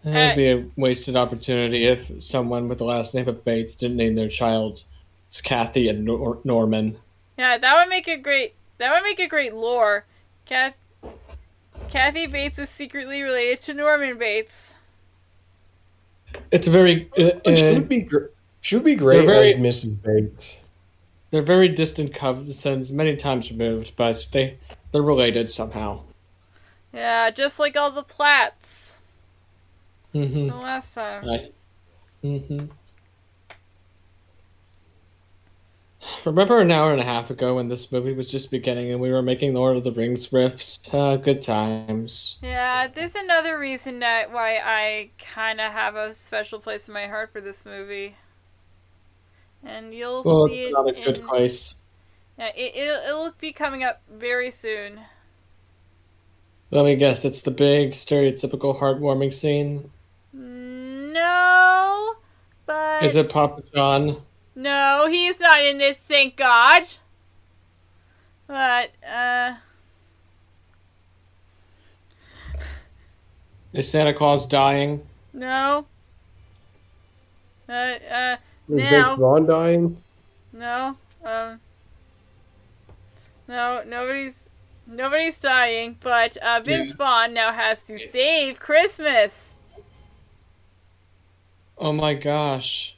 It 0.04 0.10
Uh, 0.10 0.28
would 0.28 0.36
be 0.36 0.48
a 0.50 0.66
wasted 0.76 1.16
opportunity 1.16 1.86
if 1.86 2.12
someone 2.22 2.68
with 2.68 2.78
the 2.80 2.86
last 2.86 3.14
name 3.16 3.28
of 3.28 3.44
Bates 3.44 3.76
didn't 3.76 3.98
name 3.98 4.16
their 4.16 4.30
child 4.30 4.84
it's 5.28 5.42
Kathy 5.42 5.90
and 5.90 6.06
Nor- 6.06 6.40
Norman. 6.44 6.98
Yeah, 7.38 7.58
that 7.58 7.76
would 7.80 7.90
make 7.90 8.08
a 8.08 8.18
great. 8.18 8.56
That 8.78 8.92
would 8.94 9.04
make 9.04 9.20
a 9.20 9.28
great 9.28 9.54
lore. 9.54 10.06
Kath, 10.46 10.76
Kathy 11.90 12.28
Bates 12.28 12.58
is 12.60 12.70
secretly 12.70 13.22
related 13.22 13.62
to 13.62 13.74
Norman 13.74 14.18
Bates. 14.18 14.76
It's 16.52 16.68
very 16.68 17.10
uh, 17.18 17.54
She 17.56 17.68
uh, 17.68 17.74
would 17.74 17.90
be 17.90 18.02
gr- 18.02 18.28
she 18.62 18.76
would 18.76 18.86
be 18.86 18.96
great 18.96 19.18
They're 19.18 19.26
very- 19.26 19.54
as 19.54 19.56
Mrs. 19.86 20.02
Bates. 20.02 20.60
they're 21.32 21.42
very 21.42 21.68
distant 21.70 22.14
cousins, 22.14 22.92
many 22.92 23.16
times 23.16 23.52
removed, 23.52 23.94
but 23.96 24.28
they 24.32 24.58
they're 24.92 25.02
related 25.02 25.50
somehow. 25.50 26.02
Yeah, 26.94 27.30
just 27.32 27.60
like 27.60 27.76
all 27.76 27.92
the 27.92 28.04
Platts 28.04 28.96
hmm 30.14 30.48
the 30.48 30.56
last 30.56 30.96
time. 30.96 31.26
Right. 31.26 31.54
hmm 32.22 32.66
Remember 36.26 36.60
an 36.60 36.70
hour 36.72 36.92
and 36.92 37.00
a 37.00 37.04
half 37.06 37.30
ago 37.30 37.56
when 37.56 37.70
this 37.70 37.92
movie 37.92 38.14
was 38.14 38.30
just 38.30 38.52
beginning 38.52 38.92
and 38.92 39.00
we 39.00 39.12
were 39.12 39.22
making 39.22 39.54
Lord 39.54 39.78
of 39.78 39.84
the 39.84 39.92
Rings 39.92 40.28
riffs? 40.30 40.92
Uh, 40.94 41.18
good 41.18 41.42
times. 41.42 42.40
Yeah, 42.42 42.88
there's 42.88 43.16
another 43.16 43.58
reason 43.60 44.00
that 44.00 44.32
why 44.32 44.58
I 44.58 45.12
kind 45.20 45.60
of 45.62 45.72
have 45.72 45.96
a 45.96 46.14
special 46.14 46.60
place 46.60 46.88
in 46.88 46.94
my 46.94 47.08
heart 47.08 47.32
for 47.32 47.42
this 47.42 47.66
movie. 47.66 48.16
And 49.64 49.94
you'll 49.94 50.24
Well, 50.24 50.46
see 50.46 50.64
it's 50.64 50.70
it 50.70 50.72
not 50.72 50.88
a 50.88 50.94
good 50.94 51.22
in, 51.22 51.28
place. 51.28 51.78
Yeah, 52.38 52.52
it, 52.56 52.76
it'll, 52.76 53.04
it'll 53.28 53.32
be 53.40 53.52
coming 53.54 53.84
up 53.84 54.02
very 54.10 54.52
soon. 54.52 55.02
Let 56.72 56.86
me 56.86 56.96
guess, 56.96 57.26
it's 57.26 57.42
the 57.42 57.52
big, 57.52 57.92
stereotypical, 57.92 58.80
heartwarming 58.80 59.34
scene. 59.34 59.92
No, 60.34 62.16
but 62.66 63.08
Is 63.08 63.16
it 63.16 63.32
Papa 63.32 63.64
John? 63.74 64.27
No, 64.60 65.08
he's 65.08 65.40
not 65.40 65.64
in 65.64 65.78
this. 65.78 65.98
Thank 65.98 66.36
God. 66.36 66.82
But 68.48 68.90
uh, 69.08 69.54
Is 73.74 73.90
Santa 73.92 74.14
Claus 74.14 74.46
dying? 74.46 75.06
no. 75.34 75.86
Uh, 77.70 77.72
uh, 77.74 78.38
Is 78.70 78.92
Now- 78.92 79.16
Vaughn 79.18 79.46
dying? 79.46 80.02
no. 80.54 80.96
Um. 81.24 81.60
No, 83.50 83.84
nobody's 83.86 84.44
nobody's 84.86 85.40
dying, 85.40 85.98
but 86.02 86.36
uh, 86.38 86.62
Vince 86.62 86.90
Yeah. 86.92 86.96
Vaughn 86.96 87.34
now 87.34 87.52
has 87.52 87.82
to 87.84 87.98
save 88.00 88.58
Christmas. 88.60 89.54
Oh 91.78 91.92
my 91.94 92.14
gosh. 92.14 92.96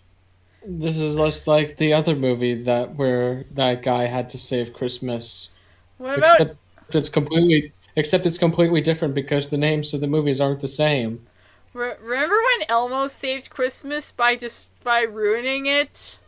This 0.65 0.98
is 0.98 1.15
just 1.15 1.48
like 1.48 1.77
the 1.77 1.94
other 1.94 2.15
movie 2.15 2.53
that 2.53 2.95
where 2.95 3.45
that 3.52 3.81
guy 3.81 4.06
had 4.06 4.30
to 4.31 4.38
save 4.38 4.73
Christmas. 4.73 5.49
What 5.98 6.18
about 6.18 6.41
Except 6.41 6.57
it's 6.94 7.10
completely 7.10 7.73
except 7.95 8.26
it's 8.26 8.38
completely 8.38 8.81
different 8.81 9.14
because 9.14 9.49
the 9.49 9.57
names 9.57 9.94
of 9.94 10.02
the 10.02 10.07
movies 10.07 10.41
aren't 10.41 10.61
the 10.61 10.68
same. 10.68 11.26
Re- 11.73 11.95
remember 12.02 12.36
when 12.36 12.68
Elmo 12.68 13.07
saved 13.07 13.49
Christmas 13.49 14.11
by 14.11 14.36
just 14.36 14.72
by 14.84 15.02
ruining 15.02 15.65
it? 15.65 16.19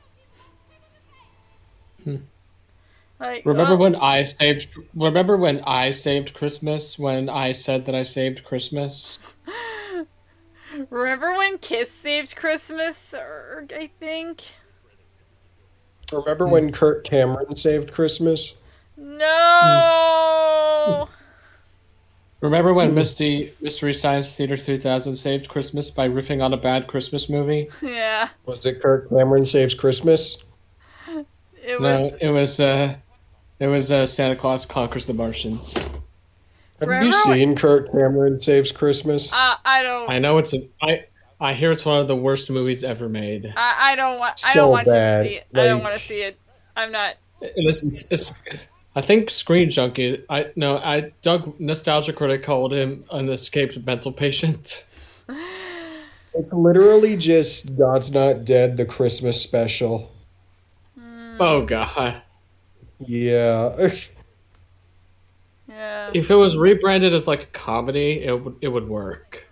Hmm. 2.03 2.17
Like, 3.19 3.45
Remember 3.45 3.75
well, 3.75 3.91
when 3.91 3.95
I 3.97 4.23
saved 4.23 4.75
remember 4.95 5.37
when 5.37 5.61
I 5.61 5.91
saved 5.91 6.33
Christmas 6.33 6.97
when 6.97 7.29
I 7.29 7.51
said 7.51 7.85
that 7.85 7.95
I 7.95 8.03
saved 8.03 8.43
Christmas? 8.43 9.19
Remember 10.89 11.33
when 11.37 11.57
Kiss 11.57 11.91
saved 11.91 12.35
Christmas? 12.35 13.13
Or, 13.13 13.67
I 13.75 13.89
think. 13.99 14.43
Remember 16.11 16.47
when 16.47 16.71
Kirk 16.71 17.03
Cameron 17.03 17.55
saved 17.55 17.93
Christmas? 17.93 18.57
No. 18.97 19.27
Remember 22.41 22.73
when 22.73 22.93
Misty 22.95 23.53
Mystery 23.61 23.93
Science 23.93 24.35
Theater 24.35 24.57
3000 24.57 25.15
saved 25.15 25.47
Christmas 25.47 25.91
by 25.91 26.09
riffing 26.09 26.43
on 26.43 26.53
a 26.53 26.57
bad 26.57 26.87
Christmas 26.87 27.29
movie? 27.29 27.69
Yeah. 27.81 28.29
Was 28.45 28.65
it 28.65 28.81
Kirk 28.81 29.09
Cameron 29.09 29.45
saves 29.45 29.73
Christmas? 29.75 30.43
It 31.63 31.79
was. 31.79 32.11
No, 32.11 32.11
it 32.19 32.29
was 32.29 32.59
uh, 32.59 32.95
it 33.59 33.67
was 33.67 33.91
uh, 33.91 34.07
Santa 34.07 34.35
Claus 34.35 34.65
conquers 34.65 35.05
the 35.05 35.13
Martians. 35.13 35.77
Have 36.81 36.89
Remember 36.89 37.15
you 37.15 37.23
seen 37.23 37.55
Kirk 37.55 37.91
Cameron 37.91 38.39
saves 38.39 38.71
Christmas? 38.71 39.31
Uh, 39.31 39.55
I 39.63 39.83
don't. 39.83 40.09
I 40.09 40.17
know 40.17 40.39
it's 40.39 40.51
a 40.55 40.67
I 40.81 41.05
I 41.39 41.53
hear 41.53 41.71
it's 41.71 41.85
one 41.85 41.99
of 41.99 42.07
the 42.07 42.15
worst 42.15 42.49
movies 42.49 42.83
ever 42.83 43.07
made. 43.07 43.53
I, 43.55 43.91
I 43.91 43.95
don't 43.95 44.17
want. 44.17 44.41
I 44.47 44.53
don't 44.55 44.71
want 44.71 44.87
bad, 44.87 45.23
to 45.23 45.29
see 45.29 45.35
it. 45.35 45.47
I 45.53 45.65
don't 45.65 45.83
want 45.83 45.93
to 45.93 45.99
see 45.99 46.21
it. 46.21 46.39
I'm 46.75 46.91
not. 46.91 47.17
Listen, 47.55 47.89
it's, 47.89 48.11
it's, 48.11 48.41
I 48.95 49.01
think 49.01 49.29
Screen 49.29 49.69
Junkie. 49.69 50.25
I 50.27 50.51
no, 50.55 50.77
I 50.77 51.11
Doug 51.21 51.59
Nostalgia 51.59 52.13
Critic 52.13 52.41
called 52.41 52.73
him 52.73 53.05
an 53.11 53.29
escaped 53.29 53.77
mental 53.85 54.11
patient. 54.11 54.83
It's 56.33 56.53
literally 56.53 57.17
just 57.17 57.77
God's 57.77 58.13
Not 58.13 58.45
Dead, 58.45 58.77
the 58.77 58.85
Christmas 58.85 59.41
special. 59.41 60.13
Oh 61.41 61.65
god! 61.65 62.21
Yeah. 62.99 63.89
Yeah. 65.81 66.11
If 66.13 66.29
it 66.29 66.35
was 66.35 66.57
rebranded 66.57 67.11
as 67.11 67.27
like 67.27 67.41
a 67.41 67.45
comedy, 67.47 68.23
it 68.23 68.39
would 68.43 68.55
it 68.61 68.67
would 68.67 68.87
work. 68.87 69.47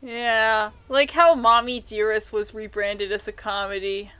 Yeah. 0.00 0.70
Like 0.88 1.10
how 1.10 1.34
Mommy 1.34 1.80
Dearest 1.80 2.32
was 2.32 2.54
rebranded 2.54 3.12
as 3.12 3.28
a 3.28 3.32
comedy. 3.32 4.10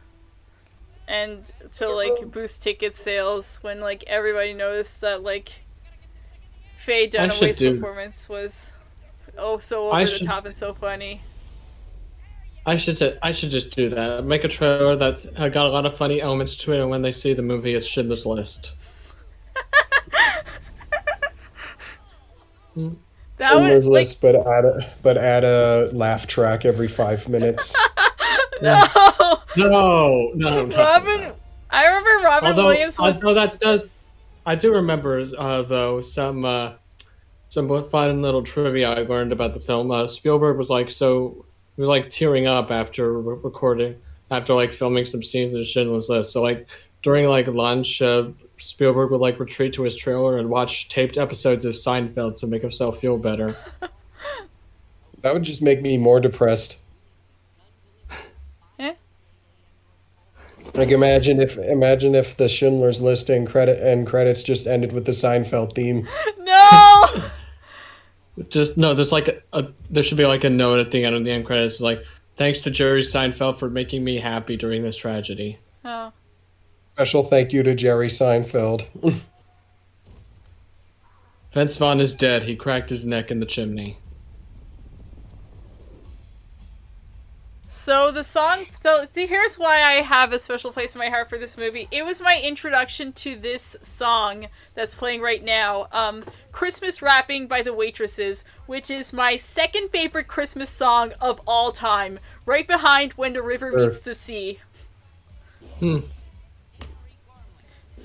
And 1.09 1.43
to 1.77 1.89
like 1.89 2.31
boost 2.31 2.63
ticket 2.63 2.95
sales 2.95 3.59
when 3.63 3.81
like 3.81 4.05
everybody 4.07 4.53
noticed 4.53 5.01
that 5.01 5.23
like 5.23 5.61
Faye 6.85 7.09
Dunaway's 7.09 7.59
do- 7.59 7.75
performance 7.75 8.29
was 8.29 8.71
oh 9.39 9.59
so 9.59 9.89
I 9.91 10.03
over 10.03 10.11
the 10.11 10.17
should- 10.19 10.27
top 10.29 10.45
and 10.45 10.55
so 10.55 10.75
funny. 10.75 11.23
I 12.67 12.77
should 12.77 12.99
t- 12.99 13.17
I 13.23 13.33
should 13.33 13.49
just 13.51 13.75
do 13.75 13.89
that. 13.89 14.25
Make 14.27 14.45
a 14.45 14.49
trailer 14.49 14.95
that's 14.95 15.27
uh, 15.39 15.49
got 15.49 15.67
a 15.67 15.71
lot 15.71 15.87
of 15.87 15.97
funny 15.97 16.21
elements 16.21 16.55
to 16.57 16.73
it, 16.75 16.81
and 16.81 16.91
when 16.91 17.01
they 17.01 17.13
see 17.13 17.33
the 17.33 17.43
movie, 17.43 17.73
it's 17.75 17.87
Schindler's 17.87 18.27
List. 18.27 18.73
That 22.77 23.53
Schindler's 23.53 23.87
would 23.87 23.95
like 23.95 24.01
List, 24.03 24.21
but 24.21 24.35
add 24.35 24.65
a 24.65 24.93
but 25.03 25.17
add 25.17 25.45
a 25.45 25.91
laugh 25.93 26.27
track 26.27 26.65
every 26.65 26.89
five 26.89 27.29
minutes. 27.29 27.75
no. 28.63 28.87
No, 29.57 30.31
no, 30.35 30.65
no. 30.67 30.77
Robin 30.77 31.33
I 31.71 31.87
remember 31.87 32.25
Robin 32.25 32.51
Although, 32.51 32.67
Williams 32.67 32.99
was 32.99 33.17
although 33.17 33.35
that 33.35 33.59
does, 33.59 33.89
I 34.45 34.57
do 34.57 34.75
remember 34.75 35.25
uh, 35.39 35.63
though 35.63 36.01
some 36.01 36.45
uh, 36.45 36.73
some 37.49 37.85
fun 37.85 38.23
little 38.23 38.43
trivia 38.43 38.91
I 38.91 39.03
learned 39.03 39.33
about 39.33 39.55
the 39.55 39.61
film. 39.61 39.91
Uh, 39.91 40.07
Spielberg 40.07 40.57
was 40.57 40.71
like 40.71 40.91
so 40.91 41.45
he 41.77 41.81
was 41.81 41.89
like 41.89 42.11
tearing 42.11 42.47
up 42.47 42.71
after 42.71 43.21
re- 43.21 43.39
recording 43.43 43.97
after 44.31 44.55
like 44.55 44.73
filming 44.73 45.05
some 45.05 45.23
scenes 45.23 45.55
in 45.55 45.65
Schindler's 45.65 46.09
List. 46.09 46.33
So 46.33 46.43
like 46.43 46.69
during 47.03 47.27
like 47.27 47.47
lunch, 47.47 48.03
uh, 48.03 48.29
Spielberg 48.61 49.11
would 49.11 49.21
like 49.21 49.41
retreat 49.41 49.73
to 49.75 49.83
his 49.83 49.97
trailer 49.97 50.39
and 50.39 50.49
watch 50.49 50.89
taped 50.89 51.19
episodes 51.19 51.65
of 51.65 51.75
Seinfeld 51.75 52.37
to 52.41 52.47
make 52.47 52.63
himself 52.63 53.01
feel 53.01 53.19
better. 53.19 53.57
That 55.23 55.35
would 55.35 55.43
just 55.43 55.63
make 55.63 55.83
me 55.83 55.99
more 55.99 56.21
depressed. 56.21 56.79
Eh? 58.79 58.95
Like 60.75 60.91
imagine 60.91 61.41
if 61.41 61.59
imagine 61.59 62.15
if 62.15 62.37
the 62.37 62.49
Schindler's 62.49 63.01
List 63.01 63.29
and 63.29 63.47
credit 63.47 63.83
and 63.83 64.07
credits 64.07 64.43
just 64.43 64.67
ended 64.67 64.93
with 64.93 65.05
the 65.05 65.13
Seinfeld 65.13 65.75
theme. 65.75 66.09
No 66.39 67.05
Just 68.49 68.79
no, 68.79 68.95
there's 68.95 69.13
like 69.13 69.29
a, 69.29 69.43
a 69.53 69.69
there 69.91 70.03
should 70.03 70.17
be 70.17 70.25
like 70.25 70.45
a 70.45 70.51
note 70.51 70.81
at 70.81 70.91
the 70.91 71.05
end 71.05 71.15
of 71.15 71.25
the 71.25 71.31
end 71.31 71.45
credits 71.45 71.81
like 71.81 72.05
thanks 72.37 72.63
to 72.63 72.71
Jerry 72.71 73.03
Seinfeld 73.03 73.59
for 73.59 73.69
making 73.69 74.03
me 74.03 74.19
happy 74.19 74.57
during 74.57 74.83
this 74.83 74.97
tragedy. 74.97 75.59
Oh. 75.85 76.13
Special 77.01 77.23
thank 77.23 77.55
you 77.55 77.63
to 77.63 77.75
Jerry 77.75 78.09
Seinfeld. 78.09 78.85
Vince 81.51 81.79
Vaughn 81.79 81.99
is 81.99 82.15
dead. 82.15 82.43
He 82.43 82.55
cracked 82.55 82.91
his 82.91 83.07
neck 83.07 83.31
in 83.31 83.41
the 83.41 83.47
chimney. 83.47 83.97
So 87.71 88.13
the 88.13 88.23
song, 88.23 88.67
so 88.83 89.07
see, 89.15 89.27
here's 89.27 89.59
why 89.59 89.83
I 89.83 90.03
have 90.03 90.35
a 90.35 90.39
special 90.39 90.73
place 90.73 90.95
in 90.95 90.99
my 90.99 91.09
heart 91.09 91.31
for 91.31 91.39
this 91.39 91.57
movie. 91.57 91.89
It 91.91 92.05
was 92.05 92.21
my 92.21 92.39
introduction 92.39 93.15
to 93.15 93.35
this 93.35 93.77
song 93.81 94.49
that's 94.75 94.95
playing 94.95 95.23
right 95.23 95.43
now, 95.43 95.89
um, 95.93 96.23
"Christmas 96.53 97.01
Wrapping" 97.01 97.47
by 97.47 97.63
the 97.63 97.73
Waitresses, 97.73 98.45
which 98.67 98.91
is 98.91 99.15
my 99.15 99.39
second 99.39 99.89
favorite 99.89 100.29
Christmas 100.29 100.69
song 100.69 101.15
of 101.19 101.41
all 101.47 101.73
time, 101.73 102.21
right 102.45 102.67
behind 102.67 103.15
"When 103.15 103.33
the 103.33 103.43
River 103.43 103.73
Meets 103.73 104.01
the 104.01 104.15
Sea." 104.15 104.61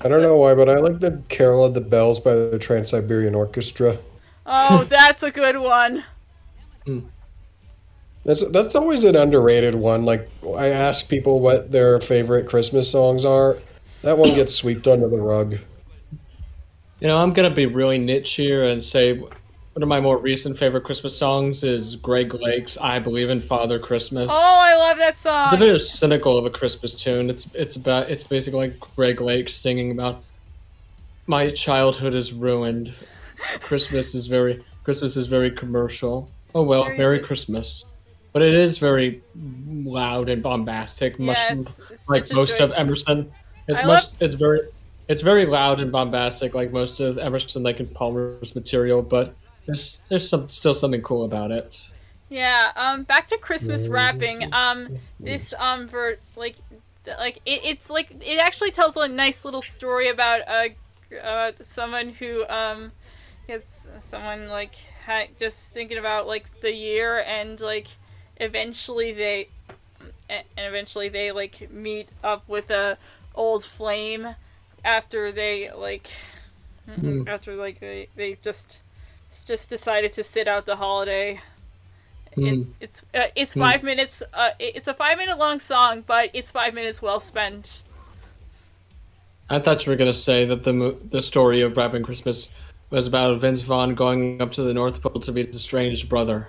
I 0.04 0.08
don't 0.08 0.22
know 0.22 0.36
why, 0.36 0.54
but 0.54 0.68
I 0.68 0.76
like 0.76 1.00
the 1.00 1.22
Carol 1.28 1.64
of 1.64 1.74
the 1.74 1.80
Bells 1.80 2.20
by 2.20 2.34
the 2.34 2.58
Trans 2.58 2.90
Siberian 2.90 3.34
Orchestra. 3.34 3.98
Oh, 4.44 4.84
that's 4.88 5.22
a 5.22 5.30
good 5.30 5.56
one. 5.56 6.04
Hmm. 6.84 7.00
That's 8.24 8.50
that's 8.50 8.74
always 8.74 9.04
an 9.04 9.14
underrated 9.14 9.74
one. 9.74 10.04
Like 10.04 10.28
I 10.56 10.68
ask 10.68 11.08
people 11.08 11.40
what 11.40 11.70
their 11.70 12.00
favorite 12.00 12.48
Christmas 12.48 12.90
songs 12.90 13.24
are. 13.24 13.56
That 14.02 14.18
one 14.18 14.34
gets 14.34 14.54
swept 14.54 14.88
under 14.88 15.08
the 15.08 15.20
rug. 15.20 15.56
You 16.98 17.08
know, 17.08 17.18
I'm 17.18 17.32
gonna 17.32 17.50
be 17.50 17.66
really 17.66 17.98
niche 17.98 18.32
here 18.34 18.64
and 18.64 18.82
say 18.82 19.22
one 19.76 19.82
of 19.82 19.90
my 19.90 20.00
more 20.00 20.16
recent 20.16 20.56
favorite 20.58 20.84
Christmas 20.84 21.14
songs 21.14 21.62
is 21.62 21.96
Greg 21.96 22.32
Lake's 22.32 22.78
"I 22.78 22.98
Believe 22.98 23.28
in 23.28 23.42
Father 23.42 23.78
Christmas." 23.78 24.30
Oh, 24.32 24.56
I 24.58 24.74
love 24.74 24.96
that 24.96 25.18
song. 25.18 25.48
It's 25.48 25.54
a 25.54 25.58
bit 25.58 25.78
cynical 25.80 26.38
of 26.38 26.46
a 26.46 26.50
Christmas 26.50 26.94
tune. 26.94 27.28
It's 27.28 27.52
it's 27.54 27.76
about 27.76 28.08
it's 28.08 28.24
basically 28.24 28.68
like 28.70 28.80
Greg 28.96 29.20
Lake 29.20 29.50
singing 29.50 29.90
about 29.90 30.22
my 31.26 31.50
childhood 31.50 32.14
is 32.14 32.32
ruined. 32.32 32.94
Christmas 33.60 34.14
is 34.14 34.26
very 34.28 34.64
Christmas 34.82 35.14
is 35.14 35.26
very 35.26 35.50
commercial. 35.50 36.30
Oh 36.54 36.62
well, 36.62 36.84
Very 36.84 36.96
Merry 36.96 37.18
good. 37.18 37.26
Christmas. 37.26 37.92
But 38.32 38.40
it 38.40 38.54
is 38.54 38.78
very 38.78 39.20
loud 39.36 40.30
and 40.30 40.42
bombastic, 40.42 41.18
much 41.18 41.36
Yeah, 41.36 41.52
it's- 41.52 41.74
it's 41.90 42.08
like 42.08 42.32
most 42.32 42.60
of 42.60 42.72
Emerson. 42.72 43.30
It's 43.68 43.80
I 43.80 43.84
much 43.84 44.04
love- 44.04 44.12
it's 44.20 44.34
very 44.36 44.60
it's 45.08 45.20
very 45.20 45.44
loud 45.44 45.80
and 45.80 45.92
bombastic 45.92 46.54
like 46.54 46.72
most 46.72 46.98
of 47.00 47.18
Emerson 47.18 47.62
Lake 47.62 47.78
and 47.80 47.92
Palmer's 47.92 48.54
material, 48.54 49.02
but 49.02 49.34
there's 49.66 50.02
there's 50.08 50.28
some 50.28 50.48
still 50.48 50.74
something 50.74 51.02
cool 51.02 51.24
about 51.24 51.50
it. 51.50 51.92
Yeah, 52.28 52.72
um, 52.74 53.04
back 53.04 53.28
to 53.28 53.38
Christmas 53.38 53.88
wrapping. 53.88 54.52
Um, 54.52 54.88
this 55.20 55.54
um, 55.58 55.88
ver 55.88 56.16
like, 56.36 56.56
like 57.06 57.36
it, 57.46 57.60
it's 57.64 57.90
like 57.90 58.10
it 58.20 58.38
actually 58.38 58.70
tells 58.70 58.96
a 58.96 59.08
nice 59.08 59.44
little 59.44 59.62
story 59.62 60.08
about 60.08 60.40
uh, 60.48 60.68
uh 61.22 61.52
someone 61.62 62.10
who 62.10 62.46
um, 62.48 62.92
gets 63.46 63.82
someone 64.00 64.48
like 64.48 64.74
ha- 65.04 65.28
just 65.38 65.72
thinking 65.72 65.98
about 65.98 66.26
like 66.26 66.60
the 66.60 66.72
year 66.72 67.20
and 67.20 67.60
like 67.60 67.88
eventually 68.38 69.12
they 69.12 69.48
and 70.28 70.44
eventually 70.56 71.08
they 71.08 71.32
like 71.32 71.70
meet 71.70 72.08
up 72.24 72.48
with 72.48 72.70
a 72.70 72.98
old 73.34 73.64
flame 73.64 74.34
after 74.84 75.32
they 75.32 75.70
like 75.72 76.08
after 77.26 77.54
like 77.56 77.80
they 77.80 78.08
they 78.16 78.36
just 78.42 78.82
just 79.44 79.68
decided 79.70 80.12
to 80.14 80.22
sit 80.22 80.46
out 80.48 80.66
the 80.66 80.76
holiday 80.76 81.40
it, 82.32 82.38
Mm. 82.38 82.66
it's 82.80 83.02
uh, 83.14 83.28
it's 83.34 83.54
five 83.54 83.82
minutes. 83.82 84.22
Uh, 84.34 84.50
it- 84.58 84.76
it's 84.76 84.88
a 84.88 84.92
five 84.94 85.16
minute 85.16 85.38
long 85.38 85.58
song, 85.58 86.04
but 86.06 86.28
it's 86.34 86.50
five 86.50 86.74
minutes 86.74 87.00
well 87.00 87.18
spent. 87.18 87.82
I 89.48 89.58
thought 89.58 89.86
you 89.86 89.90
were 89.92 89.96
gonna 89.96 90.12
say 90.12 90.44
that 90.44 90.62
the 90.64 90.96
the 91.10 91.22
story 91.22 91.62
of 91.62 91.78
Rapping 91.78 92.02
Christmas 92.02 92.52
was 92.90 93.06
about 93.06 93.40
Vince 93.40 93.62
Vaughn 93.62 93.94
going 93.94 94.42
up 94.42 94.52
to 94.52 94.62
the 94.62 94.74
North 94.74 95.00
Pole 95.00 95.18
to 95.20 95.32
meet 95.32 95.46
his 95.46 95.56
estranged 95.56 96.10
brother. 96.10 96.48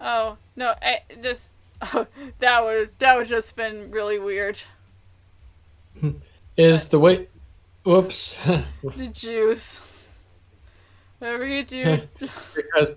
Oh 0.00 0.38
no! 0.56 0.74
I, 0.80 1.00
this 1.20 1.50
oh, 1.82 2.06
that 2.38 2.64
would 2.64 2.88
that 2.98 3.18
would 3.18 3.28
just 3.28 3.54
been 3.54 3.90
really 3.90 4.18
weird. 4.18 4.58
Is 6.56 6.88
the 6.88 6.98
way? 6.98 7.28
Whoops. 7.84 8.38
The 8.96 9.08
Jews. 9.08 9.80
Whatever 11.18 11.46
you 11.46 11.64
do, 11.64 11.98
because 12.54 12.90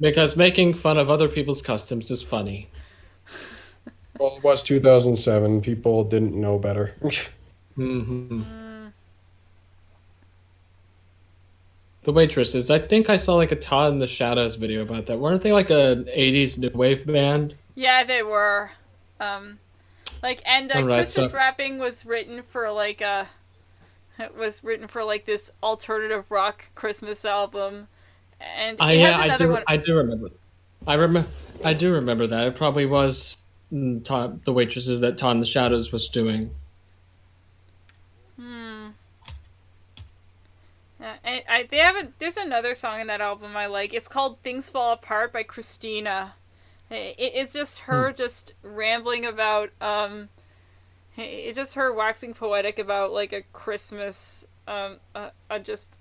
because 0.00 0.36
making 0.36 0.74
fun 0.74 0.98
of 0.98 1.10
other 1.10 1.28
people's 1.28 1.62
customs 1.62 2.10
is 2.10 2.22
funny. 2.22 2.68
Well, 4.18 4.36
it 4.36 4.42
was 4.42 4.62
2007. 4.62 5.60
People 5.60 6.04
didn't 6.04 6.34
know 6.34 6.58
better. 6.58 6.94
hmm 7.74 8.42
the 12.08 12.12
waitresses. 12.12 12.70
I 12.70 12.78
think 12.78 13.10
I 13.10 13.16
saw 13.16 13.34
like 13.34 13.52
a 13.52 13.56
Todd 13.56 13.92
in 13.92 13.98
the 13.98 14.06
Shadows 14.06 14.56
video 14.56 14.80
about 14.80 15.04
that. 15.06 15.18
Weren't 15.18 15.42
they 15.42 15.52
like 15.52 15.68
a 15.68 16.04
'80s 16.16 16.58
new 16.58 16.70
wave 16.70 17.06
band? 17.06 17.54
Yeah, 17.74 18.02
they 18.02 18.22
were. 18.22 18.70
Um, 19.20 19.58
like, 20.22 20.40
and 20.46 20.72
uh, 20.72 20.76
Alright, 20.76 21.00
Christmas 21.00 21.32
so- 21.32 21.36
rapping 21.36 21.78
was 21.78 22.06
written 22.06 22.42
for 22.42 22.70
like 22.72 23.02
a. 23.02 23.28
It 24.18 24.34
was 24.36 24.62
written 24.64 24.88
for 24.88 25.04
like 25.04 25.24
this 25.26 25.50
alternative 25.62 26.24
rock 26.30 26.66
Christmas 26.74 27.24
album, 27.24 27.88
and 28.40 28.78
yeah, 28.80 29.18
I 29.18 29.34
do. 29.36 29.50
one. 29.50 29.64
I 29.66 29.76
do 29.76 29.94
remember. 29.96 30.28
I 30.86 30.94
remember. 30.94 31.28
I 31.64 31.74
do 31.74 31.92
remember 31.92 32.26
that. 32.26 32.46
It 32.46 32.54
probably 32.56 32.86
was 32.86 33.36
mm, 33.72 34.02
Todd, 34.04 34.44
the 34.44 34.52
waitresses 34.52 35.00
that 35.00 35.18
Todd 35.18 35.32
in 35.36 35.40
the 35.40 35.46
Shadows 35.46 35.90
was 35.92 36.08
doing. 36.08 36.50
Hmm. 38.36 38.88
Yeah, 41.00 41.14
I, 41.24 41.44
I, 41.48 41.68
they 41.70 41.78
haven't. 41.78 42.18
There's 42.18 42.36
another 42.36 42.74
song 42.74 43.00
in 43.00 43.06
that 43.08 43.20
album 43.20 43.56
I 43.56 43.66
like. 43.66 43.94
It's 43.94 44.08
called 44.08 44.40
"Things 44.42 44.68
Fall 44.68 44.92
Apart" 44.92 45.32
by 45.32 45.42
Cristina. 45.44 46.34
It, 46.90 47.14
it- 47.18 47.32
it's 47.34 47.54
just 47.54 47.80
her 47.80 48.12
just 48.12 48.54
rambling 48.62 49.24
about. 49.24 49.70
Um, 49.80 50.28
it's 51.18 51.56
just 51.56 51.74
her 51.74 51.92
waxing 51.92 52.34
poetic 52.34 52.78
about 52.78 53.12
like 53.12 53.32
a 53.32 53.42
Christmas. 53.52 54.46
Um, 54.66 54.98
uh, 55.14 55.30
uh, 55.50 55.58
just 55.58 55.98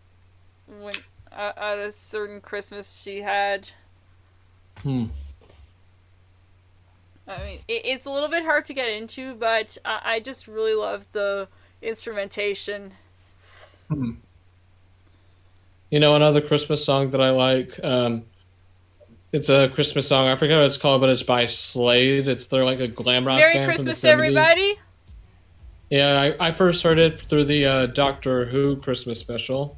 when 0.68 0.94
uh, 1.32 1.54
at 1.56 1.80
a 1.80 1.92
certain 1.92 2.42
Christmas 2.42 3.02
she 3.02 3.22
had. 3.22 3.70
Hmm. 4.84 5.06
I 7.28 7.44
mean, 7.44 7.60
it, 7.68 7.82
it's 7.86 8.06
a 8.06 8.12
little 8.12 8.30
bit 8.30 8.44
hard 8.44 8.66
to 8.66 8.74
get 8.74 8.90
into, 8.90 9.34
but 9.36 9.78
I, 9.84 10.02
I 10.04 10.20
just 10.20 10.48
really 10.48 10.76
love 10.76 11.06
the 11.12 11.48
instrumentation. 11.82 12.94
Hmm. 13.90 14.12
You 15.90 16.00
know 16.00 16.16
another 16.16 16.42
Christmas 16.42 16.84
song 16.84 17.12
that 17.12 17.22
I 17.22 17.30
like. 17.30 17.80
Um, 17.84 18.26
it's 19.32 19.50
a 19.50 19.70
Christmas 19.70 20.08
song. 20.08 20.28
I 20.28 20.36
forget 20.36 20.58
what 20.58 20.66
it's 20.66 20.78
called, 20.78 21.02
but 21.02 21.10
it's 21.10 21.24
by 21.24 21.46
Slade. 21.46 22.28
It's 22.28 22.48
they're 22.48 22.66
like 22.66 22.80
a 22.80 22.88
glam 22.88 23.26
rock 23.26 23.38
Merry 23.38 23.54
band 23.54 23.66
from 23.66 23.86
the 23.86 23.92
Christmas, 23.92 24.02
70s. 24.02 24.14
everybody! 24.14 24.80
Yeah, 25.90 26.34
I, 26.40 26.48
I 26.48 26.52
first 26.52 26.84
heard 26.84 27.00
it 27.00 27.20
through 27.20 27.46
the 27.46 27.66
uh, 27.66 27.86
Doctor 27.88 28.46
Who 28.46 28.76
Christmas 28.78 29.20
special. 29.20 29.78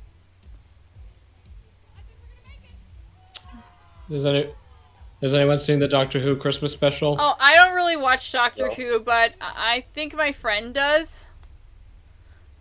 Is 4.09 4.25
any 4.25 4.49
has 5.21 5.35
anyone 5.35 5.59
seen 5.59 5.79
the 5.79 5.87
Doctor 5.87 6.19
Who 6.19 6.35
Christmas 6.35 6.71
special? 6.71 7.15
Oh, 7.19 7.35
I 7.39 7.55
don't 7.55 7.75
really 7.75 7.97
watch 7.97 8.31
Doctor 8.31 8.69
No. 8.69 8.73
Who, 8.73 8.99
but 9.01 9.33
I 9.39 9.75
I 9.75 9.85
think 9.93 10.15
my 10.15 10.31
friend 10.31 10.73
does. 10.73 11.25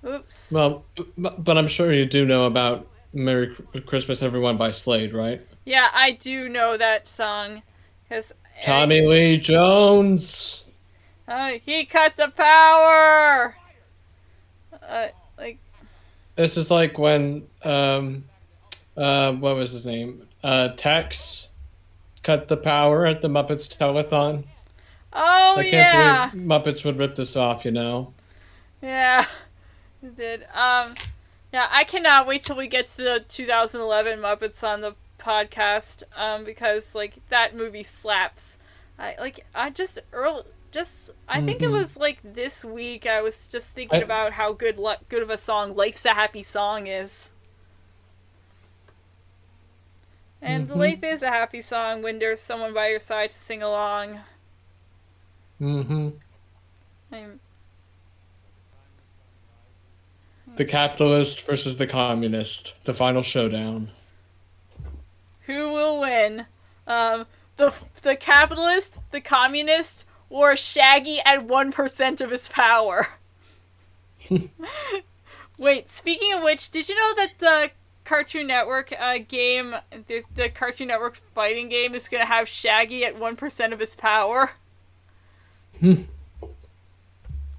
Oops. 0.07 0.53
Well, 0.53 0.85
but 1.17 1.43
but 1.43 1.57
I'm 1.57 1.69
sure 1.69 1.93
you 1.93 2.05
do 2.05 2.27
know 2.27 2.45
about 2.45 2.87
Merry 3.15 3.55
Christmas 3.87 4.23
Everyone 4.23 4.59
by 4.59 4.73
Slade, 4.73 5.15
right? 5.15 5.41
Yeah, 5.65 5.89
I 5.95 6.13
do 6.13 6.49
know 6.49 6.77
that 6.77 7.09
song. 7.09 7.63
Cause 8.11 8.33
Tommy 8.63 9.07
Lee 9.07 9.39
Jones. 9.39 10.68
Uh, 11.29 11.53
he 11.65 11.85
cut 11.85 12.17
the 12.17 12.29
power. 12.29 13.57
Uh, 14.83 15.09
like 15.39 15.59
This 16.37 16.57
is 16.57 16.71
like 16.71 16.99
when 16.99 17.47
um 17.63 18.25
uh 18.97 19.33
what 19.33 19.57
was 19.57 19.73
his 19.73 19.87
name? 19.87 20.27
Uh 20.43 20.69
Tex 20.69 21.49
cut 22.23 22.49
the 22.49 22.57
power 22.57 23.07
at 23.07 23.21
the 23.23 23.29
Muppets 23.29 23.69
telethon. 23.77 24.45
oh 25.13 25.55
I 25.59 25.63
can't 25.63 25.73
yeah, 25.73 26.31
believe 26.31 26.47
Muppets 26.47 26.85
would 26.85 26.99
rip 26.99 27.17
this 27.17 27.37
off, 27.37 27.65
you 27.65 27.71
know. 27.71 28.13
yeah, 28.83 29.25
it 30.03 30.17
did. 30.17 30.43
Um, 30.55 30.95
yeah, 31.53 31.69
I 31.71 31.85
cannot 31.85 32.27
wait 32.27 32.43
till 32.45 32.57
we 32.57 32.67
get 32.67 32.89
to 32.91 32.97
the 32.99 33.25
2011 33.29 34.19
Muppets 34.21 34.63
on 34.63 34.81
the 34.83 34.95
podcast. 35.19 36.03
Um, 36.17 36.45
because 36.45 36.95
like 36.95 37.15
that 37.31 37.57
movie 37.57 37.83
slaps. 37.85 38.59
I 38.99 39.17
like 39.19 39.47
I 39.55 39.71
just 39.71 39.99
early. 40.13 40.43
Just, 40.71 41.13
I 41.27 41.41
think 41.41 41.63
it 41.63 41.69
Mhm. 41.69 41.73
was 41.73 41.97
like 41.97 42.19
this 42.23 42.63
week. 42.65 43.07
I 43.07 43.23
was 43.23 43.49
just 43.49 43.75
thinking 43.75 44.01
I- 44.01 44.03
about 44.05 44.33
how 44.33 44.53
good, 44.53 44.79
lu- 44.79 44.97
good 45.09 45.23
of 45.23 45.31
a 45.31 45.39
song 45.39 45.75
"Life's 45.75 46.05
a 46.05 46.11
Happy 46.13 46.43
Song" 46.43 46.87
is. 46.87 47.31
And 50.41 50.69
Mhm. 50.69 50.77
life 50.77 51.03
is 51.03 51.23
a 51.23 51.29
happy 51.31 51.63
song 51.63 52.03
when 52.03 52.19
there's 52.19 52.41
someone 52.41 52.73
by 52.75 52.89
your 52.89 53.01
side 53.01 53.31
to 53.31 53.37
sing 53.39 53.63
along. 53.63 54.21
Mm-hmm. 55.61 56.11
I'm, 57.13 57.41
The 60.57 60.65
capitalist 60.65 61.43
versus 61.43 61.77
the 61.77 61.87
communist. 61.87 62.75
The 62.85 62.95
final 62.95 63.23
showdown. 63.23 63.91
who 65.47 65.71
will 65.73 66.01
win? 66.01 66.45
Um, 66.87 67.27
the 67.57 67.73
the 68.03 68.17
capitalist, 68.17 68.97
the 69.13 69.21
communist, 69.21 70.05
or 70.31 70.57
Shaggy 70.57 71.21
at 71.25 71.45
one 71.45 71.73
percent 71.73 72.21
of 72.21 72.31
his 72.31 72.49
power? 72.49 73.09
Wait, 75.59 75.91
speaking 75.91 76.33
of 76.33 76.43
which, 76.43 76.71
did 76.71 76.89
you 76.89 76.95
know 76.95 77.15
that 77.17 77.39
the 77.39 77.71
Cartoon 78.05 78.47
Network 78.47 78.93
uh, 78.99 79.19
game, 79.27 79.75
the, 80.07 80.23
the 80.35 80.49
Cartoon 80.49 80.89
Network 80.89 81.17
fighting 81.35 81.69
game, 81.69 81.95
is 81.95 82.09
going 82.09 82.23
to 82.23 82.27
have 82.27 82.49
Shaggy 82.49 83.05
at 83.05 83.19
one 83.19 83.37
percent 83.37 83.73
of 83.73 83.81
his 83.81 83.95
power? 83.95 84.53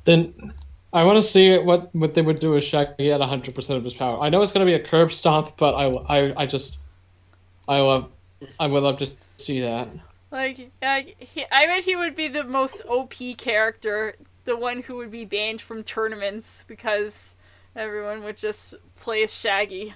Then 0.05 0.53
I 0.91 1.03
want 1.03 1.17
to 1.17 1.23
see 1.23 1.57
what 1.57 1.93
what 1.93 2.13
they 2.13 2.21
would 2.21 2.39
do 2.39 2.51
with 2.51 2.63
Shaggy 2.63 3.11
at 3.11 3.21
100% 3.21 3.69
of 3.75 3.83
his 3.83 3.93
power. 3.93 4.19
I 4.21 4.29
know 4.29 4.41
it's 4.41 4.51
going 4.51 4.65
to 4.65 4.69
be 4.69 4.75
a 4.75 4.83
curb 4.83 5.11
stomp, 5.11 5.55
but 5.57 5.73
I, 5.75 5.85
I, 5.85 6.43
I 6.43 6.45
just 6.45 6.77
I 7.67 7.79
love 7.79 8.09
I 8.59 8.67
would 8.67 8.83
love 8.83 8.97
to 8.97 9.11
see 9.37 9.59
that. 9.61 9.87
Like, 10.31 10.71
uh, 10.81 11.01
he, 11.17 11.45
I 11.51 11.65
bet 11.65 11.83
he 11.83 11.95
would 11.95 12.15
be 12.15 12.27
the 12.27 12.43
most 12.43 12.83
OP 12.87 13.15
character, 13.37 14.15
the 14.45 14.55
one 14.55 14.83
who 14.83 14.97
would 14.97 15.11
be 15.11 15.25
banned 15.25 15.61
from 15.61 15.83
tournaments 15.83 16.65
because 16.67 17.35
everyone 17.75 18.23
would 18.23 18.37
just 18.37 18.75
play 18.95 19.23
as 19.23 19.33
Shaggy. 19.33 19.95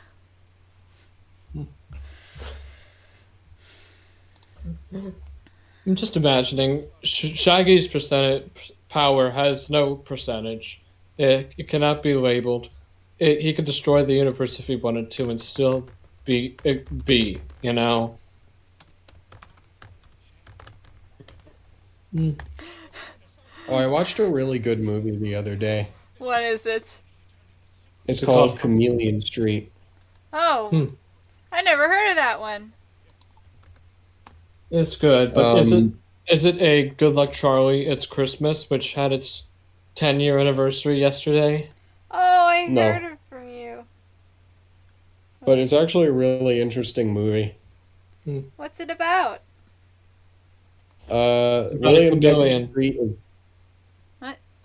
I'm 5.86 5.96
just 5.96 6.16
imagining 6.16 6.86
Sh- 7.04 7.38
Shaggy's 7.38 7.88
percentage 7.88 8.72
power 8.90 9.32
has 9.32 9.70
no 9.70 9.96
percentage. 9.96 10.82
It, 11.18 11.54
it 11.58 11.68
cannot 11.68 12.04
be 12.04 12.14
labeled. 12.14 12.70
It, 13.20 13.42
he 13.42 13.54
could 13.54 13.66
destroy 13.66 14.04
the 14.04 14.14
universe 14.14 14.60
if 14.60 14.68
he 14.68 14.76
wanted 14.76 15.12
to 15.12 15.30
and 15.30 15.40
still 15.40 15.88
be 16.26 16.56
be, 17.06 17.42
you 17.62 17.74
know. 17.74 18.18
Oh, 23.68 23.76
I 23.76 23.88
watched 23.88 24.20
a 24.20 24.26
really 24.26 24.60
good 24.60 24.80
movie 24.82 25.16
the 25.16 25.36
other 25.36 25.56
day. 25.56 25.90
What 26.18 26.44
is 26.44 26.66
it? 26.66 27.02
It's 28.08 28.22
What's 28.22 28.22
it 28.22 28.26
called 28.26 28.50
called? 28.52 28.60
Chameleon 28.60 29.22
Street. 29.22 29.72
Oh, 30.34 30.70
Hmm. 30.70 30.86
I 31.52 31.62
never 31.62 31.88
heard 31.88 32.10
of 32.10 32.16
that 32.16 32.40
one. 32.40 32.74
It's 34.72 34.96
good, 34.98 35.34
but 35.34 35.50
is 35.56 35.72
it 35.72 35.86
Um, 35.86 36.00
is 36.28 36.46
it 36.46 36.62
a 36.62 36.90
Good 36.90 37.16
Luck 37.16 37.34
Charlie? 37.34 37.86
It's 37.86 38.06
Christmas, 38.06 38.70
which 38.70 38.94
had 38.96 39.12
its 39.12 39.44
10 39.96 40.20
year 40.20 40.40
anniversary 40.40 41.00
yesterday. 41.00 41.70
Oh, 42.12 42.48
I 42.48 42.68
No. 42.68 42.82
heard 42.94 43.04
it 43.14 43.20
from 43.30 43.50
you. 43.50 43.86
But 45.46 45.60
it's 45.60 45.74
actually 45.74 46.08
a 46.08 46.12
really 46.12 46.60
interesting 46.62 47.14
movie. 47.14 47.56
What's 48.56 48.80
it 48.80 48.90
about? 48.90 49.42
Uh, 51.10 51.70
William 51.74 52.20
Douglas. 52.20 52.70
Street 52.70 52.98
is 53.00 53.12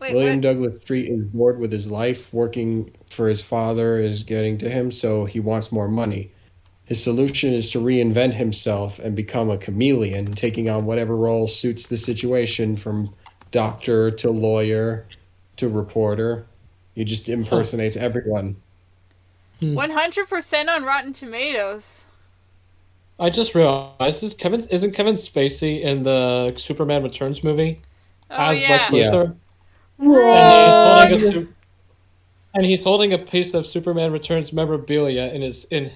Wait, 0.00 0.14
William 0.14 0.36
what? 0.36 0.42
Douglas 0.42 0.82
Street 0.82 1.10
is 1.10 1.24
bored 1.24 1.58
with 1.58 1.72
his 1.72 1.90
life. 1.90 2.32
Working 2.32 2.92
for 3.10 3.28
his 3.28 3.42
father 3.42 3.98
is 3.98 4.22
getting 4.22 4.56
to 4.58 4.70
him, 4.70 4.92
so 4.92 5.24
he 5.24 5.40
wants 5.40 5.72
more 5.72 5.88
money. 5.88 6.30
His 6.84 7.02
solution 7.02 7.52
is 7.52 7.70
to 7.72 7.80
reinvent 7.80 8.34
himself 8.34 8.98
and 8.98 9.14
become 9.14 9.50
a 9.50 9.58
chameleon, 9.58 10.32
taking 10.32 10.70
on 10.70 10.86
whatever 10.86 11.16
role 11.16 11.48
suits 11.48 11.88
the 11.88 11.96
situation 11.96 12.76
from 12.76 13.12
doctor 13.50 14.10
to 14.12 14.30
lawyer 14.30 15.06
to 15.56 15.68
reporter. 15.68 16.46
He 16.94 17.04
just 17.04 17.28
impersonates 17.28 17.96
everyone. 17.96 18.56
100% 19.60 20.68
on 20.68 20.84
Rotten 20.84 21.12
Tomatoes. 21.12 22.04
I 23.20 23.30
just 23.30 23.54
realized 23.54 24.22
this 24.22 24.34
Kevin 24.34 24.60
isn't 24.70 24.92
Kevin 24.92 25.14
Spacey 25.14 25.82
in 25.82 26.02
the 26.04 26.54
Superman 26.56 27.02
Returns 27.02 27.42
movie 27.42 27.80
Oh, 28.30 28.36
as 28.36 28.60
yeah. 28.60 28.70
Lex 28.70 28.92
Yeah. 28.92 29.10
Luthor, 29.10 29.34
and 29.98 30.64
he's 30.66 30.74
holding 30.74 31.12
a 31.12 31.18
su- 31.18 31.54
and 32.54 32.66
he's 32.66 32.84
holding 32.84 33.12
a 33.14 33.18
piece 33.18 33.54
of 33.54 33.66
Superman 33.66 34.12
Returns 34.12 34.52
memorabilia 34.52 35.32
in 35.32 35.42
his 35.42 35.64
in, 35.66 35.90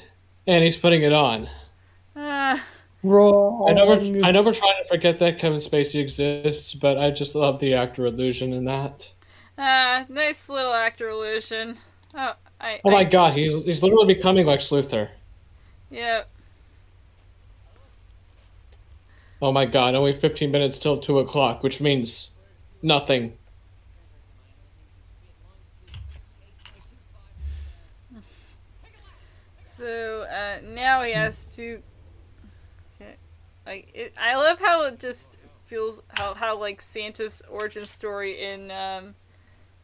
and 0.47 0.65
he's 0.65 0.77
putting 0.77 1.03
it 1.03 1.13
on. 1.13 1.49
Uh, 2.17 2.59
Wrong. 3.05 3.67
I 3.69 3.73
know 3.73 3.87
we're 3.87 4.25
I 4.25 4.31
know 4.33 4.43
we're 4.43 4.55
trying 4.55 4.81
to 4.83 4.89
forget 4.89 5.19
that 5.21 5.39
Kevin 5.39 5.59
Spacey 5.59 6.01
exists, 6.01 6.75
but 6.75 6.99
I 6.99 7.11
just 7.11 7.35
love 7.35 7.59
the 7.61 7.75
actor 7.75 8.07
illusion 8.07 8.53
in 8.53 8.65
that. 8.67 9.11
uh, 9.59 10.05
nice 10.09 10.49
little 10.49 10.73
actor 10.73 11.09
illusion. 11.11 11.77
Oh, 12.15 12.35
I. 12.61 12.81
Oh 12.85 12.91
my 12.91 12.99
I- 12.99 13.05
god, 13.05 13.35
he's 13.35 13.65
he's 13.65 13.83
literally 13.83 14.13
becoming 14.15 14.47
Lex 14.47 14.69
Luthor. 14.71 15.09
Yeah. 15.91 16.23
Oh 19.43 19.51
my 19.51 19.65
god, 19.67 19.97
only 19.97 20.13
15 20.13 20.53
minutes 20.53 20.79
till 20.79 20.99
2 20.99 21.19
o'clock, 21.19 21.65
which 21.65 21.81
means 21.81 22.31
nothing. 22.81 23.37
So 29.77 30.23
uh, 30.31 30.61
now 30.63 31.03
he 31.03 31.13
has 31.13 31.57
to. 31.57 31.83
Okay. 33.01 33.17
Like 33.67 33.91
it, 33.93 34.15
I 34.17 34.37
love 34.37 34.61
how 34.61 34.85
it 34.85 35.01
just 35.01 35.39
feels 35.67 36.01
how 36.11 36.35
how 36.35 36.57
like 36.57 36.81
Santa's 36.81 37.43
origin 37.51 37.85
story 37.85 38.41
in 38.41 38.71
um, 38.71 39.17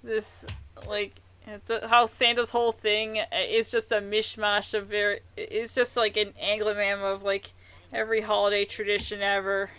this 0.04 0.46
like 0.86 1.20
how 1.66 2.06
Santa's 2.06 2.50
whole 2.50 2.70
thing 2.70 3.18
is 3.32 3.70
just 3.70 3.90
a 3.90 3.96
mishmash 3.96 4.72
of 4.74 4.86
very. 4.86 5.18
It's 5.36 5.74
just 5.74 5.96
like 5.96 6.16
an 6.16 6.32
anglogram 6.40 7.02
of 7.02 7.24
like 7.24 7.50
every 7.92 8.20
holiday 8.20 8.64
tradition 8.64 9.22
ever. 9.22 9.70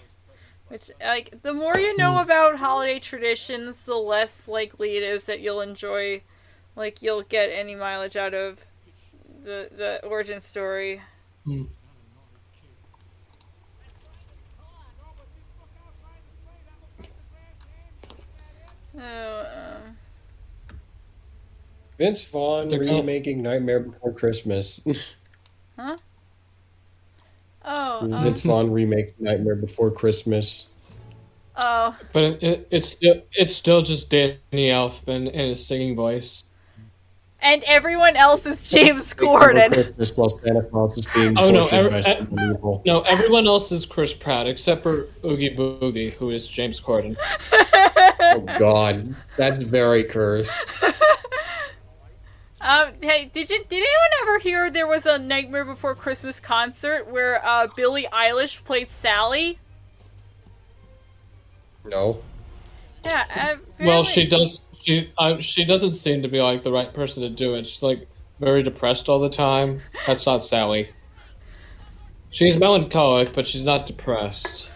Which 0.67 0.91
like 1.01 1.41
the 1.41 1.53
more 1.53 1.77
you 1.77 1.97
know 1.97 2.21
about 2.21 2.57
holiday 2.57 2.99
traditions, 2.99 3.85
the 3.85 3.95
less 3.95 4.47
likely 4.47 4.97
it 4.97 5.03
is 5.03 5.25
that 5.25 5.39
you'll 5.39 5.61
enjoy, 5.61 6.21
like 6.75 7.01
you'll 7.01 7.23
get 7.23 7.47
any 7.47 7.73
mileage 7.73 8.15
out 8.15 8.35
of 8.35 8.59
the 9.43 9.69
the 9.75 10.05
origin 10.05 10.39
story. 10.39 11.01
Hmm. 11.43 11.63
Oh, 19.01 19.39
um, 19.39 19.97
Vince 21.97 22.23
Vaughn 22.25 22.69
remaking 22.69 23.41
Nightmare 23.41 23.79
Before 23.79 24.13
Christmas. 24.13 25.15
oh, 27.69 27.99
um, 28.11 28.23
Vince 28.23 28.41
Vaughn 28.41 28.71
remakes 28.71 29.13
Nightmare 29.19 29.55
Before 29.55 29.91
Christmas. 29.91 30.71
oh, 31.55 31.95
But 32.13 32.23
it, 32.23 32.43
it, 32.43 32.67
it's 32.71 32.87
still 32.89 33.21
it's 33.33 33.55
still 33.55 33.81
just 33.81 34.09
Danny 34.09 34.37
Elfman 34.53 35.31
in 35.31 35.49
his 35.49 35.65
singing 35.65 35.95
voice. 35.95 36.45
and 37.41 37.63
everyone 37.65 38.15
else 38.17 38.45
is 38.45 38.69
James 38.69 39.13
Before 39.13 39.53
Corden. 39.53 39.71
Christmas 39.73 40.17
while 40.17 40.29
Santa 40.29 40.61
Claus 40.63 40.97
is 40.97 41.07
being 41.13 41.37
Oh, 41.37 41.49
no, 41.51 41.63
every- 41.65 41.91
by 41.91 42.01
someone 42.01 42.51
evil. 42.55 42.81
No, 42.85 43.01
everyone 43.01 43.47
else 43.47 43.71
is 43.71 43.85
Chris 43.85 44.13
Pratt 44.13 44.45
except 44.47 44.83
for 44.83 45.07
Oogie 45.23 45.55
Boogie, 45.55 46.11
who 46.13 46.31
is 46.31 46.47
James 46.47 46.79
Corden. 46.81 47.15
Oh 48.21 48.41
God, 48.59 49.15
that's 49.37 49.63
very 49.63 50.03
cursed. 50.03 50.51
Um, 52.61 52.89
hey, 53.01 53.31
did 53.33 53.49
you 53.49 53.63
did 53.69 53.77
anyone 53.77 54.09
ever 54.21 54.39
hear 54.39 54.69
there 54.69 54.87
was 54.87 55.05
a 55.05 55.17
Nightmare 55.17 55.63
Before 55.65 55.95
Christmas 55.95 56.39
concert 56.39 57.07
where 57.07 57.45
uh, 57.45 57.67
Billie 57.75 58.07
Eilish 58.11 58.63
played 58.65 58.91
Sally? 58.91 59.59
No. 61.85 62.21
Yeah. 63.05 63.25
Uh, 63.33 63.83
Well, 63.85 64.03
she 64.03 64.27
does. 64.27 64.67
She 64.81 65.11
uh, 65.17 65.39
she 65.39 65.63
doesn't 65.63 65.93
seem 65.93 66.21
to 66.21 66.27
be 66.27 66.41
like 66.41 66.63
the 66.63 66.71
right 66.71 66.93
person 66.93 67.23
to 67.23 67.29
do 67.29 67.55
it. 67.55 67.65
She's 67.65 67.83
like 67.83 68.07
very 68.39 68.61
depressed 68.63 69.07
all 69.07 69.19
the 69.19 69.29
time. 69.29 69.81
That's 70.05 70.25
not 70.25 70.43
Sally. 70.43 70.89
She's 72.31 72.57
melancholic, 72.57 73.33
but 73.33 73.47
she's 73.47 73.65
not 73.65 73.85
depressed. 73.85 74.69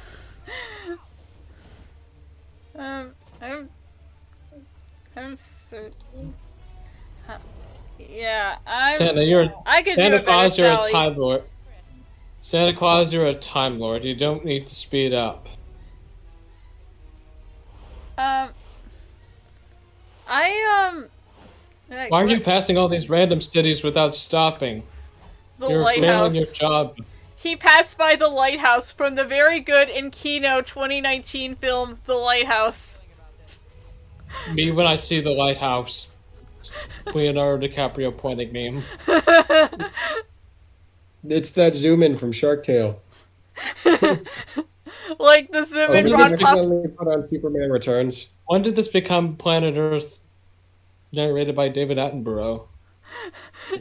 Um, 2.76 3.12
I'm. 3.42 3.70
I'm 5.16 5.36
so. 5.36 5.44
Huh. 5.44 5.53
Yeah, 8.14 8.58
I'm. 8.68 8.96
Santa, 8.96 9.24
you're 9.24 9.48
I 9.66 9.82
could 9.82 9.92
do 9.92 9.96
Santa 9.96 10.22
Claus. 10.22 10.58
You're 10.58 10.72
a 10.72 10.92
time 10.92 11.18
lord. 11.18 11.44
Santa 12.42 12.74
Claus, 12.74 13.12
you're 13.12 13.28
a 13.28 13.34
time 13.34 13.80
lord. 13.80 14.06
You 14.06 14.16
don't 14.16 14.46
need 14.46 14.68
to 14.68 14.76
speed 14.76 15.14
up. 15.14 15.48
Um. 18.18 18.50
I 20.28 20.92
um. 20.92 21.08
like, 21.90 22.12
Why 22.12 22.24
are 22.24 22.28
you 22.28 22.40
passing 22.40 22.78
all 22.78 22.88
these 22.88 23.10
random 23.10 23.42
cities 23.42 23.84
without 23.84 24.14
stopping? 24.14 24.84
the 25.60 25.70
You're 25.70 25.82
lighthouse? 25.82 26.04
failing 26.04 26.36
your 26.36 26.46
job. 26.54 26.98
He 27.36 27.56
passed 27.56 27.98
by 27.98 28.16
the 28.16 28.28
lighthouse 28.28 28.92
from 28.92 29.16
the 29.16 29.26
very 29.26 29.60
good 29.60 29.90
Inkino 29.90 30.66
2019 30.66 31.56
film 31.56 32.00
The 32.06 32.14
Lighthouse. 32.14 33.00
Me 34.54 34.72
when 34.72 34.86
I 34.86 34.96
see 34.96 35.20
the 35.20 35.32
lighthouse. 35.32 36.13
Leonardo 37.14 37.68
DiCaprio 37.68 38.16
pointing 38.16 38.52
meme. 38.54 38.84
It's 41.26 41.52
that 41.52 41.74
zoom 41.74 42.04
in 42.04 42.18
from 42.18 42.34
Shark 42.34 42.64
Tale. 42.66 43.00
like 45.20 45.52
the 45.52 45.64
zoom 45.66 45.92
Oh, 45.92 45.94
in 45.94 46.06
did 46.06 46.12
Ron 46.14 46.32
this 46.32 46.32
Ron 46.32 46.40
Pop. 46.40 46.50
accidentally 46.50 46.88
put 46.90 47.08
on 47.08 47.30
Superman 47.30 47.70
Returns? 47.72 48.28
When 48.48 48.62
did 48.62 48.76
this 48.76 48.90
become 48.90 49.38
Planet 49.38 49.76
Earth? 49.78 50.20
Narrated 51.14 51.56
by 51.56 51.70
David 51.70 51.98
Attenborough. 51.98 52.68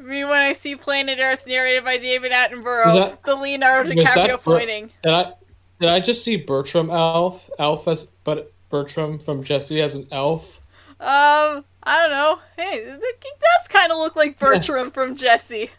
Me 0.00 0.24
when 0.24 0.42
I 0.42 0.52
see 0.52 0.76
Planet 0.76 1.18
Earth 1.20 1.46
narrated 1.46 1.84
by 1.84 1.96
David 1.96 2.32
Attenborough. 2.32 2.92
That- 2.92 3.22
the 3.24 3.34
Leonardo 3.34 3.94
was 3.94 4.04
that 4.04 4.28
DiCaprio 4.28 4.42
pointing. 4.42 4.90
Did 5.02 5.12
I 5.12 5.32
did 5.80 5.88
I 5.88 6.00
just 6.00 6.22
see 6.22 6.36
Bertram 6.36 6.90
Elf? 6.90 7.48
Elf 7.58 7.88
as 7.88 8.04
but 8.24 8.52
Bertram 8.70 9.18
from 9.18 9.42
Jessie 9.42 9.80
as 9.80 9.94
an 9.94 10.06
elf? 10.12 10.60
Um, 11.00 11.64
I 11.82 11.98
don't 12.00 12.10
know. 12.10 12.38
Hey, 12.56 12.78
it 12.78 13.00
it 13.02 13.20
does 13.40 13.68
kind 13.68 13.90
of 13.92 13.98
look 13.98 14.16
like 14.16 14.38
Bertram 14.38 14.90
from 14.90 15.16
Jessie. 15.16 15.70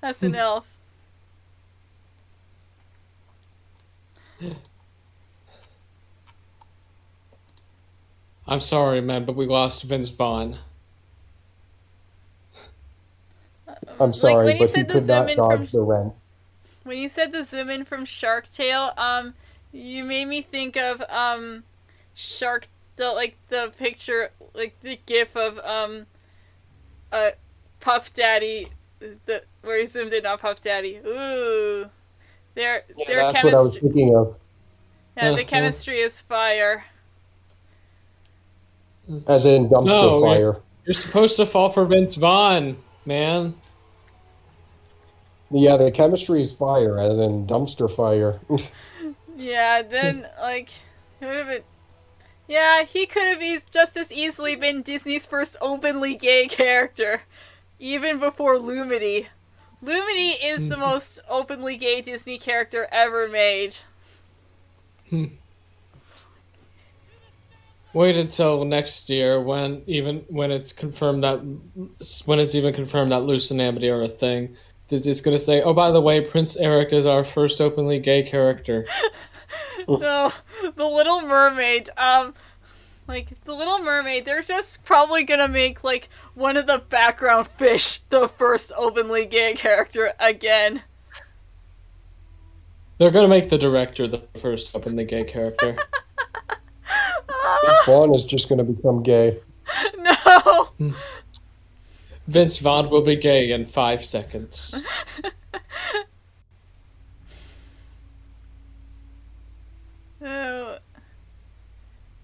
That's 0.00 0.20
Hmm. 0.20 0.26
an 0.26 0.34
elf. 0.36 0.66
I'm 8.46 8.60
sorry, 8.60 9.00
man, 9.00 9.24
but 9.24 9.34
we 9.34 9.46
lost 9.46 9.82
Vince 9.82 10.08
Vaughn. 10.08 10.56
I'm 13.98 14.12
sorry, 14.12 14.44
when 14.46 14.58
but 14.58 14.68
he 14.68 14.74
said 14.74 14.88
the 14.88 14.94
could 14.94 15.06
not 15.06 15.26
dodge 15.36 15.58
from- 15.58 15.66
the 15.72 15.80
rent. 15.80 16.14
When 16.84 16.98
you 16.98 17.08
said 17.08 17.32
the 17.32 17.44
zoom 17.44 17.68
in 17.70 17.84
from 17.84 18.04
Shark 18.04 18.48
Tale, 18.52 18.92
um, 18.96 19.34
you 19.72 20.04
made 20.04 20.26
me 20.26 20.40
think 20.40 20.76
of 20.76 21.02
um, 21.08 21.64
Shark 22.14 22.68
the 22.96 23.12
like 23.12 23.36
the 23.48 23.72
picture 23.78 24.30
like 24.54 24.78
the 24.80 24.98
gif 25.06 25.36
of 25.36 25.58
um, 25.58 26.06
uh, 27.12 27.30
Puff 27.80 28.12
Daddy, 28.12 28.68
the 28.98 29.42
where 29.62 29.78
he 29.78 29.86
zoomed 29.86 30.12
in 30.12 30.26
on 30.26 30.38
Puff 30.38 30.60
Daddy. 30.60 31.00
Ooh, 31.06 31.88
their 32.54 32.84
Yeah, 32.96 33.04
their 33.06 33.16
that's 33.18 33.44
what 33.44 33.54
I 33.54 33.58
was 33.58 33.78
thinking 33.78 34.16
of. 34.16 34.36
Yeah, 35.16 35.32
the 35.32 35.44
chemistry 35.44 36.00
is 36.00 36.20
fire. 36.20 36.84
As 39.26 39.46
in 39.46 39.68
dumpster 39.68 39.86
No, 39.86 40.20
fire. 40.20 40.56
You're 40.84 40.94
supposed 40.94 41.36
to 41.36 41.46
fall 41.46 41.70
for 41.70 41.84
Vince 41.84 42.16
Vaughn, 42.16 42.76
man. 43.04 43.54
Yeah, 45.50 45.76
the 45.76 45.90
chemistry 45.90 46.40
is 46.40 46.52
fire, 46.52 46.98
as 46.98 47.18
in 47.18 47.46
dumpster 47.46 47.90
fire. 47.90 48.40
Yeah, 49.36 49.82
then 49.82 50.26
like 50.40 50.70
it 51.20 51.26
would 51.26 51.36
have 51.36 51.46
been. 51.46 51.62
Yeah, 52.48 52.84
he 52.84 53.06
could 53.06 53.26
have 53.26 53.42
e- 53.42 53.60
just 53.70 53.96
as 53.96 54.12
easily 54.12 54.56
been 54.56 54.82
Disney's 54.82 55.26
first 55.26 55.56
openly 55.60 56.14
gay 56.14 56.46
character, 56.46 57.22
even 57.78 58.18
before 58.18 58.56
Lumity. 58.56 59.26
Lumity 59.84 60.34
is 60.42 60.68
the 60.68 60.76
hmm. 60.76 60.80
most 60.80 61.20
openly 61.28 61.76
gay 61.76 62.00
Disney 62.00 62.38
character 62.38 62.88
ever 62.90 63.28
made. 63.28 63.76
Hmm. 65.10 65.26
Wait 67.92 68.16
until 68.16 68.64
next 68.64 69.08
year 69.08 69.40
when 69.40 69.82
even 69.86 70.18
when 70.28 70.50
it's 70.50 70.72
confirmed 70.72 71.22
that 71.22 71.38
when 72.26 72.38
it's 72.38 72.54
even 72.54 72.74
confirmed 72.74 73.10
that 73.10 73.22
Luz 73.22 73.50
and 73.50 73.60
Amity 73.60 73.88
are 73.88 74.02
a 74.02 74.08
thing. 74.08 74.54
Disney's 74.88 75.20
gonna 75.20 75.38
say, 75.38 75.62
"Oh, 75.62 75.72
by 75.72 75.90
the 75.90 76.00
way, 76.00 76.20
Prince 76.20 76.56
Eric 76.56 76.92
is 76.92 77.06
our 77.06 77.24
first 77.24 77.60
openly 77.60 77.98
gay 77.98 78.22
character." 78.22 78.86
No, 80.00 80.32
the 80.74 80.84
Little 80.86 81.22
Mermaid. 81.22 81.90
Um, 81.96 82.34
like 83.06 83.28
the 83.44 83.54
Little 83.54 83.78
Mermaid, 83.78 84.24
they're 84.24 84.42
just 84.42 84.84
probably 84.84 85.22
gonna 85.22 85.48
make 85.48 85.84
like 85.84 86.08
one 86.34 86.56
of 86.56 86.66
the 86.66 86.78
background 86.78 87.48
fish 87.58 88.00
the 88.10 88.28
first 88.28 88.72
openly 88.76 89.26
gay 89.26 89.54
character 89.54 90.12
again. 90.18 90.82
They're 92.98 93.10
gonna 93.10 93.28
make 93.28 93.48
the 93.48 93.58
director 93.58 94.08
the 94.08 94.22
first 94.40 94.74
openly 94.74 95.04
gay 95.04 95.24
character. 95.24 95.76
Vince 97.64 97.84
Vaughn 97.84 98.14
is 98.14 98.24
just 98.24 98.48
going 98.48 98.58
to 98.58 98.64
become 98.64 99.02
gay. 99.02 99.38
no. 99.98 100.68
Vince 102.26 102.58
Vaughn 102.58 102.90
will 102.90 103.02
be 103.02 103.16
gay 103.16 103.50
in 103.52 103.66
five 103.66 104.04
seconds. 104.04 104.74
Oh. 110.26 110.78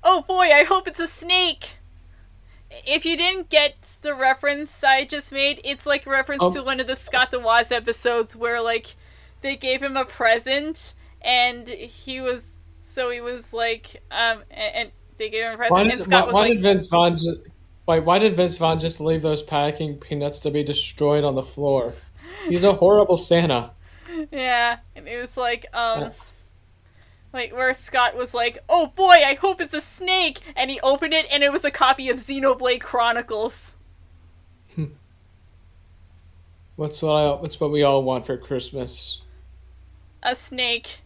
oh 0.03 0.23
boy, 0.23 0.51
I 0.53 0.65
hope 0.65 0.89
it's 0.89 1.01
a 1.01 1.07
snake. 1.09 1.77
If 2.87 3.05
you 3.05 3.17
didn't 3.17 3.49
get 3.51 3.77
the 4.03 4.15
reference 4.15 4.83
I 4.83 5.05
just 5.05 5.31
made, 5.33 5.61
it's 5.63 5.87
like 5.87 6.07
a 6.07 6.11
reference 6.11 6.43
Oh. 6.43 6.53
to 6.55 6.63
one 6.63 6.81
of 6.81 6.87
the 6.87 6.97
Scott 6.97 7.31
the 7.31 7.39
Woz 7.39 7.71
episodes 7.71 8.35
where 8.35 8.61
like 8.61 8.97
they 9.43 9.57
gave 9.57 9.83
him 9.83 9.97
a 9.97 10.05
present 10.05 10.95
and 11.21 11.69
he 11.69 12.21
was 12.21 12.49
so 12.83 13.11
he 13.11 13.21
was 13.21 13.53
like 13.53 14.03
um 14.11 14.43
and, 14.51 14.75
and 14.75 14.91
they 15.19 15.29
gave 15.31 15.45
him 15.45 15.55
a 15.55 15.57
present 15.57 15.73
Why, 15.73 15.83
and 15.83 15.99
Scott 15.99 16.11
why, 16.11 16.25
was 16.25 16.35
why 16.35 16.41
like 16.41 16.53
did 16.55 16.63
Vince 16.63 16.87
Vaughn 16.87 17.17
just 17.17 17.39
why, 17.85 17.99
why 17.99 18.19
did 18.19 18.37
Vince 18.37 18.57
Vaughn 18.57 18.79
just 18.79 19.01
leave 19.01 19.23
those 19.23 19.43
packing 19.43 19.97
peanuts 19.97 20.41
to 20.41 20.51
be 20.51 20.63
destroyed 20.63 21.25
on 21.25 21.35
the 21.35 21.43
floor? 21.43 21.93
He's 22.49 22.65
a 22.65 22.73
horrible 22.73 23.17
Santa. 23.17 23.73
Yeah, 24.31 24.79
and 24.95 25.09
it 25.09 25.19
was 25.19 25.37
like, 25.39 25.67
um, 25.73 26.01
Yeah. 26.01 26.11
Like 27.33 27.53
where 27.55 27.73
Scott 27.75 28.17
was 28.17 28.35
like, 28.35 28.59
"Oh 28.69 28.87
boy, 28.89 29.17
I 29.25 29.35
hope 29.35 29.61
it's 29.61 29.75
a 29.75 29.81
snake," 29.81 30.41
and 30.57 30.71
he 30.71 30.81
opened 30.81 31.15
it, 31.15 31.27
and 31.31 31.43
it 31.43 31.53
was 31.53 31.65
a 31.65 31.71
copy 31.71 32.09
of 32.11 32.19
Xenoblade 32.19 32.81
Chronicles. 32.81 33.75
What's 36.77 37.03
what 37.03 37.13
I, 37.13 37.41
what's 37.41 37.61
what 37.61 37.71
we 37.71 37.83
all 37.83 38.03
want 38.03 38.27
for 38.27 38.37
Christmas? 38.37 39.21
A 40.23 40.35
snake. 40.35 41.01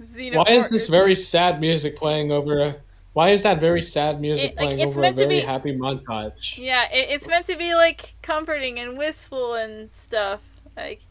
Xenoblade. 0.00 0.36
Why 0.36 0.52
is 0.52 0.70
this 0.70 0.88
very 0.88 1.16
sad 1.16 1.60
music 1.60 1.96
playing 1.96 2.30
over 2.32 2.62
a? 2.62 2.76
Why 3.12 3.30
is 3.30 3.42
that 3.42 3.60
very 3.60 3.82
sad 3.82 4.20
music 4.20 4.52
It- 4.52 4.56
like, 4.56 4.68
playing 4.70 4.80
it's 4.88 4.96
over 4.96 5.06
a 5.06 5.12
very 5.12 5.28
be- 5.28 5.40
happy 5.40 5.76
montage? 5.76 6.56
Yeah, 6.56 6.90
it, 6.90 7.10
it's 7.10 7.26
meant 7.26 7.46
to 7.46 7.56
be 7.56 7.74
like 7.74 8.14
comforting 8.22 8.78
and 8.78 8.96
wistful 8.96 9.54
and 9.54 9.92
stuff. 9.92 10.40
Like, 10.76 11.02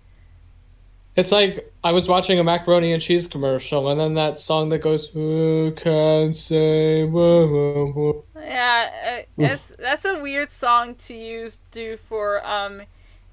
It's 1.15 1.31
like 1.31 1.73
I 1.83 1.91
was 1.91 2.07
watching 2.07 2.39
a 2.39 2.43
macaroni 2.43 2.93
and 2.93 3.01
cheese 3.01 3.27
commercial, 3.27 3.89
and 3.89 3.99
then 3.99 4.13
that 4.13 4.39
song 4.39 4.69
that 4.69 4.79
goes 4.79 5.07
"Who 5.09 5.73
can 5.75 6.31
say?" 6.33 7.03
whoa, 7.05 7.47
whoa, 7.47 7.91
whoa." 7.91 8.25
yeah, 8.41 8.89
uh, 9.19 9.21
that's 9.38 9.73
that's 9.77 10.05
a 10.05 10.19
weird 10.19 10.51
song 10.51 10.95
to 10.95 11.13
use 11.13 11.59
do 11.71 11.97
for 11.97 12.45
um 12.45 12.81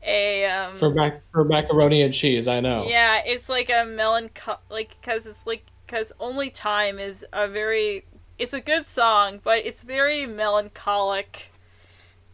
a 0.02 0.44
um 0.46 0.74
for 0.74 0.90
mac 0.92 1.22
for 1.32 1.44
macaroni 1.44 2.02
and 2.02 2.12
cheese. 2.12 2.48
I 2.48 2.60
know. 2.60 2.86
Yeah, 2.88 3.22
it's 3.24 3.48
like 3.48 3.70
a 3.70 3.84
melancholy, 3.84 4.59
like 4.70 4.96
because 5.00 5.26
it's 5.26 5.46
like 5.46 5.64
because 5.86 6.12
only 6.20 6.50
time 6.50 6.98
is 6.98 7.24
a 7.32 7.48
very. 7.48 8.05
It's 8.38 8.55
a 8.55 8.60
good 8.60 8.86
song, 8.86 9.40
but 9.42 9.59
it's 9.66 9.82
very 9.82 10.24
melancholic. 10.26 11.52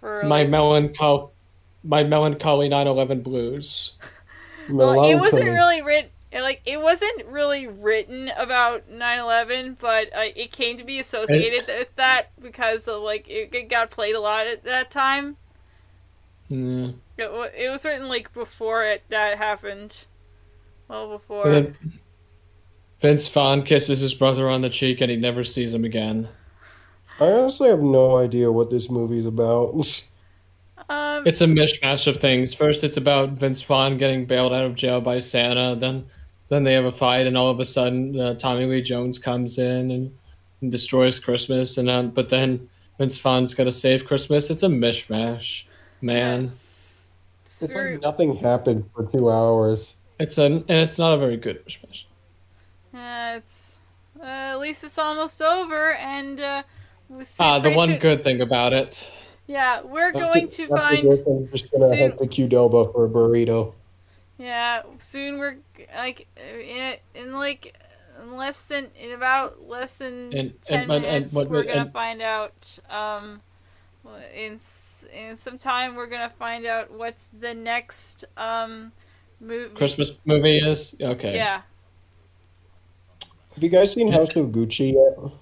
For 0.01 0.23
My 0.23 0.43
like, 0.43 0.49
melancholy, 0.51 1.31
my 1.83 2.03
melancholy 2.05 2.69
9/11 2.69 3.23
blues. 3.23 3.99
Well, 4.71 5.05
it 5.05 5.17
wasn't 5.17 5.45
Melancholy. 5.45 5.51
really 5.51 5.83
written. 5.83 6.11
Like 6.33 6.63
it 6.67 6.81
wasn't 6.81 7.27
really 7.27 7.69
written 7.69 8.31
about 8.37 8.91
9/11, 8.91 9.77
but 9.79 10.09
uh, 10.13 10.23
it 10.35 10.51
came 10.51 10.77
to 10.79 10.85
be 10.85 10.99
associated 10.99 11.67
with 11.69 11.95
that 11.97 12.31
because 12.43 12.89
of 12.89 13.03
like 13.03 13.29
it, 13.29 13.55
it 13.55 13.69
got 13.69 13.91
played 13.91 14.17
a 14.17 14.21
lot 14.21 14.47
at 14.47 14.65
that 14.65 14.91
time. 14.91 15.37
Mm. 16.51 16.95
It, 17.17 17.53
it 17.57 17.71
was 17.71 17.85
written 17.85 18.09
like 18.09 18.33
before 18.33 18.85
it 18.85 19.05
that 19.11 19.39
happened. 19.39 20.07
Well, 20.89 21.09
before. 21.09 21.47
And 21.47 21.55
then 21.55 21.93
Vince 23.01 23.29
Vaughn 23.29 23.63
kisses 23.63 24.01
his 24.01 24.15
brother 24.15 24.49
on 24.49 24.63
the 24.63 24.71
cheek, 24.71 25.01
and 25.01 25.11
he 25.11 25.17
never 25.17 25.45
sees 25.45 25.73
him 25.73 25.85
again. 25.85 26.29
I 27.21 27.27
honestly 27.27 27.69
have 27.69 27.81
no 27.81 28.17
idea 28.17 28.51
what 28.51 28.71
this 28.71 28.91
movie's 28.91 29.27
about. 29.27 29.75
um, 30.89 31.27
It's 31.27 31.41
a 31.41 31.47
mishmash 31.47 32.07
of 32.07 32.19
things. 32.19 32.53
First, 32.55 32.85
it's 32.85 32.97
about 32.97 33.31
Vince 33.31 33.63
Vaughn 33.63 33.97
getting 33.97 34.25
bailed 34.27 34.53
out 34.53 34.65
of 34.65 34.75
jail 34.75 35.01
by 35.01 35.19
Santa. 35.19 35.77
Then, 35.79 36.05
then 36.49 36.65
they 36.65 36.73
have 36.75 36.85
a 36.85 36.93
fight, 36.93 37.27
and 37.27 37.37
all 37.37 37.49
of 37.49 37.61
a 37.61 37.65
sudden, 37.65 38.19
uh, 38.19 38.35
Tommy 38.35 38.67
Lee 38.67 38.83
Jones 38.83 39.19
comes 39.19 39.59
in 39.59 39.91
and, 39.91 40.15
and 40.61 40.71
destroys 40.73 41.19
Christmas. 41.19 41.79
And 41.79 41.89
uh, 41.89 42.03
but 42.03 42.29
then 42.29 42.69
Vince 42.99 43.19
Vaughn's 43.19 43.55
got 43.55 43.65
to 43.65 43.73
save 43.73 44.05
Christmas. 44.07 44.51
It's 44.51 44.63
a 44.63 44.69
mishmash, 44.69 45.65
man. 46.01 46.53
It's 47.61 47.73
very- 47.73 47.93
like 47.95 48.03
nothing 48.03 48.37
happened 48.37 48.85
for 48.95 49.07
two 49.07 49.31
hours. 49.31 49.95
It's 50.21 50.39
an 50.39 50.65
and 50.69 50.79
it's 50.79 50.99
not 50.99 51.15
a 51.15 51.19
very 51.19 51.37
good 51.37 51.65
mishmash. 51.67 52.05
Yeah, 52.93 53.37
it's 53.37 53.79
uh, 54.21 54.25
at 54.25 54.61
least 54.61 54.85
it's 54.85 54.99
almost 54.99 55.41
over, 55.43 55.95
and 55.95 56.41
uh, 56.41 56.63
we 57.09 57.25
see 57.25 57.43
Ah, 57.43 57.59
the 57.59 57.71
one 57.73 57.89
soon- 57.89 57.99
good 57.99 58.23
thing 58.23 58.41
about 58.41 58.73
it. 58.73 59.11
Yeah, 59.47 59.83
we're 59.83 60.09
After- 60.09 60.19
going 60.21 60.49
to 60.49 60.67
find. 60.69 61.11
this, 61.11 61.27
I'm 61.27 61.49
just 61.51 61.71
gonna 61.71 61.89
soon- 61.91 61.99
head 61.99 62.19
to 62.19 62.25
Qdoba 62.25 62.93
for 62.93 63.05
a 63.05 63.09
burrito. 63.09 63.75
Yeah, 64.39 64.83
soon 64.99 65.39
we're 65.39 65.57
like 65.95 66.27
in, 66.37 66.97
in 67.15 67.33
like 67.35 67.75
in 68.21 68.37
less 68.37 68.65
than 68.67 68.89
in 68.99 69.13
about 69.13 69.69
less 69.69 69.99
than 69.99 70.33
And- 70.37 70.63
ten 70.65 70.83
and- 70.83 70.93
and- 70.93 70.93
and 70.93 71.03
minutes. 71.03 71.35
what- 71.35 71.51
we're 71.51 71.65
gonna 71.65 71.91
find 71.91 72.21
out. 72.23 72.79
Um, 72.91 73.43
in 74.35 74.61
in 75.13 75.37
some 75.37 75.57
time, 75.59 75.95
we're 75.95 76.07
gonna 76.09 76.33
find 76.39 76.67
out 76.67 76.91
what's 76.91 77.29
the 77.39 77.55
next 77.55 78.25
um 78.37 78.93
movie. 79.41 79.75
Christmas 79.75 80.13
movie 80.25 80.59
is 80.59 80.97
okay. 81.01 81.37
Yeah. 81.37 81.63
Have 83.55 83.63
you 83.63 83.69
guys 83.71 83.93
seen 83.93 84.11
House 84.11 84.35
of 84.37 84.47
Gucci 84.49 84.93
yet? 84.95 85.33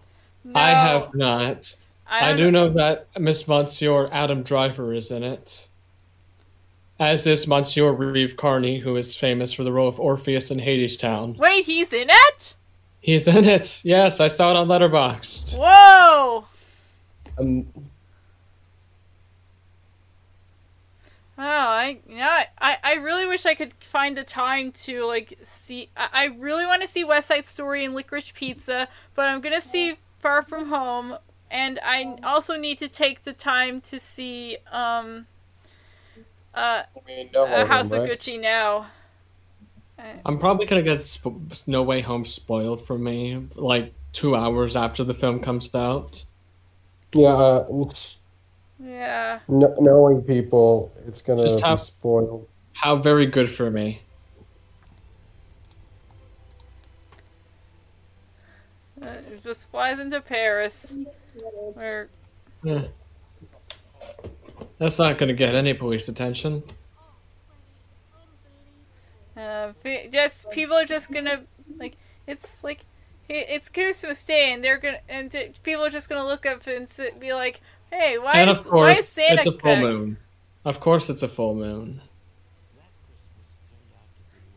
No, 0.45 0.61
I 0.61 0.71
have 0.71 1.15
not. 1.15 1.75
I, 2.21 2.29
don't 2.29 2.37
do 2.37 2.51
know 2.51 2.69
that 2.71 3.09
Miss 3.19 3.49
Monsieur 3.49 4.09
Adam 4.13 4.43
Driver 4.43 4.93
is 4.93 5.11
in 5.11 5.23
it. 5.23 5.69
As 7.01 7.27
is 7.27 7.47
Monsieur 7.47 7.91
Reeve 7.91 8.37
Carney, 8.37 8.79
who 8.79 8.97
is 8.97 9.17
famous 9.17 9.53
for 9.53 9.65
the 9.65 9.73
role 9.73 9.89
of 9.89 9.99
Orpheus 9.99 10.51
in 10.51 10.59
Hadestown. 10.59 11.37
Wait, 11.37 11.65
he's 11.65 11.93
in 11.93 12.09
it. 12.11 12.55
He's 13.01 13.27
in 13.27 13.45
it. 13.45 13.81
Yes, 13.85 14.21
I 14.21 14.29
saw 14.29 14.51
it 14.51 14.57
on 14.57 14.69
Letterboxd. 14.69 15.59
Whoa! 15.59 16.45
Um, 17.39 17.67
Oh, 21.39 21.45
I 21.45 21.99
yeah, 22.09 22.45
I, 22.61 22.77
I 22.85 22.95
really 22.95 23.27
wish 23.27 23.47
I 23.47 23.55
could 23.55 23.73
find 23.81 24.17
a 24.17 24.23
time 24.23 24.71
to 24.85 25.05
like 25.05 25.39
see. 25.43 25.89
I, 25.97 26.09
I 26.13 26.25
really 26.27 26.67
want 26.67 26.83
to 26.83 26.89
see 26.89 27.03
West 27.03 27.27
Side 27.27 27.47
Story 27.47 27.85
and 27.85 27.95
Licorice 27.97 28.33
Pizza, 28.33 28.87
but 29.17 29.29
I'm 29.29 29.41
gonna 29.41 29.61
see 29.61 29.97
Far 30.21 30.43
From 30.43 30.69
Home, 30.69 31.17
and 31.53 31.79
I 31.85 32.17
also 32.25 32.57
need 32.57 32.79
to 32.79 32.89
take 32.89 33.23
the 33.23 33.33
time 33.33 33.81
to 33.83 34.01
see 34.01 34.57
um 34.73 35.27
uh, 36.55 36.83
I 36.85 36.87
mean, 37.07 37.31
no 37.33 37.45
uh 37.47 37.59
one, 37.59 37.67
House 37.67 37.93
of 37.93 38.01
right? 38.01 38.11
Gucci 38.11 38.41
now. 38.41 38.87
I'm 40.27 40.37
probably 40.39 40.67
gonna 40.67 40.83
get 40.83 41.01
sp- 41.01 41.39
No 41.69 41.83
Way 41.85 42.01
Home 42.01 42.25
spoiled 42.25 42.85
for 42.85 42.99
me, 42.99 43.47
like 43.55 43.95
two 44.13 44.35
hours 44.35 44.75
after 44.75 45.05
the 45.05 45.15
film 45.15 45.39
comes 45.39 45.73
out. 45.75 46.25
Yeah, 47.15 47.29
uh, 47.35 47.67
Yeah. 48.81 49.39
kn- 49.49 49.77
knowing 49.79 50.23
people, 50.23 50.93
it's 51.07 51.23
gonna 51.23 51.43
Just 51.43 51.63
be 51.63 51.77
spoiled. 51.77 52.49
How 52.73 52.97
very 52.97 53.27
good 53.27 53.49
for 53.49 53.71
me. 53.71 54.03
Uh, 59.01 59.07
it 59.31 59.43
just 59.43 59.71
flies 59.71 59.99
into 59.99 60.21
Paris. 60.21 60.97
Where 61.75 62.09
Eh. 62.67 62.83
That's 64.79 64.99
not 64.99 65.19
gonna 65.19 65.33
get 65.33 65.55
any 65.55 65.75
police 65.75 66.09
attention. 66.09 66.63
Uh, 69.37 69.73
just 70.11 70.51
people 70.51 70.77
are 70.77 70.85
just 70.85 71.11
gonna 71.11 71.43
like 71.79 71.97
it's 72.27 72.63
like 72.63 72.81
it's 73.29 73.69
Christmas 73.69 74.23
Day 74.23 74.53
and 74.53 74.63
they're 74.63 74.79
gonna 74.79 75.01
and 75.09 75.35
people 75.63 75.85
are 75.85 75.91
just 75.91 76.09
gonna 76.09 76.27
look 76.27 76.45
up 76.45 76.67
and 76.67 76.87
s- 76.87 77.11
be 77.19 77.33
like, 77.33 77.61
"Hey, 77.91 78.19
why 78.19 78.33
and 78.35 78.51
is 78.51 78.59
of 78.59 78.67
why 78.67 78.71
course, 78.95 78.99
is 79.01 79.09
Santa 79.09 79.35
it's 79.35 79.47
a 79.47 79.53
full 79.53 79.61
back?" 79.61 79.79
moon. 79.83 80.17
Of 80.65 80.81
course, 80.81 81.09
it's 81.09 81.23
a 81.23 81.29
full 81.29 81.55
moon. 81.55 82.03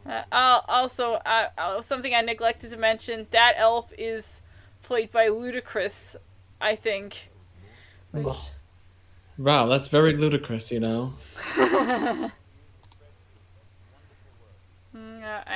Uh, 0.05 0.21
I'll, 0.31 0.63
also, 0.67 1.13
uh, 1.13 1.49
uh, 1.57 1.81
something 1.81 2.13
I 2.13 2.21
neglected 2.21 2.69
to 2.71 2.77
mention: 2.77 3.25
that 3.31 3.55
elf 3.57 3.91
is 3.97 4.41
played 4.83 5.11
by 5.11 5.29
Ludacris, 5.29 6.15
I 6.61 6.75
think. 6.75 7.29
Which, 8.11 8.27
Wow, 9.37 9.67
that's 9.67 9.89
very 9.89 10.15
ludicrous, 10.15 10.71
you 10.71 10.79
know. 10.79 11.13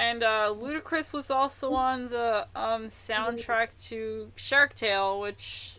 And 0.10 0.24
uh, 0.24 0.56
Ludacris 0.58 1.14
was 1.14 1.30
also 1.30 1.74
on 1.74 2.10
the 2.10 2.48
um, 2.56 2.88
soundtrack 2.88 3.70
to 3.90 4.32
Shark 4.36 4.76
Tale, 4.76 5.20
which 5.20 5.78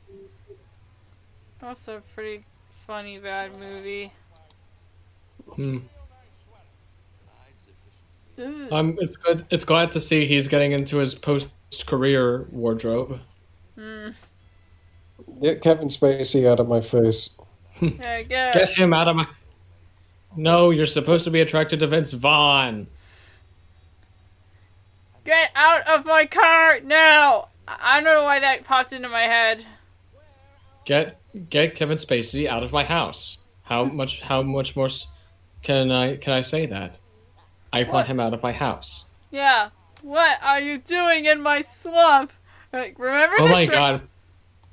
also 1.62 1.96
a 1.96 2.00
pretty 2.00 2.44
funny 2.86 3.18
bad 3.18 3.58
movie. 3.58 4.12
Hmm. 5.54 5.78
Ugh. 8.38 8.72
Um, 8.72 8.96
it's 9.00 9.16
good. 9.16 9.44
It's 9.50 9.64
glad 9.64 9.92
to 9.92 10.00
see 10.00 10.26
he's 10.26 10.48
getting 10.48 10.72
into 10.72 10.98
his 10.98 11.14
post-career 11.14 12.46
wardrobe. 12.52 13.20
Mm. 13.76 14.14
Get 15.42 15.62
Kevin 15.62 15.88
Spacey 15.88 16.46
out 16.46 16.60
of 16.60 16.68
my 16.68 16.80
face. 16.80 17.36
Yeah, 17.80 18.18
yeah. 18.28 18.52
Get 18.52 18.70
him 18.70 18.92
out 18.92 19.08
of 19.08 19.16
my. 19.16 19.26
No, 20.36 20.70
you're 20.70 20.86
supposed 20.86 21.24
to 21.24 21.30
be 21.30 21.40
attracted 21.40 21.80
to 21.80 21.86
Vince 21.86 22.12
Vaughn. 22.12 22.86
Get 25.24 25.50
out 25.54 25.86
of 25.86 26.04
my 26.06 26.26
car 26.26 26.80
now! 26.80 27.48
I 27.68 27.76
I 27.82 27.94
don't 28.00 28.04
know 28.04 28.24
why 28.24 28.40
that 28.40 28.64
popped 28.64 28.92
into 28.92 29.08
my 29.08 29.22
head. 29.22 29.64
Get 30.84 31.18
get 31.50 31.74
Kevin 31.74 31.96
Spacey 31.98 32.46
out 32.48 32.62
of 32.62 32.72
my 32.72 32.84
house. 32.84 33.38
How 33.62 33.84
much? 34.00 34.20
How 34.20 34.42
much 34.42 34.76
more 34.76 34.86
s- 34.86 35.06
can 35.62 35.90
I 35.90 36.16
can 36.16 36.32
I 36.32 36.40
say 36.40 36.66
that? 36.66 36.98
I 37.72 37.84
What? 37.84 37.92
want 37.92 38.06
him 38.08 38.20
out 38.20 38.34
of 38.34 38.42
my 38.42 38.52
house. 38.52 39.04
Yeah. 39.30 39.70
What 40.02 40.38
are 40.42 40.60
you 40.60 40.78
doing 40.78 41.26
in 41.26 41.42
my 41.42 41.62
swamp? 41.62 42.32
Like, 42.72 42.98
remember 42.98 43.36
Oh 43.38 43.44
the 43.46 43.52
my 43.52 43.66
Shrek- 43.66 43.70
god! 43.72 44.02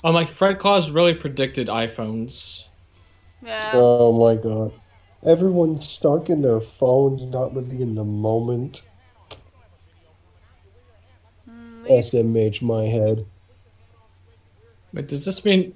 Oh 0.07 0.13
my! 0.13 0.25
Fred 0.25 0.57
Claus 0.57 0.89
really 0.89 1.13
predicted 1.13 1.67
iPhones. 1.67 2.67
Yeah. 3.43 3.71
Oh 3.73 4.13
my 4.13 4.41
god. 4.41 4.71
Everyone's 5.25 5.85
stuck 5.89 6.29
in 6.29 6.41
their 6.41 6.61
phones, 6.61 7.25
not 7.25 7.53
living 7.53 7.81
in 7.81 7.93
the 7.93 8.05
moment. 8.05 8.83
Mm, 11.49 11.89
Lisa- 11.89 12.23
SMH 12.23 12.61
my 12.61 12.85
head. 12.85 13.25
But 14.93 15.09
does 15.09 15.25
this 15.25 15.43
mean 15.43 15.75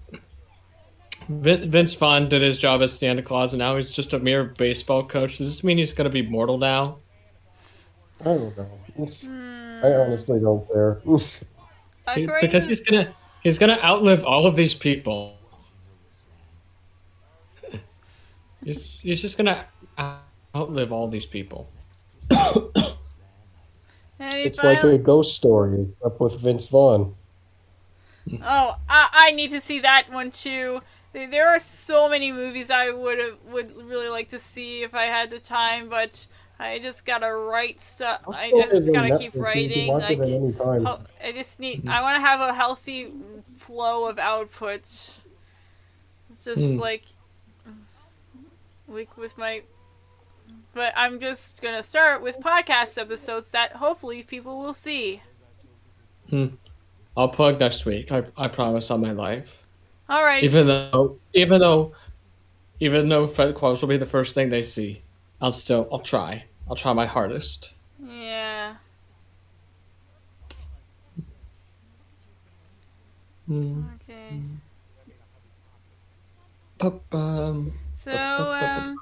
Vin- 1.27 1.69
Vince 1.69 1.93
Vaughn 1.93 2.29
did 2.29 2.41
his 2.41 2.57
job 2.57 2.81
as 2.81 2.97
Santa 2.97 3.21
Claus 3.21 3.51
and 3.51 3.59
now 3.59 3.75
he's 3.75 3.91
just 3.91 4.13
a 4.13 4.19
mere 4.19 4.45
baseball 4.45 5.03
coach? 5.03 5.39
Does 5.39 5.47
this 5.47 5.61
mean 5.61 5.77
he's 5.77 5.91
going 5.91 6.09
to 6.09 6.09
be 6.09 6.21
mortal 6.21 6.57
now? 6.57 6.99
I 8.21 8.23
don't 8.23 8.57
know. 8.57 8.63
Hmm. 8.95 9.81
I 9.83 9.91
honestly 9.95 10.39
don't 10.39 10.65
care. 10.71 11.01
He- 12.15 12.23
According 12.23 12.47
because 12.47 12.65
he's 12.65 12.81
gonna 12.81 13.13
he's 13.43 13.57
gonna 13.57 13.79
outlive 13.83 14.23
all 14.25 14.45
of 14.45 14.55
these 14.55 14.73
people. 14.73 15.37
He's, 18.63 18.99
he's 18.99 19.21
just 19.21 19.37
gonna 19.37 19.65
outlive 20.55 20.91
all 20.93 21.07
these 21.07 21.25
people. 21.25 21.67
And 24.19 24.35
he 24.35 24.41
it's 24.43 24.63
like 24.63 24.83
a 24.83 24.97
ghost 24.99 25.35
story, 25.35 25.87
up 26.05 26.19
with 26.19 26.39
Vince 26.39 26.67
Vaughn. 26.67 27.15
Oh, 28.43 28.75
I, 28.87 29.09
I 29.11 29.31
need 29.31 29.49
to 29.49 29.59
see 29.59 29.79
that 29.79 30.11
one 30.11 30.29
too. 30.29 30.81
There- 31.11 31.27
There 31.29 31.49
are 31.49 31.59
so 31.59 32.07
many 32.07 32.31
movies 32.31 32.69
I 32.69 32.91
would 32.91 33.17
would 33.51 33.75
really 33.75 34.09
like 34.09 34.29
to 34.29 34.37
see 34.39 34.83
if 34.83 34.93
I 34.93 35.05
had 35.05 35.31
the 35.31 35.39
time, 35.39 35.89
but 35.89 36.27
I 36.61 36.77
just 36.77 37.05
gotta 37.05 37.33
write 37.33 37.81
stuff. 37.81 38.21
I 38.27 38.51
just 38.69 38.93
gotta 38.93 39.17
keep 39.17 39.33
writing. 39.35 39.91
Like, 39.91 40.19
it 40.19 40.21
at 40.21 40.29
any 40.29 40.53
time. 40.53 40.87
I 41.23 41.31
just 41.31 41.59
need. 41.59 41.87
I 41.87 42.01
want 42.01 42.17
to 42.17 42.21
have 42.21 42.39
a 42.39 42.53
healthy 42.53 43.11
flow 43.57 44.05
of 44.07 44.19
output. 44.19 44.83
Just 46.43 46.61
Hmm. 46.61 46.77
like, 46.77 47.03
like 48.87 49.17
with 49.17 49.37
my. 49.39 49.63
But 50.73 50.93
I'm 50.95 51.19
just 51.19 51.61
gonna 51.63 51.81
start 51.81 52.21
with 52.21 52.39
podcast 52.39 52.97
episodes 52.99 53.49
that 53.51 53.73
hopefully 53.73 54.21
people 54.21 54.59
will 54.59 54.75
see. 54.75 55.21
Hmm. 56.29 56.47
I'll 57.17 57.29
plug 57.29 57.59
next 57.59 57.85
week. 57.85 58.11
I, 58.11 58.23
I 58.37 58.47
promise 58.47 58.91
on 58.91 59.01
my 59.01 59.11
life. 59.11 59.65
All 60.09 60.23
right. 60.23 60.43
Even 60.43 60.67
though 60.67 61.17
even 61.33 61.59
though 61.59 61.93
even 62.79 63.09
though 63.09 63.25
Fred 63.25 63.55
Claus 63.55 63.81
will 63.81 63.89
be 63.89 63.97
the 63.97 64.05
first 64.05 64.35
thing 64.35 64.49
they 64.49 64.63
see, 64.63 65.01
I'll 65.41 65.51
still 65.51 65.89
I'll 65.91 65.99
try. 65.99 66.45
I'll 66.71 66.77
try 66.77 66.93
my 66.93 67.05
hardest. 67.05 67.73
yeah. 68.01 68.75
Hmm. 73.45 73.83
Okay. 73.95 74.39
Ba-bum. 76.77 77.73
So, 77.97 78.13
um. 78.13 78.97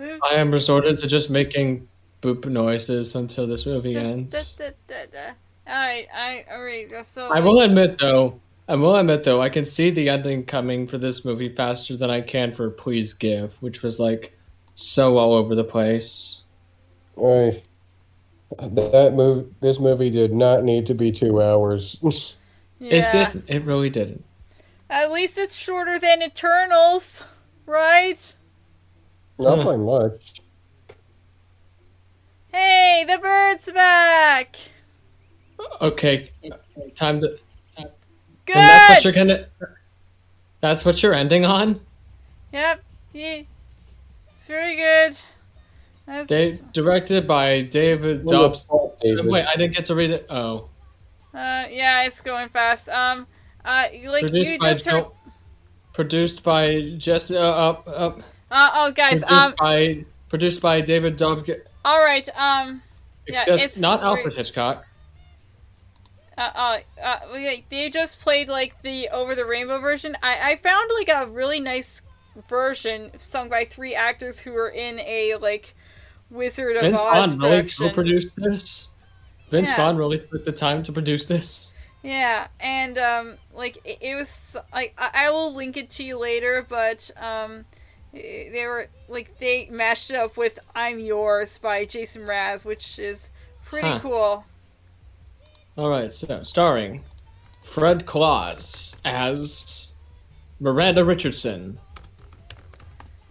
I 0.00 0.36
am 0.36 0.50
resorted 0.50 0.96
to 0.96 1.06
just 1.06 1.28
making 1.28 1.86
boop 2.22 2.46
noises 2.46 3.14
until 3.14 3.46
this 3.46 3.66
movie 3.66 3.96
ends. 3.96 4.54
Da, 4.54 4.70
da, 4.70 4.72
da, 4.88 5.10
da. 5.12 5.70
Alright, 5.70 6.08
I, 6.14 6.46
alright, 6.50 7.04
so. 7.04 7.28
I 7.28 7.40
will 7.40 7.60
admit 7.60 7.98
though, 7.98 8.40
I 8.66 8.76
will 8.76 8.96
admit 8.96 9.24
though, 9.24 9.42
I 9.42 9.50
can 9.50 9.66
see 9.66 9.90
the 9.90 10.08
ending 10.08 10.46
coming 10.46 10.86
for 10.86 10.96
this 10.96 11.22
movie 11.26 11.54
faster 11.54 11.98
than 11.98 12.08
I 12.08 12.22
can 12.22 12.54
for 12.54 12.70
Please 12.70 13.12
Give, 13.12 13.52
which 13.60 13.82
was 13.82 14.00
like 14.00 14.34
so 14.74 15.18
all 15.18 15.34
over 15.34 15.54
the 15.54 15.64
place. 15.64 16.44
I, 17.22 17.62
that 18.58 19.14
move, 19.14 19.52
this 19.60 19.78
movie 19.78 20.10
did 20.10 20.32
not 20.32 20.64
need 20.64 20.86
to 20.86 20.94
be 20.94 21.12
two 21.12 21.40
hours. 21.40 21.98
yeah. 22.78 22.94
It 22.94 23.12
did. 23.12 23.42
It 23.48 23.64
really 23.64 23.90
didn't. 23.90 24.24
At 24.88 25.12
least 25.12 25.38
it's 25.38 25.54
shorter 25.54 25.98
than 25.98 26.22
Eternals, 26.22 27.22
right? 27.66 28.34
not 29.38 29.58
Huh. 29.58 29.64
by 29.64 29.76
much. 29.76 30.42
Hey, 32.52 33.04
the 33.06 33.18
bird's 33.18 33.70
back! 33.70 34.56
Okay, 35.80 36.32
time 36.96 37.20
to. 37.20 37.38
Good! 38.46 38.56
And 38.56 38.68
that's 38.68 38.88
what 38.88 39.04
you're 39.04 39.12
gonna. 39.12 39.46
That's 40.60 40.84
what 40.84 41.02
you're 41.02 41.14
ending 41.14 41.44
on. 41.44 41.80
Yep, 42.52 42.82
yeah. 43.12 43.42
It's 44.34 44.46
very 44.46 44.74
good. 44.74 45.16
That's. 46.10 46.28
They 46.28 46.58
directed 46.72 47.28
by 47.28 47.62
David 47.62 48.26
Dobbs. 48.26 48.62
fault, 48.62 48.98
David. 49.00 49.26
Wait, 49.26 49.44
I 49.46 49.54
didn't 49.54 49.76
get 49.76 49.84
to 49.86 49.94
read 49.94 50.10
it. 50.10 50.26
Oh, 50.28 50.68
Uh, 51.32 51.66
yeah, 51.70 52.02
it's 52.02 52.20
going 52.20 52.48
fast. 52.48 52.88
Um, 52.88 53.28
uh, 53.64 53.86
like, 54.06 54.22
produced 54.22 54.50
you 54.50 54.58
by 54.58 54.72
just 54.72 54.86
heard. 54.86 55.04
Joe, 55.04 55.12
produced 55.92 56.42
by 56.42 56.94
Jesse. 56.98 57.36
Uh, 57.36 57.42
up, 57.42 57.86
up. 57.86 58.18
Uh, 58.50 58.70
oh, 58.74 58.90
guys, 58.90 59.22
Produced 59.22 59.30
um, 59.32 59.54
by 59.58 60.04
produced 60.28 60.60
by 60.60 60.80
David 60.80 61.16
Dobbs. 61.16 61.48
alright, 61.84 62.28
um. 62.36 62.82
Yeah, 63.28 63.44
it's 63.46 63.78
not 63.78 64.00
great. 64.00 64.08
Alfred 64.08 64.34
Hitchcock. 64.34 64.84
uh, 66.36 66.40
uh, 66.40 66.78
uh, 67.00 67.18
they 67.68 67.88
just 67.90 68.18
played 68.20 68.48
like 68.48 68.82
the 68.82 69.08
Over 69.10 69.36
the 69.36 69.44
Rainbow 69.44 69.78
version. 69.78 70.16
I, 70.22 70.52
I 70.52 70.56
found 70.56 70.90
like 70.98 71.08
a 71.08 71.30
really 71.30 71.60
nice 71.60 72.02
version 72.48 73.12
sung 73.18 73.48
by 73.48 73.64
three 73.66 73.94
actors 73.94 74.40
who 74.40 74.52
were 74.52 74.70
in 74.70 74.98
a 75.00 75.36
like 75.36 75.74
Wizard 76.30 76.76
of 76.76 76.82
Vince 76.82 76.98
Oz 77.00 77.34
Vaughn 77.34 77.38
really 77.50 77.68
co-produced 77.68 78.32
this. 78.36 78.88
Vince 79.50 79.68
Yeah. 79.68 79.76
Vaughn 79.76 79.96
really 79.96 80.18
took 80.18 80.44
the 80.44 80.52
time 80.52 80.82
to 80.84 80.92
produce 80.92 81.26
this. 81.26 81.72
Yeah, 82.02 82.46
and 82.60 82.96
um, 82.96 83.34
like 83.54 83.78
it, 83.84 83.98
it 84.00 84.14
was 84.14 84.56
like 84.72 84.94
I, 84.96 85.26
I 85.26 85.30
will 85.30 85.54
link 85.54 85.76
it 85.76 85.90
to 85.90 86.04
you 86.04 86.18
later, 86.18 86.64
but 86.68 87.10
um, 87.20 87.66
they 88.12 88.64
were 88.66 88.88
like 89.08 89.38
they 89.38 89.68
mashed 89.70 90.10
it 90.10 90.16
up 90.16 90.36
with 90.36 90.58
"I'm 90.74 90.98
Yours" 90.98 91.58
by 91.58 91.84
Jason 91.84 92.22
Mraz, 92.22 92.64
which 92.64 92.98
is 92.98 93.30
pretty 93.64 93.88
Huh. 93.88 93.98
cool. 94.00 94.44
All 95.76 95.90
right, 95.90 96.10
so 96.10 96.42
starring 96.42 97.04
Fred 97.62 98.06
Claus 98.06 98.96
as 99.04 99.92
Miranda 100.58 101.04
Richardson. 101.04 101.78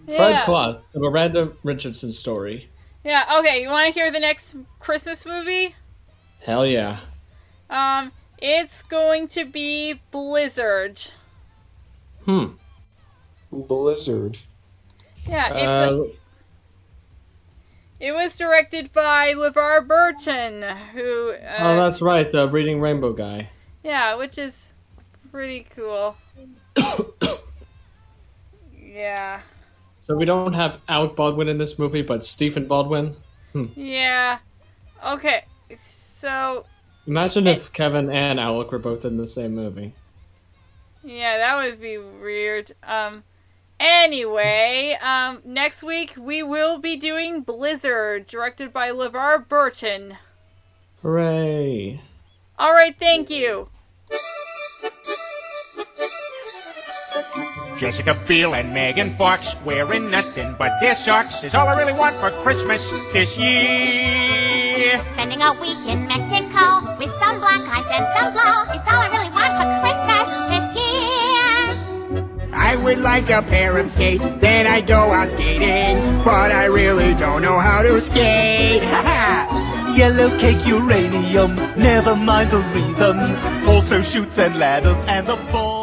Yeah. 0.07 0.15
Fred 0.17 0.45
Claus, 0.45 0.83
the 0.93 0.99
Miranda 0.99 1.51
Richardson 1.63 2.11
story. 2.13 2.69
Yeah. 3.09 3.39
Okay, 3.39 3.63
you 3.63 3.69
want 3.69 3.87
to 3.91 3.99
hear 3.99 4.11
the 4.11 4.19
next 4.19 4.55
Christmas 4.79 5.25
movie? 5.25 5.73
Hell 6.45 6.63
yeah. 6.63 6.99
Um, 7.67 8.11
it's 8.37 8.83
going 8.83 9.27
to 9.29 9.45
be 9.45 9.99
Blizzard. 10.11 11.01
Hmm. 12.25 12.49
Blizzard. 13.51 14.37
Yeah, 15.27 15.47
it's 15.55 15.91
Uh, 15.91 16.03
it 17.99 18.11
was 18.11 18.37
directed 18.37 18.93
by 18.93 19.33
LeVar 19.33 19.87
Burton, 19.87 20.61
who 20.93 21.31
uh, 21.31 21.57
oh, 21.61 21.75
that's 21.77 22.03
right, 22.03 22.29
the 22.29 22.47
Reading 22.47 22.79
Rainbow 22.79 23.13
guy. 23.13 23.49
yeah, 23.83 24.13
which 24.13 24.37
is 24.37 24.75
pretty 25.31 25.65
cool. 25.75 26.15
yeah, 28.79 29.41
So 30.09 30.15
we 30.15 30.25
don't 30.25 30.53
have 30.53 30.81
Alec 30.89 31.15
Baldwin 31.15 31.49
in 31.49 31.59
this 31.59 31.77
movie, 31.77 32.01
but 32.01 32.23
Stephen 32.25 32.65
Baldwin. 32.65 33.15
yeah. 33.75 34.39
Okay, 35.05 35.45
so 35.79 36.65
Imagine 37.05 37.45
if 37.45 37.71
Kevin 37.73 38.09
and 38.09 38.39
Alec 38.39 38.71
were 38.71 38.79
both 38.79 39.05
in 39.05 39.17
the 39.17 39.27
same 39.27 39.53
movie. 39.53 39.93
yeah, 41.03 41.37
that 41.37 41.57
would 41.57 41.79
be 41.79 41.99
weird. 41.99 42.71
Um. 42.81 43.23
Anyway, 43.79 44.97
um, 44.99 45.43
next 45.45 45.83
week 45.83 46.15
we 46.17 46.41
will 46.41 46.79
be 46.79 46.95
doing 46.95 47.41
Blizzard, 47.41 48.25
directed 48.25 48.73
by 48.73 48.89
LeVar 48.89 49.47
Burton. 49.47 50.17
Hooray! 51.03 52.01
All 52.57 52.73
right, 52.73 52.95
thank 52.99 53.29
you. 53.29 53.69
Jessica 57.79 58.13
Biel 58.27 58.55
and 58.55 58.73
Megan 58.73 59.09
Fox 59.11 59.55
wearing 59.63 60.11
nothing 60.11 60.53
but 60.59 60.69
their 60.81 60.95
socks 60.95 61.45
is 61.45 61.55
all 61.55 61.65
I 61.65 61.77
really 61.77 61.93
want 61.93 62.13
for 62.15 62.29
Christmas 62.43 62.83
this 63.13 63.37
year. 63.37 64.99
Spending 65.13 65.41
a 65.41 65.53
week 65.53 65.77
in 65.87 66.05
Mexico 66.05 66.83
with 66.99 67.09
some 67.19 67.39
black 67.39 67.63
eyes 67.71 67.87
and 67.95 68.05
some 68.17 68.33
blow 68.33 68.67
is 68.75 68.83
all 68.83 68.99
I 68.99 69.07
really 69.07 69.31
want 69.31 69.53
for 69.55 69.67
Christmas 69.79 70.27
this 70.51 70.67
year. 70.75 72.51
I 72.53 72.75
would 72.75 72.99
like 72.99 73.29
a 73.29 73.41
pair 73.41 73.77
of 73.77 73.89
skates, 73.89 74.25
then 74.41 74.67
I'd 74.67 74.85
go 74.85 75.13
out 75.13 75.31
skating, 75.31 76.21
but 76.25 76.51
I 76.51 76.65
really 76.65 77.13
don't 77.13 77.41
know 77.41 77.59
how 77.59 77.81
to 77.81 77.97
skate. 78.01 78.83
Yellow 79.95 80.37
cake 80.37 80.67
uranium, 80.67 81.55
never 81.77 82.13
mind 82.13 82.51
the 82.51 82.59
reason. 82.75 83.17
Also 83.69 84.01
Chutes 84.01 84.37
and 84.37 84.57
Ladders 84.57 85.01
and 85.07 85.25
the 85.25 85.37
ball. 85.53 85.78